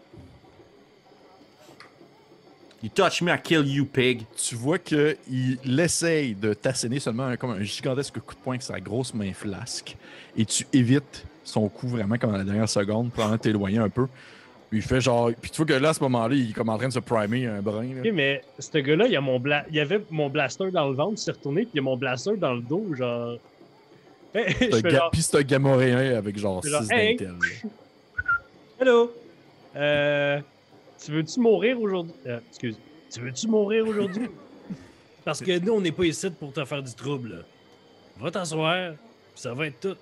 You 2.83 2.89
touch 2.93 3.21
me, 3.21 3.31
I 3.33 3.37
kill 3.41 3.65
you, 3.67 3.85
pig. 3.85 4.25
Tu 4.37 4.55
vois 4.55 4.77
qu'il 4.77 5.79
essaye 5.79 6.35
de 6.35 6.53
t'asséner 6.53 6.99
seulement 6.99 7.25
un- 7.25 7.37
comme 7.37 7.51
un 7.51 7.63
gigantesque 7.63 8.19
coup 8.19 8.35
de 8.35 8.39
poing 8.39 8.53
avec 8.55 8.61
sa 8.63 8.79
grosse 8.79 9.13
main 9.13 9.33
flasque. 9.33 9.97
Et 10.37 10.45
tu 10.45 10.67
évites 10.71 11.25
son 11.43 11.67
coup 11.67 11.87
vraiment 11.87 12.17
comme 12.17 12.35
à 12.35 12.37
la 12.37 12.43
dernière 12.43 12.69
seconde 12.69 13.11
pour 13.11 13.39
t'éloigner 13.39 13.79
un 13.79 13.89
peu. 13.89 14.07
Puis 14.75 14.83
il 14.83 14.87
fait 14.89 14.99
genre. 14.99 15.31
Puis 15.41 15.49
tu 15.51 15.57
vois 15.57 15.65
que 15.65 15.81
là, 15.81 15.89
à 15.89 15.93
ce 15.93 16.01
moment-là, 16.01 16.35
il 16.35 16.49
est 16.49 16.53
comme 16.53 16.67
en 16.67 16.77
train 16.77 16.89
de 16.89 16.93
se 16.93 16.99
primer 16.99 17.45
un 17.45 17.61
brin. 17.61 17.83
là. 17.83 18.01
Ok, 18.03 18.11
mais 18.13 18.41
ce 18.59 18.77
gars-là, 18.77 19.07
il, 19.07 19.15
a 19.15 19.21
mon 19.21 19.39
bla... 19.39 19.63
il 19.71 19.79
avait 19.79 20.01
mon 20.09 20.27
blaster 20.29 20.69
dans 20.69 20.89
le 20.89 20.95
ventre, 20.95 21.13
il 21.13 21.17
s'est 21.19 21.31
retourné, 21.31 21.61
puis 21.61 21.71
il 21.75 21.79
a 21.79 21.83
mon 21.83 21.95
blaster 21.95 22.35
dans 22.35 22.53
le 22.53 22.61
dos, 22.61 22.85
genre. 22.93 23.37
Hey, 24.35 24.49
je 24.49 24.57
C'est 24.57 24.73
un 24.73 24.75
fais 24.75 24.81
ga- 24.81 24.89
genre, 24.97 25.11
Puis 25.11 25.21
c'est 25.21 25.37
un 25.37 25.41
gamoréen 25.43 26.17
avec 26.17 26.37
genre 26.37 26.59
C'est 26.61 26.69
genre, 26.69 26.83
6 26.83 26.91
hey. 26.91 27.15
d'intel. 27.15 27.35
Hello! 28.81 29.13
Euh, 29.77 30.39
tu 31.03 31.11
veux-tu 31.11 31.37
mourir 31.41 31.79
aujourd'hui? 31.81 32.13
Euh, 32.27 32.39
excuse. 32.49 32.77
Tu 33.13 33.19
veux-tu 33.19 33.47
mourir 33.49 33.85
aujourd'hui? 33.85 34.29
Parce 35.25 35.41
que 35.41 35.59
nous, 35.59 35.73
on 35.73 35.81
n'est 35.81 35.91
pas 35.91 36.05
ici 36.05 36.29
pour 36.29 36.53
te 36.53 36.63
faire 36.63 36.81
du 36.81 36.93
trouble. 36.93 37.43
Va 38.17 38.31
t'asseoir, 38.31 38.93
ça 39.35 39.53
va 39.53 39.67
être 39.67 39.79
tout. 39.81 39.97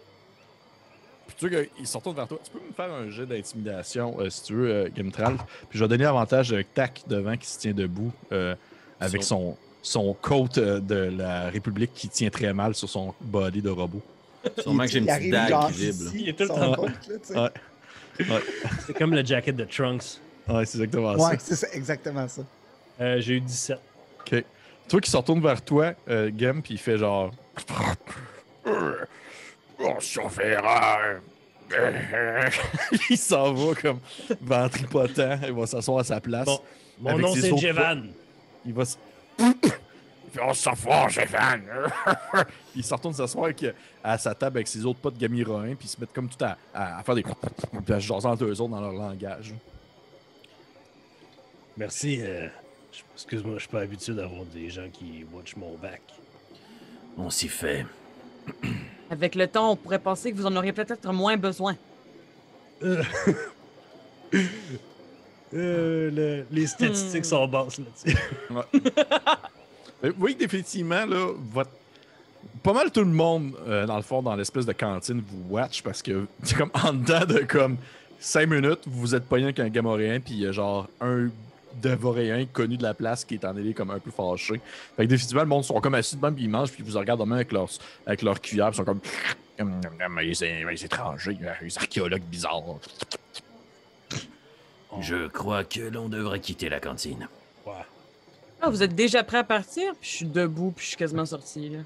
Puis 1.28 1.36
tu 1.40 1.50
vois 1.50 1.66
qu'il 1.66 1.88
se 1.88 1.98
retourne 1.98 2.16
vers 2.16 2.28
toi. 2.28 2.40
Tu 2.44 2.52
peux 2.52 2.60
me 2.60 2.74
faire 2.74 2.94
un 2.94 3.10
jet 3.10 3.26
d'intimidation 3.26 4.16
euh, 4.20 4.30
si 4.30 4.44
tu 4.44 4.54
veux, 4.54 4.70
euh, 4.72 4.90
Gimtral. 4.96 5.36
Puis 5.70 5.80
je 5.80 5.84
vais 5.84 5.88
donner 5.88 6.04
l'avantage 6.04 6.52
avec 6.52 6.74
Tac 6.74 7.04
devant 7.08 7.36
qui 7.38 7.48
se 7.48 7.60
tient 7.60 7.72
debout 7.74 8.12
euh, 8.32 8.56
avec 9.00 9.24
son, 9.24 9.58
son 9.82 10.14
coat 10.14 10.50
euh, 10.58 10.80
de 10.80 10.96
la 11.18 11.50
République 11.50 11.94
qui 11.94 12.10
tient 12.10 12.30
très 12.30 12.54
mal 12.54 12.76
sur 12.76 12.90
son 12.90 13.14
body 13.22 13.62
de 13.62 13.70
robot. 13.70 14.02
Sûrement 14.60 14.84
que 14.84 14.90
j'ai 14.92 15.00
une 15.00 15.06
petite 15.06 15.32
dague 15.32 15.68
qui 15.72 15.92
vibre. 15.92 16.12
Il 16.16 16.30
est 16.30 16.34
tout 16.34 16.44
le 16.44 16.50
temps- 16.50 16.84
là, 16.84 16.92
tu 17.02 17.12
sais. 17.24 17.40
Ouais. 17.40 17.50
C'est 18.86 18.94
comme 18.98 19.14
le 19.16 19.26
jacket 19.26 19.56
de 19.56 19.64
Trunks. 19.64 20.20
Ouais, 20.48 20.66
c'est 20.66 20.78
exactement 20.82 21.14
Ouais, 21.14 21.32
ça. 21.32 21.40
c'est 21.40 21.56
ça, 21.56 21.68
exactement 21.74 22.28
ça. 22.28 22.42
Euh, 23.02 23.20
J'ai 23.22 23.36
eu 23.36 23.40
17. 23.42 23.80
Ok. 24.20 24.44
Toi 24.90 25.00
qui 25.02 25.10
se 25.10 25.16
retourne 25.18 25.42
vers 25.42 25.62
toi, 25.64 25.94
euh, 26.10 26.30
Gem, 26.38 26.62
puis 26.62 26.74
il 26.76 26.78
fait 26.78 26.98
genre. 26.98 27.32
Oh, 29.84 30.00
chauffeur! 30.00 30.64
il 33.10 33.18
s'en 33.18 33.54
va 33.54 33.74
comme 33.76 34.00
ventripotent. 34.42 35.40
Il 35.48 35.54
va 35.54 35.66
s'asseoir 35.66 36.00
à 36.00 36.04
sa 36.04 36.20
place. 36.22 36.46
Bon, 36.46 36.60
mon 37.00 37.10
Avec 37.12 37.22
nom 37.22 37.34
ses 37.34 37.42
c'est 37.42 37.52
autres 37.52 37.62
Jevan. 37.62 38.08
Il 38.66 38.74
va 38.74 38.86
se. 38.86 38.98
il 39.40 39.46
fait 40.32 40.42
On 40.42 40.54
s'en 40.54 40.76
fout, 40.76 40.92
Stéphane! 41.10 41.64
il 42.76 42.84
se 42.84 42.94
retourne 42.94 43.14
s'asseoir 43.14 43.50
à 44.04 44.18
sa 44.18 44.36
table 44.36 44.58
avec 44.58 44.68
ses 44.68 44.86
autres 44.86 45.00
potes 45.00 45.18
gamiroins, 45.18 45.74
puis 45.76 45.86
ils 45.86 45.88
se 45.88 46.00
mettent 46.00 46.14
comme 46.14 46.30
tout 46.30 46.44
à, 46.46 46.58
à, 46.74 47.00
à 47.00 47.04
faire 47.04 47.16
des. 47.16 47.24
Puis 47.24 47.34
à 47.94 48.00
se 48.00 48.06
jaser 48.06 48.28
entre 48.28 48.44
eux 48.46 48.62
autres 48.62 48.70
dans 48.72 48.82
leur 48.82 48.94
langage. 48.94 49.54
Merci. 51.78 52.20
euh, 52.22 52.48
je- 52.92 53.02
Excuse-moi, 53.16 53.56
je 53.56 53.60
suis 53.62 53.70
pas 53.70 53.82
habitué 53.82 54.14
d'avoir 54.14 54.44
des 54.46 54.70
gens 54.70 54.88
qui 54.92 55.26
watch 55.34 55.56
mon 55.56 55.76
back. 55.78 56.02
On 57.18 57.30
s'y 57.30 57.48
fait. 57.48 57.86
Avec 59.14 59.36
le 59.36 59.48
temps, 59.48 59.72
on 59.72 59.76
pourrait 59.76 60.00
penser 60.00 60.32
que 60.32 60.38
vous 60.38 60.48
en 60.48 60.56
auriez 60.56 60.74
peut-être 60.74 61.12
moins 61.14 61.38
besoin. 61.38 61.76
Euh, 62.82 63.04
euh, 65.54 66.10
le- 66.12 66.46
les 66.52 66.66
statistiques 66.68 67.22
Hmm. 67.22 67.30
sont 67.30 67.48
basses 67.48 67.78
là-dessus. 67.80 68.18
Euh, 70.04 70.12
Oui, 70.20 70.36
définitivement, 70.36 71.06
là, 71.06 71.32
votre- 71.52 71.70
pas 72.64 72.74
mal 72.74 72.92
tout 72.92 73.02
le 73.02 73.06
monde, 73.06 73.54
euh, 73.68 73.86
dans 73.86 73.96
le 73.98 74.02
fond, 74.02 74.22
dans 74.24 74.36
l'espèce 74.36 74.66
de 74.66 74.74
cantine, 74.74 75.22
vous 75.26 75.54
watch 75.56 75.82
parce 75.84 76.02
que 76.02 76.26
c'est 76.44 76.58
comme 76.58 76.72
en 76.74 76.92
dedans 76.94 77.24
de 77.26 77.40
comme 77.40 77.78
5 78.20 78.50
minutes, 78.50 78.80
vous 78.88 79.00
vous 79.00 79.16
êtes 79.16 79.26
pogné 79.26 79.44
avec 79.46 79.60
un 79.60 79.70
gamoréen, 79.70 80.20
puis 80.20 80.34
il 80.34 80.40
y 80.42 80.48
a 80.48 80.52
genre 80.52 80.88
un 81.00 81.30
devoréen 81.82 82.46
connu 82.46 82.78
de 82.78 82.84
la 82.84 82.94
place 82.94 83.26
qui 83.26 83.36
est 83.36 83.46
en 83.46 83.56
allé 83.56 83.74
comme 83.74 83.92
un 83.92 84.00
peu 84.00 84.12
fâché. 84.12 84.62
Fait 84.96 85.04
que 85.04 85.10
définitivement, 85.10 85.44
le 85.44 85.50
monde 85.50 85.64
sont 85.64 85.80
comme 85.82 85.96
assis 85.96 86.16
de 86.16 86.22
même, 86.22 86.36
puis 86.36 86.44
ils 86.44 86.50
mangent, 86.50 86.72
puis 86.72 86.84
ils 86.84 86.92
vous 86.92 86.98
regardent 86.98 87.22
de 87.22 87.26
même 87.26 87.34
avec 87.34 87.52
leur, 87.52 87.70
avec 88.06 88.22
leur 88.22 88.40
cuillère, 88.42 88.70
puis 88.72 88.76
ils 88.76 88.78
sont 88.78 88.86
comme. 88.86 89.02
Les, 90.22 90.64
les 90.64 90.86
étrangers, 90.86 91.38
les 91.62 91.78
archéologues 91.78 92.24
bizarres. 92.24 92.80
Je 95.00 95.28
crois 95.28 95.64
que 95.64 95.82
l'on 95.82 96.10
devrait 96.10 96.40
quitter 96.40 96.70
la 96.70 96.80
cantine. 96.80 97.28
Ouais. 97.66 97.74
Ah, 98.62 98.70
vous 98.70 98.82
êtes 98.82 98.96
déjà 98.96 99.24
prêt 99.24 99.40
à 99.40 99.44
partir? 99.44 99.94
Puis 100.00 100.10
je 100.10 100.16
suis 100.18 100.26
debout, 100.26 100.72
puis 100.72 100.84
je 100.84 100.90
suis 100.90 100.98
quasiment 100.98 101.26
sorti. 101.26 101.70
Là. 101.70 101.80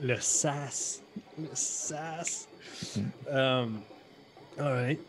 Le 0.00 0.16
sas. 0.20 1.02
Le 1.38 1.48
sas. 1.52 2.48
Euh, 3.30 3.66
alright. 4.58 5.00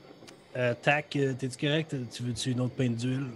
Euh, 0.56 0.74
tac, 0.82 1.16
euh, 1.16 1.34
t'es-tu 1.34 1.66
correct? 1.66 1.96
Tu 2.12 2.24
veux-tu 2.24 2.52
une 2.52 2.62
autre 2.62 2.76
pinte 2.76 2.96
d'huile? 2.96 3.28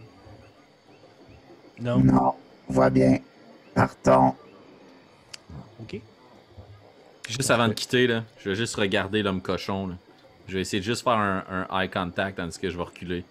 Non? 1.80 2.00
Non, 2.00 2.34
va 2.70 2.90
bien. 2.90 3.20
Partons. 3.74 4.36
Ok. 5.82 6.00
Juste 7.28 7.52
avant 7.52 7.68
de 7.68 7.74
quitter, 7.74 8.08
là, 8.08 8.24
je 8.40 8.50
vais 8.50 8.56
juste 8.56 8.76
regarder 8.76 9.22
l'homme 9.24 9.42
cochon. 9.42 9.88
Là. 9.88 9.96
Je 10.48 10.54
vais 10.54 10.62
essayer 10.62 10.80
de 10.80 10.86
juste 10.86 11.04
faire 11.04 11.14
un, 11.14 11.44
un 11.50 11.82
eye 11.82 11.90
contact 11.90 12.38
tandis 12.38 12.58
que 12.58 12.70
je 12.70 12.78
vais 12.78 12.84
reculer. 12.84 13.24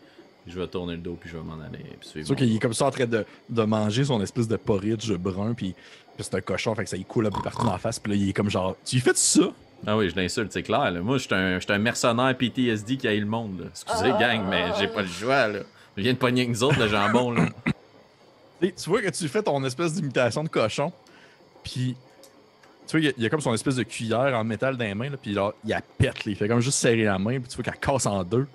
Je 0.46 0.60
vais 0.60 0.66
tourner 0.68 0.94
le 0.94 1.02
dos 1.02 1.16
puis 1.20 1.28
je 1.28 1.36
vais 1.36 1.42
m'en 1.42 1.54
aller. 1.60 1.84
C'est 2.02 2.22
sûr 2.22 2.36
qu'il 2.36 2.54
est 2.54 2.58
comme 2.60 2.74
ça 2.74 2.86
en 2.86 2.90
train 2.90 3.06
de, 3.06 3.24
de 3.48 3.62
manger 3.62 4.04
son 4.04 4.20
espèce 4.20 4.46
de 4.46 4.56
porridge 4.56 5.10
brun, 5.12 5.54
puis, 5.54 5.74
puis 6.14 6.24
c'est 6.24 6.36
un 6.36 6.40
cochon, 6.40 6.74
fait 6.74 6.84
que 6.84 6.90
ça 6.90 6.96
il 6.96 7.04
coule 7.04 7.26
un 7.26 7.30
peu 7.30 7.42
partout 7.42 7.66
la 7.66 7.78
face, 7.78 7.98
puis 7.98 8.12
là, 8.12 8.16
il 8.16 8.28
est 8.28 8.32
comme 8.32 8.50
genre, 8.50 8.76
tu 8.84 9.00
fais 9.00 9.14
ça? 9.14 9.50
Ah 9.86 9.96
oui, 9.96 10.10
je 10.10 10.16
l'insulte, 10.16 10.52
c'est 10.52 10.62
clair. 10.64 10.90
Là. 10.90 11.00
Moi, 11.00 11.18
je 11.18 11.22
suis 11.24 11.34
un, 11.34 11.58
un 11.68 11.78
mercenaire 11.78 12.36
PTSD 12.36 12.96
qui 12.96 13.06
a 13.06 13.14
eu 13.14 13.20
le 13.20 13.26
monde. 13.26 13.60
là. 13.60 13.66
Excusez, 13.70 14.10
gang, 14.18 14.44
mais 14.48 14.64
j'ai 14.78 14.88
pas 14.88 15.02
le 15.02 15.08
choix. 15.08 15.46
Là. 15.48 15.60
Je 15.96 16.02
viens 16.02 16.12
de 16.12 16.18
pogner 16.18 16.42
avec 16.42 16.50
nous 16.54 16.64
autres, 16.64 16.78
le 16.78 16.88
jambon. 16.88 17.30
Là. 17.30 17.46
Et 18.62 18.72
tu 18.72 18.88
vois 18.90 19.02
que 19.02 19.10
tu 19.10 19.28
fais 19.28 19.42
ton 19.42 19.62
espèce 19.64 19.92
d'imitation 19.94 20.42
de 20.42 20.48
cochon, 20.48 20.90
puis 21.62 21.94
tu 22.86 22.92
vois, 22.92 23.00
il 23.00 23.04
y 23.04 23.08
a- 23.08 23.12
il 23.16 23.22
y, 23.22 23.26
a 23.26 23.28
comme 23.28 23.40
son 23.42 23.52
espèce 23.52 23.76
de 23.76 23.82
cuillère 23.82 24.34
en 24.34 24.44
métal 24.44 24.76
dans 24.76 24.84
les 24.84 24.94
mains, 24.94 25.10
là, 25.10 25.16
puis 25.20 25.32
là, 25.34 25.52
il 25.64 25.70
la 25.70 25.80
pète, 25.82 26.24
là, 26.24 26.32
il 26.32 26.36
fait 26.36 26.48
comme 26.48 26.60
juste 26.60 26.78
serrer 26.78 27.04
la 27.04 27.18
main, 27.18 27.38
puis 27.38 27.48
tu 27.48 27.56
vois 27.56 27.64
qu'elle 27.64 27.78
casse 27.78 28.06
en 28.06 28.24
deux. 28.24 28.46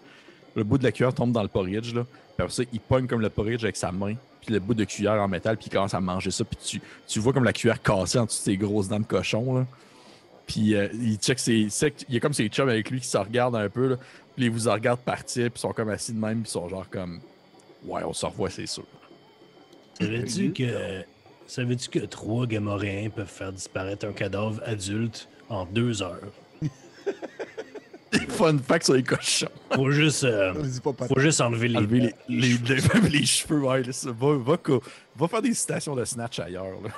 Le 0.55 0.63
bout 0.63 0.77
de 0.79 0.83
la 0.83 0.91
cuillère 0.91 1.13
tombe 1.13 1.31
dans 1.31 1.43
le 1.43 1.47
porridge, 1.49 1.93
là. 1.93 2.03
Puis 2.03 2.43
après 2.43 2.51
ça, 2.53 2.63
il 2.73 2.79
pogne 2.79 3.05
comme 3.07 3.21
le 3.21 3.29
porridge 3.29 3.63
avec 3.63 3.77
sa 3.77 3.91
main, 3.91 4.15
puis 4.41 4.53
le 4.53 4.59
bout 4.59 4.73
de 4.73 4.83
cuillère 4.85 5.21
en 5.21 5.27
métal, 5.27 5.55
puis 5.55 5.67
il 5.67 5.71
commence 5.71 5.93
à 5.93 6.01
manger 6.01 6.31
ça, 6.31 6.43
puis 6.45 6.57
tu, 6.65 6.81
tu 7.07 7.19
vois 7.19 7.31
comme 7.31 7.43
la 7.43 7.53
cuillère 7.53 7.81
cassée 7.81 8.17
en 8.17 8.25
dessous 8.25 8.39
de 8.39 8.43
ses 8.43 8.57
grosses 8.57 8.87
dents 8.87 8.99
de 8.99 9.05
cochon, 9.05 9.59
là. 9.59 9.65
Puis 10.51 10.75
euh, 10.75 10.87
il 10.93 11.15
check 11.17 11.39
ses, 11.39 11.69
sec- 11.69 12.03
il 12.09 12.15
y 12.15 12.17
a 12.17 12.19
comme 12.19 12.33
ses 12.33 12.49
chums 12.49 12.67
avec 12.67 12.89
lui 12.89 12.99
qui 12.99 13.07
se 13.07 13.17
regardent 13.17 13.55
un 13.55 13.69
peu, 13.69 13.87
là. 13.87 13.95
Puis 14.35 14.45
ils 14.45 14.51
vous 14.51 14.69
regardent 14.69 14.99
partir, 14.99 15.45
puis 15.49 15.53
ils 15.55 15.61
sont 15.61 15.71
comme 15.71 15.89
assis 15.89 16.11
de 16.11 16.19
même, 16.19 16.41
puis 16.41 16.49
ils 16.49 16.51
sont 16.51 16.67
genre 16.67 16.89
comme... 16.89 17.19
Ouais, 17.85 18.01
on 18.03 18.11
se 18.13 18.25
revoit, 18.25 18.49
c'est 18.49 18.65
sûr. 18.67 18.83
Savais-tu 19.99 20.51
que. 20.51 21.03
Savais-tu 21.47 21.89
que 21.89 21.99
trois 22.05 22.45
gamoréens 22.47 23.09
peuvent 23.09 23.27
faire 23.27 23.51
disparaître 23.53 24.05
un 24.05 24.11
cadavre 24.13 24.61
adulte 24.65 25.27
en 25.49 25.65
deux 25.65 26.01
heures? 26.01 26.19
Fun 28.29 28.57
fact 28.57 28.85
sur 28.85 28.93
les 28.95 29.03
cochons. 29.03 29.47
Faut 29.73 29.91
juste, 29.91 30.25
euh, 30.25 30.51
Vas-y, 30.51 30.79
pas 30.81 30.91
pas. 30.93 31.07
faut 31.07 31.19
juste 31.19 31.39
enlever 31.39 31.69
les, 31.69 31.77
Enlever 31.77 31.99
les, 31.99 32.13
les 32.27 32.41
les, 32.47 32.51
cheveux. 32.57 33.07
les- 33.09 33.25
cheveux, 33.25 33.59
ouais, 33.61 33.83
là, 33.83 33.91
ça. 33.93 34.11
Va, 34.11 34.37
va, 35.15 35.27
faire 35.27 35.41
des 35.41 35.53
citations 35.53 35.95
de 35.95 36.03
Snatch 36.03 36.39
ailleurs, 36.39 36.65
là. 36.83 36.89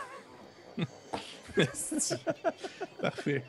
Parfait. 3.01 3.43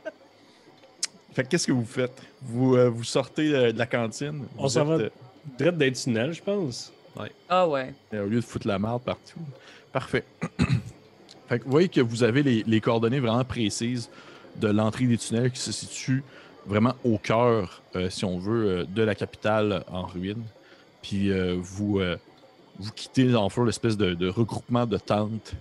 Fait 1.32 1.42
que 1.42 1.48
qu'est-ce 1.48 1.66
que 1.66 1.72
vous 1.72 1.84
faites? 1.84 2.22
Vous, 2.42 2.76
euh, 2.76 2.88
vous 2.88 3.04
sortez 3.04 3.54
euh, 3.54 3.72
de 3.72 3.78
la 3.78 3.86
cantine? 3.86 4.44
On 4.56 4.68
s'en 4.68 4.84
va 4.84 5.02
êtes, 5.02 5.12
direct 5.58 5.78
d'un 5.78 5.90
tunnel, 5.90 6.32
je 6.32 6.42
pense. 6.42 6.92
Ah 7.48 7.68
ouais. 7.68 7.94
euh, 8.12 8.24
au 8.24 8.28
lieu 8.28 8.40
de 8.40 8.44
foutre 8.44 8.66
la 8.68 8.78
merde 8.78 9.02
partout. 9.02 9.40
Parfait. 9.92 10.24
fait 11.48 11.58
que 11.58 11.64
vous 11.64 11.70
voyez 11.70 11.88
que 11.88 12.00
vous 12.00 12.22
avez 12.22 12.42
les, 12.42 12.62
les 12.64 12.80
coordonnées 12.80 13.20
vraiment 13.20 13.44
précises 13.44 14.10
de 14.56 14.68
l'entrée 14.68 15.06
des 15.06 15.18
tunnels 15.18 15.50
qui 15.50 15.60
se 15.60 15.72
situe 15.72 16.22
vraiment 16.66 16.94
au 17.04 17.18
cœur, 17.18 17.82
euh, 17.96 18.10
si 18.10 18.24
on 18.24 18.38
veut, 18.38 18.66
euh, 18.68 18.84
de 18.84 19.02
la 19.02 19.14
capitale 19.14 19.84
en 19.90 20.02
ruine. 20.02 20.42
Puis 21.02 21.30
euh, 21.30 21.56
vous, 21.60 22.00
euh, 22.00 22.16
vous 22.78 22.90
quittez 22.92 23.34
en 23.34 23.48
fait 23.48 23.64
l'espèce 23.64 23.96
de, 23.96 24.14
de 24.14 24.28
regroupement 24.28 24.86
de 24.86 24.96
tentes 24.98 25.54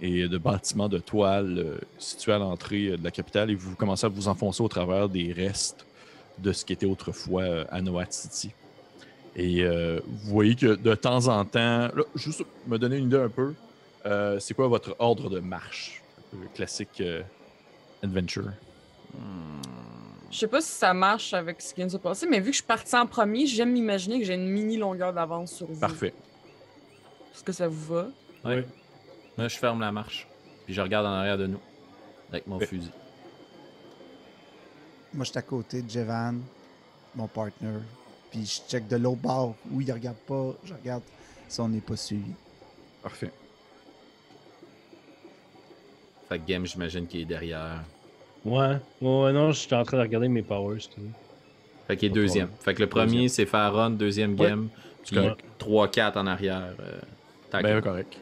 et 0.00 0.28
de 0.28 0.38
bâtiments 0.38 0.88
de 0.88 0.98
toile 0.98 1.58
euh, 1.58 1.78
situés 1.98 2.32
à 2.32 2.38
l'entrée 2.38 2.86
euh, 2.86 2.96
de 2.96 3.04
la 3.04 3.10
capitale 3.10 3.50
et 3.50 3.54
vous 3.54 3.76
commencez 3.76 4.06
à 4.06 4.08
vous 4.08 4.28
enfoncer 4.28 4.62
au 4.62 4.68
travers 4.68 5.08
des 5.08 5.32
restes 5.32 5.86
de 6.38 6.52
ce 6.52 6.64
qui 6.64 6.72
était 6.72 6.86
autrefois 6.86 7.42
euh, 7.42 7.64
Anoat 7.70 8.06
City. 8.10 8.50
Et 9.36 9.62
euh, 9.62 10.00
vous 10.06 10.30
voyez 10.30 10.56
que 10.56 10.74
de 10.74 10.94
temps 10.94 11.28
en 11.28 11.44
temps, 11.44 11.88
là, 11.94 12.02
juste 12.14 12.44
me 12.66 12.78
donner 12.78 12.96
une 12.96 13.06
idée 13.06 13.18
un 13.18 13.28
peu, 13.28 13.54
euh, 14.06 14.38
c'est 14.40 14.54
quoi 14.54 14.68
votre 14.68 14.96
ordre 14.98 15.28
de 15.30 15.40
marche? 15.40 16.02
Un 16.18 16.36
peu 16.36 16.46
classique 16.54 17.00
euh, 17.00 17.22
adventure? 18.02 18.50
Je 20.30 20.38
sais 20.38 20.48
pas 20.48 20.60
si 20.60 20.70
ça 20.70 20.94
marche 20.94 21.34
avec 21.34 21.60
ce 21.60 21.74
qui 21.74 21.80
vient 21.80 21.86
de 21.86 21.92
se 21.92 21.96
passer, 21.96 22.26
mais 22.26 22.38
vu 22.38 22.46
que 22.46 22.52
je 22.52 22.58
suis 22.58 22.66
partie 22.66 22.96
en 22.96 23.06
premier, 23.06 23.46
j'aime 23.46 23.72
m'imaginer 23.72 24.18
que 24.18 24.24
j'ai 24.24 24.34
une 24.34 24.48
mini 24.48 24.76
longueur 24.76 25.12
d'avance 25.12 25.52
sur 25.52 25.66
vous. 25.66 25.78
Parfait. 25.78 26.14
Est-ce 27.34 27.44
que 27.44 27.52
ça 27.52 27.68
vous 27.68 27.94
va? 27.94 28.08
Ouais. 28.44 28.64
Là, 29.38 29.48
je 29.48 29.56
ferme 29.58 29.80
la 29.80 29.92
marche. 29.92 30.26
Puis 30.66 30.74
je 30.74 30.80
regarde 30.80 31.06
en 31.06 31.10
arrière 31.12 31.38
de 31.38 31.46
nous. 31.46 31.60
Avec 32.30 32.46
mon 32.46 32.58
Ouais. 32.58 32.66
fusil. 32.66 32.90
Moi, 35.12 35.24
je 35.24 35.30
suis 35.30 35.38
à 35.38 35.42
côté 35.42 35.82
de 35.82 35.90
Jevan, 35.90 36.40
mon 37.16 37.26
partner. 37.26 37.78
Puis 38.30 38.44
je 38.46 38.70
check 38.70 38.86
de 38.86 38.96
l'autre 38.96 39.20
bord. 39.20 39.54
où 39.72 39.80
il 39.80 39.90
regarde 39.92 40.16
pas, 40.18 40.54
je 40.64 40.72
regarde 40.74 41.02
si 41.48 41.60
on 41.60 41.68
n'est 41.68 41.80
pas 41.80 41.96
suivi. 41.96 42.30
Parfait. 43.02 43.32
Fait 46.28 46.38
que 46.38 46.46
Game, 46.46 46.64
j'imagine 46.66 47.06
qu'il 47.08 47.20
est 47.22 47.24
derrière. 47.24 47.82
Ouais. 48.44 48.76
Ouais, 49.00 49.22
ouais, 49.24 49.32
non, 49.32 49.50
je 49.52 49.58
suis 49.58 49.74
en 49.74 49.82
train 49.82 49.96
de 49.96 50.02
regarder 50.02 50.28
mes 50.28 50.42
powers. 50.42 50.78
tout. 50.94 51.00
Fait 51.88 51.96
qu'il 51.96 52.10
est 52.10 52.14
deuxième. 52.14 52.46
problème. 52.46 52.64
Fait 52.64 52.74
que 52.74 52.80
le 52.82 52.88
premier, 52.88 53.28
c'est 53.28 53.46
Faron, 53.46 53.90
deuxième 53.90 54.38
Ouais. 54.38 54.48
Game. 54.48 54.68
Puis 55.04 55.16
correct. 55.16 55.44
3-4 55.58 56.16
en 56.18 56.26
arrière. 56.28 56.74
euh. 56.78 57.00
Ben, 57.52 57.80
correct. 57.82 58.16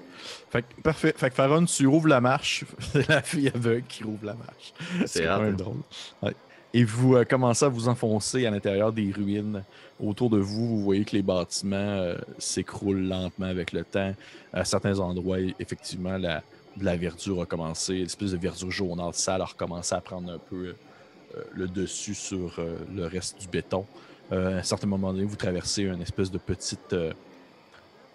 Fait 0.51 0.63
que, 0.63 0.81
parfait. 0.83 1.15
Fait 1.17 1.31
que 1.31 1.35
Faron, 1.35 1.65
tu 1.65 1.87
rouvres 1.87 2.09
la 2.09 2.21
marche. 2.21 2.65
C'est 2.93 3.09
la 3.09 3.23
fille 3.23 3.49
aveugle 3.49 3.87
qui 3.87 4.05
rouvre 4.05 4.27
la 4.27 4.35
marche. 4.35 4.73
C'est 5.07 5.27
même 5.27 5.43
hein. 5.43 5.53
drôle. 5.53 5.83
Ouais. 6.23 6.35
Et 6.75 6.85
vous 6.85 7.17
euh, 7.17 7.25
commencez 7.25 7.65
à 7.65 7.69
vous 7.69 7.89
enfoncer 7.89 8.45
à 8.47 8.51
l'intérieur 8.51 8.93
des 8.93 9.11
ruines. 9.11 9.65
Autour 9.99 10.31
de 10.31 10.39
vous, 10.39 10.69
vous 10.69 10.83
voyez 10.83 11.05
que 11.05 11.17
les 11.17 11.23
bâtiments 11.23 11.77
euh, 11.77 12.17
s'écroulent 12.39 13.07
lentement 13.07 13.47
avec 13.47 13.73
le 13.73 13.85
temps. 13.85 14.15
À 14.53 14.65
certains 14.65 14.99
endroits, 14.99 15.39
effectivement, 15.59 16.19
la, 16.19 16.43
la 16.81 16.97
verdure 16.97 17.43
a 17.43 17.47
commencé. 17.47 17.95
L'espèce 17.95 18.33
de 18.33 18.37
verdure 18.37 18.71
jaunâtre 18.71 19.15
sale 19.15 19.41
a 19.41 19.47
recommencé 19.47 19.95
à 19.95 20.01
prendre 20.01 20.31
un 20.31 20.39
peu 20.39 20.75
euh, 21.37 21.43
le 21.55 21.69
dessus 21.69 22.15
sur 22.15 22.61
le 22.95 23.07
reste 23.07 23.41
du 23.41 23.49
béton. 23.49 23.87
À 24.31 24.37
un 24.37 24.63
certain 24.63 24.87
moment 24.87 25.13
donné, 25.13 25.25
vous 25.25 25.37
traversez 25.37 25.85
une 25.85 26.03
espèce 26.03 26.31
de 26.31 26.39
petite. 26.39 26.95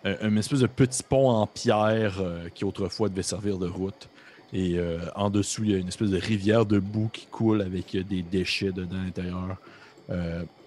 Euh, 0.06 0.16
un, 0.22 0.34
un 0.34 0.38
espèce 0.38 0.60
de 0.60 0.68
petit 0.68 1.04
pont 1.04 1.30
en 1.30 1.48
pierre 1.48 2.20
euh, 2.20 2.50
qui 2.54 2.66
autrefois 2.66 3.10
devait 3.10 3.24
servir 3.24 3.58
de 3.58 3.68
route. 3.68 4.10
Et 4.52 4.78
euh, 4.78 5.00
en 5.16 5.30
dessous, 5.30 5.64
il 5.64 5.72
y 5.72 5.76
a 5.76 5.78
une 5.78 5.88
espèce 5.88 6.12
de 6.12 6.20
rivière 6.20 6.66
de 6.66 6.80
boue 6.80 7.10
qui 7.12 7.26
coule 7.26 7.62
avec 7.62 7.96
euh, 7.96 8.04
des 8.04 8.22
déchets 8.22 8.72
dedans 8.72 8.98
à 9.00 9.04
l'intérieur. 9.04 9.58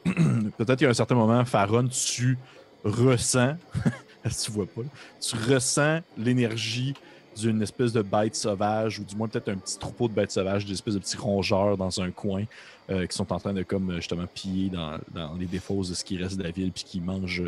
Peut-être 0.56 0.78
qu'à 0.78 0.88
un 0.88 0.94
certain 0.94 1.14
moment, 1.14 1.44
Faron, 1.44 1.88
tu 1.88 2.38
ressens, 2.84 3.56
tu 4.44 4.50
vois 4.50 4.66
pas, 4.66 4.82
tu 5.20 5.36
ressens 5.36 6.00
l'énergie 6.16 6.94
d'une 7.36 7.60
espèce 7.60 7.92
de 7.92 8.02
bête 8.02 8.34
sauvage, 8.34 8.98
ou 8.98 9.04
du 9.04 9.14
moins 9.14 9.28
peut-être 9.28 9.50
un 9.50 9.56
petit 9.56 9.78
troupeau 9.78 10.08
de 10.08 10.14
bêtes 10.14 10.30
sauvages, 10.30 10.64
des 10.64 10.72
espèces 10.72 10.94
de 10.94 11.00
petits 11.00 11.18
rongeurs 11.18 11.76
dans 11.76 12.00
un 12.00 12.10
coin, 12.10 12.44
qui 12.88 12.94
sont 13.10 13.30
en 13.30 13.38
train 13.38 13.52
de 13.52 13.62
comme 13.62 13.96
justement 13.96 14.24
piller 14.32 14.70
dans, 14.70 14.96
dans 15.12 15.34
les 15.34 15.44
défauts 15.44 15.82
de 15.82 15.92
ce 15.92 16.02
qui 16.02 16.16
reste 16.16 16.38
de 16.38 16.44
la 16.44 16.50
ville, 16.50 16.72
puis 16.72 16.84
qui 16.84 17.00
mangent 17.00 17.42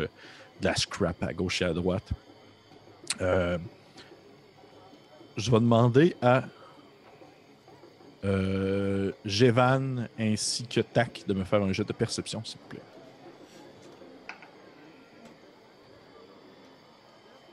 de 0.61 0.65
la 0.65 0.75
scrap 0.75 1.21
à 1.23 1.33
gauche 1.33 1.61
et 1.61 1.65
à 1.65 1.73
droite. 1.73 2.09
Euh, 3.21 3.57
je 5.37 5.51
vais 5.51 5.59
demander 5.59 6.15
à 6.21 6.43
euh, 8.25 9.11
Jevan 9.25 10.07
ainsi 10.19 10.65
que 10.67 10.81
Tac 10.81 11.23
de 11.27 11.33
me 11.33 11.43
faire 11.43 11.61
un 11.61 11.71
jet 11.71 11.85
de 11.85 11.93
perception, 11.93 12.43
s'il 12.43 12.59
vous 12.59 12.67
plaît. 12.67 12.81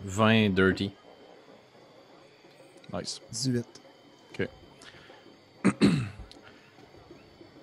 20 0.05 0.51
dirty. 0.51 0.93
Nice. 2.93 3.21
18. 3.33 3.83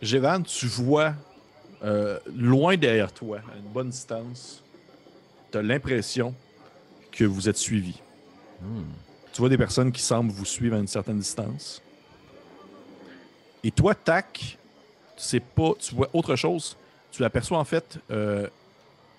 Jevan, 0.02 0.44
tu 0.44 0.68
vois 0.68 1.14
euh, 1.84 2.20
loin 2.36 2.78
derrière 2.78 3.12
toi, 3.12 3.40
à 3.52 3.58
une 3.58 3.72
bonne 3.72 3.90
distance, 3.90 4.64
tu 5.54 5.60
as 5.60 5.62
l'impression 5.62 6.34
que 7.12 7.24
vous 7.24 7.48
êtes 7.48 7.58
suivi. 7.58 8.02
Hmm. 8.60 8.82
Tu 9.32 9.40
vois 9.40 9.50
des 9.50 9.58
personnes 9.58 9.92
qui 9.92 10.02
semblent 10.02 10.32
vous 10.32 10.46
suivre 10.46 10.76
à 10.76 10.80
une 10.80 10.88
certaine 10.88 11.20
distance. 11.20 11.82
Et 13.64 13.70
toi, 13.70 13.94
Tac, 13.94 14.34
tu 14.34 15.24
sais 15.24 15.40
pas, 15.40 15.74
tu 15.80 15.94
vois 15.94 16.10
autre 16.14 16.36
chose. 16.36 16.76
Tu 17.12 17.24
aperçois 17.24 17.60
en 17.60 17.64
fait 17.66 18.00
euh, 18.10 18.48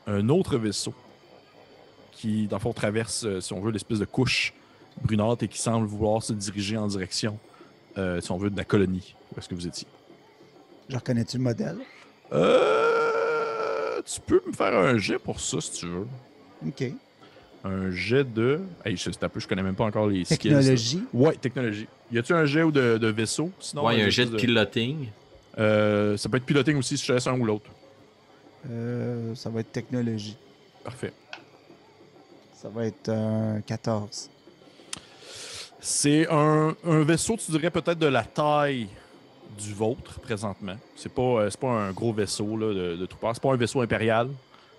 un 0.09 0.28
autre 0.28 0.59
vaisseau 0.59 0.93
qui, 2.11 2.49
dans 2.49 2.57
le 2.57 2.62
fond, 2.62 2.72
traverse, 2.72 3.24
euh, 3.24 3.41
si 3.41 3.53
on 3.53 3.61
veut, 3.61 3.70
l'espèce 3.70 4.01
de 4.01 4.05
couche 4.05 4.53
brunâtre 5.03 5.45
et 5.45 5.49
qui 5.49 5.59
semble 5.59 5.87
vouloir 5.87 6.22
se 6.22 6.32
diriger 6.32 6.76
en 6.76 6.89
direction, 6.89 7.39
euh, 7.97 8.20
si 8.20 8.30
on 8.32 8.39
veut, 8.39 8.51
de 8.51 8.57
la 8.57 8.64
colonie 8.64 9.14
où 9.32 9.39
est-ce 9.39 9.49
que 9.49 9.55
vous 9.55 9.68
étiez. 9.68 9.87
Je 10.89 10.97
reconnais-tu 10.97 11.39
le 11.39 11.45
modèle? 11.45 11.78
Euh, 12.32 12.84
tu 14.05 14.20
peux 14.20 14.42
me 14.46 14.52
faire 14.52 14.74
un 14.76 14.98
jet 14.98 15.18
pour 15.18 15.40
ça 15.40 15.61
si 15.61 15.72
tu 15.72 15.86
veux. 15.86 16.07
OK. 16.66 16.84
Un 17.64 17.90
jet 17.90 18.24
de. 18.24 18.61
Hey, 18.84 18.96
je, 18.96 19.11
c'est 19.11 19.24
un 19.24 19.28
peu, 19.28 19.40
je 19.40 19.48
connais 19.48 19.62
même 19.62 19.74
pas 19.74 19.84
encore 19.84 20.07
les 20.09 20.24
skills. 20.24 20.50
là. 20.50 20.59
Technologie. 20.59 21.02
Ouais, 21.14 21.34
technologie. 21.36 21.86
Y 22.12 22.18
a-tu 22.18 22.32
un 22.34 22.44
jet 22.44 22.62
ou 22.62 22.70
de, 22.70 22.98
de 22.98 23.07
vaisseau 23.09 23.50
Sinon, 23.59 23.86
ouais, 23.86 23.96
il 23.96 24.00
y 24.00 24.02
a 24.02 24.07
un 24.07 24.11
jet 24.11 24.26
de 24.26 24.36
piloting. 24.36 25.09
Euh, 25.59 26.16
ça 26.16 26.28
peut 26.28 26.36
être 26.36 26.44
piloting 26.44 26.76
aussi 26.76 26.96
si 26.98 27.02
je 27.05 27.09
te 27.09 27.12
laisse 27.14 27.26
un 27.26 27.38
ou 27.38 27.44
l'autre. 27.44 27.70
Euh, 28.70 29.34
ça 29.34 29.48
va 29.50 29.61
être 29.61 29.72
technologie. 29.72 30.36
Parfait. 30.82 31.12
Ça 32.61 32.68
va 32.68 32.86
être 32.86 33.09
un 33.09 33.61
14. 33.62 34.30
C'est 35.80 36.26
un, 36.30 36.74
un 36.87 37.03
vaisseau, 37.03 37.37
tu 37.37 37.50
dirais 37.50 37.70
peut-être 37.70 37.99
de 37.99 38.07
la 38.07 38.24
taille 38.24 38.88
du 39.59 39.72
vôtre 39.72 40.21
présentement. 40.21 40.76
C'est 40.97 41.13
pas, 41.13 41.22
euh, 41.22 41.51
pas 41.61 41.68
un 41.68 41.93
gros 41.93 42.13
vaisseau 42.13 42.57
là, 42.57 42.72
de, 42.75 42.97
de 42.97 43.07
troupeurs. 43.07 43.33
C'est 43.35 43.43
pas 43.43 43.53
un 43.53 43.57
vaisseau 43.57 43.81
impérial. 43.81 44.29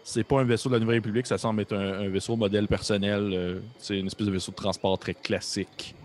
C'est 0.04 0.24
pas 0.24 0.40
un 0.40 0.44
vaisseau 0.44 0.70
de 0.70 0.76
la 0.76 0.80
Nouvelle 0.80 0.98
République. 0.98 1.26
Ça 1.26 1.38
semble 1.38 1.62
être 1.62 1.74
un, 1.74 2.02
un 2.02 2.10
vaisseau 2.10 2.36
modèle 2.36 2.68
personnel. 2.68 3.32
euh, 3.34 3.60
c'est 3.80 4.00
une 4.00 4.08
espèce 4.08 4.28
de 4.28 4.32
vaisseau 4.32 4.52
de 4.52 4.56
transport 4.58 4.98
très 5.00 5.14
classique 5.16 5.96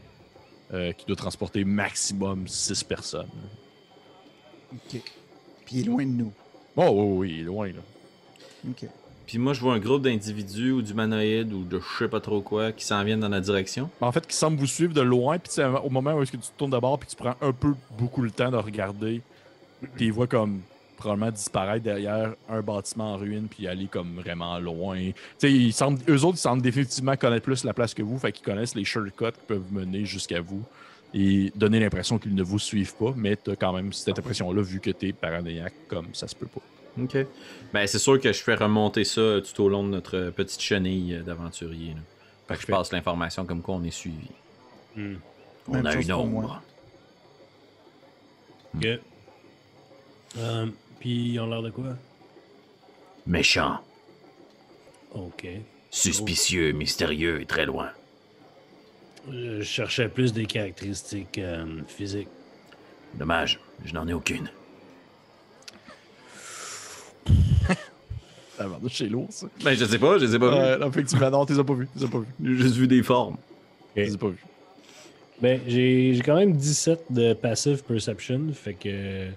euh, 0.73 0.93
qui 0.93 1.05
doit 1.07 1.17
transporter 1.17 1.65
maximum 1.65 2.49
6 2.49 2.85
personnes. 2.85 3.29
OK. 4.73 5.01
Puis 5.67 5.77
il 5.77 5.81
est 5.81 5.85
loin 5.85 6.05
de 6.05 6.11
nous. 6.13 6.33
Oh, 6.77 6.89
oui, 6.91 7.17
oui, 7.19 7.33
il 7.35 7.41
est 7.41 7.45
loin. 7.45 7.67
Là. 7.69 7.81
OK. 8.71 8.89
Puis 9.31 9.39
moi, 9.39 9.53
je 9.53 9.61
vois 9.61 9.75
un 9.75 9.79
groupe 9.79 10.03
d'individus 10.03 10.73
ou 10.73 10.83
d'humanoïdes 10.83 11.53
ou 11.53 11.63
de 11.63 11.79
je 11.79 11.99
sais 12.01 12.09
pas 12.09 12.19
trop 12.19 12.41
quoi 12.41 12.73
qui 12.73 12.85
s'en 12.85 13.05
viennent 13.05 13.21
dans 13.21 13.29
la 13.29 13.41
direction. 13.41 13.89
En 14.01 14.11
fait, 14.11 14.27
qui 14.27 14.35
semble 14.35 14.57
vous 14.59 14.67
suivre 14.67 14.93
de 14.93 15.03
loin, 15.03 15.39
puis 15.39 15.53
au 15.85 15.89
moment 15.89 16.15
où 16.15 16.23
est-ce 16.23 16.33
que 16.33 16.37
tu 16.37 16.49
tournes 16.59 16.73
d'abord, 16.73 16.99
puis 16.99 17.09
tu 17.09 17.15
prends 17.15 17.37
un 17.41 17.53
peu 17.53 17.75
beaucoup 17.97 18.23
le 18.23 18.33
temps 18.33 18.51
de 18.51 18.57
regarder, 18.57 19.23
puis 19.95 20.07
ils 20.07 20.13
voient 20.13 20.27
comme 20.27 20.63
probablement 20.97 21.31
disparaître 21.31 21.85
derrière 21.85 22.35
un 22.49 22.61
bâtiment 22.61 23.13
en 23.13 23.19
ruine, 23.19 23.47
puis 23.49 23.69
aller 23.69 23.87
comme 23.87 24.17
vraiment 24.17 24.59
loin. 24.59 24.99
Ils 25.45 25.73
semblent, 25.73 26.01
eux 26.09 26.25
autres, 26.25 26.39
ils 26.39 26.41
semblent 26.41 26.63
définitivement 26.63 27.15
connaître 27.15 27.45
plus 27.45 27.63
la 27.63 27.73
place 27.73 27.95
que 27.95 28.03
vous, 28.03 28.19
fait 28.19 28.33
qu'ils 28.33 28.45
connaissent 28.45 28.75
les 28.75 28.85
shortcuts 28.85 29.13
qui 29.27 29.47
peuvent 29.47 29.73
mener 29.73 30.05
jusqu'à 30.07 30.41
vous 30.41 30.65
et 31.15 31.53
donner 31.55 31.79
l'impression 31.79 32.19
qu'ils 32.19 32.35
ne 32.35 32.43
vous 32.43 32.59
suivent 32.59 32.97
pas, 32.97 33.15
mais 33.17 33.37
tu 33.37 33.53
as 33.53 33.55
quand 33.55 33.73
même 33.73 33.93
cette 33.93 34.19
impression-là 34.19 34.61
vu 34.61 34.81
que 34.81 34.91
tu 34.91 35.11
es 35.11 35.13
paranoïaque, 35.13 35.75
comme 35.87 36.09
ça 36.15 36.27
se 36.27 36.35
peut 36.35 36.47
pas. 36.47 36.63
Ok. 36.99 37.17
Ben, 37.73 37.87
c'est 37.87 37.99
sûr 37.99 38.21
que 38.21 38.33
je 38.33 38.43
fais 38.43 38.55
remonter 38.55 39.05
ça 39.05 39.41
tout 39.41 39.63
au 39.63 39.69
long 39.69 39.85
de 39.85 39.91
notre 39.91 40.31
petite 40.31 40.61
chenille 40.61 41.23
d'aventuriers. 41.25 41.95
là. 41.95 42.01
Fait 42.49 42.55
que 42.57 42.63
je 42.63 42.67
passe 42.67 42.91
l'information 42.93 43.45
comme 43.47 43.63
quoi 43.63 43.77
on 43.77 43.85
est 43.85 43.91
suivi. 43.93 44.29
Hmm. 44.97 45.17
On 45.69 45.73
Même 45.75 45.87
a 45.87 45.95
une 45.95 46.13
ombre. 46.13 46.63
Ok. 48.75 48.87
Euh, 50.39 50.67
puis, 50.99 51.33
ils 51.33 51.41
ont 51.41 51.47
l'air 51.47 51.63
de 51.63 51.71
quoi? 51.71 51.97
Méchant, 53.27 53.79
Ok. 55.13 55.47
suspicieux, 55.91 56.73
mystérieux 56.73 57.41
et 57.41 57.47
très 57.47 57.67
loin. 57.67 57.91
Je 59.31 59.63
cherchais 59.63 60.09
plus 60.09 60.33
des 60.33 60.47
caractéristiques 60.47 61.39
euh, 61.39 61.83
physiques. 61.87 62.29
Dommage, 63.15 63.61
je 63.85 63.93
n'en 63.93 64.09
ai 64.09 64.13
aucune. 64.15 64.51
Ah, 68.63 68.67
merde, 68.69 68.89
chez 68.91 69.09
lourd, 69.09 69.29
ça. 69.31 69.47
Ben, 69.65 69.75
je 69.75 69.87
sais 69.87 69.99
pas, 69.99 70.19
je 70.19 70.27
les 70.27 70.35
ai 70.35 70.39
pas 70.39 70.51
Ouais, 70.51 70.77
non, 70.77 70.89
effectivement, 70.91 71.31
non, 71.31 71.47
tu 71.47 71.55
les 71.55 71.59
as 71.59 71.65
pas 71.65 71.73
vus. 71.73 71.89
Pas 71.99 72.19
vus. 72.19 72.27
vus. 72.39 72.59
J'ai 72.59 72.63
juste 72.63 72.77
vu 72.77 72.87
des 72.87 73.03
formes. 73.03 73.39
As 73.97 74.17
pas 74.19 74.29
vus. 74.29 74.45
Ben, 75.41 75.61
j'ai 75.67 76.13
j'ai 76.13 76.21
quand 76.21 76.37
même 76.37 76.55
17 76.55 77.05
de 77.09 77.33
passive 77.33 77.83
perception, 77.85 78.49
fait 78.53 78.75
que. 78.75 79.29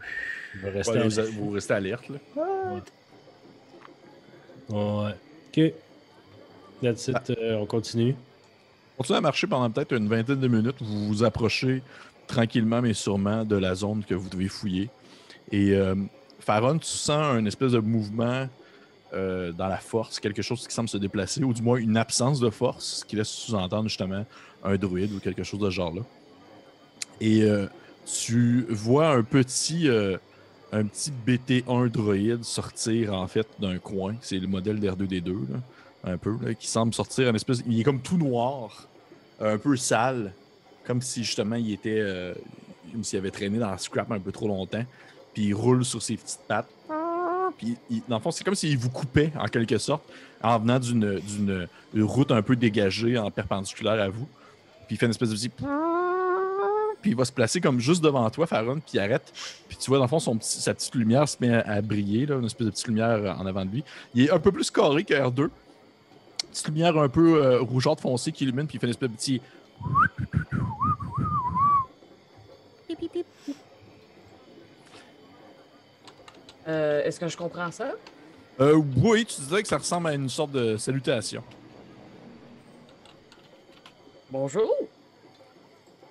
Je 0.55 0.59
vais 0.61 0.69
rester 0.71 0.99
Ouais, 0.99 1.29
vous, 1.37 1.51
restez 1.51 1.73
alerte, 1.73 2.09
là. 2.09 2.17
Ouais. 4.69 5.13
Ok. 5.55 5.73
That's 6.81 7.07
it, 7.07 7.29
euh, 7.29 7.55
on 7.55 7.65
continue. 7.65 8.15
Continuez 8.97 9.17
à 9.17 9.21
marcher 9.21 9.47
pendant 9.47 9.69
peut-être 9.69 9.93
une 9.93 10.09
vingtaine 10.09 10.39
de 10.39 10.47
minutes. 10.47 10.75
Vous 10.81 11.07
vous 11.07 11.23
approchez 11.23 11.81
tranquillement 12.27 12.81
mais 12.81 12.93
sûrement 12.93 13.43
de 13.45 13.55
la 13.55 13.75
zone 13.75 14.03
que 14.03 14.13
vous 14.13 14.29
devez 14.29 14.47
fouiller. 14.47 14.89
Et 15.51 15.71
euh, 15.71 15.95
Faron, 16.43 16.77
tu 16.77 16.87
sens 16.87 17.35
un 17.35 17.45
espèce 17.45 17.71
de 17.71 17.79
mouvement 17.79 18.47
euh, 19.13 19.51
dans 19.53 19.67
la 19.67 19.77
force, 19.77 20.19
quelque 20.19 20.41
chose 20.41 20.67
qui 20.67 20.73
semble 20.73 20.89
se 20.89 20.97
déplacer, 20.97 21.43
ou 21.43 21.53
du 21.53 21.61
moins 21.61 21.77
une 21.77 21.95
absence 21.95 22.39
de 22.39 22.49
force, 22.49 22.99
ce 22.99 23.05
qui 23.05 23.15
laisse 23.15 23.29
sous-entendre 23.29 23.87
justement 23.87 24.25
un 24.63 24.75
druide 24.75 25.13
ou 25.13 25.19
quelque 25.19 25.43
chose 25.43 25.59
de 25.61 25.69
ce 25.69 25.75
genre-là. 25.75 26.01
Et 27.21 27.43
euh, 27.43 27.67
tu 28.05 28.65
vois 28.69 29.09
un 29.09 29.23
petit, 29.23 29.87
euh, 29.87 30.17
un 30.73 30.83
petit 30.85 31.13
BT1 31.25 31.89
droïde 31.89 32.43
sortir 32.43 33.13
en 33.13 33.27
fait 33.27 33.47
d'un 33.59 33.77
coin. 33.77 34.15
C'est 34.19 34.39
le 34.39 34.47
modèle 34.47 34.79
d'R2D2, 34.79 35.31
là, 35.31 35.59
un 36.11 36.17
peu, 36.17 36.35
qui 36.59 36.67
semble 36.67 36.93
sortir 36.93 37.29
en 37.29 37.35
espèce. 37.35 37.63
Il 37.65 37.79
est 37.79 37.83
comme 37.83 38.01
tout 38.01 38.17
noir, 38.17 38.89
un 39.39 39.57
peu 39.57 39.77
sale, 39.77 40.33
comme 40.85 41.01
si 41.01 41.23
justement 41.23 41.55
il 41.55 41.71
était. 41.71 42.33
comme 42.91 43.03
s'il 43.03 43.19
avait 43.19 43.31
traîné 43.31 43.59
dans 43.59 43.69
la 43.71 43.77
scrap 43.77 44.11
un 44.11 44.19
peu 44.19 44.33
trop 44.33 44.49
longtemps. 44.49 44.83
Puis 45.33 45.45
il 45.45 45.53
roule 45.53 45.83
sur 45.83 46.01
ses 46.01 46.17
petites 46.17 46.41
pattes. 46.47 46.69
Puis 47.57 47.77
il- 47.89 48.01
dans 48.07 48.17
le 48.17 48.21
fond, 48.21 48.31
c'est 48.31 48.43
comme 48.43 48.55
s'il 48.55 48.77
vous 48.77 48.89
coupait 48.89 49.31
en 49.39 49.45
quelque 49.45 49.77
sorte 49.77 50.03
en 50.41 50.59
venant 50.59 50.79
d'une 50.79 51.67
route 51.95 52.31
un 52.31 52.41
peu 52.41 52.55
dégagée 52.55 53.17
en 53.17 53.31
perpendiculaire 53.31 54.01
à 54.01 54.09
vous. 54.09 54.27
Puis 54.87 54.95
il 54.95 54.97
fait 54.97 55.05
une 55.05 55.11
espèce 55.11 55.29
de 55.29 55.35
petit. 55.35 55.49
Puis 57.01 57.11
il 57.11 57.17
va 57.17 57.25
se 57.25 57.33
placer 57.33 57.59
comme 57.59 57.81
juste 57.81 58.01
devant 58.01 58.29
toi, 58.29 58.47
Faron, 58.47 58.75
puis 58.75 58.93
il 58.93 58.99
arrête. 58.99 59.33
Puis 59.67 59.75
tu 59.75 59.89
vois, 59.89 59.97
dans 59.97 60.05
le 60.05 60.09
fond, 60.09 60.19
son 60.19 60.37
sa 60.39 60.73
petite 60.73 60.95
lumière 60.95 61.27
se 61.27 61.35
met 61.41 61.53
à, 61.53 61.81
briller, 61.81 62.25
là, 62.25 62.35
une 62.35 62.45
espèce 62.45 62.65
de 62.65 62.71
petite 62.71 62.87
lumière 62.87 63.35
en 63.37 63.45
avant 63.45 63.65
de 63.65 63.71
lui. 63.71 63.83
Il 64.15 64.23
est 64.23 64.31
un 64.31 64.39
peu 64.39 64.53
plus 64.53 64.71
carré 64.71 65.03
que 65.03 65.13
R2. 65.13 65.49
Petite 66.49 66.67
lumière 66.69 66.97
un 66.97 67.09
peu 67.09 67.43
euh, 67.43 67.59
rougeâtre 67.59 68.01
foncée 68.01 68.31
qui 68.31 68.45
illumine, 68.45 68.67
puis 68.67 68.77
il 68.77 68.79
fait 68.79 68.87
une 68.87 68.91
espèce 68.91 69.09
de 69.09 69.15
petit. 69.15 69.41
Euh, 76.67 77.03
Est-ce 77.03 77.19
que 77.19 77.27
je 77.27 77.37
comprends 77.37 77.71
ça? 77.71 77.91
Euh, 78.59 78.79
oui, 78.97 79.25
tu 79.25 79.41
dirais 79.41 79.61
que 79.63 79.67
ça 79.67 79.77
ressemble 79.77 80.07
à 80.07 80.13
une 80.13 80.29
sorte 80.29 80.51
de 80.51 80.77
salutation. 80.77 81.43
Bonjour. 84.31 84.69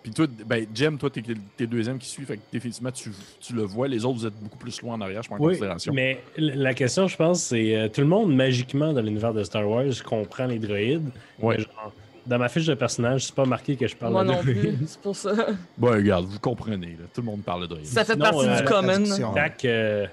Puis 0.02 0.10
toi, 0.12 0.26
ben, 0.46 0.66
Jem, 0.74 0.98
toi, 0.98 1.10
t'es 1.10 1.22
t'es 1.22 1.34
le 1.60 1.66
deuxième 1.68 1.98
qui 1.98 2.08
suit, 2.08 2.24
fait 2.24 2.36
que 2.36 2.42
définitivement, 2.52 2.90
tu, 2.90 3.12
tu 3.40 3.52
le 3.52 3.62
vois. 3.62 3.86
Les 3.86 4.04
autres, 4.04 4.18
vous 4.18 4.26
êtes 4.26 4.34
beaucoup 4.34 4.58
plus 4.58 4.82
loin 4.82 4.94
en 4.94 5.00
arrière, 5.00 5.22
je 5.22 5.28
prends 5.28 5.36
en 5.38 5.40
Oui, 5.40 5.50
considération. 5.52 5.92
mais 5.94 6.20
la 6.36 6.74
question, 6.74 7.06
je 7.06 7.16
pense, 7.16 7.40
c'est 7.42 7.76
euh, 7.76 7.88
tout 7.88 8.00
le 8.00 8.08
monde, 8.08 8.34
magiquement, 8.34 8.92
dans 8.92 9.00
l'univers 9.00 9.32
de 9.32 9.44
Star 9.44 9.68
Wars, 9.68 9.84
comprend 10.04 10.46
les 10.46 10.58
droïdes. 10.58 11.08
Ouais. 11.40 11.58
Mais 11.58 11.62
genre, 11.62 11.92
dans 12.26 12.38
ma 12.38 12.48
fiche 12.48 12.66
de 12.66 12.74
personnage, 12.74 13.26
c'est 13.26 13.34
pas 13.34 13.44
marqué 13.44 13.76
que 13.76 13.86
je 13.86 13.94
parle 13.94 14.12
Moi 14.12 14.24
de 14.24 14.28
non 14.30 14.34
droïdes. 14.42 14.76
plus, 14.78 14.78
c'est 14.88 15.00
pour 15.00 15.14
ça. 15.14 15.34
Bon, 15.78 15.90
regarde, 15.92 16.24
vous 16.26 16.40
comprenez, 16.40 16.96
là. 16.98 17.04
Tout 17.14 17.20
le 17.20 17.26
monde 17.26 17.42
parle 17.42 17.62
de 17.62 17.66
droïde. 17.68 17.86
Ça 17.86 18.04
fait 18.04 18.14
Sinon, 18.14 18.24
partie 18.24 18.40
euh, 18.48 18.56
du 18.56 18.62
la 18.64 18.70
common. 18.70 19.34
Tac, 19.34 19.64
euh, 19.64 20.06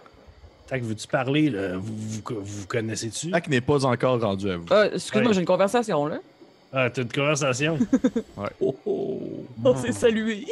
tac, 0.70 0.84
veux-tu 0.84 1.08
parler? 1.08 1.50
Là? 1.50 1.78
Vous, 1.78 1.94
vous, 1.96 2.22
vous 2.44 2.68
connaissez-tu? 2.68 3.32
Tac 3.32 3.48
n'est 3.48 3.62
pas 3.62 3.86
encore 3.86 4.22
rendu 4.22 4.50
à 4.52 4.58
vous. 4.58 4.66
Ah, 4.70 4.86
Excuse-moi, 4.94 5.28
Ouais. 5.30 5.34
j'ai 5.34 5.40
une 5.42 5.46
conversation 5.48 6.06
là. 6.08 6.20
Ah, 6.72 6.90
t'as 6.90 7.02
une 7.02 7.12
conversation? 7.12 7.80
Oh 8.62 8.76
oh! 8.86 9.46
On 9.66 9.76
s'est 9.76 9.92
salué. 9.92 10.46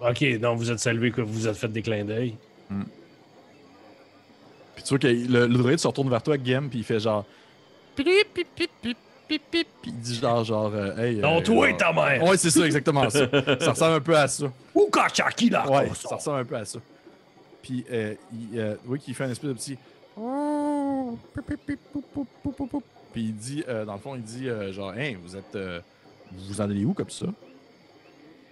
ok, 0.00 0.38
donc 0.38 0.58
vous 0.58 0.70
êtes 0.70 0.78
salué, 0.78 1.10
que 1.10 1.20
vous 1.20 1.48
êtes 1.48 1.56
fait 1.56 1.68
des 1.68 1.82
clins 1.82 2.04
d'œil. 2.04 2.36
Puis 4.74 4.82
tu 4.84 4.88
vois 4.90 4.98
que 4.98 5.06
le, 5.06 5.46
le 5.46 5.76
se 5.76 5.86
retourne 5.86 6.08
vers 6.10 6.22
toi, 6.22 6.36
Gem, 6.42 6.68
puis 6.68 6.80
il 6.80 6.84
fait 6.84 7.00
genre. 7.00 7.24
Pip, 7.96 8.06
pip, 8.34 8.48
pip, 8.54 8.70
pip, 8.82 8.96
pip, 9.28 9.42
pip. 9.50 9.68
Puis 9.82 9.90
il 9.90 10.00
dit 10.00 10.14
genre, 10.16 10.44
genre, 10.44 10.72
euh, 10.74 10.96
hey. 10.96 11.16
Non, 11.16 11.38
euh, 11.38 11.42
toi 11.42 11.70
et 11.70 11.76
ta 11.76 11.92
mère! 11.92 12.22
Ouais, 12.24 12.36
c'est 12.36 12.50
ça, 12.50 12.64
exactement 12.66 13.08
ça. 13.10 13.26
ça 13.60 13.70
ressemble 13.70 13.94
un 13.94 14.00
peu 14.00 14.16
à 14.16 14.26
ça. 14.28 14.46
Ou 14.74 14.88
Kachaki, 14.92 15.50
là! 15.50 15.68
Ouais, 15.70 15.90
ça 15.94 16.16
ressemble 16.16 16.40
un 16.40 16.44
peu 16.44 16.56
à 16.56 16.64
ça. 16.64 16.78
Puis, 17.64 17.82
euh, 17.90 18.14
il, 18.52 18.58
euh, 18.60 18.74
oui, 18.86 18.98
qu'il 19.00 19.14
fait 19.14 19.24
un 19.24 19.30
espèce 19.30 19.48
de 19.48 19.54
petit. 19.54 19.78
Puis 23.12 23.22
il 23.22 23.34
dit, 23.34 23.64
euh, 23.68 23.86
dans 23.86 23.94
le 23.94 23.98
fond, 23.98 24.14
il 24.14 24.22
dit, 24.22 24.48
euh, 24.50 24.70
genre, 24.70 24.94
hey, 24.94 25.14
vous 25.14 25.34
êtes. 25.34 25.56
euh, 25.56 25.80
vous 26.32 26.60
en 26.60 26.64
allez 26.64 26.84
où 26.84 26.92
comme 26.92 27.08
ça? 27.10 27.26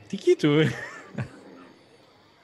T'es 0.09 0.17
qui, 0.17 0.35
toi? 0.37 0.65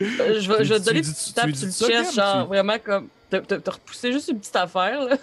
Euh, 0.01 0.41
je 0.41 0.49
vais, 0.53 0.65
je 0.65 0.75
te 0.75 0.85
donner 0.85 1.01
dis- 1.01 1.09
une 1.09 1.15
petite 1.15 1.35
tape 1.35 1.51
sur 1.57 1.89
le 1.89 1.93
chest, 1.93 2.15
genre 2.15 2.43
tu- 2.43 2.49
vraiment 2.49 2.77
comme. 2.79 3.09
T'as 3.31 3.41
repoussé 3.73 4.13
juste 4.13 4.29
une 4.29 4.39
petite 4.39 4.55
affaire, 4.55 5.03
là. 5.05 5.17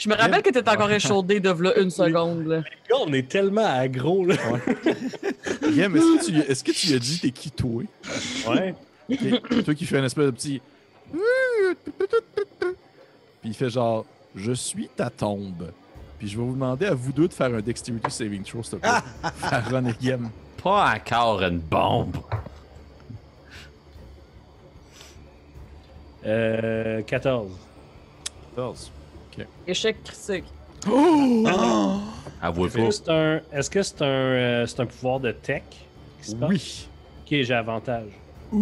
Je 0.00 0.08
me 0.08 0.16
rappelle 0.16 0.42
que 0.42 0.50
t'étais 0.50 0.68
encore 0.68 0.90
échaudé 0.90 1.38
de 1.38 1.48
là 1.50 1.78
une 1.78 1.90
seconde, 1.90 2.44
là. 2.48 2.62
Gars, 2.88 2.96
on 3.06 3.12
est 3.12 3.28
tellement 3.28 3.64
aggro, 3.64 4.26
là. 4.26 4.34
Gem, 5.72 5.94
est-ce 5.96 6.18
que, 6.18 6.24
tu, 6.26 6.32
lui- 6.32 6.40
est-ce 6.40 6.64
que 6.64 6.72
tu 6.72 6.88
lui 6.88 6.94
as 6.94 6.98
dit, 6.98 7.20
t'es 7.20 7.30
qui 7.30 7.52
toi? 7.52 7.84
Ouais. 8.48 8.74
Ok, 9.10 9.64
toi 9.64 9.74
qui 9.74 9.86
fais 9.86 9.98
un 9.98 10.04
espèce 10.04 10.26
de 10.26 10.30
petit. 10.30 10.60
Puis 13.40 13.50
il 13.50 13.54
fait 13.54 13.70
genre, 13.70 14.04
je 14.34 14.52
suis 14.52 14.88
ta 14.88 15.10
tombe. 15.10 15.72
Puis 16.18 16.28
je 16.28 16.36
vais 16.38 16.44
vous 16.44 16.52
demander 16.52 16.86
à 16.86 16.94
vous 16.94 17.12
deux 17.12 17.28
de 17.28 17.32
faire 17.32 17.54
un 17.54 17.60
dexterity 17.60 18.10
saving 18.10 18.42
throw, 18.42 18.62
s'il 18.62 18.78
te 18.78 18.82
plaît. 18.82 18.90
Aaron 19.42 19.86
et 19.86 19.94
Gem. 20.00 20.30
Pas 20.62 20.94
encore 20.96 21.42
une 21.42 21.58
bombe. 21.58 22.16
Euh, 26.26 27.02
14. 27.02 27.50
14. 28.56 28.92
Échec 29.66 30.02
critique. 30.04 30.44
Avouez 32.42 32.66
Est-ce 32.68 32.76
pas. 32.76 32.84
que 32.86 32.90
c'est 32.90 33.08
un, 33.10 33.40
est-ce 33.58 33.70
que 33.70 33.82
c'est 33.82 34.02
un, 34.02 34.06
euh, 34.06 34.66
c'est 34.66 34.80
un 34.80 34.86
pouvoir 34.86 35.20
de 35.20 35.32
tech 35.32 35.62
qui 36.20 36.30
se 36.30 36.36
passe? 36.36 36.48
Oui. 36.50 36.88
Ok, 37.22 37.28
j'ai 37.42 37.54
avantage. 37.54 38.08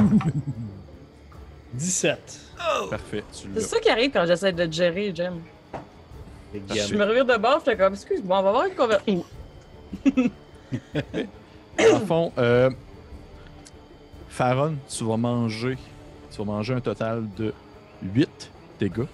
17. 1.74 2.40
Parfait, 2.90 3.24
tu 3.32 3.48
C'est 3.55 3.60
ça 3.60 3.78
qui 3.81 3.90
arrive 3.90 4.10
quand 4.10 4.27
j'essaie 4.27 4.52
de 4.52 4.66
te 4.66 4.73
gérer, 4.73 5.15
Jem. 5.15 5.40
Je 6.55 6.94
me 6.94 7.05
revire 7.05 7.27
de 7.27 7.36
bord, 7.36 7.60
j'étais 7.65 7.77
comme, 7.77 7.93
excuse-moi, 7.93 8.39
on 8.39 8.43
va 8.43 8.48
avoir 8.48 8.65
une 8.66 8.74
conversation. 8.74 9.24
Dans 11.78 11.98
le 12.01 12.06
fond, 12.06 12.32
euh, 12.39 12.70
Faron, 14.28 14.77
tu 14.89 15.05
vas 15.05 15.16
manger. 15.16 15.77
Tu 16.31 16.39
vas 16.39 16.44
manger 16.44 16.74
un 16.74 16.81
total 16.81 17.24
de 17.36 17.52
8 18.02 18.51
dégâts. 18.81 19.06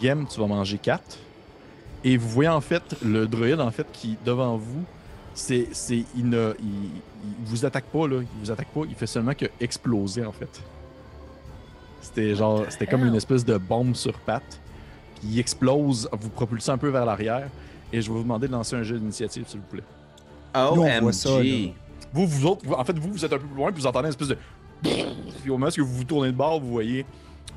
Gem, 0.00 0.26
tu 0.28 0.40
vas 0.40 0.46
manger 0.46 0.78
4. 0.78 1.18
Et 2.04 2.16
vous 2.16 2.28
voyez 2.28 2.50
en 2.50 2.60
fait 2.60 2.82
le 3.02 3.26
druide 3.26 3.60
en 3.60 3.70
fait 3.70 3.86
qui 3.92 4.16
devant 4.24 4.56
vous, 4.56 4.84
c'est 5.34 5.68
c'est 5.72 6.04
il 6.16 6.54
il, 6.58 6.90
il 7.22 7.46
vous 7.46 7.64
attaque 7.64 7.84
pas 7.86 8.06
là, 8.08 8.20
il 8.20 8.26
vous 8.44 8.50
attaque 8.50 8.68
pas, 8.68 8.80
il 8.88 8.94
fait 8.94 9.06
seulement 9.06 9.34
que 9.34 9.46
exploser 9.60 10.24
en 10.24 10.32
fait. 10.32 10.60
C'était 12.00 12.34
genre 12.34 12.64
c'était 12.68 12.86
comme 12.86 13.04
une 13.06 13.14
espèce 13.14 13.44
de 13.44 13.56
bombe 13.58 13.94
sur 13.94 14.12
pattes. 14.20 14.60
Puis 15.20 15.28
il 15.32 15.38
explose, 15.38 16.08
vous 16.12 16.30
propulsez 16.30 16.70
un 16.70 16.78
peu 16.78 16.88
vers 16.88 17.04
l'arrière 17.06 17.48
et 17.92 18.00
je 18.02 18.10
vais 18.10 18.16
vous 18.16 18.22
demander 18.24 18.48
de 18.48 18.52
lancer 18.52 18.74
un 18.74 18.82
jeu 18.82 18.98
d'initiative 18.98 19.44
s'il 19.46 19.60
vous 19.60 19.66
plaît. 19.66 19.84
Nous, 20.74 20.82
on 20.82 21.00
voit 21.00 21.12
ça, 21.12 21.30
OMG. 21.36 21.72
Vous, 22.12 22.26
vous 22.26 22.46
autres, 22.46 22.66
vous- 22.66 22.74
en 22.74 22.84
fait, 22.84 22.98
vous, 22.98 23.12
vous 23.12 23.24
êtes 23.24 23.32
un 23.32 23.38
peu 23.38 23.46
plus 23.46 23.56
loin, 23.56 23.70
puis 23.72 23.80
vous 23.80 23.86
entendez 23.86 24.06
une 24.06 24.10
espèce 24.10 24.28
de. 24.28 24.36
Puis 24.82 25.50
au 25.50 25.56
moment 25.58 25.68
où 25.78 25.84
vous 25.86 25.94
vous 25.98 26.04
tournez 26.04 26.28
de 26.32 26.36
bord, 26.36 26.60
vous 26.60 26.70
voyez, 26.70 27.06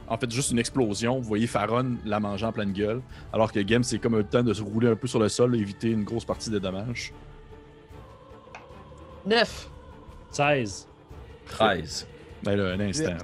en 0.07 0.17
fait, 0.17 0.31
juste 0.31 0.51
une 0.51 0.59
explosion. 0.59 1.15
Vous 1.19 1.27
voyez 1.27 1.47
Faron 1.47 1.95
la 2.05 2.19
manger 2.19 2.45
en 2.45 2.51
pleine 2.51 2.71
gueule. 2.71 3.01
Alors 3.33 3.51
que 3.51 3.59
Game, 3.59 3.83
c'est 3.83 3.97
comme 3.99 4.15
le 4.15 4.23
temps 4.23 4.43
de 4.43 4.53
se 4.53 4.61
rouler 4.61 4.87
un 4.89 4.95
peu 4.95 5.07
sur 5.07 5.19
le 5.19 5.27
sol, 5.27 5.55
éviter 5.55 5.89
une 5.89 6.03
grosse 6.03 6.23
partie 6.25 6.49
des 6.51 6.59
dommages. 6.59 7.11
Neuf. 9.25 9.69
16. 10.31 10.87
13. 11.47 12.07
Ben 12.43 12.55
là, 12.55 12.73
un 12.73 12.79
instant, 12.79 13.11
là. 13.11 13.17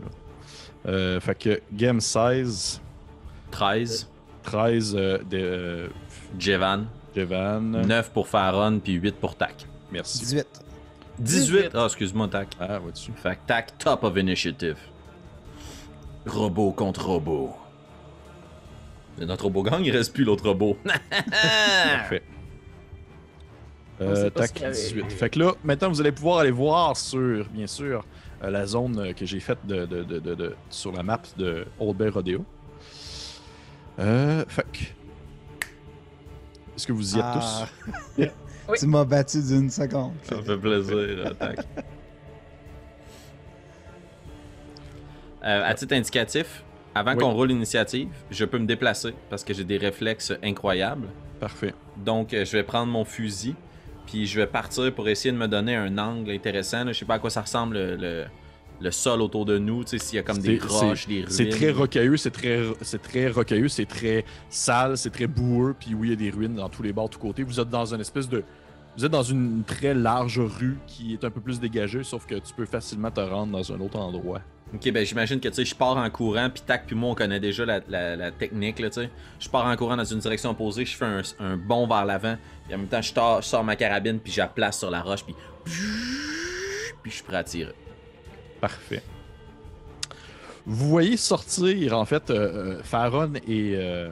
Euh, 0.88 1.20
fait 1.20 1.36
que 1.36 1.62
Game 1.72 2.00
16, 2.00 2.82
13. 3.52 4.10
13 4.44 4.96
euh, 4.96 5.18
de 5.20 5.38
euh, 5.38 5.88
Jevan. 6.40 6.88
Jevan. 7.16 7.86
9 7.86 8.12
pour 8.12 8.28
Faron, 8.28 8.80
puis 8.80 8.94
8 8.94 9.16
pour 9.18 9.36
Tac. 9.36 9.68
Merci. 9.92 10.20
18. 10.20 10.48
18. 11.20 11.70
Ah, 11.76 11.86
excuse-moi, 11.86 12.28
Tac. 12.30 12.48
Ah, 12.60 12.80
vois-tu? 12.80 13.12
Fait 13.12 13.36
que 13.36 13.42
Tac, 13.46 13.78
top 13.78 14.04
of 14.04 14.18
initiative. 14.18 14.78
Robot 16.26 16.72
contre 16.72 17.06
robot. 17.06 17.56
Notre 19.20 19.44
robot 19.44 19.64
gang, 19.64 19.84
il 19.84 19.92
reste 19.96 20.14
plus 20.14 20.24
l'autre 20.24 20.48
robot. 20.48 20.78
Parfait. 21.12 22.24
Euh, 24.02 24.30
tac, 24.32 24.62
avait. 24.62 24.72
18. 24.72 25.12
Fait 25.12 25.30
que 25.30 25.40
là, 25.40 25.54
maintenant, 25.64 25.90
vous 25.90 26.02
allez 26.02 26.12
pouvoir 26.12 26.40
aller 26.40 26.52
voir 26.52 26.98
sur, 26.98 27.46
bien 27.50 27.68
sûr, 27.68 28.04
euh, 28.44 28.50
la 28.50 28.66
zone 28.66 28.98
euh, 29.00 29.14
que 29.14 29.26
j'ai 29.26 29.40
faite 29.40 29.60
de, 29.66 29.86
de- 29.86 30.04
de- 30.04 30.20
de- 30.20 30.36
de- 30.36 30.56
sur 30.70 30.92
la 30.92 31.04
map 31.04 31.22
de 31.38 31.66
Old 31.80 31.98
Bay 31.98 32.10
Rodeo. 32.10 32.44
Euh, 34.00 34.44
fait 34.48 34.66
que- 34.72 35.66
Est-ce 36.76 36.88
que 36.88 36.94
vous 36.94 37.16
y 37.16 37.20
êtes 37.20 37.26
Ah. 37.26 37.68
Oui. 38.70 38.78
Tu 38.80 38.88
m'as 38.88 39.04
battu 39.04 39.42
d'une 39.42 39.70
seconde. 39.70 40.14
Ça 40.24 40.36
me 40.38 40.44
fait 40.44 40.58
plaisir, 40.58 41.28
attaque. 41.28 41.66
Euh, 45.44 45.64
à 45.68 45.74
titre 45.74 45.96
indicatif, 45.96 46.64
avant 46.94 47.14
Oui. 47.14 47.18
qu'on 47.18 47.32
roule 47.32 47.48
l'initiative, 47.48 48.10
je 48.30 48.46
peux 48.46 48.60
me 48.60 48.68
déplacer 48.68 49.14
parce 49.30 49.44
que 49.44 49.54
j'ai 49.56 49.64
des 49.64 49.78
réflexes 49.78 50.34
incroyables. 50.44 51.08
tous? 51.08 51.40
Parfait. 51.40 51.74
Donc, 51.98 52.30
je 52.32 52.52
vais 52.52 52.62
prendre 52.64 52.92
mon 52.92 53.04
fusil, 53.06 53.56
puis 54.12 54.26
je 54.28 54.40
vais 54.40 54.46
partir 54.48 54.94
pour 54.94 55.08
essayer 55.08 55.32
de 55.32 55.38
me 55.38 55.48
donner 55.48 55.76
un 55.76 55.98
angle 55.98 56.32
intéressant. 56.32 56.84
là. 56.84 56.92
Je 56.92 57.00
sais 57.00 57.06
pas 57.06 57.16
à 57.16 57.20
quoi 57.20 57.30
ça 57.30 57.42
ressemble 57.42 57.76
le, 57.76 57.96
le- 57.96 58.26
le 58.82 58.90
sol 58.92 59.22
autour 59.22 59.46
de 59.46 59.60
nous, 59.60 59.84
tu 59.84 59.92
sais, 59.92 60.00
s'il 60.04 60.16
y 60.16 60.20
a 60.20 60.24
comme 60.24 60.40
des 60.40 60.58
roches, 60.88 61.08
des 61.08 61.18
ruines. 61.22 61.30
C'est 61.30 61.50
très 61.50 61.70
rocailleux, 61.72 62.18
c'est 62.18 62.32
très, 62.32 62.64
très 63.04 63.28
rocailleux, 63.30 63.68
c'est 63.68 63.86
très 63.86 64.26
sale, 64.50 64.98
c'est 64.98 65.12
très 65.12 65.28
boueux, 65.28 65.76
puis 65.80 65.94
oui, 65.94 66.08
il 66.08 66.10
y 66.10 66.14
a 66.14 66.16
des 66.16 66.36
ruines 66.36 66.56
dans 66.56 66.68
tous 66.68 66.82
les 66.82 66.92
bords, 66.92 67.08
tous 67.10 67.20
côtés. 67.20 67.44
Vous 67.44 67.60
êtes 67.60 67.70
dans 67.70 67.94
une 67.94 68.02
espèce 68.02 68.28
de. 68.28 68.44
Vous 68.98 69.06
êtes 69.06 69.12
dans 69.12 69.22
une 69.24 69.64
très 69.66 69.94
large 69.94 70.40
rue 70.40 70.78
qui 70.88 71.14
est 71.14 71.24
un 71.24 71.30
peu 71.30 71.40
plus 71.40 71.60
dégagée, 71.60 72.04
sauf 72.04 72.26
que 72.26 72.36
tu 72.36 72.54
peux 72.56 72.66
facilement 72.66 73.12
te 73.12 73.22
rendre 73.22 73.52
dans 73.54 73.72
un 73.72 73.80
autre 73.80 73.98
endroit. 74.00 74.42
Ok, 74.74 74.90
ben 74.92 75.06
j'imagine 75.06 75.40
que 75.40 75.50
tu 75.50 75.56
sais, 75.56 75.66
je 75.66 75.76
pars 75.76 75.98
en 75.98 76.10
courant, 76.10 76.50
puis 76.50 76.64
tac, 76.66 76.88
puis 76.88 76.96
moi 76.96 77.10
on 77.12 77.16
connaît 77.16 77.40
déjà 77.42 77.66
la, 77.66 77.82
la- 77.88 78.16
la 78.16 78.32
technique, 78.32 78.80
là, 78.80 78.90
tu 78.90 79.02
sais. 79.02 79.10
Je 79.40 79.48
pars 79.50 79.66
en 79.66 79.76
courant 79.76 79.96
dans 79.98 80.06
une 80.06 80.20
direction 80.20 80.50
opposée, 80.50 80.86
je 80.86 80.96
fais 80.98 81.06
un, 81.06 81.22
un 81.40 81.56
bond 81.58 81.86
vers 81.88 82.06
l'avant, 82.06 82.36
en 82.74 82.80
même 82.80 82.88
temps 82.88 83.02
je, 83.02 83.14
sors 83.42 83.64
ma 83.64 83.76
carabine, 83.76 84.20
puis 84.20 84.32
je 84.32 84.40
la 84.40 84.48
place 84.48 84.80
sur 84.80 84.90
la 84.90 85.02
roche, 85.02 85.24
puis. 85.24 85.36
Puis 85.66 87.12
je 87.12 87.16
suis 87.16 87.24
prêt 87.24 87.38
à 87.38 87.44
tirer. 87.44 87.74
Parfait. 88.60 89.02
Vous 90.66 90.88
voyez 90.88 91.18
sortir, 91.18 91.98
en 91.98 92.06
fait, 92.06 92.30
euh, 92.30 92.82
euh, 92.94 93.28
et, 93.48 93.74
euh, 93.76 94.10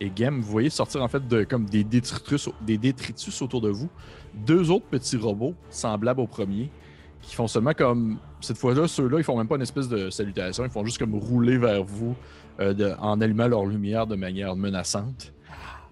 et 0.00 0.12
Gem, 0.14 0.40
vous 0.40 0.50
voyez 0.50 0.68
sortir, 0.68 1.02
en 1.02 1.08
fait, 1.08 1.26
de, 1.26 1.44
comme 1.44 1.64
des 1.64 1.84
détritus, 1.84 2.50
des 2.60 2.76
détritus 2.76 3.40
autour 3.40 3.62
de 3.62 3.70
vous. 3.70 3.88
Deux 4.34 4.70
autres 4.70 4.84
petits 4.84 5.16
robots, 5.16 5.54
semblables 5.70 6.20
au 6.20 6.26
premier, 6.26 6.70
qui 7.22 7.34
font 7.34 7.48
seulement 7.48 7.72
comme. 7.72 8.18
Cette 8.42 8.58
fois-là, 8.58 8.86
ceux-là, 8.86 9.18
ils 9.18 9.24
font 9.24 9.38
même 9.38 9.48
pas 9.48 9.56
une 9.56 9.62
espèce 9.62 9.88
de 9.88 10.10
salutation, 10.10 10.64
ils 10.64 10.70
font 10.70 10.84
juste 10.84 10.98
comme 10.98 11.14
rouler 11.14 11.56
vers 11.56 11.82
vous 11.82 12.14
euh, 12.60 12.94
en 12.98 13.20
allumant 13.20 13.48
leur 13.48 13.66
lumière 13.66 14.06
de 14.06 14.16
manière 14.16 14.56
menaçante. 14.56 15.32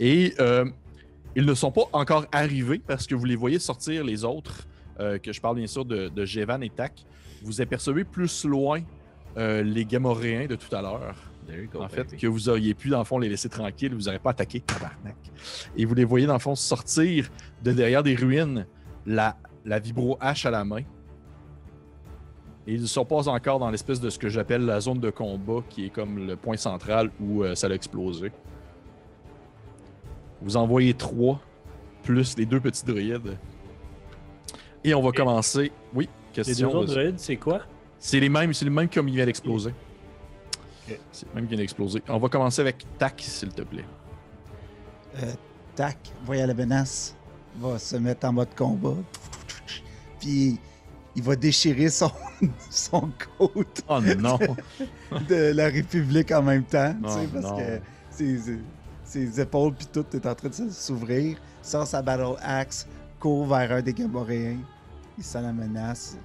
Et 0.01 0.35
euh, 0.41 0.65
ils 1.36 1.44
ne 1.44 1.55
sont 1.55 1.70
pas 1.70 1.85
encore 1.93 2.27
arrivés 2.32 2.81
parce 2.85 3.06
que 3.06 3.15
vous 3.15 3.24
les 3.24 3.36
voyez 3.36 3.59
sortir, 3.59 4.05
les 4.05 4.24
autres, 4.24 4.66
euh, 5.01 5.19
que 5.19 5.32
je 5.32 5.40
parle 5.40 5.56
bien 5.56 5.66
sûr 5.66 5.85
de, 5.85 6.09
de 6.09 6.24
Jevan 6.24 6.62
et 6.62 6.70
Tak. 6.70 7.05
Vous 7.43 7.61
apercevez 7.61 8.05
plus 8.05 8.44
loin 8.44 8.81
euh, 9.36 9.62
les 9.62 9.85
Gamoréens 9.85 10.47
de 10.47 10.55
tout 10.55 10.74
à 10.74 10.81
l'heure, 10.81 11.16
go, 11.73 11.82
en 11.82 11.89
fait, 11.89 12.05
baby. 12.05 12.16
que 12.16 12.27
vous 12.27 12.48
auriez 12.48 12.74
pu, 12.74 12.89
dans 12.89 12.98
le 12.98 13.05
fond, 13.05 13.19
les 13.19 13.28
laisser 13.28 13.48
tranquilles, 13.48 13.93
vous 13.94 14.02
n'aurez 14.02 14.20
pas 14.20 14.31
attaqué, 14.31 14.61
tabarnak. 14.61 15.16
Et 15.77 15.85
vous 15.85 15.94
les 15.94 16.05
voyez, 16.05 16.27
dans 16.27 16.35
le 16.35 16.39
fond, 16.39 16.55
sortir 16.55 17.28
de 17.62 17.73
derrière 17.73 18.02
des 18.02 18.15
ruines, 18.15 18.66
la, 19.06 19.36
la 19.65 19.78
vibro 19.81 20.16
hache 20.20 20.47
à 20.47 20.51
la 20.51 20.65
main. 20.65 20.82
Et 22.66 22.74
ils 22.74 22.81
ne 22.81 22.86
sont 22.86 23.05
pas 23.05 23.28
encore 23.28 23.59
dans 23.59 23.70
l'espèce 23.70 24.01
de 24.01 24.09
ce 24.09 24.19
que 24.19 24.28
j'appelle 24.28 24.65
la 24.65 24.81
zone 24.81 25.01
de 25.01 25.11
combat, 25.11 25.62
qui 25.69 25.86
est 25.86 25.90
comme 25.90 26.27
le 26.27 26.36
point 26.36 26.56
central 26.56 27.11
où 27.20 27.43
euh, 27.43 27.55
ça 27.55 27.66
a 27.66 27.70
explosé. 27.70 28.32
Vous 30.43 30.56
en 30.56 30.66
voyez 30.66 30.94
trois, 30.94 31.40
plus 32.02 32.36
les 32.36 32.47
deux 32.47 32.61
petits 32.61 32.85
druides. 32.85 33.39
Et 34.82 34.94
on 34.94 35.02
va 35.02 35.12
commencer. 35.12 35.73
Oui, 35.94 36.09
Les 36.36 36.43
deux 36.43 36.51
question. 36.51 36.73
autres 36.74 36.93
druides, 36.94 37.19
c'est 37.19 37.36
quoi? 37.36 37.62
C'est 37.98 38.20
les 38.20 38.28
mêmes, 38.28 38.52
c'est 38.52 38.65
les 38.66 38.70
mêmes 38.70 38.89
comme 38.89 39.09
il 39.09 39.15
vient 39.16 39.24
d'exploser. 39.27 39.73
C'est 41.12 41.27
le 41.28 41.35
même 41.35 41.44
qui 41.44 41.51
vient 41.55 41.59
d'exploser. 41.59 42.02
On 42.09 42.19
va 42.19 42.28
commencer 42.28 42.61
avec 42.61 42.85
Tac, 42.98 43.19
s'il 43.20 43.48
te 43.48 43.62
plaît. 43.62 43.86
Euh, 45.23 45.32
tac, 45.74 45.97
voyez 46.27 46.44
la 46.47 46.52
menace. 46.52 47.16
Va 47.59 47.78
se 47.78 47.97
mettre 47.97 48.27
en 48.27 48.32
mode 48.35 48.55
combat. 48.55 48.97
Puis 50.20 50.59
il 51.16 51.23
va 51.23 51.36
déchirer 51.36 51.89
son, 51.89 52.11
son 52.70 53.11
Oh 53.39 53.51
non! 54.19 54.39
de 55.28 55.52
la 55.55 55.69
République 55.69 56.32
en 56.32 56.43
même 56.43 56.65
temps. 56.65 56.94
tu 57.02 57.09
sais, 57.11 57.19
Oh 57.24 57.28
parce 57.32 57.44
non. 57.44 57.56
que 57.59 57.81
ses 59.15 59.41
épaules 59.41 59.74
puis 59.74 59.86
tout 59.86 60.05
est 60.12 60.27
en 60.27 60.35
train 60.35 60.49
de 60.49 60.70
s'ouvrir. 60.70 61.39
Sort 61.62 61.86
sa 61.86 62.03
battle 62.03 62.36
axe, 62.43 62.86
court 63.20 63.47
vers 63.47 63.70
un 63.70 63.82
des 63.82 63.95
Gamoréens. 63.95 64.59
Il 65.16 65.23
sent 65.23 65.41
la 65.41 65.53
menace. 65.53 66.19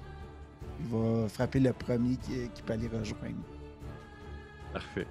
Il 0.80 0.86
va 0.86 1.28
frapper 1.28 1.60
le 1.60 1.72
premier 1.72 2.16
qui, 2.16 2.48
qui 2.52 2.62
peut 2.62 2.72
aller 2.72 2.88
rejoindre. 2.88 3.36
Parfait. 4.72 5.06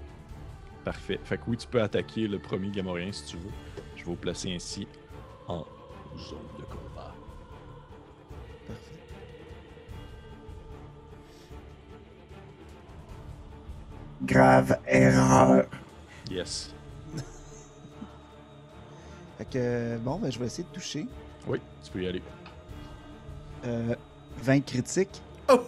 Parfait. 0.84 1.20
Fait 1.24 1.38
que 1.38 1.44
oui, 1.48 1.58
tu 1.58 1.68
peux 1.68 1.82
attaquer 1.82 2.28
le 2.28 2.40
premier 2.40 2.70
Gamorien 2.70 3.12
si 3.12 3.26
tu 3.26 3.38
veux. 3.38 3.52
Je 3.96 4.04
vais 4.04 4.10
vous 4.10 4.16
placer 4.16 4.54
ainsi 4.54 4.86
en 5.48 5.66
zone 6.18 6.40
de 6.58 6.64
combat. 6.64 7.16
Parfait. 8.68 9.00
Grave 14.22 14.80
erreur. 14.86 15.66
Yes. 16.30 16.74
Fait 19.40 19.46
que, 19.46 19.98
bon, 20.00 20.20
ben, 20.20 20.30
je 20.30 20.38
vais 20.38 20.48
essayer 20.48 20.68
de 20.68 20.74
toucher. 20.74 21.08
Oui, 21.48 21.60
tu 21.82 21.92
peux 21.92 22.04
y 22.04 22.08
aller. 22.08 22.22
Euh, 23.66 23.96
20 24.42 24.66
critiques. 24.66 25.22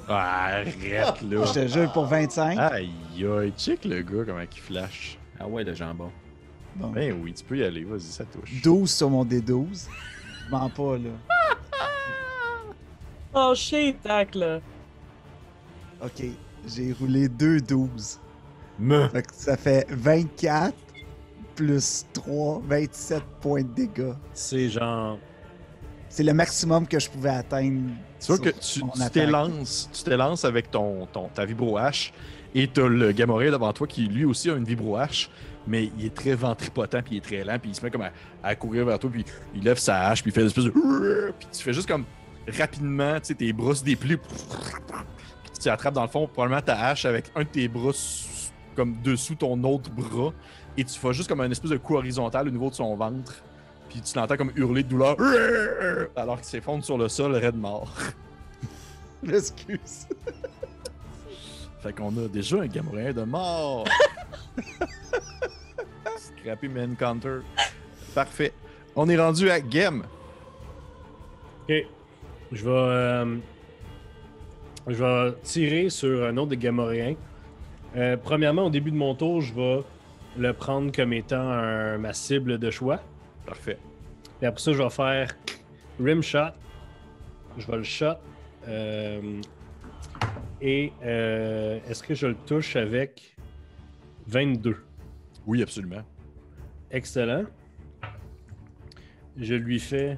Ah, 0.09 0.57
arrête 0.57 1.21
là! 1.23 1.45
Je 1.45 1.53
te 1.53 1.67
jure 1.67 1.91
pour 1.93 2.05
25. 2.05 2.57
Aïe 2.59 2.91
aïe, 3.25 3.53
check 3.57 3.85
le 3.85 4.01
gars 4.03 4.25
comment 4.25 4.41
il 4.41 4.59
flash. 4.59 5.17
Ah 5.39 5.47
ouais, 5.47 5.63
le 5.63 5.73
jambon. 5.73 6.11
Bon. 6.75 6.89
Ben 6.89 7.17
oui, 7.23 7.33
tu 7.33 7.43
peux 7.45 7.57
y 7.57 7.63
aller, 7.63 7.83
vas-y, 7.85 8.01
ça 8.01 8.25
touche. 8.25 8.61
12 8.61 8.91
sur 8.91 9.09
mon 9.09 9.25
D12. 9.25 9.87
Je 10.45 10.51
mens 10.51 10.69
pas, 10.69 10.97
là. 10.97 11.09
Oh, 13.33 13.53
shit, 13.55 14.01
tac, 14.01 14.35
là. 14.35 14.59
Ok, 16.03 16.25
j'ai 16.67 16.91
roulé 16.91 17.29
2 17.29 17.61
12. 17.61 18.19
Me. 18.77 19.07
Fait 19.07 19.21
que 19.21 19.33
ça 19.33 19.55
fait 19.55 19.87
24 19.89 20.75
plus 21.55 22.05
3, 22.13 22.61
27 22.65 23.23
points 23.41 23.63
de 23.63 23.73
dégâts. 23.73 24.13
C'est 24.33 24.69
genre. 24.69 25.17
C'est 26.09 26.23
le 26.23 26.33
maximum 26.33 26.87
que 26.87 26.99
je 26.99 27.09
pouvais 27.09 27.29
atteindre. 27.29 27.89
C'est 28.19 28.25
sûr 28.25 28.35
sur 28.35 28.43
que 28.43 28.49
tu 28.49 28.81
tu 28.81 29.09
t'élances, 29.11 29.89
tu 29.93 30.03
t'élances 30.03 30.43
avec 30.43 30.69
ton, 30.69 31.05
ton, 31.05 31.29
ta 31.29 31.45
vibro 31.45 31.77
hache 31.77 32.11
et 32.53 32.67
t'as 32.67 32.87
le 32.87 33.11
Gamoré 33.13 33.49
devant 33.49 33.71
toi 33.71 33.87
qui 33.87 34.07
lui 34.07 34.25
aussi 34.25 34.49
a 34.49 34.55
une 34.55 34.65
vibro 34.65 34.97
hache, 34.97 35.29
mais 35.65 35.89
il 35.97 36.05
est 36.05 36.13
très 36.13 36.33
ventripotent 36.35 37.01
puis 37.01 37.15
il 37.15 37.17
est 37.17 37.21
très 37.21 37.43
lent 37.43 37.57
puis 37.59 37.71
il 37.71 37.75
se 37.75 37.83
met 37.83 37.89
comme 37.89 38.01
à, 38.01 38.11
à 38.43 38.55
courir 38.55 38.85
vers 38.85 38.99
toi 38.99 39.09
puis 39.09 39.23
il 39.55 39.63
lève 39.63 39.77
sa 39.77 40.07
hache 40.07 40.21
puis 40.21 40.31
il 40.31 40.33
fait 40.33 40.41
une 40.41 40.47
espèce 40.47 40.65
de 40.65 40.71
puis 41.39 41.47
tu 41.51 41.63
fais 41.63 41.73
juste 41.73 41.87
comme 41.87 42.03
rapidement, 42.47 43.15
tu 43.15 43.27
sais, 43.27 43.35
tes 43.35 43.53
bras 43.53 43.75
se 43.75 43.83
déplient 43.83 44.17
puis 44.17 45.51
tu 45.61 45.69
attrapes 45.69 45.93
dans 45.93 46.03
le 46.03 46.09
fond 46.09 46.27
probablement 46.27 46.61
ta 46.61 46.77
hache 46.87 47.05
avec 47.05 47.31
un 47.35 47.43
de 47.43 47.47
tes 47.47 47.67
bras 47.67 47.91
comme 48.75 48.95
dessous 49.01 49.35
ton 49.35 49.63
autre 49.63 49.89
bras 49.89 50.33
et 50.77 50.83
tu 50.83 50.99
fais 50.99 51.13
juste 51.13 51.27
comme 51.29 51.41
un 51.41 51.51
espèce 51.51 51.71
de 51.71 51.77
coup 51.77 51.95
horizontal 51.95 52.47
au 52.47 52.51
niveau 52.51 52.69
de 52.69 52.75
son 52.75 52.95
ventre 52.95 53.43
puis 53.89 54.01
tu 54.01 54.17
l'entends 54.17 54.37
comme 54.37 54.51
hurler 54.55 54.83
de 54.83 54.89
douleur 54.89 55.17
alors 56.15 56.37
qu'il 56.37 56.45
s'effondre 56.45 56.83
sur 56.85 56.97
le 56.97 57.09
sol 57.09 57.35
raide 57.35 57.57
mort. 57.57 57.93
Excuse. 59.27 60.07
Fait 61.81 61.93
qu'on 61.93 62.09
a 62.17 62.27
déjà 62.27 62.61
un 62.61 62.67
Gamoréen 62.67 63.11
de 63.11 63.23
mort. 63.23 63.85
Scrappy 66.17 66.69
Man 66.69 66.95
Counter. 66.95 67.39
Parfait. 68.15 68.53
On 68.95 69.09
est 69.09 69.17
rendu 69.19 69.49
à 69.49 69.59
Game. 69.59 70.03
Ok. 71.67 71.85
Je 72.51 72.63
vais. 72.63 72.69
euh, 72.71 73.35
je 74.87 75.03
vais 75.03 75.33
tirer 75.43 75.89
sur 75.89 76.23
un 76.25 76.37
autre 76.37 76.49
des 76.49 76.57
Gamoréens. 76.57 77.15
Euh, 77.95 78.15
premièrement, 78.17 78.67
au 78.67 78.69
début 78.69 78.91
de 78.91 78.95
mon 78.95 79.15
tour, 79.15 79.41
je 79.41 79.53
vais 79.53 79.83
le 80.37 80.53
prendre 80.53 80.91
comme 80.91 81.13
étant 81.13 81.41
un- 81.49 81.97
ma 81.97 82.13
cible 82.13 82.57
de 82.57 82.69
choix. 82.71 83.01
Parfait. 83.45 83.77
Et 84.41 84.45
après 84.45 84.61
ça, 84.61 84.73
je 84.73 84.77
vais 84.81 84.89
faire 84.89 85.31
rim 85.99 86.21
shot. 86.21 86.51
Je 87.57 87.67
vais 87.67 87.77
le 87.77 87.83
shot. 87.83 88.15
Euh, 88.67 89.41
et 90.61 90.93
euh, 91.03 91.79
est-ce 91.87 92.03
que 92.03 92.13
je 92.13 92.27
le 92.27 92.35
touche 92.45 92.75
avec 92.75 93.35
22? 94.27 94.77
Oui, 95.45 95.61
absolument. 95.63 96.03
Excellent. 96.91 97.43
Je 99.37 99.55
lui 99.55 99.79
fais. 99.79 100.17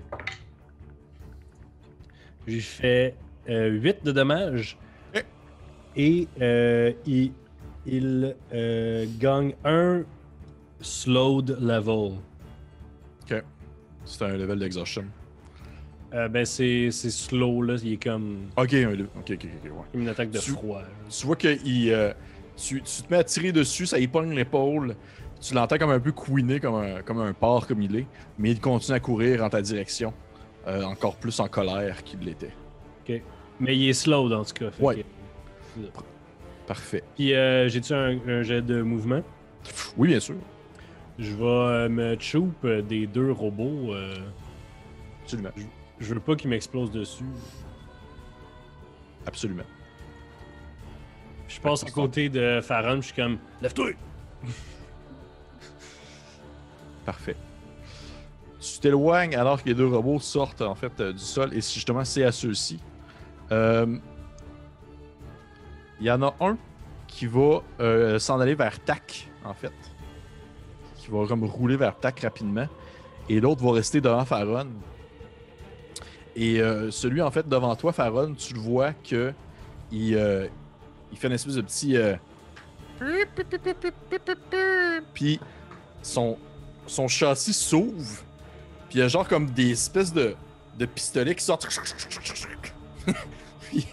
Je 2.47 2.53
lui 2.53 2.61
fais 2.61 3.15
8 3.47 4.03
de 4.03 4.11
dommages. 4.11 4.77
Eh. 5.15 5.21
Et 5.95 6.27
euh, 6.41 6.91
il, 7.05 7.31
il 7.85 8.35
euh, 8.53 9.05
gagne 9.19 9.53
un 9.65 10.03
slowed 10.81 11.57
level. 11.59 12.13
C'est 14.05 14.25
un 14.25 14.35
level 14.35 14.59
d'exhaustion. 14.59 15.05
Euh, 16.13 16.27
ben, 16.27 16.45
c'est 16.45 16.91
slow, 16.91 17.61
là. 17.61 17.75
Il 17.81 17.93
est 17.93 18.03
comme 18.03 18.49
Ok, 18.57 18.73
un. 18.73 18.91
Ok, 18.91 19.31
ok, 19.31 19.31
ok, 19.31 19.47
ouais. 19.63 19.71
comme 19.93 20.01
une 20.01 20.09
attaque 20.09 20.29
de 20.29 20.39
Tu- 20.39 20.51
froid. 20.51 20.81
là. 20.81 20.87
Tu 21.09 21.25
vois 21.25 21.37
que 21.37 21.47
il, 21.65 21.89
euh, 21.91 22.11
tu, 22.57 22.81
tu 22.81 23.01
te 23.03 23.09
mets 23.09 23.19
à 23.19 23.23
tirer 23.23 23.53
dessus, 23.53 23.85
ça 23.85 23.97
y 23.99 24.07
pogne 24.07 24.35
l'épaule. 24.35 24.95
Tu 25.39 25.53
l'entends 25.53 25.77
comme 25.77 25.89
un 25.91 26.01
peu 26.01 26.11
couiner, 26.11 26.59
comme 26.59 26.75
un, 26.75 27.01
comme 27.01 27.21
un 27.21 27.31
porc 27.31 27.65
comme 27.65 27.81
il 27.81 27.95
est. 27.95 28.05
Mais 28.37 28.51
il 28.51 28.59
continue 28.59 28.95
à 28.97 28.99
courir 28.99 29.41
en 29.43 29.49
ta 29.49 29.61
direction. 29.61 30.13
euh, 30.67 30.83
encore 30.83 31.15
plus 31.15 31.39
en 31.39 31.47
colère 31.47 32.03
qu'il 32.03 32.19
l'était. 32.19 32.53
Mais 33.59 33.77
il 33.77 33.87
est 33.89 33.93
slow, 33.93 34.27
dans 34.29 34.43
tout 34.43 34.53
cas. 34.53 34.71
fait 34.71 34.83
Ouais. 34.83 34.95
que- 35.75 35.81
Parfait. 36.67 37.03
Puis, 37.15 37.33
euh, 37.33 37.67
j'ai-tu 37.67 37.93
un, 37.93 38.17
un 38.27 38.41
jet 38.43 38.61
de 38.61 38.81
mouvement? 38.81 39.21
Oui, 39.97 40.09
bien 40.09 40.19
sûr. 40.19 40.35
Je 41.19 41.33
vais 41.35 41.43
euh, 41.45 41.89
me 41.89 42.17
choop 42.19 42.53
euh, 42.65 42.81
des 42.81 43.05
deux 43.07 43.31
robots. 43.31 43.93
euh, 43.93 44.15
Absolument. 45.23 45.49
je 45.99 46.13
veux 46.13 46.19
pas 46.19 46.35
qu'ils 46.35 46.49
m'explosent 46.49 46.91
dessus. 46.91 47.25
Absolument. 49.25 49.63
Je 51.47 51.59
passe 51.61 51.83
à 51.83 51.91
côté 51.91 52.29
de 52.29 52.59
Farron, 52.61 52.97
je 52.97 53.01
suis 53.07 53.13
comme 53.13 53.37
Lève-toi! 53.61 53.91
Parfait. 57.05 57.35
Tu 58.59 58.79
t'éloignes 58.79 59.35
alors 59.35 59.61
que 59.61 59.67
les 59.69 59.75
deux 59.75 59.87
robots 59.87 60.19
sortent 60.19 60.61
en 60.61 60.73
fait 60.75 60.91
euh, 60.99 61.11
du 61.11 61.19
sol 61.19 61.53
et 61.53 61.61
justement 61.61 62.03
c'est 62.05 62.23
à 62.23 62.31
ceux-ci. 62.31 62.79
Euh, 63.51 63.97
Il 65.99 66.05
y 66.07 66.11
en 66.11 66.21
a 66.21 66.35
un 66.41 66.57
qui 67.07 67.25
va 67.27 67.61
euh, 67.79 68.19
s'en 68.19 68.39
aller 68.39 68.55
vers 68.55 68.79
Tac 68.79 69.29
en 69.45 69.53
fait. 69.53 69.73
Qui 70.97 71.07
va 71.11 71.25
comme 71.27 71.43
rouler 71.45 71.75
vers 71.77 71.97
Tac 71.97 72.19
rapidement. 72.21 72.67
Et 73.29 73.39
l'autre 73.39 73.63
va 73.63 73.71
rester 73.73 74.01
devant 74.01 74.25
Faron. 74.25 74.67
Et 76.35 76.59
euh, 76.61 76.89
celui 76.91 77.21
en 77.21 77.29
fait 77.31 77.47
devant 77.47 77.75
toi, 77.75 77.93
Faron, 77.93 78.33
tu 78.33 78.53
le 78.55 78.59
vois 78.59 78.93
que 78.93 79.33
il, 79.91 80.15
euh, 80.15 80.47
il 81.11 81.17
fait 81.17 81.27
une 81.27 81.33
espèce 81.33 81.55
de 81.55 81.61
petit. 81.61 81.95
euh, 81.95 82.15
Puis 85.13 85.39
son, 86.01 86.37
son 86.87 87.07
châssis 87.07 87.53
s'ouvre. 87.53 88.23
Puis 88.89 88.97
il 88.97 88.99
y 88.99 89.01
a 89.03 89.07
genre 89.07 89.27
comme 89.27 89.49
des 89.51 89.71
espèces 89.71 90.11
de, 90.11 90.35
de 90.77 90.85
pistolets 90.85 91.35
qui 91.35 91.43
sortent. 91.43 91.67
puis 93.61 93.85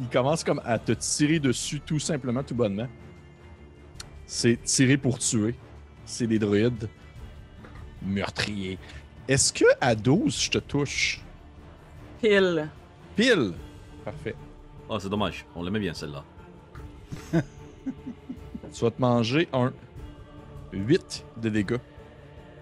il 0.00 0.08
commence 0.08 0.44
comme 0.44 0.60
à 0.64 0.78
te 0.78 0.92
tirer 0.92 1.38
dessus 1.38 1.80
tout 1.80 1.98
simplement, 1.98 2.42
tout 2.42 2.54
bonnement. 2.54 2.88
C'est 4.26 4.62
tirer 4.62 4.96
pour 4.96 5.18
tuer. 5.18 5.54
C'est 6.04 6.26
des 6.26 6.38
droïdes 6.38 6.88
meurtriers. 8.02 8.78
Est-ce 9.28 9.52
que 9.52 9.64
à 9.80 9.94
12, 9.94 10.40
je 10.42 10.50
te 10.50 10.58
touche? 10.58 11.20
Pile. 12.20 12.68
Pile! 13.14 13.52
Parfait. 14.04 14.34
Ah, 14.88 14.96
c'est 14.98 15.08
dommage. 15.08 15.44
On 15.54 15.62
l'aimait 15.62 15.80
bien, 15.80 15.94
celle-là. 15.94 16.24
Tu 18.72 18.84
vas 18.84 18.90
te 18.92 19.00
manger 19.00 19.48
un 19.52 19.72
8 20.72 21.24
de 21.38 21.48
dégâts. 21.48 21.78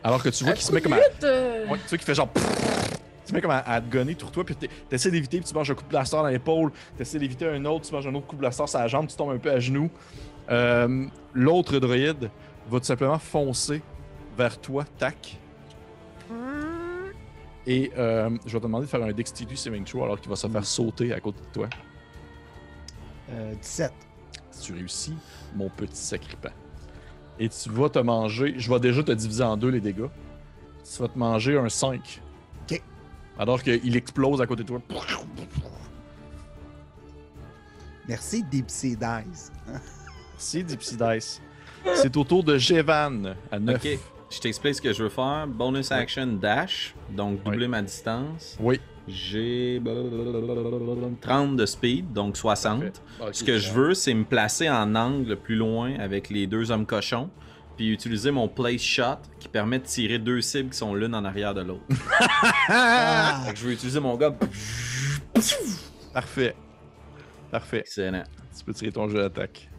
Alors 0.02 0.22
que 0.22 0.30
tu 0.30 0.44
vois 0.44 0.54
qu'il 0.54 0.62
se 0.62 0.72
met 0.72 0.80
comme 0.80 0.94
à, 0.94 1.00
euh, 1.22 1.66
Ouais, 1.66 1.78
tu 1.78 1.88
vois 1.88 1.98
qu'il 1.98 2.00
fait 2.00 2.14
genre. 2.14 2.30
Tu 3.28 3.34
mets 3.34 3.42
comme 3.42 3.50
à, 3.50 3.58
à 3.58 3.80
te 3.82 3.90
gonner 3.92 4.16
sur 4.18 4.30
toi, 4.32 4.42
puis 4.42 4.56
t'es- 4.56 4.70
t'essaies 4.88 5.10
d'éviter, 5.10 5.38
puis 5.38 5.46
tu 5.48 5.54
manges 5.54 5.70
un 5.70 5.74
coup 5.74 5.82
de 5.84 5.88
blaster 5.88 6.16
dans 6.16 6.26
l'épaule, 6.26 6.72
t'essaies 6.96 7.18
d'éviter 7.18 7.46
un 7.46 7.62
autre, 7.66 7.86
tu 7.86 7.92
manges 7.94 8.06
un 8.06 8.14
autre 8.14 8.26
coup 8.26 8.36
de 8.36 8.40
blaster 8.40 8.66
sur 8.66 8.78
la 8.78 8.86
jambe, 8.88 9.06
tu 9.06 9.16
tombes 9.16 9.32
un 9.32 9.38
peu 9.38 9.50
à 9.50 9.60
genoux. 9.60 9.90
Euh, 10.50 11.04
L'autre 11.34 11.78
droïde 11.78 12.30
va 12.70 12.78
tout 12.80 12.86
simplement 12.86 13.18
foncer 13.18 13.82
vers 14.36 14.58
toi, 14.58 14.84
tac. 14.98 15.36
Et 17.66 17.92
euh, 17.98 18.30
je 18.46 18.52
vais 18.54 18.58
te 18.60 18.62
demander 18.64 18.86
de 18.86 18.90
faire 18.90 19.02
un 19.02 19.12
Dexterity 19.12 19.56
Saving 19.56 19.84
Throw 19.84 20.04
alors 20.04 20.18
qu'il 20.20 20.30
va 20.30 20.36
se 20.36 20.46
faire 20.48 20.64
sauter 20.64 21.12
à 21.12 21.20
côté 21.20 21.40
de 21.40 21.52
toi. 21.52 21.68
Euh, 23.30 23.54
17. 23.60 23.92
Si 24.50 24.62
tu 24.62 24.72
réussis, 24.72 25.14
mon 25.54 25.68
petit 25.68 25.94
sacripant. 25.96 26.48
Et 27.38 27.48
tu 27.50 27.68
vas 27.70 27.90
te 27.90 27.98
manger, 27.98 28.54
je 28.56 28.72
vais 28.72 28.80
déjà 28.80 29.02
te 29.02 29.12
diviser 29.12 29.44
en 29.44 29.56
deux 29.56 29.68
les 29.68 29.80
dégâts. 29.80 30.08
Tu 30.82 31.02
vas 31.02 31.08
te 31.08 31.18
manger 31.18 31.58
un 31.58 31.68
5. 31.68 32.22
Alors 33.38 33.62
qu'il 33.62 33.96
explose 33.96 34.40
à 34.40 34.46
côté 34.46 34.62
de 34.62 34.68
toi. 34.68 34.80
Merci, 38.08 38.42
Deep 38.42 38.70
Sea 38.70 38.96
Dice. 38.96 39.52
C'est 40.36 40.62
Dipsy 40.62 40.96
Dice. 40.96 41.42
C'est 41.94 42.16
au 42.16 42.24
tour 42.24 42.42
de 42.42 42.56
Jevan 42.58 43.34
à 43.52 43.58
9. 43.58 43.76
Ok, 43.76 43.98
je 44.30 44.38
t'explique 44.40 44.74
ce 44.74 44.82
que 44.82 44.92
je 44.92 45.02
veux 45.04 45.08
faire. 45.08 45.46
Bonus 45.46 45.92
action 45.92 46.26
dash, 46.26 46.94
donc 47.10 47.42
doubler 47.44 47.68
ma 47.68 47.82
distance. 47.82 48.56
Oui. 48.60 48.80
J'ai 49.06 49.80
30 51.22 51.56
de 51.56 51.64
speed, 51.66 52.12
donc 52.12 52.36
60. 52.36 52.80
Parfait. 52.80 52.92
Ok, 53.20 53.28
Ce 53.34 53.44
que 53.44 53.58
je 53.58 53.72
veux, 53.72 53.94
c'est 53.94 54.12
me 54.12 54.24
placer 54.24 54.68
en 54.68 54.94
angle 54.94 55.36
plus 55.36 55.56
loin 55.56 55.94
avec 55.98 56.28
les 56.28 56.46
deux 56.46 56.70
hommes 56.70 56.84
cochons, 56.84 57.30
puis 57.78 57.92
utiliser 57.92 58.32
mon 58.32 58.48
place 58.48 58.80
shot 58.80 59.18
qui 59.38 59.48
permet 59.48 59.78
de 59.78 59.84
tirer 59.84 60.18
deux 60.18 60.40
cibles 60.40 60.70
qui 60.70 60.76
sont 60.76 60.96
l'une 60.96 61.14
en 61.14 61.24
arrière 61.24 61.54
de 61.54 61.62
l'autre. 61.62 61.84
Ah! 62.70 63.46
Je 63.54 63.64
veux 63.64 63.72
utiliser 63.72 64.00
mon 64.00 64.16
gars. 64.16 64.34
Parfait. 66.12 66.54
Parfait. 67.50 67.78
Excellent. 67.78 68.24
Tu 68.56 68.64
peux 68.64 68.74
tirer 68.74 68.92
ton 68.92 69.08
jeu 69.08 69.18
d'attaque. 69.18 69.70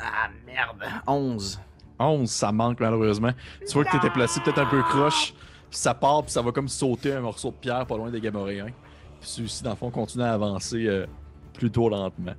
Ah 0.00 0.30
merde. 0.46 0.84
11. 1.06 1.60
11, 1.98 2.30
ça 2.30 2.52
manque 2.52 2.78
malheureusement. 2.80 3.32
Tu 3.66 3.72
vois 3.72 3.84
que 3.84 3.90
t'étais 3.90 4.10
placé 4.10 4.40
peut-être 4.40 4.60
un 4.60 4.66
peu 4.66 4.82
croche. 4.82 5.34
Puis 5.68 5.78
ça 5.78 5.94
part, 5.94 6.22
puis 6.22 6.32
ça 6.32 6.42
va 6.42 6.52
comme 6.52 6.68
sauter 6.68 7.12
un 7.12 7.20
morceau 7.20 7.50
de 7.50 7.56
pierre 7.56 7.86
pas 7.86 7.96
loin 7.96 8.10
des 8.10 8.20
Gamoréens. 8.20 8.72
Puis 9.20 9.28
celui-ci, 9.28 9.62
dans 9.64 9.70
le 9.70 9.76
fond, 9.76 9.90
continue 9.90 10.24
à 10.24 10.32
avancer 10.32 10.86
euh, 10.86 11.06
plutôt 11.52 11.88
lentement. 11.88 12.34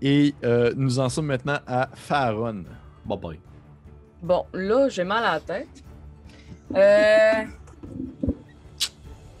Et 0.00 0.34
euh, 0.44 0.72
nous 0.76 0.98
en 0.98 1.08
sommes 1.10 1.26
maintenant 1.26 1.58
à 1.66 1.90
Faron. 1.94 2.64
Bye 3.04 3.18
bye. 3.18 3.40
Bon, 4.22 4.46
là, 4.52 4.88
j'ai 4.88 5.04
mal 5.04 5.24
à 5.24 5.32
la 5.34 5.40
tête. 5.40 5.68
Euh... 6.74 7.44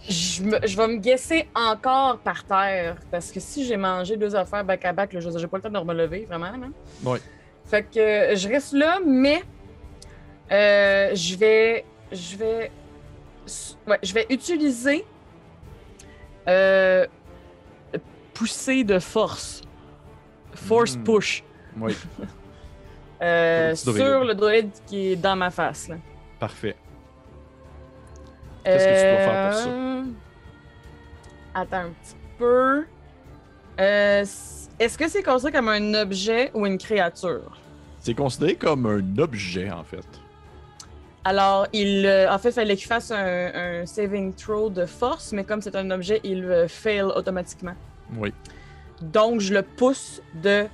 Je, 0.08 0.42
me- 0.42 0.66
je 0.66 0.76
vais 0.76 0.88
me 0.88 0.96
guesser 0.96 1.48
encore 1.54 2.18
par 2.18 2.44
terre. 2.44 2.96
Parce 3.10 3.30
que 3.30 3.38
si 3.38 3.64
j'ai 3.64 3.76
mangé 3.76 4.16
deux 4.16 4.34
affaires 4.34 4.64
back-à-back, 4.64 5.12
là, 5.12 5.20
je 5.20 5.26
veux 5.26 5.30
dire, 5.30 5.40
j'ai 5.40 5.46
pas 5.46 5.58
le 5.58 5.62
temps 5.62 5.70
de 5.70 5.74
me 5.78 5.88
relever, 5.88 6.24
vraiment. 6.26 6.50
Là. 6.50 6.66
Ouais. 7.04 7.20
Fait 7.64 7.84
que 7.84 7.98
euh, 8.00 8.36
je 8.36 8.48
reste 8.48 8.72
là, 8.72 8.98
mais 9.06 9.42
euh, 10.50 11.14
je 11.14 11.36
vais. 11.36 11.84
Je 12.10 12.36
vais. 12.36 12.70
Ouais, 13.86 13.98
je 14.02 14.12
vais 14.12 14.26
utiliser. 14.28 15.04
Euh, 16.48 17.06
poussée 18.34 18.82
de 18.82 18.98
force. 18.98 19.62
Force 20.54 20.96
Hmm. 20.96 21.04
push. 21.04 21.44
Oui, 21.78 21.96
euh, 23.22 23.74
droïde. 23.84 24.02
sur 24.02 24.24
le 24.24 24.34
droïde 24.34 24.70
qui 24.86 25.12
est 25.12 25.16
dans 25.16 25.36
ma 25.36 25.50
face. 25.50 25.88
Là. 25.88 25.96
parfait. 26.40 26.76
Qu'est-ce 28.64 28.84
que 28.84 28.90
tu 28.90 29.02
dois 29.02 29.32
faire 29.32 29.50
pour 29.50 29.58
ça? 29.58 29.68
Euh, 29.68 30.02
Attends 31.54 31.76
un 31.76 31.90
petit 31.90 32.16
peu. 32.38 32.84
Euh, 33.80 34.24
Est-ce 34.78 34.98
que 34.98 35.08
c'est 35.08 35.22
considéré 35.22 35.52
comme 35.58 35.68
un 35.68 35.94
objet 35.94 36.50
ou 36.54 36.66
une 36.66 36.78
créature? 36.78 37.58
C'est 38.00 38.14
considéré 38.14 38.54
comme 38.56 38.86
un 38.86 39.18
objet, 39.22 39.70
en 39.70 39.84
fait. 39.84 40.06
Alors, 41.24 41.66
il, 41.72 42.04
euh, 42.06 42.32
en 42.32 42.38
fait, 42.38 42.48
il 42.48 42.54
fallait 42.54 42.76
qu'il 42.76 42.86
fasse 42.88 43.10
un, 43.12 43.50
un 43.82 43.86
saving 43.86 44.32
throw 44.34 44.70
de 44.70 44.86
force, 44.86 45.32
mais 45.32 45.44
comme 45.44 45.60
c'est 45.62 45.76
un 45.76 45.90
objet, 45.92 46.20
il 46.24 46.44
euh, 46.44 46.66
fail 46.68 47.02
automatiquement. 47.02 47.74
Oui. 48.16 48.32
Donc, 49.00 49.40
je 49.40 49.54
le 49.54 49.62
pousse 49.62 50.20
de 50.34 50.66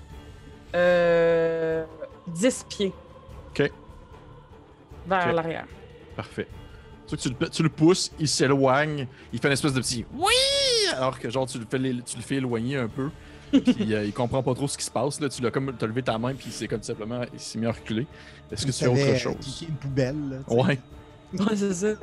euh, 0.75 1.85
10 2.29 2.67
pieds. 2.69 2.93
Ok. 3.51 3.71
Vers 5.07 5.33
l'arrière. 5.33 5.67
Parfait. 6.17 6.47
Tu, 7.07 7.17
le, 7.31 7.49
tu 7.49 7.63
le 7.63 7.71
pousses, 7.71 8.13
il 8.19 8.29
s'éloigne, 8.29 9.07
il 9.33 9.39
fait 9.39 9.49
une 9.49 9.55
espèce 9.55 9.73
de 9.73 9.81
petit 9.81 10.05
oui, 10.13 10.35
alors 10.95 11.19
que 11.19 11.31
genre 11.31 11.47
tu 11.47 11.59
le 11.59 11.65
fais, 11.65 11.79
tu 11.79 12.17
le 12.17 12.23
fais 12.23 12.35
éloigner 12.35 12.77
un 12.77 12.89
peu, 12.89 13.09
puis 13.51 13.95
euh, 13.95 14.05
il 14.05 14.13
comprend 14.13 14.43
pas 14.43 14.53
trop 14.55 14.69
ce 14.69 14.77
qui 14.77 14.85
se 14.85 14.91
passe 14.91 15.19
là. 15.19 15.31
Tu 15.31 15.41
l'as 15.41 15.51
comme 15.51 15.75
t'as 15.75 15.87
levé 15.87 16.03
ta 16.03 16.19
main 16.19 16.35
puis 16.35 16.51
c'est 16.51 16.69
comme 16.69 16.83
simplement 16.83 17.23
il 17.33 17.41
s'est 17.41 17.59
mis 17.59 17.65
à 17.65 17.73
reculer. 17.73 18.07
Est-ce 18.53 18.67
que 18.67 18.73
tu 18.73 18.79
fais 18.85 18.89
autre 18.89 19.17
chose? 19.17 19.65
une 19.67 19.77
poubelle. 19.77 20.17
là. 20.29 20.55
Ouais. 20.55 20.79
Ouais, 21.33 21.57
c'est 21.57 21.73
ça. 21.73 21.95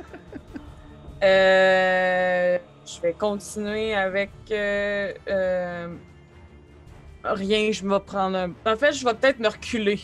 Euh, 1.22 2.58
je 2.84 3.00
vais 3.00 3.12
continuer 3.12 3.94
avec 3.94 4.30
euh, 4.50 5.12
euh, 5.28 5.88
rien. 7.34 7.70
Je 7.72 7.86
vais 7.86 8.00
prendre 8.00 8.36
un. 8.36 8.50
En 8.64 8.76
fait, 8.76 8.92
je 8.92 9.04
vais 9.04 9.14
peut-être 9.14 9.38
me 9.38 9.48
reculer 9.48 10.00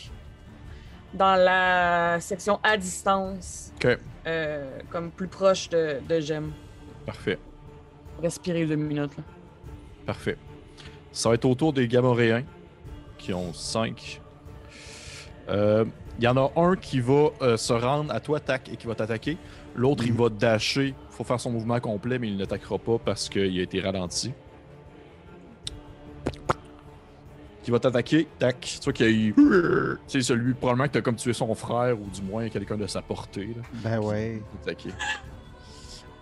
dans 1.13 1.35
la 1.35 2.19
section 2.19 2.59
à 2.63 2.75
distance, 2.77 3.71
Ok. 3.75 3.97
euh, 4.27 4.79
comme 4.89 5.11
plus 5.11 5.27
proche 5.27 5.69
de, 5.69 5.97
de 6.07 6.19
Gem. 6.19 6.51
Parfait. 7.05 7.37
Respirer 8.21 8.65
deux 8.65 8.75
minutes. 8.75 9.15
Là. 9.17 9.23
Parfait. 10.05 10.37
Ça 11.11 11.29
va 11.29 11.35
être 11.35 11.45
au 11.45 11.53
tour 11.55 11.71
des 11.73 11.87
Gamoréens 11.87 12.43
qui 13.17 13.33
ont 13.33 13.53
5. 13.53 14.19
Il 15.49 16.23
y 16.23 16.27
en 16.27 16.37
a 16.37 16.51
un 16.55 16.75
qui 16.75 16.99
va 16.99 17.29
euh, 17.41 17.57
se 17.57 17.73
rendre 17.73 18.13
à 18.13 18.19
toi, 18.19 18.39
tac, 18.39 18.69
et 18.69 18.77
qui 18.77 18.85
va 18.87 18.95
t'attaquer. 18.95 19.37
L'autre, 19.75 20.03
il 20.05 20.13
Mhm. 20.13 20.17
va 20.19 20.29
dasher. 20.29 20.87
Il 20.89 21.15
faut 21.15 21.23
faire 21.23 21.39
son 21.39 21.51
mouvement 21.51 21.79
complet, 21.79 22.19
mais 22.19 22.27
il 22.27 22.37
n'attaquera 22.37 22.77
pas 22.77 22.97
parce 23.03 23.29
qu'il 23.29 23.59
a 23.59 23.61
été 23.63 23.81
ralenti. 23.81 24.31
Qui 27.63 27.71
va 27.71 27.79
t'attaquer, 27.79 28.27
tac. 28.37 28.59
Tu 28.59 28.83
vois 28.83 28.93
qu'il 28.93 29.05
y 29.05 29.09
a 29.09 29.11
eu. 29.11 29.33
Tu 29.33 29.97
sais, 30.07 30.21
celui, 30.21 30.53
probablement 30.53 30.87
que 30.87 30.93
t'as 30.93 31.01
comme 31.01 31.15
tué 31.15 31.31
son 31.33 31.55
frère 31.55 31.99
ou 31.99 32.05
du 32.09 32.21
moins 32.21 32.49
quelqu'un 32.49 32.75
de 32.77 32.87
sa 32.87 33.01
portée. 33.01 33.55
Là. 33.55 33.63
Ben 33.75 33.99
ouais. 33.99 34.43
Attaqué. 34.61 34.89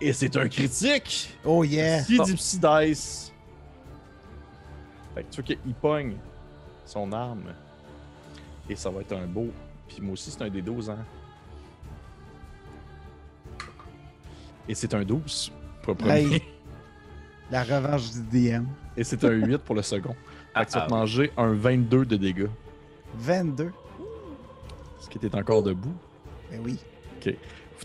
Et 0.00 0.12
c'est 0.12 0.36
un 0.36 0.48
critique! 0.48 1.38
Oh 1.44 1.62
yeah! 1.62 2.02
Qui 2.02 2.18
dit 2.18 2.34
Psy 2.34 2.58
Dice? 2.58 3.32
Fait 5.14 5.22
que 5.22 5.30
tu 5.30 5.42
vois 5.42 5.56
qu'il 5.56 5.74
pogne 5.74 6.16
son 6.84 7.12
arme. 7.12 7.52
Et 8.68 8.74
ça 8.74 8.90
va 8.90 9.00
être 9.00 9.12
un 9.12 9.26
beau. 9.26 9.48
Puis 9.88 10.00
moi 10.00 10.14
aussi, 10.14 10.30
c'est 10.30 10.42
un 10.42 10.48
des 10.48 10.62
12 10.62 10.90
ans. 10.90 10.98
Et 14.68 14.74
c'est 14.74 14.94
un 14.94 15.04
12 15.04 15.52
pour 15.82 15.92
le 15.92 15.98
premier. 15.98 16.34
Hey. 16.34 16.42
La 17.50 17.64
revanche 17.64 18.10
du 18.12 18.22
DM. 18.48 18.64
Et 18.96 19.04
c'est 19.04 19.22
un 19.24 19.30
8 19.30 19.58
pour 19.58 19.74
le 19.74 19.82
second. 19.82 20.16
Fait 20.54 20.64
que 20.66 20.70
tu 20.70 20.78
vas 20.78 20.86
te 20.86 20.90
manger 20.90 21.30
un 21.36 21.52
22 21.52 22.04
de 22.04 22.16
dégâts. 22.16 22.48
22. 23.16 23.70
Ce 25.00 25.08
qui 25.08 25.18
était 25.18 25.34
encore 25.34 25.62
debout? 25.62 25.94
Ben 26.50 26.60
oui. 26.64 26.78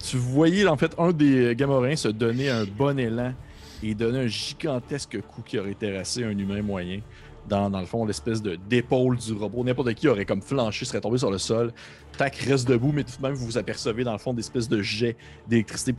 Tu 0.03 0.18
voyais 0.18 0.68
en 0.68 0.77
fait 0.77 0.94
un 0.98 1.11
des 1.11 1.56
Gamorins 1.56 1.95
se 1.95 2.07
donner 2.10 2.49
un 2.49 2.65
bon 2.65 2.98
élan 2.99 3.34
et 3.81 3.94
donner 3.95 4.19
un 4.19 4.27
gigantesque 4.27 5.19
coup 5.22 5.41
qui 5.41 5.57
aurait 5.57 5.73
terrassé 5.73 6.23
un 6.23 6.38
humain 6.38 6.61
moyen. 6.61 7.02
Dans, 7.48 7.69
dans 7.69 7.80
le 7.80 7.85
fond, 7.85 8.03
l'espèce 8.06 8.41
de 8.41 8.56
d'épaule 8.56 9.18
du 9.18 9.31
robot. 9.31 9.64
N'importe 9.64 9.94
qui 9.94 10.10
aurait 10.10 10.26
comme 10.26 10.41
flanché, 10.41 10.84
serait 10.84 10.99
tombé 10.99 11.18
sur 11.18 11.31
le 11.31 11.38
sol. 11.38 11.72
Tac, 12.18 12.35
reste 12.35 12.68
debout, 12.68 12.91
mais 12.91 13.06
tout 13.06 13.15
de 13.18 13.22
même, 13.22 13.34
vous 13.35 13.45
vous 13.45 13.57
apercevez 13.57 14.03
dans 14.03 14.11
le 14.11 14.18
fond 14.18 14.34
d'espèces 14.34 14.68
de 14.68 14.81
jets 14.81 15.15
d'électricité 15.48 15.94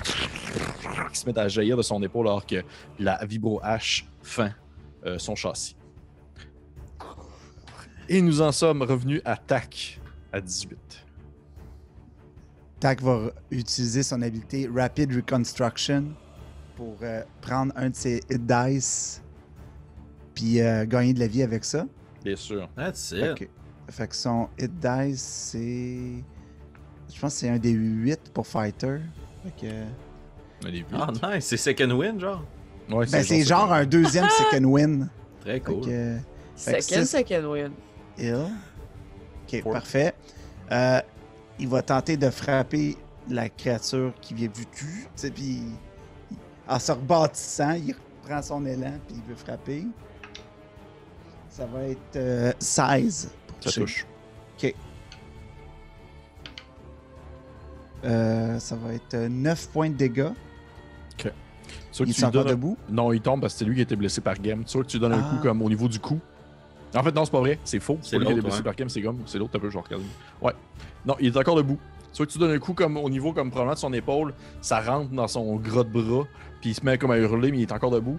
qui 1.11 1.19
se 1.19 1.24
mettent 1.24 1.39
à 1.39 1.49
jaillir 1.49 1.77
de 1.78 1.82
son 1.82 2.03
épaule 2.03 2.27
alors 2.28 2.45
que 2.45 2.62
la 2.99 3.24
vibro 3.24 3.62
H 3.65 4.05
fend 4.23 4.51
euh, 5.07 5.19
son 5.19 5.35
châssis. 5.35 5.74
Et 8.09 8.22
nous 8.22 8.40
en 8.40 8.52
sommes 8.52 8.82
revenus 8.82 9.20
à 9.24 9.36
TAC 9.36 10.01
à 10.32 10.40
18. 10.40 10.78
Tac 12.80 13.02
va 13.02 13.30
utiliser 13.51 14.02
son 14.02 14.22
habilité 14.22 14.68
Rapid 14.72 15.12
Reconstruction 15.14 16.05
pour 16.76 16.97
euh, 17.02 17.22
prendre 17.40 17.72
un 17.76 17.90
de 17.90 17.94
ses 17.97 18.20
hit 18.30 18.47
dice 18.47 19.20
puis 20.35 20.60
euh, 20.60 20.86
gagner 20.86 21.12
de 21.12 21.18
la 21.18 21.26
vie 21.26 21.43
avec 21.43 21.64
ça. 21.64 21.86
Bien 22.24 22.36
sûr. 22.36 22.68
That's 22.76 23.10
Fait 23.10 23.32
it. 23.32 23.35
que, 23.35 23.44
fait 23.93 24.06
que 24.09 24.14
son 24.14 24.48
hit 24.59 24.70
dice, 24.78 25.20
c'est. 25.20 25.98
Je 27.12 27.20
pense 27.20 27.32
que 27.35 27.40
c'est 27.40 27.48
un 27.48 27.59
des 27.59 27.72
8 27.72 28.30
pour 28.32 28.47
Fighter. 28.47 28.98
Fait 29.59 29.66
que- 29.66 30.85
Ah, 30.93 31.10
nice. 31.35 31.47
C'est 31.47 31.56
second 31.56 31.90
win, 31.98 32.20
genre? 32.20 32.44
Ouais, 32.90 33.06
Ben, 33.10 33.22
c'est 33.24 33.43
genre 33.43 33.72
un 33.72 33.85
deuxième 33.86 34.28
second 34.28 34.64
win. 34.66 35.09
Très 35.40 35.55
Fait 35.55 35.60
cool. 35.60 35.80
que, 35.85 36.16
Fait 36.56 36.74
que 36.78 36.82
Second, 36.82 37.01
six- 37.05 37.06
second 37.06 37.52
win. 37.52 37.72
Ok, 38.20 39.62
Four. 39.62 39.73
parfait. 39.73 40.15
Euh, 40.73 41.01
il 41.59 41.69
va 41.69 41.82
tenter 41.82 42.16
de 42.16 42.31
frapper 42.31 42.97
la 43.28 43.49
créature 43.49 44.12
qui 44.20 44.35
vient 44.35 44.49
du 44.49 44.66
cul. 44.66 45.07
Puis 45.35 45.62
en 46.69 46.78
se 46.78 46.93
rebâtissant, 46.93 47.73
il 47.73 47.95
prend 48.23 48.43
son 48.43 48.65
élan 48.66 48.93
puis 49.07 49.16
il 49.16 49.23
veut 49.28 49.36
frapper. 49.36 49.85
Ça 51.49 51.66
va 51.66 51.82
être 51.85 52.16
euh, 52.16 52.53
16 52.59 53.31
pour 53.47 53.57
Ça 53.62 53.70
toucher. 53.81 53.81
touche. 53.81 54.07
Euh, 58.05 58.59
ça 58.61 58.77
va 58.77 58.93
être 58.95 59.15
euh, 59.15 59.28
9 59.28 59.69
points 59.70 59.90
de 59.90 59.95
dégâts. 59.97 60.28
Vois 61.20 62.07
Il 62.07 62.07
que 62.07 62.11
est 62.11 62.15
tu 62.15 62.20
lui 62.20 62.24
encore 62.27 62.32
donnes 62.45 62.47
un- 62.49 62.51
debout. 62.55 62.77
Non, 62.89 63.12
il 63.12 63.20
tombe 63.20 63.40
parce 63.40 63.55
que 63.55 63.59
c'est 63.59 63.65
lui 63.65 63.74
qui 63.74 63.81
a 63.81 63.82
été 63.82 63.97
blessé 63.97 64.20
par 64.20 64.39
Game. 64.39 64.62
Tu 64.65 64.74
vois 64.74 64.85
que 64.85 64.89
tu 64.89 64.99
lui 64.99 65.01
donnes 65.01 65.15
un 65.15 65.24
Ah. 65.27 65.31
coup 65.35 65.43
comme 65.43 65.62
au 65.62 65.69
niveau 65.69 65.89
du 65.89 65.99
cou. 65.99 66.20
En 66.94 67.02
fait, 67.02 67.12
non, 67.15 67.24
c'est 67.24 67.31
pas 67.31 67.40
vrai. 67.40 67.59
C'est 67.65 67.81
faux. 67.81 67.98
C'est 68.02 68.10
C'est 68.10 68.19
lui 68.19 68.24
qui 68.27 68.32
a 68.32 68.35
été 68.35 68.43
l'autre, 68.43 68.56
ouais. 68.56 68.62
par 68.62 68.74
Game, 68.74 68.89
c'est 68.89 69.02
comme. 69.02 69.19
C'est 69.27 69.39
l'autre, 69.39 69.51
t'as 69.52 69.59
peu, 69.59 69.70
genre, 69.70 69.85
regarde. 69.85 70.02
Ouais. 70.40 70.52
Non, 71.05 71.16
il 71.20 71.27
est 71.28 71.36
encore 71.36 71.56
debout. 71.56 71.78
Vois 72.16 72.27
que 72.27 72.32
tu 72.32 72.39
donnes 72.39 72.51
un 72.51 72.59
coup 72.59 72.73
comme 72.74 72.97
au 72.97 73.09
niveau 73.09 73.32
comme 73.32 73.48
probablement 73.48 73.74
de 73.74 73.78
son 73.78 73.93
épaule, 73.93 74.35
ça 74.60 74.81
rentre 74.81 75.10
dans 75.12 75.28
son 75.28 75.55
gras 75.55 75.85
de 75.85 75.89
bras, 75.90 76.24
puis 76.60 76.70
il 76.70 76.74
se 76.74 76.85
met 76.85 76.98
comme 76.98 77.12
à 77.12 77.16
hurler, 77.19 77.52
mais 77.52 77.59
il 77.59 77.62
est 77.62 77.70
encore 77.70 77.93
debout. 77.93 78.19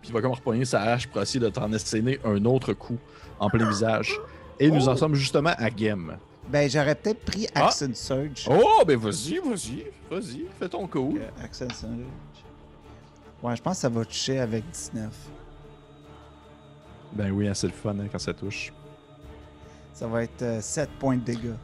Puis 0.00 0.08
il 0.08 0.12
va 0.14 0.22
comme 0.22 0.30
repogner 0.32 0.64
sa 0.64 0.80
hache 0.80 1.08
pour 1.08 1.20
essayer 1.20 1.40
de 1.40 1.50
t'en 1.50 1.70
asséner 1.74 2.18
un 2.24 2.42
autre 2.46 2.72
coup 2.72 2.96
en 3.38 3.50
plein 3.50 3.68
visage. 3.68 4.18
Et 4.58 4.70
nous 4.70 4.88
en 4.88 4.96
sommes 4.96 5.14
justement 5.14 5.52
à 5.58 5.68
Game. 5.68 6.16
Ben, 6.48 6.70
j'aurais 6.70 6.94
peut-être 6.94 7.22
pris 7.22 7.46
Ah. 7.54 7.66
Accent 7.66 7.92
Surge. 7.92 8.48
Oh, 8.50 8.82
ben 8.86 8.96
vas-y, 8.96 9.38
vas-y, 9.38 9.84
vas-y, 10.10 10.46
fais 10.58 10.68
ton 10.70 10.86
coup. 10.86 11.18
Euh, 11.20 11.44
Accent 11.44 11.68
Surge. 11.68 11.90
Ouais, 13.42 13.56
je 13.56 13.60
pense 13.62 13.74
que 13.76 13.80
ça 13.82 13.88
va 13.90 14.04
toucher 14.06 14.38
avec 14.38 14.64
19. 14.70 15.10
Ben 17.14 17.30
oui, 17.30 17.48
hein, 17.48 17.54
c'est 17.54 17.66
le 17.66 17.72
fun 17.72 17.94
hein, 18.00 18.06
quand 18.10 18.18
ça 18.18 18.34
touche. 18.34 18.72
Ça 19.92 20.06
va 20.06 20.24
être 20.24 20.60
7 20.60 20.90
points 20.98 21.16
de 21.16 21.22
dégâts. 21.22 21.54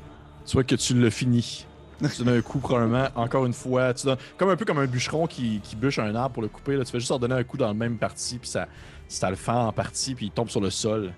Tu 0.47 0.53
vois 0.53 0.65
que 0.65 0.77
tu 0.77 0.95
l'as 1.01 1.11
fini. 1.11 1.67
Tu 2.01 2.25
donnes 2.25 2.37
un 2.37 2.41
coup 2.41 2.61
probablement, 2.61 3.09
encore 3.15 3.45
une 3.45 3.53
fois. 3.53 3.93
Tu 3.93 4.07
donnes, 4.07 4.17
comme 4.39 4.49
un 4.49 4.57
peu 4.57 4.65
comme 4.65 4.79
un 4.79 4.87
bûcheron 4.87 5.27
qui, 5.27 5.61
qui 5.63 5.77
bûche 5.77 5.99
un 5.99 6.15
arbre 6.15 6.35
pour 6.35 6.43
le 6.43 6.49
couper. 6.49 6.77
Là, 6.77 6.85
tu 6.85 6.93
fais 6.93 6.99
juste 6.99 7.11
leur 7.11 7.19
donner 7.19 7.35
un 7.35 7.45
coup 7.45 7.57
dans 7.57 7.69
le 7.69 7.75
même 7.75 7.99
partie, 7.99 8.39
puis 8.39 8.49
ça, 8.49 8.69
ça 9.09 9.29
le 9.29 9.37
fend 9.37 9.67
en 9.67 9.73
partie, 9.73 10.15
puis 10.15 10.27
il 10.27 10.31
tombe 10.31 10.49
sur 10.49 10.61
le 10.61 10.71
sol. 10.71 11.13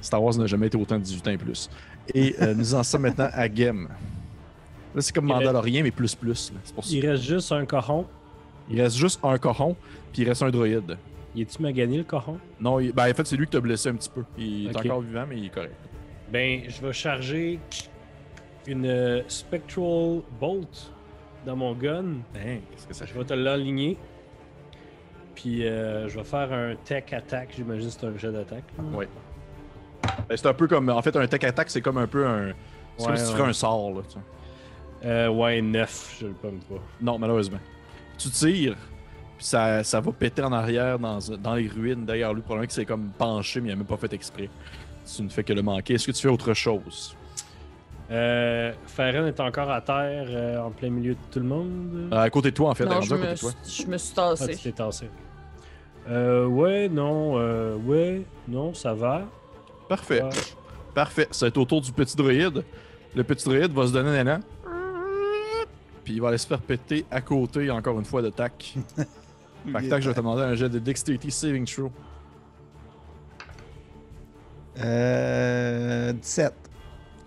Star 0.00 0.22
Wars 0.22 0.36
n'a 0.36 0.46
jamais 0.46 0.66
été 0.66 0.76
autant 0.76 0.98
de 0.98 1.02
18 1.02 1.28
ans 1.28 1.30
et 1.30 1.38
plus. 1.38 1.70
Et 2.12 2.34
euh, 2.40 2.54
nous 2.54 2.74
en 2.74 2.82
sommes 2.82 3.02
maintenant 3.02 3.28
à 3.32 3.48
Game. 3.48 3.88
Là, 4.94 5.00
c'est 5.00 5.14
comme 5.14 5.26
Mandalorian, 5.26 5.82
mais 5.82 5.90
plus 5.90 6.14
plus. 6.14 6.52
là. 6.52 6.58
C'est 6.64 6.74
pour 6.74 6.84
ça. 6.84 6.90
Il 6.92 7.08
reste 7.08 7.22
juste 7.22 7.52
un 7.52 7.64
coron. 7.64 8.06
Il 8.70 8.80
reste 8.80 8.96
juste 8.96 9.20
un 9.22 9.38
coron, 9.38 9.76
puis 10.12 10.22
il 10.22 10.28
reste 10.28 10.42
un 10.42 10.50
droïde. 10.50 10.96
Il 11.34 11.42
est-tu 11.42 11.60
magané, 11.62 11.98
le 11.98 12.04
coron? 12.04 12.38
Non, 12.60 12.78
il- 12.80 12.92
ben, 12.92 13.10
en 13.10 13.14
fait, 13.14 13.26
c'est 13.26 13.36
lui 13.36 13.46
qui 13.46 13.52
t'a 13.52 13.60
blessé 13.60 13.88
un 13.88 13.94
petit 13.96 14.10
peu. 14.10 14.22
Il 14.38 14.68
est 14.70 14.76
encore 14.76 15.00
vivant, 15.00 15.24
mais 15.28 15.36
il 15.38 15.46
est 15.46 15.50
correct. 15.54 15.74
Ben, 16.30 16.62
je 16.68 16.80
vais 16.86 16.92
charger 16.92 17.58
une 18.66 18.86
euh, 18.86 19.22
Spectral 19.28 20.20
Bolt 20.40 20.92
dans 21.44 21.56
mon 21.56 21.74
gun. 21.74 22.04
Hein, 22.36 22.58
qu'est-ce 22.70 22.86
que 22.86 22.94
ça 22.94 23.04
Je 23.04 23.12
fait? 23.12 23.18
vais 23.18 23.24
te 23.24 23.34
l'aligner. 23.34 23.96
Puis 25.34 25.66
euh, 25.66 26.08
je 26.08 26.16
vais 26.18 26.24
faire 26.24 26.52
un 26.52 26.74
tech 26.84 27.12
attack. 27.12 27.50
J'imagine 27.56 27.88
que 27.88 27.92
c'est 27.92 28.06
un 28.06 28.16
jet 28.16 28.32
d'attaque. 28.32 28.64
Ouais. 28.92 29.08
Ben, 30.28 30.36
c'est 30.36 30.46
un 30.46 30.54
peu 30.54 30.68
comme. 30.68 30.88
En 30.88 31.02
fait, 31.02 31.14
un 31.16 31.26
tech 31.26 31.42
attack, 31.44 31.70
c'est 31.70 31.80
comme 31.80 31.98
un 31.98 32.06
peu 32.06 32.26
un. 32.26 32.52
C'est 32.96 33.06
comme 33.06 33.16
si 33.16 33.24
tu 33.24 33.30
ouais. 33.30 33.36
ferais 33.38 33.48
un 33.48 33.52
sort, 33.52 33.90
là. 33.92 34.02
tu 34.08 34.14
sais. 34.14 34.20
Euh, 35.06 35.28
ouais, 35.28 35.60
9, 35.60 36.16
je 36.20 36.26
le 36.28 36.32
pomme 36.32 36.60
pas. 36.60 36.80
Non, 37.00 37.18
malheureusement. 37.18 37.58
Tu 38.16 38.30
tires, 38.30 38.76
puis 39.36 39.46
ça, 39.46 39.82
ça 39.84 40.00
va 40.00 40.12
péter 40.12 40.42
en 40.42 40.52
arrière 40.52 40.98
dans, 40.98 41.18
dans 41.42 41.54
les 41.54 41.68
ruines 41.68 42.04
derrière 42.04 42.32
lui. 42.32 42.42
Probablement 42.42 42.66
que 42.66 42.72
c'est 42.72 42.84
comme 42.86 43.10
penché, 43.18 43.60
mais 43.60 43.70
il 43.70 43.72
a 43.72 43.76
même 43.76 43.86
pas 43.86 43.96
fait 43.96 44.12
exprès. 44.12 44.48
Tu 45.14 45.22
ne 45.22 45.28
fais 45.28 45.44
que 45.44 45.52
le 45.52 45.62
manquer. 45.62 45.94
Est-ce 45.94 46.06
que 46.06 46.12
tu 46.12 46.22
fais 46.22 46.28
autre 46.28 46.54
chose? 46.54 47.16
Euh, 48.10 48.72
Farron 48.86 49.26
est 49.26 49.40
encore 49.40 49.70
à 49.70 49.80
terre 49.80 50.26
euh, 50.28 50.60
en 50.60 50.70
plein 50.70 50.90
milieu 50.90 51.14
de 51.14 51.18
tout 51.30 51.40
le 51.40 51.46
monde. 51.46 52.08
Euh, 52.12 52.16
à 52.20 52.28
côté 52.30 52.50
de 52.50 52.56
toi, 52.56 52.70
en 52.70 52.74
fait. 52.74 52.84
Non, 52.84 53.00
je 53.00 53.14
à 53.14 53.16
côté 53.16 53.28
me, 53.28 53.34
de 53.34 53.38
toi. 53.40 53.50
suis- 53.62 53.84
je 53.84 53.90
me 53.90 53.96
suis 53.98 54.14
Ah, 54.16 54.30
tassé. 54.36 54.54
tu 54.56 54.62
t'es 54.62 54.72
tassé. 54.72 55.08
Euh, 56.08 56.46
ouais, 56.46 56.88
non, 56.90 57.38
euh, 57.38 57.76
ouais, 57.76 58.22
non, 58.46 58.74
ça 58.74 58.92
va. 58.94 59.22
Parfait. 59.88 60.22
Ouais. 60.22 60.30
Parfait. 60.94 61.28
Ça 61.30 61.46
va 61.46 61.48
être 61.48 61.56
autour 61.58 61.80
du 61.80 61.92
petit 61.92 62.14
droïde. 62.16 62.62
Le 63.16 63.24
petit 63.24 63.44
droïde 63.46 63.72
va 63.72 63.86
se 63.86 63.92
donner 63.92 64.10
un 64.18 64.20
élan. 64.20 64.40
Puis 66.04 66.14
il 66.14 66.20
va 66.20 66.28
aller 66.28 66.38
se 66.38 66.46
faire 66.46 66.60
péter 66.60 67.06
à 67.10 67.22
côté, 67.22 67.70
encore 67.70 67.98
une 67.98 68.04
fois, 68.04 68.20
de 68.20 68.28
tac. 68.30 68.74
Fait 69.72 69.82
que 69.84 69.88
tac, 69.88 70.02
je 70.02 70.08
vais 70.08 70.14
te 70.14 70.20
demander 70.20 70.42
un 70.42 70.54
jet 70.54 70.68
de 70.68 70.78
Dexterity 70.78 71.30
Saving 71.30 71.64
Throw. 71.66 71.90
Euh, 74.78 76.12
17. 76.12 76.52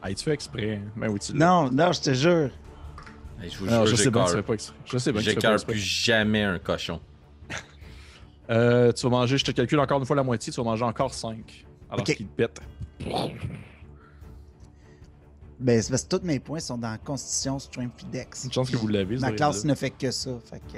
Ah, 0.01 0.13
tu 0.13 0.23
fais 0.23 0.31
exprès. 0.33 0.75
hein? 0.75 0.91
Ben 0.95 1.09
oui, 1.09 1.19
tu 1.19 1.33
l'as. 1.33 1.39
Non, 1.45 1.71
non, 1.71 1.91
je 1.91 2.01
te 2.01 2.13
jure. 2.13 2.49
Hey, 3.41 3.49
je 3.49 3.57
vous 3.57 3.65
Non, 3.65 3.85
jure, 3.85 3.87
je 3.87 3.95
sais 3.95 4.11
bien 4.11 4.23
que 4.23 4.29
tu 4.29 4.35
fais 4.35 4.43
pas 4.43 4.53
exprès. 4.53 4.75
Je 4.85 4.97
sais 4.97 5.11
bien 5.11 5.21
que 5.21 5.25
tu 5.29 5.35
fais 5.35 5.41
pas 5.41 5.57
plus 5.59 5.77
jamais 5.79 6.43
un 6.43 6.59
cochon. 6.59 6.99
Euh, 8.49 8.93
tu 8.93 9.03
vas 9.03 9.09
manger, 9.09 9.37
je 9.37 9.43
te 9.43 9.51
calcule 9.51 9.77
encore 9.81 9.99
une 9.99 10.05
fois 10.05 10.15
la 10.15 10.23
moitié, 10.23 10.53
tu 10.53 10.57
vas 10.61 10.63
manger 10.63 10.85
encore 10.85 11.13
5. 11.13 11.65
Alors 11.89 11.99
Ok. 11.99 12.15
qu'il 12.15 12.25
te 12.27 12.31
pète. 12.33 12.61
Ben, 15.59 15.81
c'est 15.81 15.89
parce 15.89 16.03
que 16.03 16.15
tous 16.17 16.23
mes 16.25 16.39
points 16.39 16.61
sont 16.61 16.77
dans 16.77 16.97
Constitution, 17.03 17.59
Strength 17.59 17.91
puis 17.97 18.05
Dex. 18.05 18.45
Une 18.45 18.53
chance 18.53 18.69
que 18.69 18.77
vous 18.77 18.87
l'avez. 18.87 19.17
Ma 19.17 19.33
classe 19.33 19.65
ne 19.65 19.75
fait 19.75 19.89
que 19.89 20.11
ça. 20.11 20.31
Fait 20.49 20.61
que... 20.61 20.77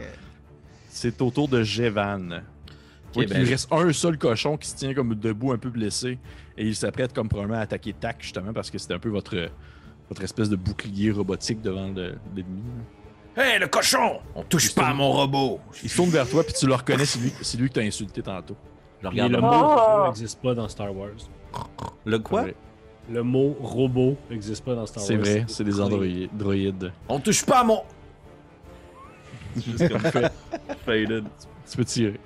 C'est 1.02 1.22
au 1.22 1.32
tour 1.32 1.48
de 1.48 1.64
Jevan. 1.64 2.44
Il 3.16 3.26
ben, 3.26 3.46
je- 3.46 3.52
reste 3.52 3.72
un 3.72 3.94
seul 3.94 4.18
cochon 4.18 4.58
qui 4.58 4.68
se 4.68 4.76
tient 4.76 4.94
comme 4.94 5.16
debout, 5.16 5.54
un 5.54 5.58
peu 5.58 5.70
blessé. 5.70 6.20
Et 6.58 6.66
il 6.68 6.76
s'apprête 6.76 7.14
comme 7.14 7.30
probablement 7.30 7.58
à 7.58 7.62
attaquer 7.62 7.94
Tac, 7.94 8.18
justement, 8.20 8.52
parce 8.52 8.70
que 8.70 8.78
c'était 8.78 8.96
un 8.96 9.00
peu 9.00 9.08
votre, 9.08 9.50
votre 10.10 10.22
espèce 10.24 10.50
de 10.50 10.58
bouclier 10.58 11.12
robotique 11.12 11.62
devant 11.62 11.88
le- 11.88 12.16
l'ennemi. 12.36 12.64
Hé, 13.38 13.60
le 13.60 13.68
cochon! 13.68 14.20
On 14.36 14.44
touche 14.44 14.76
pas 14.76 14.88
à 14.88 14.94
mon 14.94 15.10
robot! 15.14 15.62
Il 15.84 15.90
se 15.90 15.96
tourne 15.96 16.10
vers 16.10 16.28
toi, 16.30 16.44
puis 16.44 16.54
tu 16.54 16.68
le 16.68 16.74
reconnais, 16.74 17.06
c'est 17.06 17.20
lui, 17.20 17.32
c'est 17.42 17.58
lui 17.58 17.70
que 17.70 17.76
t'as 17.76 17.84
insulté 17.84 18.22
tantôt. 18.22 18.58
Je 19.02 19.08
regarde 19.08 19.32
le 19.32 19.40
mot 19.40 20.06
n'existe 20.08 20.42
pas 20.42 20.54
dans 20.54 20.68
Star 20.68 20.94
Wars. 20.94 21.12
Le 22.04 22.20
quoi? 22.20 22.44
Le 23.10 23.24
mot 23.24 23.56
robot 23.62 24.18
n'existe 24.30 24.66
pas 24.66 24.76
dans 24.76 24.86
Star 24.86 25.02
Wars. 25.02 25.08
C'est 25.08 25.16
vrai, 25.16 25.46
c'est 25.48 25.64
des 25.64 25.80
androïdes. 25.80 26.30
droïdes. 26.34 26.92
On 27.08 27.22
touche 27.22 27.46
pas 27.46 27.62
à 27.62 27.64
mon. 27.64 27.84
Juste 29.56 29.90
comme 29.90 30.00
fait. 30.02 30.32
Faded. 30.86 31.26
Tu 31.70 31.78
peux 31.78 31.86
tirer. 31.86 32.20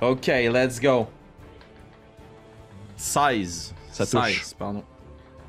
Ok, 0.00 0.26
let's 0.26 0.80
go. 0.80 1.06
16. 2.96 3.74
Ça 3.90 4.04
16, 4.06 4.10
touche. 4.20 4.54
pardon. 4.58 4.82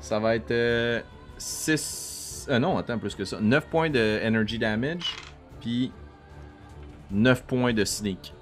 Ça 0.00 0.18
va 0.18 0.36
être 0.36 1.02
6. 1.38 2.46
Euh, 2.48 2.58
non, 2.58 2.76
attends, 2.78 2.98
plus 2.98 3.14
que 3.14 3.24
ça. 3.24 3.38
9 3.40 3.66
points 3.66 3.90
de 3.90 4.20
energy 4.24 4.58
damage. 4.58 5.16
Puis 5.60 5.90
9 7.10 7.42
points 7.44 7.72
de 7.72 7.84
sneak. 7.84 8.32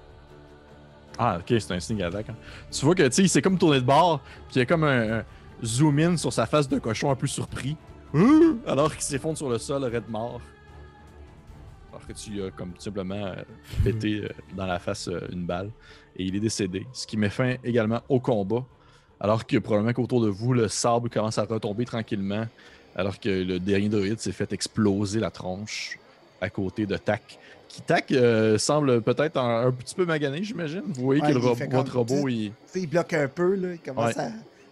Ah, 1.19 1.39
ok, 1.39 1.47
c'est 1.61 1.73
un 1.73 1.81
sneak 1.81 2.01
attack. 2.03 2.29
hein. 2.29 2.35
Tu 2.71 2.85
vois 2.85 2.95
que, 2.95 3.05
tu 3.05 3.13
sais, 3.13 3.23
il 3.23 3.29
s'est 3.29 3.41
comme 3.43 3.57
tourné 3.57 3.81
de 3.81 3.85
bord, 3.87 4.21
puis 4.49 4.57
il 4.57 4.59
y 4.59 4.63
a 4.63 4.67
comme 4.67 4.83
un, 4.85 5.19
un 5.21 5.25
zoom 5.65 5.99
in 6.01 6.17
sur 6.17 6.33
sa 6.33 6.45
face 6.47 6.69
de 6.69 6.79
cochon 6.79 7.11
un 7.11 7.15
peu 7.15 7.27
surpris. 7.29 7.77
Ouh! 8.13 8.59
Alors 8.67 8.93
qu'il 8.93 9.03
s'effondre 9.03 9.39
sur 9.39 9.49
le 9.49 9.59
sol, 9.59 9.85
raide 9.85 10.09
mort. 10.09 10.41
Que 12.07 12.13
tu 12.13 12.31
lui 12.31 12.43
as 12.45 12.51
comme 12.51 12.71
tout 12.73 12.83
simplement 12.83 13.15
euh, 13.27 13.35
pété 13.83 14.21
euh, 14.25 14.29
dans 14.57 14.67
la 14.67 14.79
face 14.79 15.09
euh, 15.09 15.21
une 15.33 15.45
balle. 15.45 15.71
Et 16.17 16.25
il 16.25 16.37
est 16.37 16.41
décédé. 16.41 16.87
Ce 16.93 17.07
qui 17.07 17.17
met 17.17 17.31
fin 17.31 17.55
également 17.65 18.01
au 18.09 18.21
combat. 18.21 18.65
Alors 19.21 19.47
que 19.47 19.57
probablement 19.59 19.93
qu'autour 19.93 20.21
de 20.23 20.29
vous, 20.29 20.53
le 20.53 20.69
sable 20.69 21.09
commence 21.11 21.39
à 21.39 21.45
retomber 21.45 21.85
tranquillement. 21.85 22.47
Alors 22.97 23.19
que 23.19 23.29
le 23.29 23.59
dernier 23.59 23.89
droïde 23.89 24.21
s'est 24.21 24.33
fait 24.33 24.53
exploser 24.53 25.19
la 25.21 25.31
tronche 25.31 25.99
à 26.41 26.51
côté 26.51 26.87
de 26.87 26.97
Tac. 26.97 27.39
Qui 27.69 27.81
Tac 27.83 28.13
semble 28.59 29.03
peut-être 29.03 29.37
un, 29.37 29.67
un 29.67 29.73
petit 29.73 29.95
peu 29.97 30.05
magané, 30.05 30.45
j'imagine. 30.45 30.83
Vous 30.87 31.03
voyez 31.05 31.23
Ouais, 31.23 31.29
que 31.29 31.33
le 31.35 31.41
ro- 31.41 31.55
votre 31.71 31.97
robot, 31.99 32.29
il. 32.29 32.53
Il 32.77 32.87
bloque 32.89 33.13
un 33.15 33.27
peu, 33.29 33.55
là. 33.57 33.73
Il 33.73 33.81
commence 33.81 34.15
Ouais. 34.15 34.23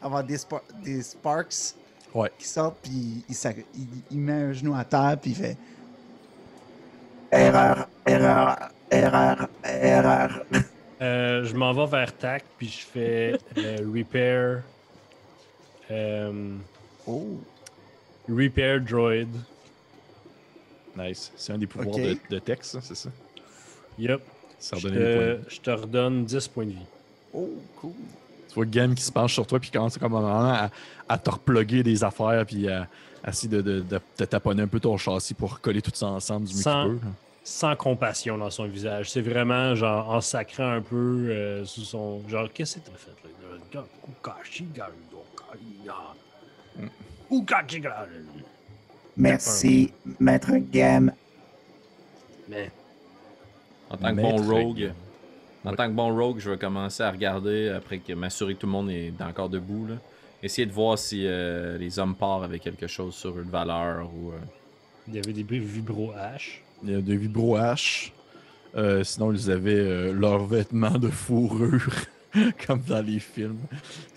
à 0.01 0.07
avoir 0.07 0.23
des, 0.23 0.37
spa- 0.39 0.63
des 0.85 1.03
sparks 1.03 1.75
Ouais. 2.15 2.31
qui 2.39 2.47
sortent, 2.47 2.77
puis 2.83 3.25
il, 3.29 3.35
il- 3.75 3.87
il 4.13 4.19
met 4.19 4.33
un 4.33 4.53
genou 4.53 4.75
à 4.75 4.85
terre, 4.85 5.17
puis 5.21 5.31
il 5.33 5.37
fait 5.37 5.57
Erreur, 7.33 7.89
erreur, 8.07 8.69
erreur, 8.91 9.49
erreur. 9.65 10.45
Euh, 11.01 11.45
je 11.45 11.55
m'en 11.55 11.73
vais 11.73 11.87
vers 11.87 12.17
TAC, 12.17 12.45
puis 12.59 12.69
je 12.69 12.81
fais 12.87 13.39
euh, 13.57 13.79
Repair. 13.93 14.63
euh, 15.91 16.57
Oh, 17.07 17.41
repair 18.29 18.81
Droid. 18.81 19.29
Nice. 20.97 21.33
C'est 21.37 21.53
un 21.53 21.59
des 21.59 21.67
pouvoirs 21.67 21.97
de, 21.97 22.17
de 22.31 22.39
texte, 22.39 22.73
ça, 22.73 22.81
c'est 22.83 22.95
ça? 22.95 23.11
Yep. 23.99 24.21
Ça 24.59 24.77
Je 24.77 24.89
te, 24.89 25.39
je 25.49 25.61
te 25.61 25.71
redonne 25.71 26.25
10 26.25 26.49
points 26.49 26.67
de 26.67 26.71
vie. 26.71 26.87
oh, 27.35 27.49
cool. 27.77 27.93
Tu 28.53 28.57
vois 28.57 28.67
Game 28.67 28.95
qui 28.95 29.03
se 29.03 29.11
penche 29.11 29.33
sur 29.33 29.47
toi, 29.47 29.59
puis 29.59 29.71
commence 29.71 29.97
comme 29.97 30.15
un 30.15 30.21
moment 30.21 30.53
à, 30.53 30.71
à 31.09 31.17
te 31.19 31.31
reploguer 31.31 31.83
des 31.83 32.05
affaires, 32.05 32.45
puis 32.47 32.69
à, 32.69 32.87
à 33.25 33.31
essayer 33.31 33.49
de, 33.49 33.63
de, 33.63 33.81
de, 33.81 33.99
de 34.19 34.25
taponner 34.27 34.63
un 34.63 34.67
peu 34.69 34.79
ton 34.79 34.99
châssis 34.99 35.33
pour 35.33 35.61
coller 35.61 35.81
tout 35.81 35.91
ça 35.95 36.09
ensemble 36.09 36.47
du 36.47 36.55
mieux 36.55 36.61
Sans- 36.63 36.89
peut. 36.89 36.99
Sans 37.45 37.75
compassion 37.75 38.37
dans 38.39 38.51
son 38.51 38.67
visage. 38.67 39.11
C'est 39.11 39.21
vraiment 39.23 39.75
genre 39.75 40.11
en 40.11 40.21
sacrant 40.21 40.71
un 40.71 40.81
peu 40.83 41.27
euh, 41.31 41.65
sous 41.65 41.81
son. 41.81 42.23
Genre, 42.29 42.47
qu'est-ce 42.53 42.77
que 42.77 42.81
t'as 42.91 42.97
fait 42.97 43.11
là? 43.11 43.57
Merci, 49.17 49.93
Maître 50.21 50.53
Game. 50.71 51.13
Mais 52.49 52.71
En 53.91 53.97
tant 53.97 54.09
que 54.11 54.13
Maître 54.15 54.37
bon 54.43 54.53
rogue. 54.53 54.93
En 55.65 55.71
Ouais. 55.71 55.77
tant 55.77 55.87
que 55.89 55.93
bon 55.95 56.15
rogue, 56.15 56.39
je 56.41 56.51
vais 56.51 56.57
commencer 56.59 57.03
à 57.03 57.11
regarder 57.11 57.69
après 57.69 57.99
que 57.99 58.13
m'assurer 58.15 58.55
que 58.55 58.61
tout 58.61 58.67
le 58.67 58.73
monde 58.73 58.91
est 58.91 59.13
encore 59.23 59.49
debout. 59.49 59.87
Là. 59.89 59.95
Essayer 60.43 60.67
de 60.67 60.73
voir 60.73 60.99
si 60.99 61.25
euh, 61.27 61.79
les 61.79 61.99
hommes 62.01 62.17
partent 62.17 62.43
avec 62.45 62.63
quelque 62.63 62.89
chose 62.89 63.15
sur 63.15 63.31
eux 63.39 63.45
de 63.45 63.51
valeur 63.51 64.11
ou. 64.15 64.31
euh, 64.33 64.39
il 65.09 65.15
y 65.15 65.19
avait 65.19 65.33
des 65.33 65.43
vibro 65.43 66.13
H. 66.13 66.59
Il 66.85 66.91
y 66.91 66.95
a 66.97 67.01
des 67.01 67.17
vibro 67.17 67.57
H. 67.59 68.11
Euh, 68.75 69.05
sinon, 69.05 69.33
ils 69.33 69.51
avaient 69.51 69.75
euh, 69.79 70.13
leurs 70.13 70.47
vêtements 70.47 70.99
de 70.99 71.09
fourrure, 71.09 71.93
comme 72.67 72.81
dans 72.83 73.05
les 73.05 73.19
films. 73.21 73.59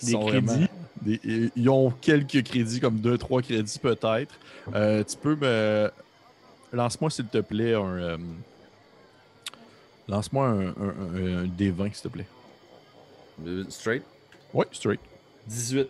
Ils 0.02 0.06
Des 0.14 0.14
crédits? 0.26 0.46
vraiment- 0.48 0.68
des- 1.02 1.52
ils 1.56 1.70
ont 1.70 1.92
quelques 2.02 2.42
crédits, 2.44 2.80
comme 2.80 2.98
2-3 3.00 3.42
crédits 3.44 3.78
peut-être. 3.80 4.34
Euh, 4.74 5.04
tu 5.04 5.18
peux 5.18 5.36
me. 5.36 5.92
Lance-moi, 6.74 7.10
s'il 7.12 7.26
te 7.28 7.38
plaît, 7.40 7.76
un. 7.76 8.18
Lance-moi 10.08 10.48
un, 10.48 10.68
un, 10.68 10.70
un- 10.70 11.38
un 11.44 11.46
D20, 11.46 11.94
s'il 11.94 12.04
te 12.04 12.08
plaît. 12.10 12.28
euh, 13.46 13.64
straight? 13.70 14.04
Ouais, 14.54 14.66
straight. 14.72 15.00
18. 15.48 15.90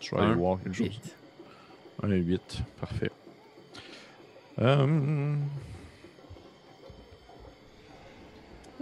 Je 0.00 0.10
vais 0.14 0.20
aller 0.22 0.34
voir 0.34 0.58
quelque 0.62 0.74
chose. 0.74 0.86
Huit. 0.88 1.14
Un 2.02 2.10
et 2.10 2.18
8, 2.18 2.58
parfait. 2.80 3.10
Euh, 4.60 5.34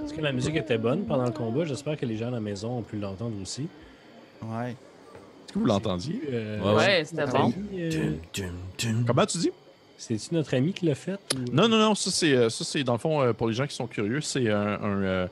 Est-ce 0.03 0.15
que 0.15 0.21
la 0.21 0.33
musique 0.33 0.57
était 0.57 0.79
bonne 0.79 1.05
pendant 1.05 1.25
le 1.27 1.31
combat? 1.33 1.65
J'espère 1.65 1.97
que 1.99 2.07
les 2.07 2.17
gens 2.17 2.29
à 2.29 2.33
la 2.33 2.41
maison 2.41 2.79
ont 2.79 2.83
pu 2.83 2.99
l'entendre 2.99 3.41
aussi. 3.43 3.69
Ouais. 4.43 4.71
Est-ce 4.71 5.53
que 5.53 5.59
vous 5.59 5.67
l'entendiez? 5.67 6.21
Euh, 6.31 6.61
Ouais, 6.61 6.75
Ouais, 6.77 7.05
c'était 7.05 7.27
bon. 7.27 7.53
euh. 7.75 8.17
Comment 9.07 9.27
tu 9.27 9.39
dis? 9.39 9.51
C'est-tu 10.01 10.35
notre 10.35 10.55
ami 10.55 10.73
qui 10.73 10.87
l'a 10.87 10.95
fait? 10.95 11.19
ou- 11.35 11.53
Non, 11.53 11.69
non, 11.69 11.79
non, 11.79 11.95
ça 11.95 12.11
c'est, 12.11 12.35
euh, 12.35 12.49
ça, 12.49 12.65
c'est 12.65 12.83
dans 12.85 12.95
le 12.95 12.99
fond, 12.99 13.21
euh, 13.23 13.33
pour 13.35 13.49
les 13.49 13.55
gens 13.55 13.67
qui 13.67 13.75
sont 13.75 13.87
curieux, 13.87 14.21
c'est 14.23 14.49
un, 14.51 14.81
un, 14.83 15.03
euh, 15.03 15.27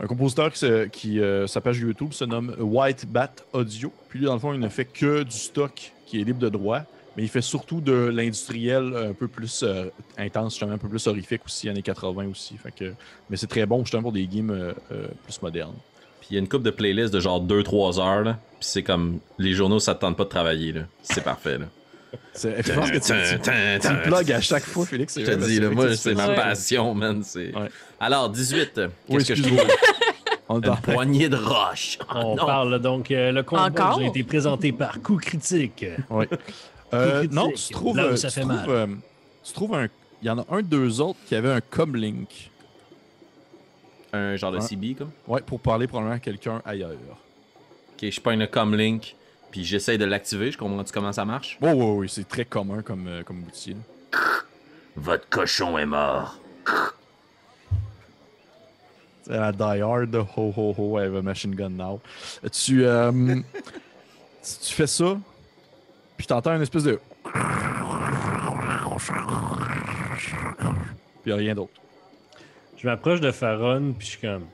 un 0.00 0.06
compositeur 0.06 0.50
qui, 0.50 0.58
se- 0.58 0.86
qui, 0.86 1.20
euh, 1.20 1.46
sa 1.46 1.60
page 1.60 1.78
YouTube 1.78 2.12
se 2.12 2.24
nomme 2.24 2.54
White 2.58 3.06
Bat 3.06 3.32
Audio. 3.52 3.92
Puis 4.08 4.18
lui, 4.20 4.26
dans 4.26 4.32
le 4.34 4.40
fond, 4.40 4.54
il 4.54 4.60
ne 4.60 4.68
fait 4.70 4.86
que 4.86 5.22
du 5.24 5.36
stock 5.36 5.92
qui 6.06 6.20
est 6.20 6.24
libre 6.24 6.38
de 6.38 6.48
droit, 6.48 6.80
mais 7.16 7.22
il 7.24 7.28
fait 7.28 7.42
surtout 7.42 7.80
de 7.82 7.92
l'industriel 7.92 8.94
un 8.96 9.12
peu 9.12 9.28
plus 9.28 9.62
euh, 9.62 9.86
intense, 10.16 10.54
justement, 10.54 10.72
un 10.72 10.78
peu 10.78 10.88
plus 10.88 11.06
horrifique 11.06 11.42
aussi, 11.44 11.68
années 11.68 11.82
80 11.82 12.28
aussi. 12.30 12.56
Fait 12.56 12.72
que, 12.72 12.92
mais 13.28 13.36
c'est 13.36 13.46
très 13.46 13.66
bon, 13.66 13.80
justement, 13.84 14.02
pour 14.04 14.12
des 14.12 14.26
games 14.26 14.50
euh, 14.50 14.72
euh, 14.92 15.06
plus 15.24 15.40
modernes. 15.42 15.74
Puis 16.20 16.28
il 16.30 16.34
y 16.34 16.36
a 16.38 16.40
une 16.40 16.48
coupe 16.48 16.62
de 16.62 16.70
playlists 16.70 17.12
de 17.12 17.20
genre 17.20 17.42
2-3 17.42 18.00
heures. 18.00 18.22
Là. 18.24 18.38
Puis 18.58 18.68
c'est 18.68 18.82
comme. 18.82 19.18
Les 19.38 19.52
journaux, 19.52 19.78
ça 19.80 19.94
te 19.94 20.00
tente 20.00 20.16
pas 20.16 20.24
de 20.24 20.28
travailler. 20.30 20.72
là. 20.72 20.82
C'est 21.02 21.22
parfait. 21.22 21.58
Là. 21.58 21.66
C'est- 22.32 22.62
Je 22.66 22.72
pense 22.72 22.90
que 22.90 22.98
tu, 22.98 23.80
tu, 23.80 24.08
plugs 24.08 24.32
à 24.32 24.40
chaque 24.40 24.64
fois, 24.64 24.86
Félix. 24.86 25.14
c'est 25.14 25.24
Je 25.24 25.32
te 25.32 25.44
dis, 25.44 25.60
là, 25.60 25.70
moi, 25.70 25.94
c'est 25.96 26.14
ma 26.14 26.28
passion, 26.28 26.94
man. 26.94 27.22
Alors, 28.00 28.30
18. 28.30 28.78
euh, 28.78 28.88
Oui, 29.08 29.16
Qu'est-ce 29.18 29.28
que 29.28 29.34
je 29.34 29.42
trouve? 29.42 29.60
On 30.48 30.60
est 30.60 30.66
Une 30.68 30.76
poignée 30.76 31.28
de 31.28 31.36
roche. 31.36 31.98
On 32.14 32.36
parle 32.36 32.78
donc, 32.80 33.10
euh, 33.10 33.32
le 33.32 33.42
combat 33.42 33.64
a 33.96 34.02
été 34.02 34.22
présenté 34.22 34.70
par 34.72 35.00
Coup 35.02 35.16
Critique. 35.16 35.84
Ouais. 36.08 36.28
Euh, 36.94 37.18
critique, 37.18 37.32
non, 37.32 37.50
tu 37.50 37.72
trouves. 37.72 37.98
euh, 37.98 38.16
ça 38.16 38.30
fait 38.30 38.44
mal. 38.44 38.88
tu 39.44 39.52
trouves 39.52 39.74
un. 39.74 39.88
Il 40.22 40.28
y 40.28 40.30
en 40.30 40.38
a 40.38 40.46
un, 40.50 40.62
deux 40.62 41.00
autres 41.00 41.18
qui 41.26 41.34
avaient 41.34 41.50
un 41.52 41.60
comlink. 41.60 42.50
Un 44.12 44.36
genre 44.36 44.52
de. 44.52 44.60
CB, 44.60 44.94
comme? 44.94 45.10
Ouais, 45.26 45.40
pour 45.42 45.60
parler 45.60 45.86
probablement 45.86 46.14
à 46.16 46.20
quelqu'un 46.20 46.62
ailleurs. 46.64 46.90
Ok, 46.92 48.08
je 48.10 48.20
pogne 48.20 48.38
le 48.38 48.46
comlink. 48.46 49.16
Puis 49.50 49.64
j'essaye 49.64 49.98
de 49.98 50.04
l'activer. 50.04 50.50
Je 50.50 50.58
comprends 50.58 50.84
comment 50.92 51.12
ça 51.12 51.24
marche? 51.24 51.58
Oh, 51.62 51.66
ouais, 51.66 51.72
ouais, 51.72 52.08
c'est 52.08 52.28
très 52.28 52.44
commun 52.44 52.82
comme, 52.82 53.06
euh, 53.06 53.22
comme 53.22 53.42
outil. 53.44 53.74
là. 53.74 54.18
Votre 54.96 55.28
cochon 55.28 55.76
est 55.78 55.86
mort. 55.86 56.38
C'est 59.24 59.32
la 59.32 59.52
Die 59.52 59.82
Hard, 59.82 60.10
de 60.10 60.18
ho 60.18 60.52
ho 60.56 60.74
ho, 60.76 60.98
I 61.00 61.04
have 61.04 61.16
a 61.16 61.22
machine 61.22 61.54
gun 61.54 61.70
now. 61.70 62.00
Tu, 62.52 62.84
euh, 62.86 63.10
tu 63.12 64.72
fais 64.72 64.86
ça, 64.86 65.18
puis 66.16 66.26
t'entends 66.26 66.54
une 66.54 66.62
espèce 66.62 66.84
de. 66.84 67.00
Puis 71.22 71.30
y 71.30 71.32
a 71.32 71.36
rien 71.36 71.54
d'autre. 71.54 71.72
Je 72.76 72.86
m'approche 72.86 73.20
de 73.20 73.32
Faron, 73.32 73.94
puis 73.98 74.06
je 74.06 74.12
suis 74.12 74.20
comme, 74.20 74.46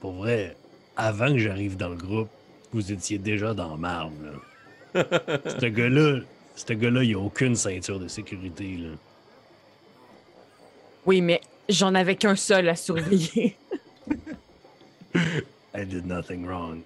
pour 0.00 0.12
vrai, 0.12 0.56
avant 0.96 1.28
que 1.28 1.38
j'arrive 1.38 1.76
dans 1.76 1.90
le 1.90 1.96
groupe, 1.96 2.30
vous 2.72 2.92
étiez 2.92 3.18
déjà 3.18 3.54
dans 3.54 3.76
marbre. 3.76 4.14
Là. 4.22 5.04
ce 5.60 5.66
gars-là, 5.66 6.20
ce 6.54 6.72
gars-là, 6.72 7.04
il 7.04 7.14
a 7.14 7.18
aucune 7.18 7.56
ceinture 7.56 8.00
de 8.00 8.08
sécurité. 8.08 8.76
Là. 8.78 8.90
Oui, 11.06 11.20
mais 11.20 11.40
j'en 11.68 11.94
avais 11.94 12.16
qu'un 12.16 12.36
seul 12.36 12.68
à 12.68 12.76
surveiller. 12.76 13.56
I 15.74 15.84
did 15.84 16.06
nothing 16.06 16.46
wrong. 16.46 16.80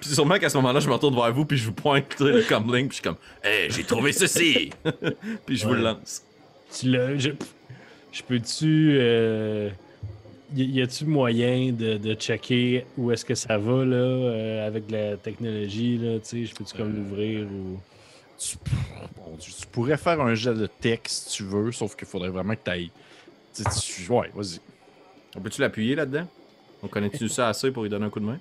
Puis 0.00 0.10
sûrement 0.10 0.38
qu'à 0.38 0.48
ce 0.48 0.56
moment-là, 0.56 0.80
je 0.80 0.88
me 0.88 0.94
retourne 0.94 1.14
vers 1.14 1.32
vous. 1.32 1.44
Puis 1.44 1.58
je 1.58 1.66
vous 1.66 1.72
pointe 1.72 2.18
le 2.20 2.42
comlink. 2.48 2.88
Puis 2.88 2.98
je 2.98 3.02
suis 3.02 3.02
comme. 3.02 3.16
Hey, 3.42 3.70
j'ai 3.70 3.84
trouvé 3.84 4.12
ceci. 4.12 4.70
Puis 5.46 5.56
je 5.56 5.66
vous 5.66 5.74
le 5.74 5.82
lance. 5.82 6.22
Tu 6.72 6.88
l'as. 6.90 7.18
Je, 7.18 7.30
je 8.12 8.22
peux-tu. 8.22 8.96
Euh, 8.98 9.70
y, 10.54 10.82
a-tu 10.82 11.04
moyen 11.04 11.72
de, 11.72 11.96
de 11.96 12.14
checker 12.14 12.84
où 12.96 13.10
est-ce 13.10 13.24
que 13.24 13.34
ça 13.34 13.58
va, 13.58 13.84
là, 13.84 13.96
euh, 13.96 14.66
avec 14.66 14.90
la 14.90 15.16
technologie, 15.16 15.98
là, 15.98 16.18
tu 16.20 16.28
sais, 16.28 16.44
je 16.44 16.54
peux-tu 16.54 16.74
comme 16.74 16.94
l'ouvrir 16.94 17.46
ou? 17.46 17.78
Tu, 18.38 18.56
bon, 19.16 19.36
tu, 19.36 19.52
tu 19.52 19.66
pourrais 19.66 19.96
faire 19.96 20.20
un 20.20 20.34
jet 20.34 20.54
de 20.54 20.66
texte 20.66 21.28
si 21.28 21.36
tu 21.36 21.42
veux, 21.44 21.72
sauf 21.72 21.94
qu'il 21.94 22.08
faudrait 22.08 22.30
vraiment 22.30 22.54
que 22.54 22.62
t'ailles. 22.62 22.90
Tu, 23.54 23.62
tu- 23.64 24.10
ouais, 24.10 24.30
vas-y. 24.34 24.58
On 25.36 25.40
peut-tu 25.40 25.60
l'appuyer 25.60 25.94
là-dedans? 25.94 26.26
On 26.82 26.88
connaît-tu 26.88 27.28
ça 27.28 27.48
assez 27.48 27.70
pour 27.70 27.82
lui 27.82 27.90
donner 27.90 28.06
un 28.06 28.10
coup 28.10 28.20
de 28.20 28.24
main? 28.24 28.38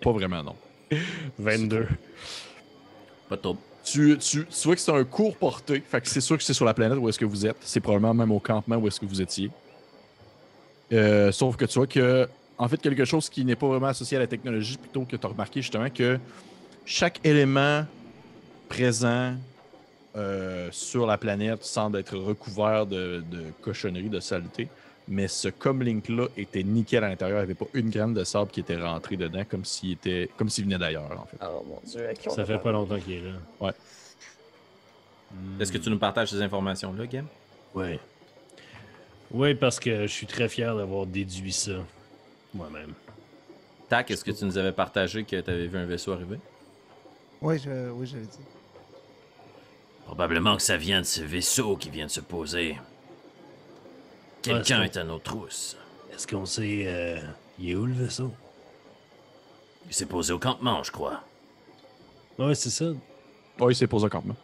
Pas 0.00 0.12
vraiment, 0.12 0.42
non. 0.42 0.56
22. 1.38 1.86
Pas 3.28 3.36
de 3.36 3.40
trouble. 3.40 3.60
Tu, 3.84 4.18
tu, 4.18 4.44
tu 4.44 4.62
vois 4.64 4.74
que 4.74 4.80
c'est 4.80 4.92
un 4.92 5.04
court 5.04 5.34
porté. 5.36 5.80
Fait 5.80 6.00
que 6.00 6.08
c'est 6.08 6.20
sûr 6.20 6.36
que 6.36 6.42
c'est 6.44 6.52
sur 6.54 6.64
la 6.66 6.74
planète 6.74 6.98
où 6.98 7.08
est-ce 7.08 7.18
que 7.18 7.24
vous 7.24 7.46
êtes. 7.46 7.56
C'est 7.60 7.80
probablement 7.80 8.12
même 8.14 8.30
au 8.32 8.40
campement 8.40 8.76
où 8.76 8.86
est-ce 8.86 9.00
que 9.00 9.06
vous 9.06 9.22
étiez. 9.22 9.50
Euh, 10.92 11.32
sauf 11.32 11.56
que 11.56 11.64
tu 11.64 11.78
vois 11.78 11.86
que, 11.86 12.28
en 12.56 12.68
fait, 12.68 12.78
quelque 12.78 13.04
chose 13.04 13.28
qui 13.28 13.44
n'est 13.44 13.56
pas 13.56 13.68
vraiment 13.68 13.88
associé 13.88 14.16
à 14.16 14.20
la 14.20 14.26
technologie, 14.26 14.76
plutôt 14.76 15.02
que 15.02 15.16
tu 15.16 15.26
as 15.26 15.28
remarqué 15.28 15.60
justement 15.60 15.90
que 15.90 16.18
chaque 16.86 17.20
élément 17.24 17.84
présent 18.68 19.34
euh, 20.16 20.68
sur 20.72 21.06
la 21.06 21.18
planète 21.18 21.64
semble 21.64 21.98
être 21.98 22.16
recouvert 22.16 22.86
de, 22.86 23.22
de 23.30 23.44
cochonneries, 23.60 24.08
de 24.08 24.20
saleté. 24.20 24.68
Mais 25.10 25.26
ce 25.26 25.48
comlink-là 25.48 26.26
était 26.36 26.62
nickel 26.62 27.02
à 27.02 27.08
l'intérieur. 27.08 27.38
Il 27.38 27.46
n'y 27.46 27.52
avait 27.52 27.54
pas 27.54 27.66
une 27.72 27.88
graine 27.88 28.12
de 28.12 28.24
sable 28.24 28.50
qui 28.50 28.60
était 28.60 28.76
rentrée 28.76 29.16
dedans, 29.16 29.42
comme 29.48 29.64
s'il 29.64 29.92
était, 29.92 30.28
comme 30.36 30.50
s'il 30.50 30.64
venait 30.64 30.76
d'ailleurs, 30.76 31.10
en 31.12 31.24
fait. 31.24 31.38
Oh 31.42 31.64
mon 31.66 31.80
dieu, 31.86 32.06
à 32.06 32.12
qui 32.12 32.28
on 32.28 32.34
Ça 32.34 32.42
a 32.42 32.44
fait 32.44 32.58
pas 32.58 32.72
longtemps 32.72 32.98
qu'il 32.98 33.14
est 33.14 33.20
là. 33.22 33.30
Ouais. 33.58 33.72
Hmm. 35.32 35.60
Est-ce 35.60 35.72
que 35.72 35.78
tu 35.78 35.88
nous 35.88 35.98
partages 35.98 36.28
ces 36.30 36.42
informations-là, 36.42 37.06
Game? 37.06 37.26
Oui. 37.74 37.98
Oui, 39.30 39.54
parce 39.54 39.78
que 39.78 40.02
je 40.06 40.12
suis 40.12 40.26
très 40.26 40.48
fier 40.48 40.74
d'avoir 40.76 41.06
déduit 41.06 41.52
ça 41.52 41.72
moi-même. 42.54 42.94
Tac, 43.88 44.10
est-ce 44.10 44.24
que 44.24 44.30
tu 44.30 44.44
nous 44.44 44.56
avais 44.58 44.72
partagé 44.72 45.24
que 45.24 45.40
tu 45.40 45.50
avais 45.50 45.66
vu 45.66 45.78
un 45.78 45.86
vaisseau 45.86 46.12
arriver? 46.12 46.38
Oui, 47.40 47.58
je, 47.58 47.90
oui, 47.90 48.06
je 48.06 48.16
l'ai 48.16 48.22
dit. 48.24 48.38
Probablement 50.06 50.56
que 50.56 50.62
ça 50.62 50.76
vient 50.76 51.00
de 51.00 51.06
ce 51.06 51.22
vaisseau 51.22 51.76
qui 51.76 51.90
vient 51.90 52.06
de 52.06 52.10
se 52.10 52.20
poser. 52.20 52.76
Quelqu'un 54.42 54.80
Ouais, 54.80 54.86
est 54.86 54.96
à 54.96 55.04
nos 55.04 55.18
trousses. 55.18 55.76
Est-ce 56.12 56.26
qu'on 56.26 56.46
sait. 56.46 56.84
Euh, 56.86 57.18
il 57.58 57.70
est 57.70 57.74
où 57.74 57.84
le 57.86 57.92
vaisseau? 57.92 58.32
Il 59.86 59.94
s'est 59.94 60.06
posé 60.06 60.32
au 60.32 60.38
campement, 60.38 60.82
je 60.82 60.90
crois. 60.92 61.22
Ouais, 62.38 62.54
c'est 62.54 62.70
ça. 62.70 62.86
Oui, 63.60 63.74
c'est 63.74 63.86
pour 63.86 64.04
un 64.04 64.08
campement. 64.08 64.36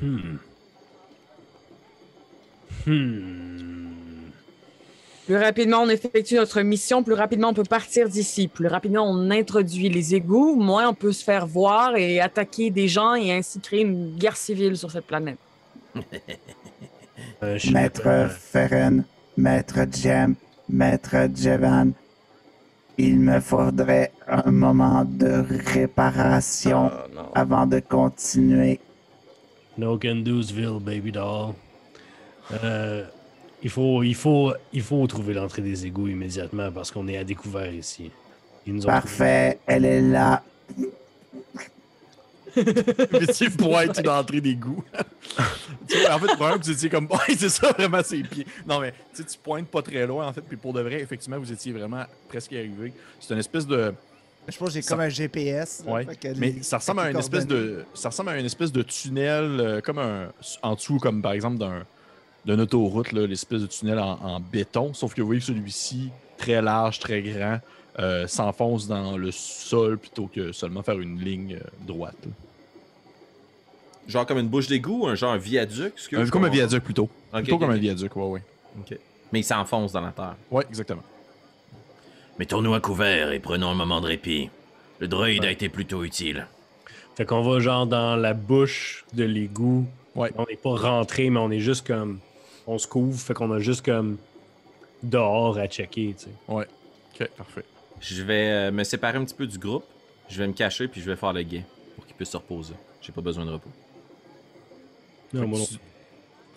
Hmm. 0.00 0.36
Hmm. 2.86 3.91
Plus 5.32 5.40
rapidement 5.42 5.78
on 5.78 5.88
effectue 5.88 6.34
notre 6.34 6.60
mission, 6.60 7.02
plus 7.02 7.14
rapidement 7.14 7.48
on 7.48 7.54
peut 7.54 7.62
partir 7.62 8.06
d'ici. 8.06 8.48
Plus 8.48 8.66
rapidement 8.66 9.10
on 9.10 9.30
introduit 9.30 9.88
les 9.88 10.14
égouts, 10.14 10.56
moins 10.56 10.86
on 10.90 10.92
peut 10.92 11.12
se 11.12 11.24
faire 11.24 11.46
voir 11.46 11.96
et 11.96 12.20
attaquer 12.20 12.68
des 12.70 12.86
gens 12.86 13.14
et 13.14 13.32
ainsi 13.32 13.58
créer 13.58 13.80
une 13.80 14.14
guerre 14.14 14.36
civile 14.36 14.76
sur 14.76 14.90
cette 14.90 15.06
planète. 15.06 15.38
Euh, 17.42 17.58
Maître 17.72 18.02
d'accord. 18.04 18.30
Feren, 18.36 19.04
Maître 19.38 19.78
Jem, 19.90 20.34
Maître 20.68 21.16
Jevan, 21.34 21.92
il 22.98 23.18
me 23.18 23.40
faudrait 23.40 24.12
un 24.28 24.50
moment 24.50 25.06
de 25.06 25.46
réparation 25.72 26.90
Oh, 26.92 27.14
non. 27.14 27.32
avant 27.34 27.66
de 27.66 27.80
continuer. 27.80 28.80
No 29.78 29.96
can 29.98 30.16
do'sville, 30.16 30.78
baby 30.78 31.10
doll. 31.10 31.54
Euh, 32.62 33.06
il, 33.62 33.70
faut, 33.70 34.02
il, 34.02 34.14
faut, 34.14 34.52
il 34.72 34.82
faut 34.82 35.06
trouver 35.06 35.34
l'entrée 35.34 35.62
des 35.62 35.86
égouts 35.86 36.08
immédiatement 36.08 36.70
parce 36.72 36.90
qu'on 36.90 37.06
est 37.08 37.16
à 37.16 37.24
découvert 37.24 37.72
ici. 37.72 38.10
Ils 38.66 38.74
nous 38.74 38.84
ont 38.84 38.88
Parfait, 38.88 39.58
elle 39.66 39.84
est 39.84 40.00
là. 40.00 40.42
Effectivement, 42.54 43.56
pour 43.56 43.80
être 43.80 44.00
une 44.00 44.08
entrée 44.08 44.40
d'égout. 44.40 44.84
tu 45.88 45.98
vois, 45.98 46.14
en 46.14 46.18
fait, 46.18 46.26
le 46.28 46.34
problème, 46.36 46.58
vous 46.62 46.70
étiez 46.70 46.88
comme. 46.90 47.08
Ouais, 47.10 47.34
c'est 47.36 47.48
ça, 47.48 47.72
vraiment, 47.72 48.02
ses 48.02 48.22
pieds. 48.22 48.46
Non, 48.68 48.80
mais 48.80 48.92
tu 49.14 49.22
sais, 49.22 49.24
tu 49.24 49.38
pointes 49.38 49.68
pas 49.68 49.82
très 49.82 50.06
loin, 50.06 50.26
en 50.28 50.32
fait, 50.32 50.42
puis 50.42 50.56
pour 50.56 50.72
de 50.72 50.80
vrai, 50.82 51.00
effectivement, 51.00 51.38
vous 51.38 51.50
étiez 51.52 51.72
vraiment 51.72 52.04
presque 52.28 52.52
arrivé. 52.52 52.92
C'est 53.20 53.32
une 53.32 53.40
espèce 53.40 53.66
de. 53.66 53.94
Je 54.48 54.58
pense 54.58 54.68
que 54.68 54.74
j'ai 54.74 54.82
Ça- 54.82 54.94
comme 54.94 55.04
un 55.04 55.08
GPS. 55.08 55.82
là, 55.86 55.92
Ouais. 55.92 56.06
Mais 56.36 56.50
les- 56.50 56.62
ça 56.62 56.78
ressemble 56.78 57.00
à 57.00 57.10
une 57.10 57.18
espèce 57.18 57.46
de. 57.46 57.84
Ça 57.94 58.10
ressemble 58.10 58.30
à 58.30 58.38
une 58.38 58.46
espèce 58.46 58.72
de 58.72 58.82
tunnel, 58.82 59.60
euh, 59.60 59.80
comme 59.80 59.98
un. 59.98 60.28
En 60.62 60.74
dessous, 60.74 60.98
comme 60.98 61.22
par 61.22 61.32
exemple 61.32 61.58
d'un. 61.58 61.84
D'une 62.44 62.60
autoroute, 62.60 63.12
là, 63.12 63.26
l'espèce 63.26 63.60
de 63.62 63.66
tunnel 63.66 63.98
en, 63.98 64.18
en 64.20 64.40
béton. 64.40 64.94
Sauf 64.94 65.14
que 65.14 65.20
vous 65.20 65.26
voyez 65.28 65.40
que 65.40 65.46
celui-ci, 65.46 66.10
très 66.38 66.60
large, 66.60 66.98
très 66.98 67.22
grand, 67.22 67.60
euh, 67.98 68.26
s'enfonce 68.26 68.88
dans 68.88 69.16
le 69.16 69.30
sol 69.30 69.98
plutôt 69.98 70.26
que 70.26 70.50
seulement 70.52 70.82
faire 70.82 70.98
une 70.98 71.20
ligne 71.20 71.54
euh, 71.62 71.68
droite. 71.86 72.16
là. 72.24 72.30
Genre 74.08 74.26
comme 74.26 74.38
une 74.38 74.48
bouche 74.48 74.66
d'égout, 74.66 75.06
un 75.06 75.14
genre 75.14 75.32
un 75.32 75.36
viaduc? 75.38 75.92
ce 75.96 76.08
que 76.08 76.16
Euh, 76.16 76.24
je 76.26 76.30
comme 76.32 76.44
un 76.44 76.48
viaduc 76.48 76.82
plutôt. 76.82 77.08
Ok, 77.32 77.42
plutôt 77.42 77.58
comme 77.58 77.70
un 77.70 77.76
viaduc, 77.76 78.16
ouais, 78.16 78.24
ouais. 78.24 78.42
Ok. 78.80 78.98
Mais 79.32 79.40
il 79.40 79.44
s'enfonce 79.44 79.92
dans 79.92 80.00
la 80.00 80.10
terre. 80.10 80.34
Ouais, 80.50 80.64
exactement. 80.68 81.02
Mettons-nous 82.38 82.74
à 82.74 82.80
couvert 82.80 83.30
et 83.30 83.38
prenons 83.38 83.68
un 83.70 83.74
moment 83.74 84.00
de 84.00 84.06
répit. 84.06 84.50
Le 84.98 85.06
droïde 85.06 85.44
a 85.44 85.50
été 85.50 85.68
plutôt 85.68 86.02
utile. 86.02 86.46
Fait 87.14 87.24
qu'on 87.24 87.42
va 87.42 87.60
genre 87.60 87.86
dans 87.86 88.16
la 88.16 88.34
bouche 88.34 89.04
de 89.14 89.22
l'égout. 89.24 89.86
Ouais. 90.16 90.32
On 90.36 90.44
n'est 90.48 90.56
pas 90.56 90.74
rentré, 90.74 91.30
mais 91.30 91.38
on 91.38 91.50
est 91.50 91.60
juste 91.60 91.86
comme. 91.86 92.18
On 92.66 92.78
se 92.78 92.86
couvre, 92.86 93.18
fait 93.18 93.34
qu'on 93.34 93.50
a 93.52 93.58
juste 93.58 93.84
comme. 93.84 94.18
Dehors 95.02 95.58
à 95.58 95.66
checker, 95.66 96.14
tu 96.16 96.24
sais. 96.24 96.30
Ouais. 96.46 96.66
Ok, 97.12 97.28
parfait. 97.36 97.64
Je 98.00 98.22
vais 98.22 98.50
euh, 98.50 98.70
me 98.70 98.84
séparer 98.84 99.18
un 99.18 99.24
petit 99.24 99.34
peu 99.34 99.46
du 99.46 99.58
groupe. 99.58 99.84
Je 100.28 100.38
vais 100.38 100.46
me 100.46 100.52
cacher 100.52 100.88
puis 100.88 101.00
je 101.00 101.10
vais 101.10 101.16
faire 101.16 101.32
le 101.32 101.42
guet 101.42 101.64
pour 101.94 102.06
qu'il 102.06 102.14
puisse 102.14 102.30
se 102.30 102.36
reposer. 102.36 102.74
J'ai 103.00 103.12
pas 103.12 103.20
besoin 103.20 103.44
de 103.44 103.50
repos. 103.50 103.70
Non, 105.32 105.40
fait, 105.40 105.46
moi 105.46 105.58
que 105.58 105.62
non. 105.62 105.68
tu... 105.68 105.78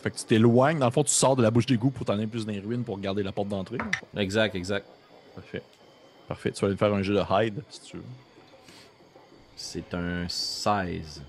fait 0.02 0.11
que 0.11 0.18
tu 0.18 0.26
t'éloignes. 0.26 0.80
Dans 0.80 0.86
le 0.86 0.91
fond, 0.91 1.03
tu 1.03 1.11
sors 1.11 1.36
de 1.36 1.41
la 1.41 1.52
bouche 1.52 1.65
d'égout 1.65 1.90
pour 1.91 2.06
t'en 2.06 2.14
aller 2.14 2.27
plus 2.27 2.45
dans 2.45 2.52
les 2.52 2.60
ruines 2.60 2.84
pour 2.84 2.99
garder 2.99 3.23
la 3.23 3.32
porte 3.32 3.48
d'entrée. 3.48 3.77
Exact, 4.15 4.56
exact. 4.56 4.88
Parfait. 5.34 5.61
Parfait. 6.27 6.52
Tu 6.52 6.61
vas 6.61 6.68
aller 6.68 6.77
faire 6.77 6.94
un 6.94 7.02
jeu 7.02 7.15
de 7.15 7.23
hide 7.30 7.64
si 7.69 7.82
tu 7.82 7.98
veux. 7.98 8.03
C'est 9.56 9.94
un 9.94 10.27
16. 10.27 11.23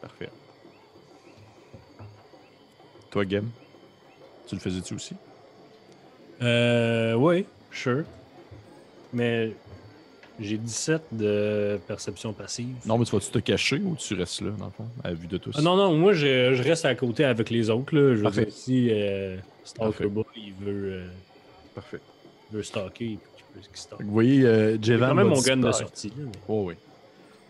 Parfait. 0.00 0.30
Toi, 3.14 3.24
Game, 3.24 3.48
tu 4.48 4.56
le 4.56 4.60
faisais-tu 4.60 4.94
aussi? 4.94 5.14
Euh, 6.42 7.14
oui, 7.14 7.46
sure. 7.70 8.02
Mais 9.12 9.52
j'ai 10.40 10.58
17 10.58 11.00
de 11.12 11.78
perception 11.86 12.32
passive. 12.32 12.74
Non, 12.84 12.98
mais 12.98 13.04
tu 13.04 13.12
vas-tu 13.12 13.30
te 13.30 13.38
cacher 13.38 13.76
ou 13.78 13.94
tu 13.94 14.14
restes 14.14 14.40
là, 14.40 14.50
dans 14.58 14.64
le 14.64 14.70
fond, 14.72 14.86
à 15.04 15.10
la 15.10 15.14
vue 15.14 15.28
de 15.28 15.36
tous? 15.38 15.54
Ah, 15.56 15.62
non, 15.62 15.76
non, 15.76 15.96
moi 15.96 16.12
je, 16.12 16.54
je 16.54 16.62
reste 16.64 16.86
à 16.86 16.94
côté 16.96 17.24
avec 17.24 17.50
les 17.50 17.70
autres. 17.70 17.94
Là. 17.94 18.00
Je 18.10 18.16
veux 18.16 18.22
Parfait. 18.24 18.46
dire, 18.46 18.52
si 18.52 18.88
euh, 18.90 19.36
Stalker. 19.62 20.06
Boy 20.08 20.24
il 20.36 20.52
veut, 20.54 20.92
euh, 20.94 21.06
Parfait. 21.72 22.00
veut 22.50 22.64
stalker, 22.64 23.04
il 23.04 23.18
peut 23.18 23.60
qu'il 23.60 23.76
stalk. 23.76 23.98
Fait 23.98 24.02
que 24.02 24.08
Vous 24.08 24.12
voyez, 24.12 24.42
euh, 24.44 24.76
J'ai 24.82 24.98
quand 24.98 25.14
même 25.14 25.28
mon 25.28 25.40
gun 25.40 25.58
de 25.58 25.70
sortie. 25.70 26.08
là, 26.08 26.14
mais- 26.24 26.32
Oh, 26.48 26.64
oui. 26.66 26.74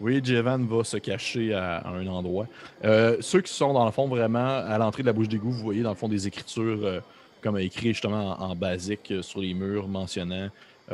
Oui, 0.00 0.20
Jevan 0.22 0.66
va 0.66 0.84
se 0.84 0.96
cacher 0.96 1.54
à, 1.54 1.86
un 1.86 2.06
endroit. 2.06 2.46
Euh, 2.84 3.16
ceux 3.20 3.40
qui 3.40 3.52
sont 3.52 3.72
dans 3.72 3.84
le 3.84 3.92
fond 3.92 4.08
vraiment 4.08 4.58
à 4.58 4.76
l'entrée 4.78 5.02
de 5.02 5.06
la 5.06 5.12
bouche 5.12 5.28
d'égout, 5.28 5.50
vous 5.50 5.62
voyez 5.62 5.82
dans 5.82 5.90
le 5.90 5.96
fond 5.96 6.08
des 6.08 6.26
écritures 6.26 6.80
euh, 6.82 7.00
comme 7.40 7.58
écrit 7.58 7.88
justement 7.88 8.40
en, 8.40 8.56
basique 8.56 9.10
euh, 9.10 9.22
sur 9.22 9.40
les 9.40 9.54
murs 9.54 9.88
mentionnant 9.88 10.48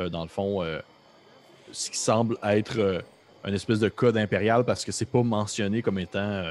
dans 0.09 0.21
le 0.21 0.29
fond 0.29 0.63
ce 1.71 1.89
qui 1.89 1.97
semble 1.97 2.37
être 2.43 2.77
euh, 2.77 3.01
un 3.43 3.53
espèce 3.53 3.79
de 3.79 3.89
code 3.89 4.17
impérial 4.17 4.63
parce 4.63 4.85
que 4.85 4.91
c'est 4.91 5.05
pas 5.05 5.23
mentionné 5.23 5.81
comme 5.81 5.99
étant 5.99 6.43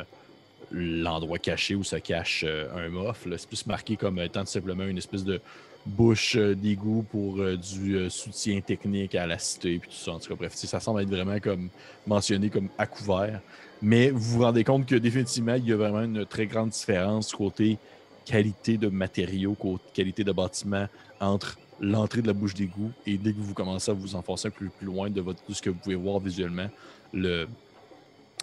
l'endroit 0.70 1.38
caché 1.38 1.74
où 1.74 1.84
se 1.84 1.96
cache 1.96 2.44
euh, 2.46 2.68
un 2.74 2.88
mof. 2.88 3.26
là. 3.26 3.36
C'est 3.38 3.48
plus 3.48 3.66
marqué 3.66 3.96
comme 3.96 4.18
étant 4.18 4.40
tout 4.40 4.50
simplement 4.50 4.84
une 4.84 4.98
espèce 4.98 5.24
de 5.24 5.40
bouche 5.86 6.36
euh, 6.36 6.54
d'égout 6.54 7.04
pour 7.10 7.40
euh, 7.40 7.56
du 7.56 8.08
soutien 8.10 8.60
technique 8.60 9.14
à 9.14 9.26
la 9.26 9.38
cité 9.38 9.78
puis 9.78 9.90
tout 9.90 9.96
ça. 9.96 10.12
En 10.12 10.18
tout 10.18 10.28
cas, 10.28 10.34
bref, 10.34 10.54
ça 10.54 10.80
semble 10.80 11.02
être 11.02 11.08
vraiment 11.08 11.38
comme 11.40 11.68
mentionné 12.06 12.50
comme 12.50 12.68
à 12.78 12.86
couvert. 12.86 13.40
Mais 13.82 14.10
vous 14.10 14.38
vous 14.38 14.42
rendez 14.42 14.62
compte 14.62 14.86
que 14.86 14.96
définitivement, 14.96 15.54
il 15.54 15.66
y 15.66 15.72
a 15.72 15.76
vraiment 15.76 16.02
une 16.02 16.26
très 16.26 16.46
grande 16.46 16.70
différence 16.70 17.32
côté 17.32 17.78
qualité 18.26 18.76
de 18.76 18.88
matériaux, 18.88 19.54
côté 19.54 19.82
qualité 19.94 20.22
de 20.22 20.32
bâtiment 20.32 20.86
entre 21.18 21.58
l'entrée 21.80 22.20
de 22.20 22.26
la 22.26 22.34
bouche 22.34 22.54
d'égout 22.54 22.92
et 23.06 23.16
dès 23.16 23.32
que 23.32 23.40
vous 23.40 23.54
commencez 23.54 23.90
à 23.90 23.94
vous 23.94 24.14
enfoncer 24.14 24.48
un 24.48 24.50
peu 24.50 24.66
plus 24.66 24.86
loin 24.86 25.08
de, 25.08 25.20
votre, 25.22 25.40
de 25.48 25.54
ce 25.54 25.62
que 25.62 25.70
vous 25.70 25.78
pouvez 25.78 25.94
voir 25.94 26.20
visuellement, 26.20 26.68
le, 27.14 27.48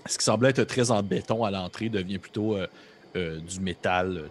ce 0.07 0.17
qui 0.17 0.25
semblait 0.25 0.49
être 0.49 0.63
très 0.63 0.91
en 0.91 1.03
béton 1.03 1.43
à 1.43 1.51
l'entrée 1.51 1.89
devient 1.89 2.17
plutôt 2.17 2.55
euh, 2.55 2.67
euh, 3.15 3.39
du 3.39 3.59
métal, 3.59 4.17
euh, 4.17 4.27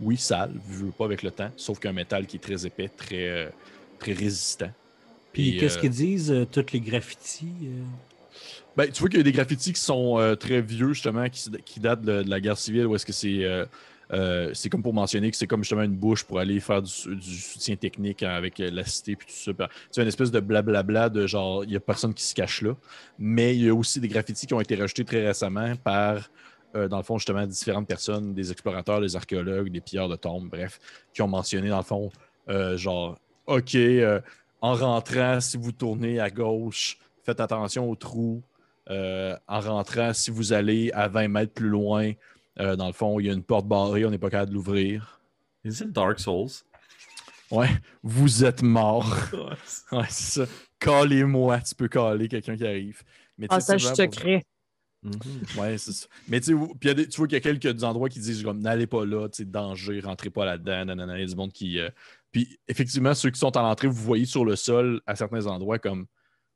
oui, 0.00 0.16
sale, 0.16 0.52
veux 0.68 0.90
pas 0.90 1.04
avec 1.04 1.22
le 1.22 1.30
temps, 1.30 1.50
sauf 1.56 1.78
qu'un 1.78 1.92
métal 1.92 2.26
qui 2.26 2.36
est 2.36 2.40
très 2.40 2.66
épais, 2.66 2.88
très, 2.88 3.52
très 3.98 4.12
résistant. 4.12 4.70
Puis 5.32 5.58
qu'est-ce 5.58 5.78
qu'ils 5.78 5.90
disent, 5.90 6.46
toutes 6.50 6.72
les 6.72 6.80
graffitis? 6.80 7.70
Ben, 8.76 8.90
tu 8.90 9.00
vois 9.00 9.08
qu'il 9.08 9.18
y 9.18 9.20
a 9.20 9.24
des 9.24 9.32
graffitis 9.32 9.72
qui 9.72 9.80
sont 9.80 10.18
euh, 10.18 10.34
très 10.34 10.60
vieux, 10.60 10.92
justement, 10.92 11.26
qui, 11.30 11.80
datent 11.80 12.02
de, 12.02 12.22
de 12.22 12.30
la 12.30 12.40
guerre 12.40 12.58
civile, 12.58 12.86
où 12.86 12.94
est-ce 12.94 13.06
que 13.06 13.12
c'est. 13.12 13.44
euh, 13.44 13.64
euh, 14.12 14.50
c'est 14.54 14.68
comme 14.68 14.82
pour 14.82 14.94
mentionner 14.94 15.30
que 15.30 15.36
c'est 15.36 15.46
comme 15.48 15.62
justement 15.64 15.82
une 15.82 15.96
bouche 15.96 16.22
pour 16.24 16.38
aller 16.38 16.60
faire 16.60 16.80
du, 16.80 16.90
sou- 16.90 17.14
du 17.14 17.36
soutien 17.36 17.74
technique 17.76 18.22
avec 18.22 18.60
euh, 18.60 18.70
la 18.70 18.84
cité 18.84 19.16
puis 19.16 19.26
tout 19.26 19.34
ça. 19.52 19.68
Sais, 19.90 20.02
une 20.02 20.08
espèce 20.08 20.30
de 20.30 20.38
blablabla 20.40 21.08
de 21.08 21.26
genre, 21.26 21.64
il 21.64 21.70
n'y 21.70 21.76
a 21.76 21.80
personne 21.80 22.14
qui 22.14 22.22
se 22.22 22.34
cache 22.34 22.62
là. 22.62 22.74
Mais 23.18 23.56
il 23.56 23.64
y 23.64 23.68
a 23.68 23.74
aussi 23.74 23.98
des 24.00 24.08
graffitis 24.08 24.46
qui 24.46 24.54
ont 24.54 24.60
été 24.60 24.76
rajoutés 24.76 25.04
très 25.04 25.26
récemment 25.26 25.74
par, 25.76 26.30
euh, 26.76 26.86
dans 26.86 26.98
le 26.98 27.02
fond, 27.02 27.18
justement, 27.18 27.44
différentes 27.46 27.88
personnes, 27.88 28.32
des 28.32 28.52
explorateurs, 28.52 29.00
des 29.00 29.16
archéologues, 29.16 29.70
des 29.70 29.80
pilleurs 29.80 30.08
de 30.08 30.16
tombes, 30.16 30.48
bref, 30.48 30.78
qui 31.12 31.22
ont 31.22 31.28
mentionné, 31.28 31.68
dans 31.68 31.78
le 31.78 31.82
fond, 31.82 32.10
genre, 32.76 33.18
OK, 33.46 33.76
en 34.60 34.74
rentrant, 34.74 35.40
si 35.40 35.56
vous 35.56 35.72
tournez 35.72 36.20
à 36.20 36.30
gauche, 36.30 36.98
faites 37.24 37.40
attention 37.40 37.90
aux 37.90 37.96
trous. 37.96 38.40
En 38.88 39.60
rentrant, 39.60 40.12
si 40.12 40.30
vous 40.30 40.52
allez 40.52 40.92
à 40.92 41.08
20 41.08 41.28
mètres 41.28 41.52
plus 41.52 41.68
loin, 41.68 42.12
euh, 42.58 42.76
dans 42.76 42.86
le 42.86 42.92
fond, 42.92 43.18
il 43.20 43.26
y 43.26 43.30
a 43.30 43.32
une 43.32 43.42
porte 43.42 43.66
barrée, 43.66 44.04
on 44.04 44.10
n'est 44.10 44.18
pas 44.18 44.30
capable 44.30 44.50
de 44.50 44.54
l'ouvrir. 44.54 45.20
Is 45.64 45.82
it 45.82 45.92
Dark 45.92 46.18
Souls? 46.20 46.50
Ouais, 47.50 47.68
vous 48.02 48.44
êtes 48.44 48.62
mort. 48.62 49.08
ouais, 49.92 50.04
c'est 50.08 50.44
ça. 50.46 50.52
Calez-moi, 50.80 51.60
tu 51.60 51.74
peux 51.74 51.88
caler 51.88 52.28
quelqu'un 52.28 52.56
qui 52.56 52.66
arrive. 52.66 53.02
Mais, 53.38 53.46
Passage 53.48 53.82
c'est 53.84 53.88
vraiment 53.88 54.10
pour- 54.10 54.14
secret. 54.20 54.42
Mhm. 55.02 55.12
Ouais, 55.58 55.78
c'est 55.78 55.92
ça. 55.92 56.06
Mais 56.28 56.40
tu 56.40 56.56
sais, 56.82 56.94
des- 56.94 57.08
tu 57.08 57.16
vois 57.18 57.28
qu'il 57.28 57.34
y 57.36 57.36
a 57.36 57.40
quelques 57.52 57.84
endroits 57.84 58.08
qui 58.08 58.18
disent 58.18 58.42
comme 58.42 58.60
n'allez 58.60 58.86
pas 58.88 59.04
là, 59.04 59.28
tu 59.28 59.36
sais, 59.38 59.44
danger, 59.44 60.00
rentrez 60.00 60.30
pas 60.30 60.44
là-dedans, 60.44 60.86
nanana, 60.86 61.16
il 61.16 61.20
y 61.20 61.24
a 61.24 61.26
du 61.26 61.36
monde 61.36 61.52
qui. 61.52 61.78
euh, 61.78 61.90
Puis 62.32 62.58
effectivement, 62.66 63.14
ceux 63.14 63.30
qui 63.30 63.38
sont 63.38 63.56
à 63.56 63.62
l'entrée, 63.62 63.86
vous 63.88 63.94
voyez 64.02 64.24
sur 64.24 64.44
le 64.44 64.56
sol 64.56 65.00
à 65.06 65.14
certains 65.14 65.46
endroits 65.46 65.78
comme 65.78 66.06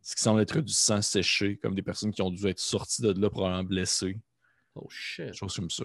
ce 0.03 0.17
qui 0.17 0.23
semble 0.23 0.41
être 0.41 0.61
du 0.61 0.73
sang 0.73 1.03
séché, 1.03 1.57
comme 1.59 1.75
des 1.75 1.83
personnes 1.83 2.11
qui 2.11 2.23
ont 2.23 2.31
dû 2.31 2.47
être 2.49 2.59
sorties 2.59 3.03
de 3.03 3.13
là 3.13 3.31
probablement 3.31 3.63
blessées. 3.63 4.19
Oh 4.77 4.87
shit. 4.89 5.39
Comme 5.39 5.71
ça. 5.71 5.85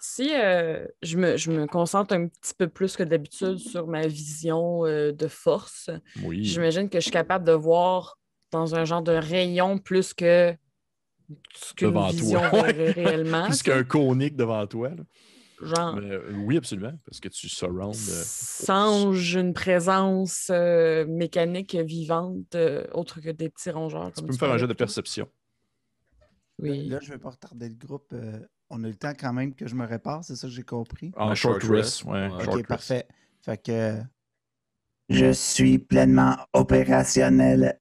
Si 0.00 0.30
euh, 0.34 0.84
je, 1.02 1.16
me, 1.16 1.36
je 1.36 1.50
me 1.52 1.66
concentre 1.66 2.12
un 2.14 2.26
petit 2.26 2.54
peu 2.58 2.68
plus 2.68 2.96
que 2.96 3.04
d'habitude 3.04 3.58
sur 3.58 3.86
ma 3.86 4.06
vision 4.08 4.84
euh, 4.84 5.12
de 5.12 5.28
force, 5.28 5.90
Oui. 6.24 6.42
j'imagine 6.44 6.88
que 6.88 6.98
je 6.98 7.02
suis 7.02 7.10
capable 7.12 7.44
de 7.46 7.52
voir 7.52 8.18
dans 8.50 8.74
un 8.74 8.84
genre 8.84 9.02
de 9.02 9.12
rayon 9.12 9.78
plus 9.78 10.12
que 10.12 10.54
ce 11.54 11.72
qu'une 11.74 11.88
Devant 11.90 12.08
vision 12.08 12.40
toi. 12.50 12.62
réellement. 12.62 13.46
Plus 13.46 13.62
qu'un 13.62 13.84
conique 13.84 14.34
devant 14.36 14.66
toi. 14.66 14.88
là. 14.90 15.04
Genre, 15.64 15.94
Mais, 15.94 16.10
euh, 16.10 16.32
oui, 16.44 16.56
absolument, 16.56 16.92
parce 17.06 17.20
que 17.20 17.28
tu 17.28 17.48
surround. 17.48 17.94
euh, 17.94 18.22
sans 18.26 19.12
une 19.12 19.54
présence 19.54 20.48
euh, 20.50 21.06
mécanique 21.06 21.76
vivante 21.76 22.56
euh, 22.56 22.84
autre 22.92 23.20
que 23.20 23.30
des 23.30 23.48
petits 23.48 23.70
rongeurs. 23.70 24.08
tu 24.08 24.14
comme 24.16 24.26
peux 24.26 24.32
me 24.32 24.38
faire 24.38 24.50
un 24.50 24.58
jeu 24.58 24.66
de 24.66 24.72
perception. 24.72 25.28
Oui. 26.62 26.88
Là, 26.88 26.98
je 27.00 27.08
ne 27.08 27.12
vais 27.14 27.18
pas 27.18 27.30
retarder 27.30 27.68
le 27.68 27.74
groupe. 27.74 28.12
euh, 28.12 28.38
on 28.70 28.82
a 28.84 28.88
le 28.88 28.94
temps 28.94 29.12
quand 29.18 29.32
même 29.32 29.54
que 29.54 29.66
je 29.66 29.74
me 29.74 29.84
répare, 29.84 30.24
c'est 30.24 30.36
ça 30.36 30.46
que 30.46 30.52
j'ai 30.54 30.62
compris? 30.62 31.12
En 31.16 31.30
Un 31.30 31.34
short, 31.34 31.60
short 31.60 31.72
rest. 31.74 32.04
ouais, 32.04 32.28
short 32.30 32.46
ok, 32.48 32.54
rest. 32.54 32.66
parfait. 32.66 33.06
Fait 33.42 33.58
que 33.62 34.00
je 35.08 35.32
suis 35.32 35.78
pleinement 35.78 36.36
opérationnel. 36.52 37.78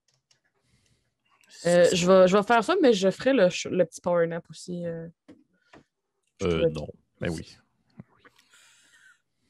Euh, 1.67 1.87
je, 1.93 2.07
vais, 2.07 2.27
je 2.27 2.35
vais 2.35 2.43
faire 2.43 2.63
ça, 2.63 2.75
mais 2.81 2.91
je 2.91 3.09
ferai 3.11 3.33
le, 3.33 3.47
le 3.69 3.85
petit 3.85 4.01
power 4.01 4.25
nap 4.27 4.43
aussi. 4.49 4.85
euh. 4.85 5.07
Euh, 6.43 6.69
non. 6.71 6.87
Ben 7.19 7.29
oui. 7.29 7.55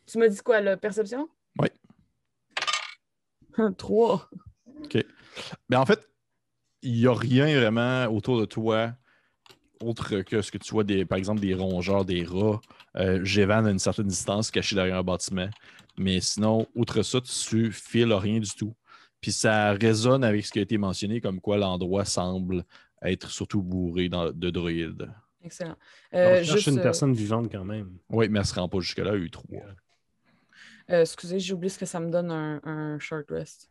Tu 0.06 0.18
m'as 0.18 0.28
dit 0.28 0.42
quoi, 0.42 0.60
la 0.60 0.76
perception? 0.76 1.30
Oui. 1.58 1.70
Trois. 3.78 4.30
Mais 5.70 5.78
en 5.78 5.86
fait, 5.86 6.06
il 6.82 6.94
n'y 6.94 7.08
a 7.08 7.14
rien 7.14 7.46
vraiment 7.60 8.06
autour 8.08 8.40
de 8.40 8.46
toi 8.46 8.94
autre 9.84 10.22
que 10.22 10.42
ce 10.42 10.52
que 10.52 10.58
tu 10.58 10.72
vois, 10.74 10.84
des, 10.84 11.06
par 11.06 11.18
exemple, 11.18 11.42
des 11.42 11.54
rongeurs, 11.54 12.06
des 12.06 12.24
rats. 12.24 12.60
Euh, 12.98 13.24
Jévan 13.24 13.66
à 13.66 13.72
une 13.72 13.80
certaine 13.80 14.08
distance 14.08 14.52
caché 14.52 14.76
derrière 14.76 14.98
un 14.98 15.04
bâtiment. 15.04 15.50
Mais 15.98 16.20
sinon, 16.22 16.68
outre 16.76 17.02
ça, 17.04 17.20
tu 17.22 17.72
files 17.72 18.14
rien 18.14 18.40
du 18.40 18.50
tout. 18.52 18.74
Puis 19.20 19.32
ça 19.32 19.74
résonne 19.74 20.24
avec 20.24 20.46
ce 20.46 20.52
qui 20.52 20.60
a 20.60 20.62
été 20.64 20.78
mentionné, 20.78 21.22
comme 21.22 21.40
quoi 21.42 21.58
l'endroit 21.58 22.06
semble 22.06 22.64
être 23.04 23.30
surtout 23.30 23.62
bourré 23.62 24.10
dans- 24.10 24.32
de 24.32 24.50
droïdes. 24.50 25.10
Excellent. 25.44 25.76
On 26.12 26.18
Euh, 26.18 26.36
cherche 26.44 26.52
juste, 26.52 26.68
une 26.68 26.80
euh, 26.80 26.84
personne 26.84 27.14
vivante 27.14 27.52
quand 27.52 27.66
même. 27.66 27.98
Oui, 28.10 28.30
mais 28.30 28.40
elle 28.40 28.44
ne 28.44 28.48
se 28.48 28.54
rend 28.56 28.68
pas 28.70 28.80
jusque-là, 28.80 29.12
il 29.16 29.20
y 29.20 29.22
a 29.22 29.26
eu 29.26 29.30
trois. 29.32 29.60
euh, 30.90 31.02
excusez, 31.02 31.40
j'ai 31.40 31.54
oublié 31.54 31.70
ce 31.70 31.80
que 31.80 31.86
ça 31.86 32.00
me 32.00 32.10
donne 32.12 32.32
un, 32.32 32.60
un 32.64 33.00
short 33.00 33.26
rest. 33.30 33.70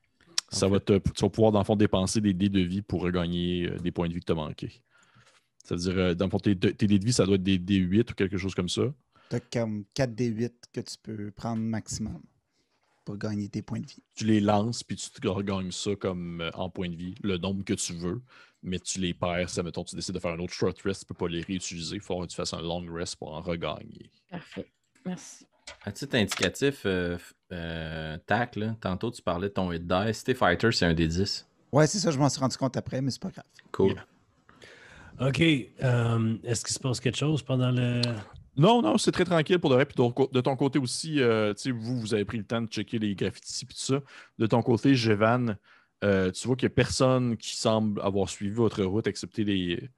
Ça 0.49 0.66
va 0.66 0.81
te, 0.81 0.99
tu 0.99 1.23
vas 1.23 1.28
pouvoir, 1.28 1.53
dans 1.53 1.61
le 1.61 1.65
fond, 1.65 1.77
dépenser 1.77 2.20
des 2.20 2.32
dés 2.35 2.49
de 2.49 2.61
vie 2.61 2.82
pour 2.82 3.03
regagner 3.03 3.69
euh, 3.69 3.77
des 3.78 3.93
points 3.93 4.09
de 4.09 4.15
vie 4.15 4.20
que 4.20 4.24
tu 4.27 4.32
as 4.32 4.37
manqués. 4.37 4.82
Ça 5.65 5.74
veut 5.74 5.81
dire, 5.81 5.99
euh, 5.99 6.15
dans 6.15 6.27
le 6.27 6.31
fond, 6.31 6.39
tes, 6.39 6.57
tes 6.57 6.87
dés 6.87 6.99
de 6.99 7.05
vie, 7.05 7.12
ça 7.12 7.27
doit 7.27 7.37
être 7.37 7.43
des 7.43 7.59
D8 7.59 8.11
ou 8.11 8.15
quelque 8.15 8.39
chose 8.39 8.55
comme 8.55 8.69
ça. 8.69 8.82
Tu 9.28 9.37
as 9.37 9.41
comme 9.41 9.85
4 9.95 10.15
des 10.15 10.27
8 10.27 10.53
que 10.73 10.81
tu 10.81 10.97
peux 11.03 11.31
prendre 11.31 11.62
maximum 11.62 12.20
pour 13.05 13.16
gagner 13.16 13.49
tes 13.49 13.62
points 13.62 13.81
de 13.81 13.87
vie. 13.87 14.03
Tu 14.15 14.24
les 14.24 14.41
lances, 14.41 14.82
puis 14.82 14.97
tu 14.97 15.11
te 15.11 15.28
regagnes 15.28 15.70
ça 15.70 15.95
comme 15.97 16.41
euh, 16.41 16.51
en 16.55 16.70
points 16.70 16.89
de 16.89 16.97
vie, 16.97 17.15
le 17.23 17.39
nombre 17.39 17.65
que 17.65 17.74
tu 17.74 17.93
veux, 17.95 18.23
mais 18.62 18.78
tu 18.78 19.01
les 19.01 19.15
perds. 19.15 19.51
Ça, 19.51 19.62
mettons, 19.62 19.85
tu 19.85 19.95
décides 19.95 20.15
de 20.15 20.20
faire 20.20 20.32
un 20.32 20.39
autre 20.39 20.53
short 20.53 20.81
rest, 20.82 21.01
tu 21.01 21.07
peux 21.07 21.15
pas 21.15 21.28
les 21.28 21.43
réutiliser. 21.43 21.97
Il 21.97 22.03
faut 22.03 22.20
que 22.20 22.27
tu 22.27 22.37
fasses 22.37 22.55
un 22.55 22.62
long 22.62 22.85
rest 22.93 23.16
pour 23.16 23.32
en 23.32 23.41
regagner. 23.41 24.11
Parfait. 24.28 24.66
Merci. 25.05 25.47
À 25.85 25.93
titre 25.93 26.16
indicatif, 26.16 26.82
euh, 26.85 27.16
euh, 27.53 28.19
Tac, 28.27 28.57
là, 28.57 28.77
tantôt 28.81 29.11
tu 29.11 29.23
parlais 29.23 29.49
de 29.49 29.55
ton 29.55 29.73
hit 29.73 29.87
dice. 29.87 30.24
Tes 30.24 30.35
fighter, 30.35 30.73
c'est 30.73 30.87
un 30.87 30.95
des 30.95 31.07
10. 31.07 31.47
Ouais, 31.73 31.87
c'est 31.87 31.99
ça, 31.99 32.11
je 32.11 32.19
m'en 32.19 32.28
suis 32.28 32.41
rendu 32.41 32.57
compte 32.57 32.77
après, 32.77 33.01
mais 33.01 33.11
c'est 33.11 33.23
pas 33.23 33.31
grave. 33.31 33.45
Cool. 33.70 33.95
OK. 35.20 35.40
euh, 35.40 36.36
Est-ce 36.44 36.64
qu'il 36.64 36.74
se 36.74 36.78
passe 36.78 37.01
quelque 37.01 37.16
chose 37.18 37.42
pendant 37.42 37.70
le. 37.70 38.01
Non, 38.56 38.82
non, 38.82 38.98
c'est 38.98 39.12
très 39.12 39.24
tranquille 39.24 39.59
pour 39.59 39.70
de 39.70 39.74
vrai. 39.76 39.86
Puis 39.86 39.94
de, 39.97 40.40
ton 40.40 40.56
côté 40.56 40.78
aussi, 40.78 41.20
euh, 41.20 41.55
tu 41.55 41.62
sais, 41.62 41.70
vous, 41.70 42.01
vous 42.01 42.14
avez 42.14 42.24
pris 42.24 42.38
le 42.38 42.44
temps 42.44 42.60
de 42.60 42.66
checker 42.66 42.98
les 42.98 43.14
graffitis 43.14 43.64
et 43.64 43.66
tout 43.66 43.76
ça. 43.76 44.01
De 44.38 44.47
ton 44.47 44.62
côté, 44.62 44.94
Jevan, 44.94 45.56
euh, 46.05 46.30
tu 46.30 46.47
vois 46.47 46.56
qu'il 46.56 46.66
n'y 46.66 46.72
a 46.72 46.74
personne 46.74 47.36
qui 47.36 47.56
semble 47.56 48.01
avoir 48.02 48.28
suivi 48.28 48.52
votre 48.52 48.82
route 48.82 49.06
excepté 49.06 49.44
les, 49.44 49.88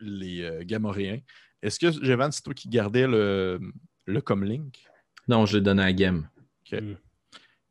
les 0.00 0.42
euh, 0.42 0.62
Gamoréens. 0.64 1.20
Est-ce 1.62 1.78
que, 1.78 1.90
Jevan, 2.04 2.32
c'est 2.32 2.42
toi 2.42 2.54
qui 2.54 2.68
gardais 2.68 3.06
le, 3.06 3.60
le 4.06 4.20
comlink? 4.20 4.84
Non, 5.28 5.46
je 5.46 5.56
l'ai 5.56 5.62
donné 5.62 5.82
à 5.82 5.92
Game. 5.92 6.28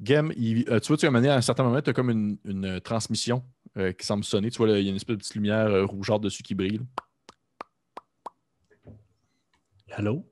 Gem, 0.02 0.34
il- 0.36 0.68
euh, 0.70 0.80
tu 0.80 0.88
vois, 0.88 0.98
tu 0.98 1.06
as 1.06 1.12
mené 1.12 1.30
à 1.30 1.36
un 1.36 1.42
certain 1.42 1.64
moment, 1.64 1.82
tu 1.82 1.90
as 1.90 1.94
comme 1.94 2.10
une, 2.10 2.38
une, 2.46 2.80
transmission 2.82 3.44
euh, 3.78 3.92
qui 3.94 4.06
semble 4.06 4.24
sonner. 4.24 4.50
Tu 4.52 4.58
vois, 4.58 4.70
il 4.70 4.84
y 4.84 4.88
a 4.88 4.90
une 4.90 4.96
espèce 4.96 5.16
de 5.16 5.20
petite 5.20 5.36
lumière 5.36 5.68
euh, 5.68 5.86
rougeâtre 5.86 6.20
dessus 6.22 6.44
qui 6.44 6.56
brille. 6.56 6.82
Allô? 9.92 10.26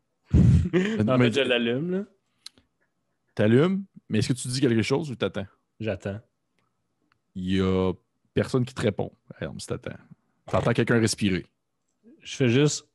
Mais- 0.74 1.04
Non, 1.04 1.18
mais 1.18 1.32
je 1.32 1.42
l'allume, 1.42 1.92
là. 1.92 2.04
T'allumes, 3.36 3.86
mais 4.10 4.20
est-ce 4.20 4.30
que 4.30 4.34
tu 4.34 4.48
dis 4.48 4.60
quelque 4.62 4.82
chose 4.82 5.10
ou 5.12 5.16
t'attends? 5.16 5.46
J'attends. 5.80 6.20
Il 7.36 7.50
y 7.56 7.62
a 7.62 7.94
personne 8.34 8.66
qui 8.66 8.74
te 8.74 8.82
répond. 8.82 9.12
Herm, 9.40 9.60
si 9.60 9.68
t'attends. 9.68 9.96
T'entends 10.48 10.74
quelqu'un 10.74 11.00
respirer. 11.00 11.46
Je 12.22 12.36
fais 12.36 12.50
juste. 12.50 12.86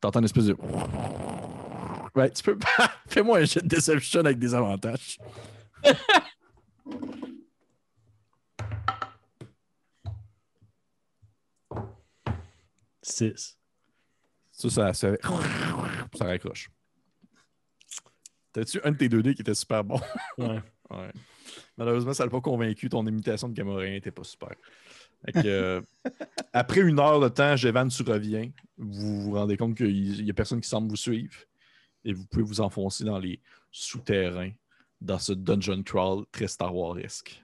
T'entends 0.00 0.18
une 0.18 0.24
espèce 0.24 0.46
de. 0.46 0.56
Ouais, 2.14 2.30
tu 2.30 2.42
peux. 2.42 2.58
Fais-moi 3.06 3.38
un 3.38 3.44
jet 3.44 3.62
de 3.62 3.68
deception 3.68 4.20
avec 4.20 4.38
des 4.38 4.54
avantages. 4.54 5.18
Six. 13.02 13.58
Ça, 14.52 14.70
ça, 14.70 14.92
ça, 14.94 15.16
ça 16.14 16.24
raccroche. 16.24 16.70
T'as-tu 18.52 18.80
un 18.84 18.92
de 18.92 18.96
tes 18.96 19.08
2D 19.08 19.34
qui 19.34 19.42
était 19.42 19.54
super 19.54 19.82
bon? 19.82 20.00
Ouais. 20.38 20.60
Ouais. 20.90 21.12
Malheureusement, 21.78 22.12
ça 22.12 22.24
l'a 22.24 22.30
pas 22.30 22.40
convaincu. 22.40 22.88
Ton 22.90 23.06
imitation 23.06 23.48
de 23.48 23.54
Gamorin 23.54 23.90
n'était 23.90 24.10
pas 24.10 24.24
super. 24.24 24.50
Que, 25.32 25.46
euh, 25.46 25.80
après 26.52 26.80
une 26.80 26.98
heure 26.98 27.20
de 27.20 27.28
temps, 27.28 27.56
Jevan, 27.56 27.88
tu 27.88 28.02
reviens. 28.02 28.50
Vous 28.76 29.22
vous 29.22 29.32
rendez 29.32 29.56
compte 29.56 29.76
qu'il 29.76 30.22
n'y 30.22 30.30
a 30.30 30.34
personne 30.34 30.60
qui 30.60 30.68
semble 30.68 30.88
vous 30.88 30.96
suivre. 30.96 31.34
Et 32.04 32.12
vous 32.12 32.26
pouvez 32.26 32.42
vous 32.42 32.60
enfoncer 32.60 33.04
dans 33.04 33.18
les 33.18 33.40
souterrains 33.70 34.50
dans 35.00 35.18
ce 35.18 35.32
dungeon 35.32 35.82
crawl 35.82 36.26
très 36.30 36.48
Star 36.48 36.74
Wars-esque. 36.74 37.42